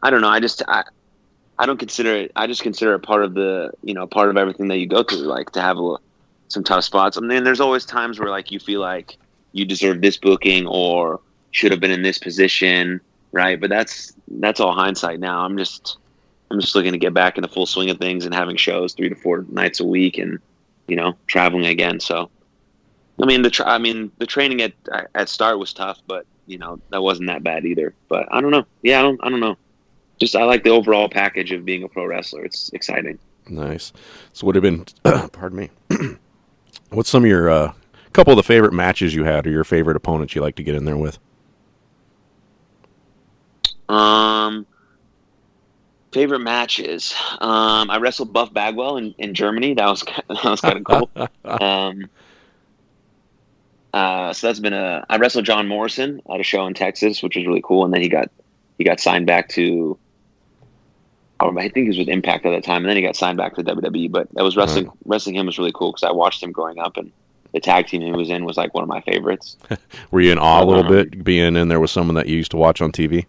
I 0.02 0.10
don't 0.10 0.22
know. 0.22 0.30
I 0.30 0.40
just 0.40 0.64
I, 0.68 0.84
I 1.60 1.66
don't 1.66 1.78
consider 1.78 2.16
it. 2.16 2.32
I 2.36 2.48
just 2.48 2.64
consider 2.64 2.96
it 2.96 3.00
part 3.00 3.24
of 3.24 3.34
the 3.34 3.72
you 3.84 3.94
know 3.94 4.08
part 4.08 4.30
of 4.30 4.38
everything 4.38 4.68
that 4.70 4.78
you 4.78 4.88
go 4.88 5.04
through. 5.04 5.20
Like 5.20 5.52
to 5.52 5.62
have 5.62 5.78
a, 5.78 5.98
some 6.48 6.64
tough 6.64 6.86
spots. 6.86 7.18
I 7.18 7.22
mean, 7.22 7.44
there's 7.44 7.60
always 7.60 7.86
times 7.86 8.20
where 8.20 8.30
like 8.30 8.52
you 8.52 8.60
feel 8.60 8.82
like 8.82 9.18
you 9.52 9.66
deserve 9.66 10.02
this 10.02 10.18
booking 10.18 10.66
or 10.66 11.20
should 11.54 11.72
have 11.72 11.80
been 11.80 11.92
in 11.92 12.02
this 12.02 12.18
position, 12.18 13.00
right? 13.32 13.60
But 13.60 13.70
that's 13.70 14.14
that's 14.28 14.60
all 14.60 14.74
hindsight 14.74 15.20
now. 15.20 15.46
I'm 15.46 15.58
just 15.58 15.98
I'm 16.52 16.60
just 16.60 16.76
looking 16.76 16.92
to 16.92 16.98
get 16.98 17.14
back 17.14 17.38
in 17.38 17.42
the 17.42 17.48
full 17.48 17.66
swing 17.66 17.90
of 17.90 17.98
things 17.98 18.26
and 18.26 18.34
having 18.34 18.58
shows 18.58 18.94
three 18.94 19.10
to 19.10 19.16
four 19.16 19.46
nights 19.50 19.80
a 19.80 19.86
week 19.86 20.18
and 20.18 20.40
you 20.88 20.96
know 20.96 21.16
traveling 21.28 21.66
again. 21.66 22.00
So. 22.00 22.30
I 23.22 23.28
mean 23.28 23.44
the 23.44 23.52
tra- 23.52 23.70
I 23.70 23.78
mean 23.78 24.12
the 24.18 24.26
training 24.26 24.62
at 24.64 24.74
at 25.14 25.30
start 25.30 25.60
was 25.60 25.72
tough, 25.72 26.02
but 26.08 26.26
you 26.48 26.58
know 26.58 26.80
that 26.90 27.02
wasn't 27.02 27.28
that 27.28 27.44
bad 27.44 27.64
either. 27.64 27.94
But 28.10 28.28
I 28.32 28.42
don't 28.42 28.52
know. 28.52 28.66
Yeah, 28.82 29.00
I 29.00 29.02
don't. 29.04 29.20
I 29.24 29.30
don't 29.30 29.40
know. 29.40 29.56
Just 30.20 30.36
I 30.36 30.44
like 30.44 30.64
the 30.64 30.70
overall 30.70 31.10
package 31.10 31.52
of 31.52 31.66
being 31.66 31.84
a 31.84 31.88
pro 31.88 32.06
wrestler. 32.06 32.44
It's 32.46 32.70
exciting. 32.74 33.20
Nice. 33.48 33.92
So, 34.32 34.48
would 34.48 34.56
have 34.56 34.62
been, 34.62 34.86
pardon 35.32 35.58
me. 35.58 35.70
What's 36.90 37.10
some 37.10 37.24
of 37.24 37.30
your 37.30 37.50
uh, 37.50 37.74
couple 38.14 38.32
of 38.32 38.38
the 38.38 38.44
favorite 38.44 38.74
matches 38.74 39.14
you 39.14 39.24
had, 39.24 39.46
or 39.46 39.50
your 39.50 39.64
favorite 39.64 39.98
opponents 39.98 40.36
you 40.36 40.42
like 40.42 40.56
to 40.56 40.64
get 40.64 40.76
in 40.76 40.86
there 40.86 40.98
with? 40.98 41.20
Um, 43.94 44.66
favorite 46.12 46.40
matches. 46.40 47.14
Um, 47.40 47.90
I 47.90 47.98
wrestled 47.98 48.34
Buff 48.34 48.54
Bagwell 48.54 48.98
in, 48.98 49.16
in 49.18 49.34
Germany. 49.34 49.74
That 49.74 49.88
was 49.88 50.02
that 50.30 50.44
was 50.44 50.62
kind 50.62 50.78
of 50.78 50.84
cool. 50.84 51.10
um, 51.46 52.10
uh, 53.94 54.34
so 54.34 54.48
that's 54.48 54.60
been 54.60 54.74
a. 54.74 55.06
I 55.10 55.18
wrestled 55.18 55.46
John 55.46 55.68
Morrison 55.68 56.22
at 56.34 56.40
a 56.40 56.44
show 56.44 56.66
in 56.66 56.74
Texas, 56.74 57.22
which 57.22 57.36
was 57.36 57.46
really 57.46 57.62
cool. 57.64 57.86
And 57.86 57.94
then 57.94 58.02
he 58.02 58.10
got 58.10 58.30
he 58.78 58.84
got 58.84 59.00
signed 59.00 59.28
back 59.28 59.50
to. 59.50 59.98
oh, 61.40 61.58
I 61.58 61.70
think 61.70 61.84
he 61.84 61.88
was 61.90 61.98
with 62.00 62.08
Impact 62.10 62.46
at 62.46 62.52
that 62.52 62.64
time, 62.64 62.78
and 62.84 62.90
then 62.90 62.96
he 62.96 63.04
got 63.04 63.16
signed 63.16 63.38
back 63.38 63.56
to 63.56 63.64
WWE. 63.64 64.12
But 64.12 64.30
that 64.34 64.44
was 64.44 64.58
wrestling. 64.58 64.90
Wrestling 65.06 65.36
him 65.36 65.46
was 65.46 65.60
really 65.60 65.72
cool 65.74 65.92
because 65.92 66.04
I 66.04 66.12
watched 66.12 66.42
him 66.42 66.52
growing 66.52 66.80
up, 66.80 66.98
and 66.98 67.12
the 67.54 67.60
tag 67.60 67.86
team 67.86 68.02
he 68.02 68.12
was 68.12 68.32
in 68.32 68.46
was 68.46 68.58
like 68.58 68.74
one 68.74 68.82
of 68.84 68.90
my 68.90 69.02
favorites. 69.02 69.58
Were 70.12 70.22
you 70.22 70.32
in 70.32 70.40
awe 70.40 70.64
a 70.64 70.66
little 70.66 70.86
Um, 70.86 70.92
bit 70.92 71.24
being 71.24 71.56
in 71.56 71.68
there 71.68 71.80
with 71.80 71.92
someone 71.92 72.16
that 72.16 72.26
you 72.28 72.36
used 72.36 72.50
to 72.52 72.58
watch 72.58 72.82
on 72.82 72.92
TV? 72.92 73.28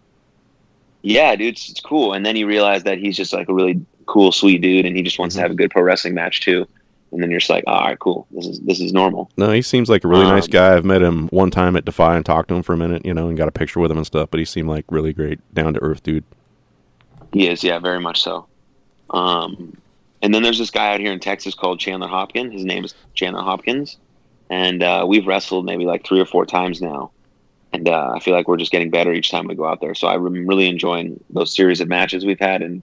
Yeah, 1.07 1.37
dude, 1.37 1.49
it's, 1.55 1.69
it's 1.69 1.81
cool. 1.81 2.15
And 2.15 2.25
then 2.25 2.35
you 2.35 2.47
realize 2.47 2.83
that 2.85 2.97
he's 2.99 3.15
just 3.15 3.35
like 3.35 3.49
a 3.51 3.55
really 3.55 3.85
cool, 4.07 4.33
sweet 4.33 4.63
dude, 4.63 4.87
and 4.87 4.97
he 4.97 5.03
just 5.03 5.19
wants 5.19 5.35
to 5.35 5.41
have 5.43 5.51
a 5.51 5.55
good 5.55 5.71
pro 5.71 5.83
wrestling 5.83 6.15
match 6.15 6.41
too. 6.41 6.67
And 7.13 7.23
then 7.23 7.31
you're 7.31 7.41
just 7.41 7.51
like, 7.51 7.63
all 7.67 7.81
right, 7.85 7.99
cool. 7.99 8.27
This 8.31 8.47
is 8.47 8.61
this 8.61 8.81
is 8.81 8.93
normal. 8.93 9.31
No, 9.37 9.53
he 9.53 9.63
seems 9.63 9.89
like 9.91 10.03
a 10.03 10.09
really 10.09 10.25
nice 10.25 10.47
Um, 10.47 10.51
guy. 10.51 10.75
I've 10.75 10.85
met 10.85 11.03
him 11.03 11.29
one 11.29 11.51
time 11.51 11.77
at 11.77 11.85
Defy 11.85 12.17
and 12.17 12.25
talked 12.25 12.49
to 12.49 12.55
him 12.55 12.63
for 12.63 12.73
a 12.73 12.77
minute, 12.77 13.05
you 13.05 13.15
know, 13.15 13.29
and 13.29 13.37
got 13.37 13.49
a 13.49 13.53
picture 13.53 13.81
with 13.81 13.91
him 13.91 13.99
and 13.99 14.07
stuff. 14.07 14.31
But 14.31 14.41
he 14.41 14.47
seemed 14.47 14.69
like 14.69 14.87
really 14.89 15.13
great, 15.13 15.39
down 15.55 15.75
to 15.75 15.83
earth 15.83 16.03
dude. 16.03 16.25
He 17.33 17.49
is, 17.49 17.63
yeah, 17.63 17.79
very 17.79 18.01
much 18.01 18.23
so. 18.23 18.47
Um, 19.11 19.77
and 20.23 20.35
then 20.35 20.43
there's 20.43 20.59
this 20.59 20.71
guy 20.71 20.95
out 20.95 21.01
here 21.01 21.13
in 21.13 21.21
Texas 21.21 21.55
called 21.55 21.79
Chandler 21.79 22.09
Hopkins. 22.09 22.53
His 22.53 22.65
name 22.65 22.85
is 22.85 22.95
Chandler 23.13 23.43
Hopkins, 23.43 23.99
and 24.49 24.83
uh, 24.83 25.05
we've 25.07 25.27
wrestled 25.27 25.67
maybe 25.67 25.85
like 25.85 26.05
three 26.07 26.19
or 26.19 26.27
four 26.27 26.47
times 26.47 26.81
now. 26.81 27.11
And 27.75 27.89
uh, 27.89 28.13
I 28.15 28.21
feel 28.21 28.35
like 28.35 28.49
we're 28.49 28.57
just 28.57 28.73
getting 28.73 28.91
better 28.91 29.13
each 29.13 29.31
time 29.31 29.47
we 29.47 29.55
go 29.55 29.67
out 29.67 29.81
there. 29.81 29.95
So 29.95 30.09
I'm 30.09 30.47
really 30.47 30.69
enjoying 30.69 31.23
those 31.31 31.55
series 31.55 31.81
of 31.81 31.89
matches 31.89 32.25
we've 32.25 32.39
had, 32.39 32.63
and 32.63 32.83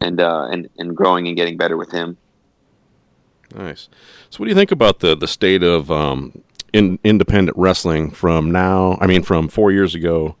and 0.00 0.20
uh, 0.20 0.48
and 0.50 0.68
and 0.78 0.96
growing 0.96 1.28
and 1.28 1.36
getting 1.36 1.56
better 1.56 1.76
with 1.76 1.92
him. 1.92 2.16
Nice. 3.54 3.88
So, 4.30 4.38
what 4.38 4.46
do 4.46 4.50
you 4.50 4.56
think 4.56 4.72
about 4.72 5.00
the 5.00 5.14
the 5.14 5.28
state 5.28 5.62
of 5.62 5.90
um, 5.90 6.42
in 6.74 6.98
independent 7.04 7.56
wrestling 7.56 8.10
from 8.10 8.50
now. 8.50 8.98
I 9.00 9.06
mean, 9.06 9.22
from 9.22 9.46
four 9.48 9.70
years 9.70 9.94
ago 9.94 10.36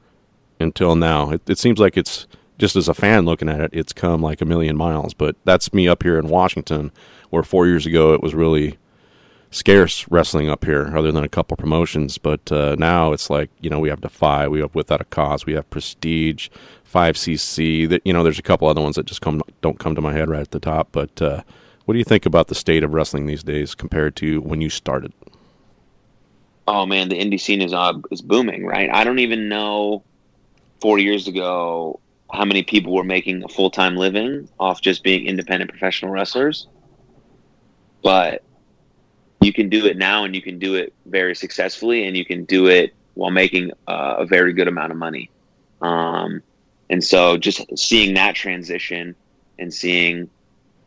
until 0.58 0.96
now. 0.96 1.30
It, 1.30 1.48
it 1.48 1.58
seems 1.58 1.78
like 1.78 1.96
it's 1.96 2.26
just 2.58 2.74
as 2.74 2.88
a 2.88 2.94
fan 2.94 3.24
looking 3.24 3.48
at 3.48 3.60
it, 3.60 3.70
it's 3.72 3.92
come 3.92 4.20
like 4.20 4.40
a 4.40 4.44
million 4.44 4.76
miles. 4.76 5.14
But 5.14 5.36
that's 5.44 5.72
me 5.72 5.86
up 5.86 6.02
here 6.02 6.18
in 6.18 6.28
Washington, 6.28 6.90
where 7.30 7.44
four 7.44 7.68
years 7.68 7.86
ago 7.86 8.14
it 8.14 8.20
was 8.20 8.34
really 8.34 8.78
scarce 9.54 10.04
wrestling 10.10 10.50
up 10.50 10.64
here, 10.64 10.92
other 10.96 11.12
than 11.12 11.22
a 11.22 11.28
couple 11.28 11.56
promotions. 11.56 12.18
But 12.18 12.50
uh, 12.50 12.74
now 12.78 13.12
it's 13.12 13.30
like 13.30 13.50
you 13.60 13.70
know 13.70 13.78
we 13.78 13.88
have 13.88 14.00
Defy, 14.00 14.48
we 14.48 14.60
have 14.60 14.74
Without 14.74 15.00
a 15.00 15.04
Cause, 15.04 15.46
we 15.46 15.54
have 15.54 15.70
Prestige, 15.70 16.48
Five 16.82 17.14
CC. 17.14 17.88
That 17.88 18.02
you 18.04 18.12
know 18.12 18.22
there's 18.22 18.38
a 18.38 18.42
couple 18.42 18.68
other 18.68 18.82
ones 18.82 18.96
that 18.96 19.06
just 19.06 19.20
come 19.20 19.40
don't 19.62 19.78
come 19.78 19.94
to 19.94 20.00
my 20.00 20.12
head 20.12 20.28
right 20.28 20.40
at 20.40 20.50
the 20.50 20.60
top. 20.60 20.88
But 20.92 21.22
uh, 21.22 21.42
what 21.84 21.94
do 21.94 21.98
you 21.98 22.04
think 22.04 22.26
about 22.26 22.48
the 22.48 22.54
state 22.54 22.82
of 22.82 22.92
wrestling 22.92 23.26
these 23.26 23.42
days 23.42 23.74
compared 23.74 24.16
to 24.16 24.40
when 24.40 24.60
you 24.60 24.68
started? 24.68 25.12
Oh 26.66 26.84
man, 26.84 27.08
the 27.08 27.18
indie 27.18 27.40
scene 27.40 27.62
is 27.62 27.72
uh, 27.72 27.94
is 28.10 28.22
booming, 28.22 28.66
right? 28.66 28.90
I 28.90 29.04
don't 29.04 29.20
even 29.20 29.48
know 29.48 30.02
four 30.80 30.98
years 30.98 31.28
ago 31.28 32.00
how 32.32 32.44
many 32.44 32.62
people 32.64 32.92
were 32.92 33.04
making 33.04 33.44
a 33.44 33.48
full 33.48 33.70
time 33.70 33.96
living 33.96 34.48
off 34.58 34.80
just 34.80 35.04
being 35.04 35.26
independent 35.26 35.70
professional 35.70 36.10
wrestlers. 36.10 36.66
But 38.02 38.42
you 39.44 39.52
can 39.52 39.68
do 39.68 39.86
it 39.86 39.96
now 39.96 40.24
and 40.24 40.34
you 40.34 40.42
can 40.42 40.58
do 40.58 40.74
it 40.74 40.92
very 41.06 41.34
successfully 41.34 42.06
and 42.06 42.16
you 42.16 42.24
can 42.24 42.44
do 42.44 42.66
it 42.66 42.94
while 43.14 43.30
making 43.30 43.70
uh, 43.86 44.16
a 44.18 44.26
very 44.26 44.52
good 44.52 44.68
amount 44.68 44.90
of 44.90 44.98
money. 44.98 45.30
Um, 45.80 46.42
and 46.90 47.02
so 47.02 47.36
just 47.36 47.60
seeing 47.78 48.14
that 48.14 48.34
transition 48.34 49.14
and 49.58 49.72
seeing 49.72 50.30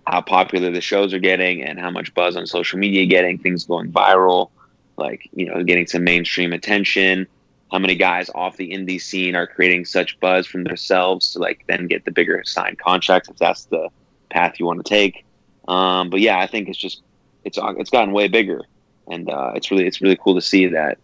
how 0.06 0.22
popular 0.22 0.72
the 0.72 0.82
shows 0.82 1.14
are 1.14 1.20
getting 1.20 1.64
and 1.64 1.80
how 1.80 1.92
much 1.92 2.14
buzz 2.14 2.36
on 2.36 2.48
social 2.48 2.80
media 2.80 3.06
getting, 3.06 3.38
things 3.38 3.66
going 3.66 3.92
viral, 3.92 4.50
like, 4.98 5.30
you 5.34 5.46
know, 5.46 5.64
getting 5.64 5.86
some 5.86 6.04
mainstream 6.04 6.54
attention, 6.54 7.28
how 7.72 7.80
many 7.80 7.96
guys 7.96 8.30
off 8.34 8.58
the 8.58 8.72
indie 8.72 9.02
scene 9.02 9.36
are 9.36 9.46
creating 9.46 9.86
such 9.86 10.20
buzz 10.20 10.48
from 10.48 10.64
themselves 10.64 11.34
to 11.34 11.40
like 11.40 11.64
then 11.68 11.88
get 11.88 12.06
the 12.06 12.12
bigger 12.12 12.42
signed 12.46 12.80
contracts 12.80 13.30
if 13.30 13.38
that's 13.38 13.66
the 13.66 13.90
path 14.30 14.60
you 14.60 14.66
want 14.66 14.84
to 14.84 14.90
take. 14.90 15.26
Um, 15.68 16.10
but 16.10 16.22
yeah, 16.22 16.40
I 16.40 16.48
think 16.48 16.70
it's 16.70 16.78
just 16.78 17.02
it's 17.48 17.58
it's 17.80 17.90
gotten 17.90 18.14
way 18.14 18.28
bigger, 18.28 18.62
and 19.08 19.30
uh, 19.30 19.54
it's 19.56 19.72
really 19.72 19.88
it's 19.88 20.02
really 20.02 20.18
cool 20.18 20.36
to 20.36 20.42
see 20.42 20.68
that 20.68 20.98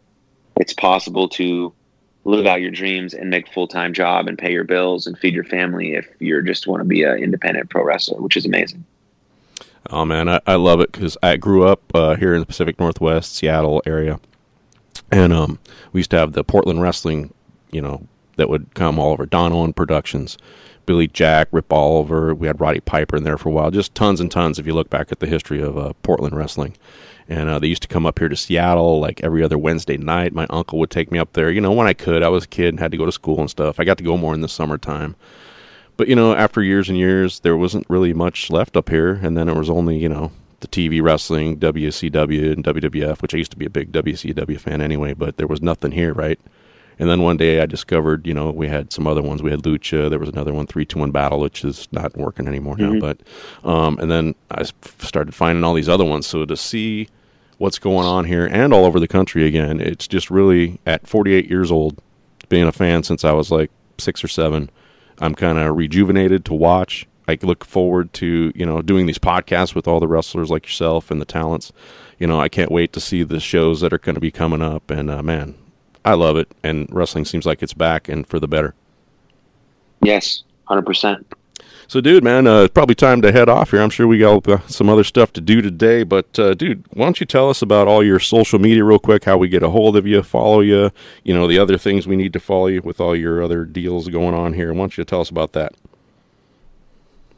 it's 0.57 0.73
possible 0.73 1.27
to 1.29 1.73
live 2.25 2.45
out 2.45 2.61
your 2.61 2.71
dreams 2.71 3.13
and 3.13 3.29
make 3.29 3.47
a 3.49 3.51
full 3.51 3.67
time 3.67 3.93
job 3.93 4.27
and 4.27 4.37
pay 4.37 4.51
your 4.51 4.63
bills 4.63 5.07
and 5.07 5.17
feed 5.17 5.33
your 5.33 5.43
family 5.43 5.95
if 5.95 6.07
you 6.19 6.41
just 6.43 6.67
want 6.67 6.81
to 6.81 6.85
be 6.85 7.03
an 7.03 7.17
independent 7.17 7.69
pro 7.69 7.83
wrestler, 7.83 8.21
which 8.21 8.37
is 8.37 8.45
amazing. 8.45 8.85
Oh 9.89 10.05
man, 10.05 10.29
I, 10.29 10.39
I 10.45 10.55
love 10.55 10.79
it 10.79 10.91
because 10.91 11.17
I 11.23 11.37
grew 11.37 11.65
up 11.65 11.81
uh, 11.93 12.15
here 12.15 12.33
in 12.33 12.39
the 12.39 12.45
Pacific 12.45 12.79
Northwest, 12.79 13.35
Seattle 13.35 13.81
area, 13.85 14.19
and 15.11 15.33
um, 15.33 15.59
we 15.91 15.99
used 15.99 16.11
to 16.11 16.17
have 16.17 16.33
the 16.33 16.43
Portland 16.43 16.81
wrestling, 16.81 17.33
you 17.71 17.81
know, 17.81 18.07
that 18.37 18.49
would 18.49 18.73
come 18.73 18.99
all 18.99 19.11
over 19.11 19.25
Don 19.25 19.51
Owen 19.51 19.73
Productions, 19.73 20.37
Billy 20.85 21.07
Jack, 21.07 21.47
Rip 21.51 21.71
Oliver. 21.71 22.33
We 22.33 22.47
had 22.47 22.59
Roddy 22.59 22.79
Piper 22.79 23.17
in 23.17 23.23
there 23.23 23.37
for 23.37 23.49
a 23.49 23.51
while. 23.51 23.71
Just 23.71 23.95
tons 23.95 24.19
and 24.19 24.31
tons. 24.31 24.59
If 24.59 24.67
you 24.67 24.73
look 24.73 24.89
back 24.89 25.11
at 25.11 25.19
the 25.19 25.27
history 25.27 25.61
of 25.61 25.77
uh, 25.77 25.93
Portland 26.03 26.35
wrestling, 26.35 26.75
and 27.29 27.49
uh, 27.49 27.59
they 27.59 27.67
used 27.67 27.81
to 27.83 27.87
come 27.87 28.05
up 28.05 28.19
here 28.19 28.29
to 28.29 28.35
Seattle 28.35 28.99
like 28.99 29.23
every 29.23 29.43
other 29.43 29.57
Wednesday 29.57 29.97
night. 29.97 30.33
My 30.33 30.45
uncle 30.49 30.79
would 30.79 30.89
take 30.89 31.11
me 31.11 31.19
up 31.19 31.33
there. 31.33 31.49
You 31.49 31.61
know, 31.61 31.71
when 31.71 31.87
I 31.87 31.93
could, 31.93 32.23
I 32.23 32.29
was 32.29 32.43
a 32.45 32.47
kid 32.47 32.69
and 32.69 32.79
had 32.79 32.91
to 32.91 32.97
go 32.97 33.05
to 33.05 33.11
school 33.11 33.39
and 33.39 33.49
stuff. 33.49 33.79
I 33.79 33.83
got 33.85 33.97
to 33.97 34.03
go 34.03 34.17
more 34.17 34.33
in 34.33 34.41
the 34.41 34.49
summertime. 34.49 35.15
But 35.95 36.07
you 36.07 36.15
know, 36.15 36.33
after 36.33 36.61
years 36.61 36.89
and 36.89 36.97
years, 36.97 37.39
there 37.41 37.55
wasn't 37.55 37.89
really 37.89 38.13
much 38.13 38.49
left 38.49 38.75
up 38.75 38.89
here, 38.89 39.13
and 39.21 39.37
then 39.37 39.47
it 39.47 39.55
was 39.55 39.69
only 39.69 39.97
you 39.97 40.09
know 40.09 40.31
the 40.59 40.67
TV 40.67 41.01
wrestling, 41.01 41.59
WCW 41.59 42.53
and 42.53 42.63
WWF, 42.63 43.21
which 43.21 43.33
I 43.33 43.37
used 43.37 43.51
to 43.51 43.57
be 43.57 43.65
a 43.65 43.69
big 43.69 43.91
WCW 43.91 44.59
fan 44.59 44.81
anyway, 44.81 45.13
but 45.13 45.37
there 45.37 45.47
was 45.47 45.61
nothing 45.61 45.91
here, 45.91 46.13
right? 46.13 46.39
And 46.99 47.09
then 47.09 47.21
one 47.21 47.37
day 47.37 47.59
I 47.61 47.65
discovered, 47.65 48.27
you 48.27 48.33
know, 48.33 48.51
we 48.51 48.67
had 48.67 48.93
some 48.93 49.07
other 49.07 49.21
ones. 49.21 49.41
We 49.41 49.51
had 49.51 49.63
Lucha. 49.63 50.09
There 50.09 50.19
was 50.19 50.29
another 50.29 50.53
one, 50.53 50.67
Three 50.67 50.85
Two 50.85 50.99
One 50.99 51.11
Battle, 51.11 51.39
which 51.39 51.63
is 51.65 51.87
not 51.91 52.15
working 52.15 52.47
anymore 52.47 52.75
Mm-hmm. 52.75 52.93
now. 52.93 52.99
But 52.99 53.67
um, 53.67 53.97
and 53.99 54.09
then 54.11 54.35
I 54.51 54.63
started 54.99 55.33
finding 55.33 55.63
all 55.63 55.73
these 55.73 55.89
other 55.89 56.05
ones. 56.05 56.27
So 56.27 56.45
to 56.45 56.55
see 56.57 57.07
what's 57.57 57.79
going 57.79 58.05
on 58.05 58.25
here 58.25 58.45
and 58.45 58.73
all 58.73 58.85
over 58.85 58.99
the 58.99 59.07
country 59.07 59.45
again, 59.45 59.79
it's 59.79 60.07
just 60.07 60.29
really 60.29 60.79
at 60.85 61.07
48 61.07 61.49
years 61.49 61.71
old, 61.71 61.99
being 62.49 62.67
a 62.67 62.71
fan 62.71 63.03
since 63.03 63.23
I 63.23 63.31
was 63.31 63.51
like 63.51 63.71
six 63.97 64.23
or 64.23 64.27
seven. 64.27 64.69
I'm 65.19 65.35
kind 65.35 65.57
of 65.57 65.75
rejuvenated 65.77 66.45
to 66.45 66.53
watch. 66.53 67.07
I 67.27 67.37
look 67.41 67.63
forward 67.63 68.11
to 68.13 68.51
you 68.53 68.65
know 68.65 68.81
doing 68.81 69.05
these 69.05 69.19
podcasts 69.19 69.73
with 69.73 69.87
all 69.87 69.99
the 69.99 70.07
wrestlers 70.07 70.49
like 70.49 70.65
yourself 70.65 71.09
and 71.09 71.21
the 71.21 71.25
talents. 71.25 71.71
You 72.19 72.27
know, 72.27 72.39
I 72.39 72.49
can't 72.49 72.71
wait 72.71 72.93
to 72.93 72.99
see 72.99 73.23
the 73.23 73.39
shows 73.39 73.81
that 73.81 73.93
are 73.93 73.97
going 73.97 74.15
to 74.15 74.21
be 74.21 74.31
coming 74.31 74.61
up. 74.61 74.91
And 74.91 75.09
uh, 75.09 75.23
man, 75.23 75.55
I 76.05 76.13
love 76.13 76.37
it. 76.37 76.51
And 76.63 76.87
wrestling 76.91 77.25
seems 77.25 77.45
like 77.45 77.63
it's 77.63 77.73
back 77.73 78.09
and 78.09 78.27
for 78.27 78.39
the 78.39 78.47
better. 78.47 78.73
Yes, 80.01 80.43
hundred 80.65 80.85
percent. 80.85 81.25
So, 81.87 82.01
dude, 82.01 82.23
man, 82.23 82.47
uh, 82.47 82.61
it's 82.61 82.73
probably 82.73 82.95
time 82.95 83.21
to 83.21 83.31
head 83.31 83.49
off 83.49 83.71
here. 83.71 83.81
I'm 83.81 83.89
sure 83.89 84.07
we 84.07 84.17
got 84.17 84.47
uh, 84.47 84.65
some 84.67 84.89
other 84.89 85.03
stuff 85.03 85.33
to 85.33 85.41
do 85.41 85.61
today. 85.61 86.03
But, 86.03 86.39
uh, 86.39 86.53
dude, 86.53 86.85
why 86.91 87.05
don't 87.05 87.19
you 87.19 87.25
tell 87.25 87.49
us 87.49 87.61
about 87.61 87.87
all 87.87 88.03
your 88.03 88.19
social 88.19 88.57
media 88.57 88.83
real 88.83 88.99
quick? 88.99 89.25
How 89.25 89.37
we 89.37 89.49
get 89.49 89.63
a 89.63 89.69
hold 89.69 89.97
of 89.97 90.07
you, 90.07 90.23
follow 90.23 90.61
you, 90.61 90.91
you 91.23 91.33
know, 91.33 91.47
the 91.47 91.59
other 91.59 91.77
things 91.77 92.07
we 92.07 92.15
need 92.15 92.33
to 92.33 92.39
follow 92.39 92.67
you 92.67 92.81
with 92.81 92.99
all 92.99 93.15
your 93.15 93.43
other 93.43 93.65
deals 93.65 94.07
going 94.07 94.33
on 94.33 94.53
here. 94.53 94.73
Why 94.73 94.79
don't 94.79 94.97
you 94.97 95.03
tell 95.03 95.21
us 95.21 95.29
about 95.29 95.53
that? 95.53 95.73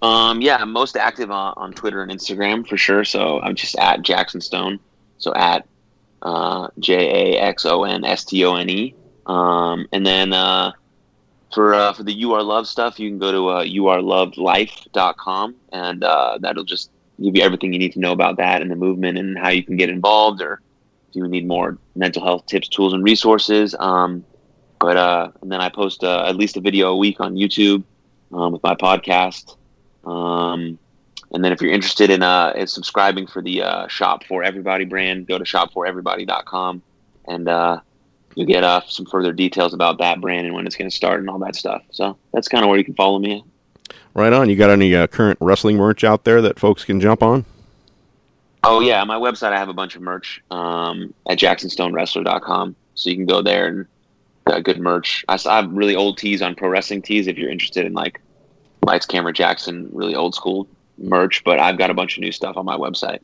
Um, 0.02 0.42
yeah, 0.42 0.58
I'm 0.58 0.72
most 0.72 0.96
active 0.96 1.32
on, 1.32 1.54
on 1.58 1.74
Twitter 1.74 2.04
and 2.04 2.12
Instagram 2.12 2.68
for 2.68 2.78
sure. 2.78 3.04
So 3.04 3.42
I'm 3.42 3.56
just 3.56 3.76
at 3.78 4.04
Jaxon 4.04 4.42
Stone. 4.42 4.80
So 5.18 5.34
at 5.34 5.68
uh, 6.26 6.70
J 6.80 7.36
A 7.36 7.40
X 7.40 7.66
O 7.66 7.84
N 7.84 8.04
S 8.04 8.26
T 8.26 8.44
O 8.44 8.56
N 8.56 8.70
E. 8.70 8.96
Um, 9.28 9.88
and 9.94 10.06
then 10.06 10.34
uh, 10.34 10.72
for 11.54 11.74
uh, 11.74 11.94
for 11.94 12.04
the 12.04 12.12
You 12.12 12.34
Are 12.34 12.44
Love 12.44 12.68
stuff, 12.68 13.00
you 13.00 13.10
can 13.10 13.20
go 13.20 13.32
to 13.32 13.50
uh, 13.50 13.64
youarelovedlife.com 13.64 15.56
and 15.72 16.04
uh, 16.04 16.40
that'll 16.42 16.64
just 16.64 16.90
give 17.22 17.36
you 17.36 17.44
everything 17.44 17.72
you 17.72 17.80
need 17.80 17.94
to 17.94 18.00
know 18.00 18.12
about 18.12 18.38
that 18.38 18.62
and 18.62 18.70
the 18.70 18.76
movement 18.76 19.18
and 19.18 19.38
how 19.38 19.50
you 19.50 19.64
can 19.64 19.78
get 19.78 19.90
involved 19.90 20.42
or 20.42 20.62
if 21.10 21.16
you 21.16 21.26
need 21.28 21.48
more 21.48 21.78
mental 21.96 22.24
health 22.24 22.46
tips, 22.48 22.68
tools, 22.68 22.94
and 22.94 23.04
resources. 23.04 23.76
Um, 23.80 24.26
but 24.80 24.98
uh, 24.98 25.32
and 25.42 25.52
then 25.52 25.62
I 25.62 25.70
post 25.70 26.04
uh, 26.04 26.26
at 26.28 26.36
least 26.36 26.58
a 26.58 26.62
video 26.62 26.90
a 26.90 26.98
week 26.98 27.20
on 27.20 27.36
YouTube 27.36 27.84
um, 28.34 28.52
with 28.52 28.64
my 28.64 28.76
podcast. 28.76 29.56
Um, 30.04 30.80
and 31.32 31.44
then 31.44 31.52
if 31.52 31.62
you're 31.62 31.72
interested 31.72 32.10
in, 32.10 32.24
uh, 32.24 32.54
in 32.56 32.68
subscribing 32.68 33.28
for 33.28 33.42
the 33.42 33.64
uh, 33.64 33.88
Shop 33.88 34.24
for 34.24 34.44
Everybody 34.44 34.86
brand, 34.86 35.28
go 35.28 35.38
to 35.38 35.44
shopforeverybody.com 35.44 36.82
and 37.28 37.48
uh, 37.48 37.80
you'll 38.36 38.46
get 38.46 38.64
uh, 38.64 38.82
some 38.88 39.06
further 39.06 39.34
details 39.34 39.74
about 39.74 39.98
that 40.00 40.22
brand 40.22 40.46
and 40.46 40.56
when 40.56 40.66
it's 40.66 40.76
going 40.76 40.90
to 40.90 40.96
start 40.96 41.20
and 41.20 41.30
all 41.30 41.40
that 41.40 41.56
stuff. 41.56 41.84
So 41.92 42.18
that's 42.34 42.48
kind 42.48 42.64
of 42.64 42.70
where 42.70 42.78
you 42.78 42.86
can 42.86 42.94
follow 42.94 43.20
me. 43.20 43.44
Right 44.14 44.32
on. 44.32 44.50
You 44.50 44.56
got 44.56 44.70
any 44.70 44.96
uh, 44.96 45.08
current 45.08 45.38
wrestling 45.42 45.78
merch 45.78 46.04
out 46.04 46.24
there 46.24 46.42
that 46.42 46.60
folks 46.60 46.86
can 46.86 47.02
jump 47.02 47.22
on? 47.22 47.46
Oh 48.64 48.80
yeah, 48.80 49.04
my 49.04 49.18
website 49.18 49.52
I 49.52 49.60
have 49.60 49.70
a 49.70 49.74
bunch 49.74 49.96
of 49.96 50.02
merch 50.02 50.42
um, 50.50 51.14
at 51.28 51.38
jaxonstonewrestler.com, 51.38 52.76
so 52.96 53.10
you 53.10 53.16
can 53.16 53.28
go 53.28 53.44
there 53.44 53.68
and 53.68 53.86
uh, 54.48 54.60
good 54.60 54.80
merch. 54.80 55.24
I 55.28 55.38
have 55.46 55.72
really 55.72 55.96
old 55.96 56.18
tees 56.18 56.42
on 56.42 56.56
pro 56.56 56.70
wrestling 56.70 57.04
tees 57.04 57.28
if 57.28 57.38
you're 57.38 57.52
interested 57.52 57.86
in 57.86 57.94
like 57.94 58.22
lights, 58.82 59.06
camera, 59.06 59.34
Jaxon, 59.34 59.90
really 59.92 60.16
old 60.16 60.34
school 60.34 60.68
merch. 60.98 61.44
But 61.44 61.60
I've 61.60 61.78
got 61.78 61.90
a 61.90 61.94
bunch 61.94 62.18
of 62.18 62.22
new 62.22 62.32
stuff 62.32 62.58
on 62.58 62.66
my 62.66 62.78
website. 62.78 63.20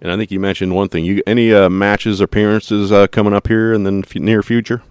And 0.00 0.10
I 0.10 0.16
think 0.16 0.32
you 0.32 0.40
mentioned 0.40 0.74
one 0.74 0.88
thing. 0.88 1.04
You 1.04 1.22
any 1.26 1.52
uh, 1.52 1.68
matches, 1.68 2.20
appearances 2.20 2.90
uh, 2.90 3.06
coming 3.06 3.32
up 3.32 3.46
here 3.46 3.72
in 3.72 3.84
the 3.84 4.04
f- 4.04 4.16
near 4.16 4.42
future? 4.42 4.82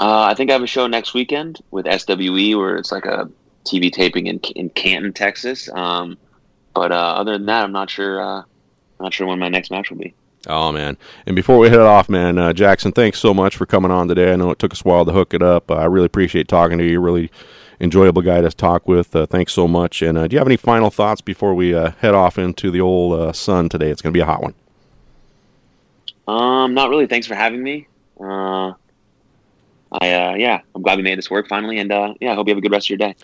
Uh, 0.00 0.22
I 0.22 0.34
think 0.34 0.50
I 0.50 0.54
have 0.54 0.62
a 0.62 0.66
show 0.66 0.86
next 0.86 1.12
weekend 1.12 1.60
with 1.70 1.86
SWE 1.86 2.54
where 2.56 2.76
it's 2.76 2.90
like 2.90 3.04
a 3.04 3.30
TV 3.64 3.92
taping 3.92 4.26
in 4.26 4.38
in 4.56 4.70
Canton, 4.70 5.12
Texas. 5.12 5.68
Um, 5.72 6.16
but 6.74 6.90
uh, 6.90 6.94
other 6.94 7.32
than 7.32 7.46
that, 7.46 7.64
I'm 7.64 7.72
not 7.72 7.90
sure. 7.90 8.20
Uh, 8.20 8.42
not 8.98 9.12
sure 9.12 9.26
when 9.26 9.38
my 9.38 9.48
next 9.48 9.70
match 9.70 9.90
will 9.90 9.98
be. 9.98 10.14
Oh 10.46 10.72
man! 10.72 10.96
And 11.26 11.36
before 11.36 11.58
we 11.58 11.68
head 11.68 11.80
off, 11.80 12.08
man, 12.08 12.38
uh, 12.38 12.52
Jaxon, 12.52 12.94
thanks 12.94 13.18
so 13.18 13.32
much 13.34 13.56
for 13.56 13.66
coming 13.66 13.90
on 13.90 14.08
today. 14.08 14.32
I 14.32 14.36
know 14.36 14.50
it 14.50 14.58
took 14.58 14.72
us 14.72 14.84
a 14.84 14.88
while 14.88 15.04
to 15.04 15.12
hook 15.12 15.34
it 15.34 15.42
up. 15.42 15.70
Uh, 15.70 15.74
I 15.74 15.84
really 15.84 16.06
appreciate 16.06 16.48
talking 16.48 16.78
to 16.78 16.84
you. 16.84 16.98
Really 16.98 17.30
enjoyable 17.82 18.22
guy 18.22 18.40
to 18.40 18.50
talk 18.50 18.88
with. 18.88 19.14
Uh, 19.14 19.26
thanks 19.26 19.52
so 19.52 19.68
much. 19.68 20.00
And 20.00 20.16
uh, 20.16 20.26
do 20.26 20.34
you 20.34 20.38
have 20.38 20.48
any 20.48 20.56
final 20.56 20.90
thoughts 20.90 21.20
before 21.20 21.54
we 21.54 21.74
uh, 21.74 21.90
head 21.98 22.14
off 22.14 22.38
into 22.38 22.70
the 22.70 22.80
old 22.80 23.20
uh, 23.20 23.32
sun 23.32 23.68
today? 23.68 23.90
It's 23.90 24.00
going 24.00 24.12
to 24.12 24.16
be 24.16 24.22
a 24.22 24.26
hot 24.26 24.42
one. 24.42 24.54
Um, 26.26 26.72
not 26.72 26.88
really. 26.88 27.06
Thanks 27.06 27.26
for 27.26 27.34
having 27.34 27.62
me. 27.62 27.88
Uh, 28.18 28.72
I 30.00 30.12
uh, 30.12 30.34
yeah, 30.36 30.60
I'm 30.74 30.82
glad 30.82 30.96
we 30.96 31.02
made 31.02 31.18
this 31.18 31.30
work 31.30 31.48
finally, 31.48 31.78
and 31.78 31.92
uh, 31.92 32.14
yeah, 32.20 32.32
I 32.32 32.34
hope 32.34 32.46
you 32.46 32.52
have 32.52 32.58
a 32.58 32.62
good 32.62 32.72
rest 32.72 32.86
of 32.86 32.90
your 32.90 32.98
day. 32.98 33.14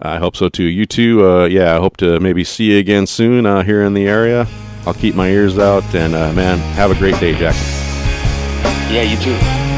I 0.00 0.18
hope 0.18 0.36
so 0.36 0.48
too. 0.48 0.64
You 0.64 0.86
too. 0.86 1.26
Uh, 1.26 1.44
yeah, 1.46 1.74
I 1.74 1.78
hope 1.78 1.96
to 1.98 2.20
maybe 2.20 2.44
see 2.44 2.72
you 2.72 2.78
again 2.78 3.06
soon 3.06 3.44
uh, 3.44 3.62
here 3.62 3.82
in 3.82 3.94
the 3.94 4.06
area. 4.06 4.46
I'll 4.86 4.94
keep 4.94 5.14
my 5.14 5.28
ears 5.28 5.58
out. 5.58 5.82
And 5.94 6.14
uh, 6.14 6.32
man, 6.32 6.58
have 6.74 6.90
a 6.90 6.94
great 6.94 7.18
day, 7.18 7.32
Jack. 7.36 7.56
Yeah, 8.90 9.02
you 9.02 9.16
too. 9.16 9.75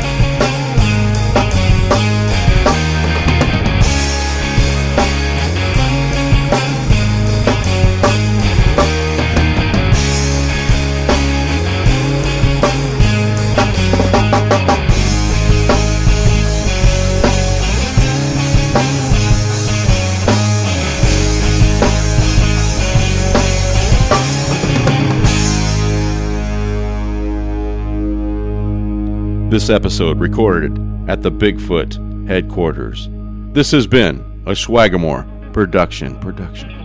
This 29.51 29.71
episode 29.71 30.21
recorded 30.21 30.77
at 31.09 31.23
the 31.23 31.33
Bigfoot 31.33 32.29
headquarters. 32.29 33.09
This 33.55 33.71
has 33.71 33.87
been 33.87 34.21
a 34.45 34.51
Swagamore 34.51 35.25
production. 35.55 36.19
Production. 36.21 36.78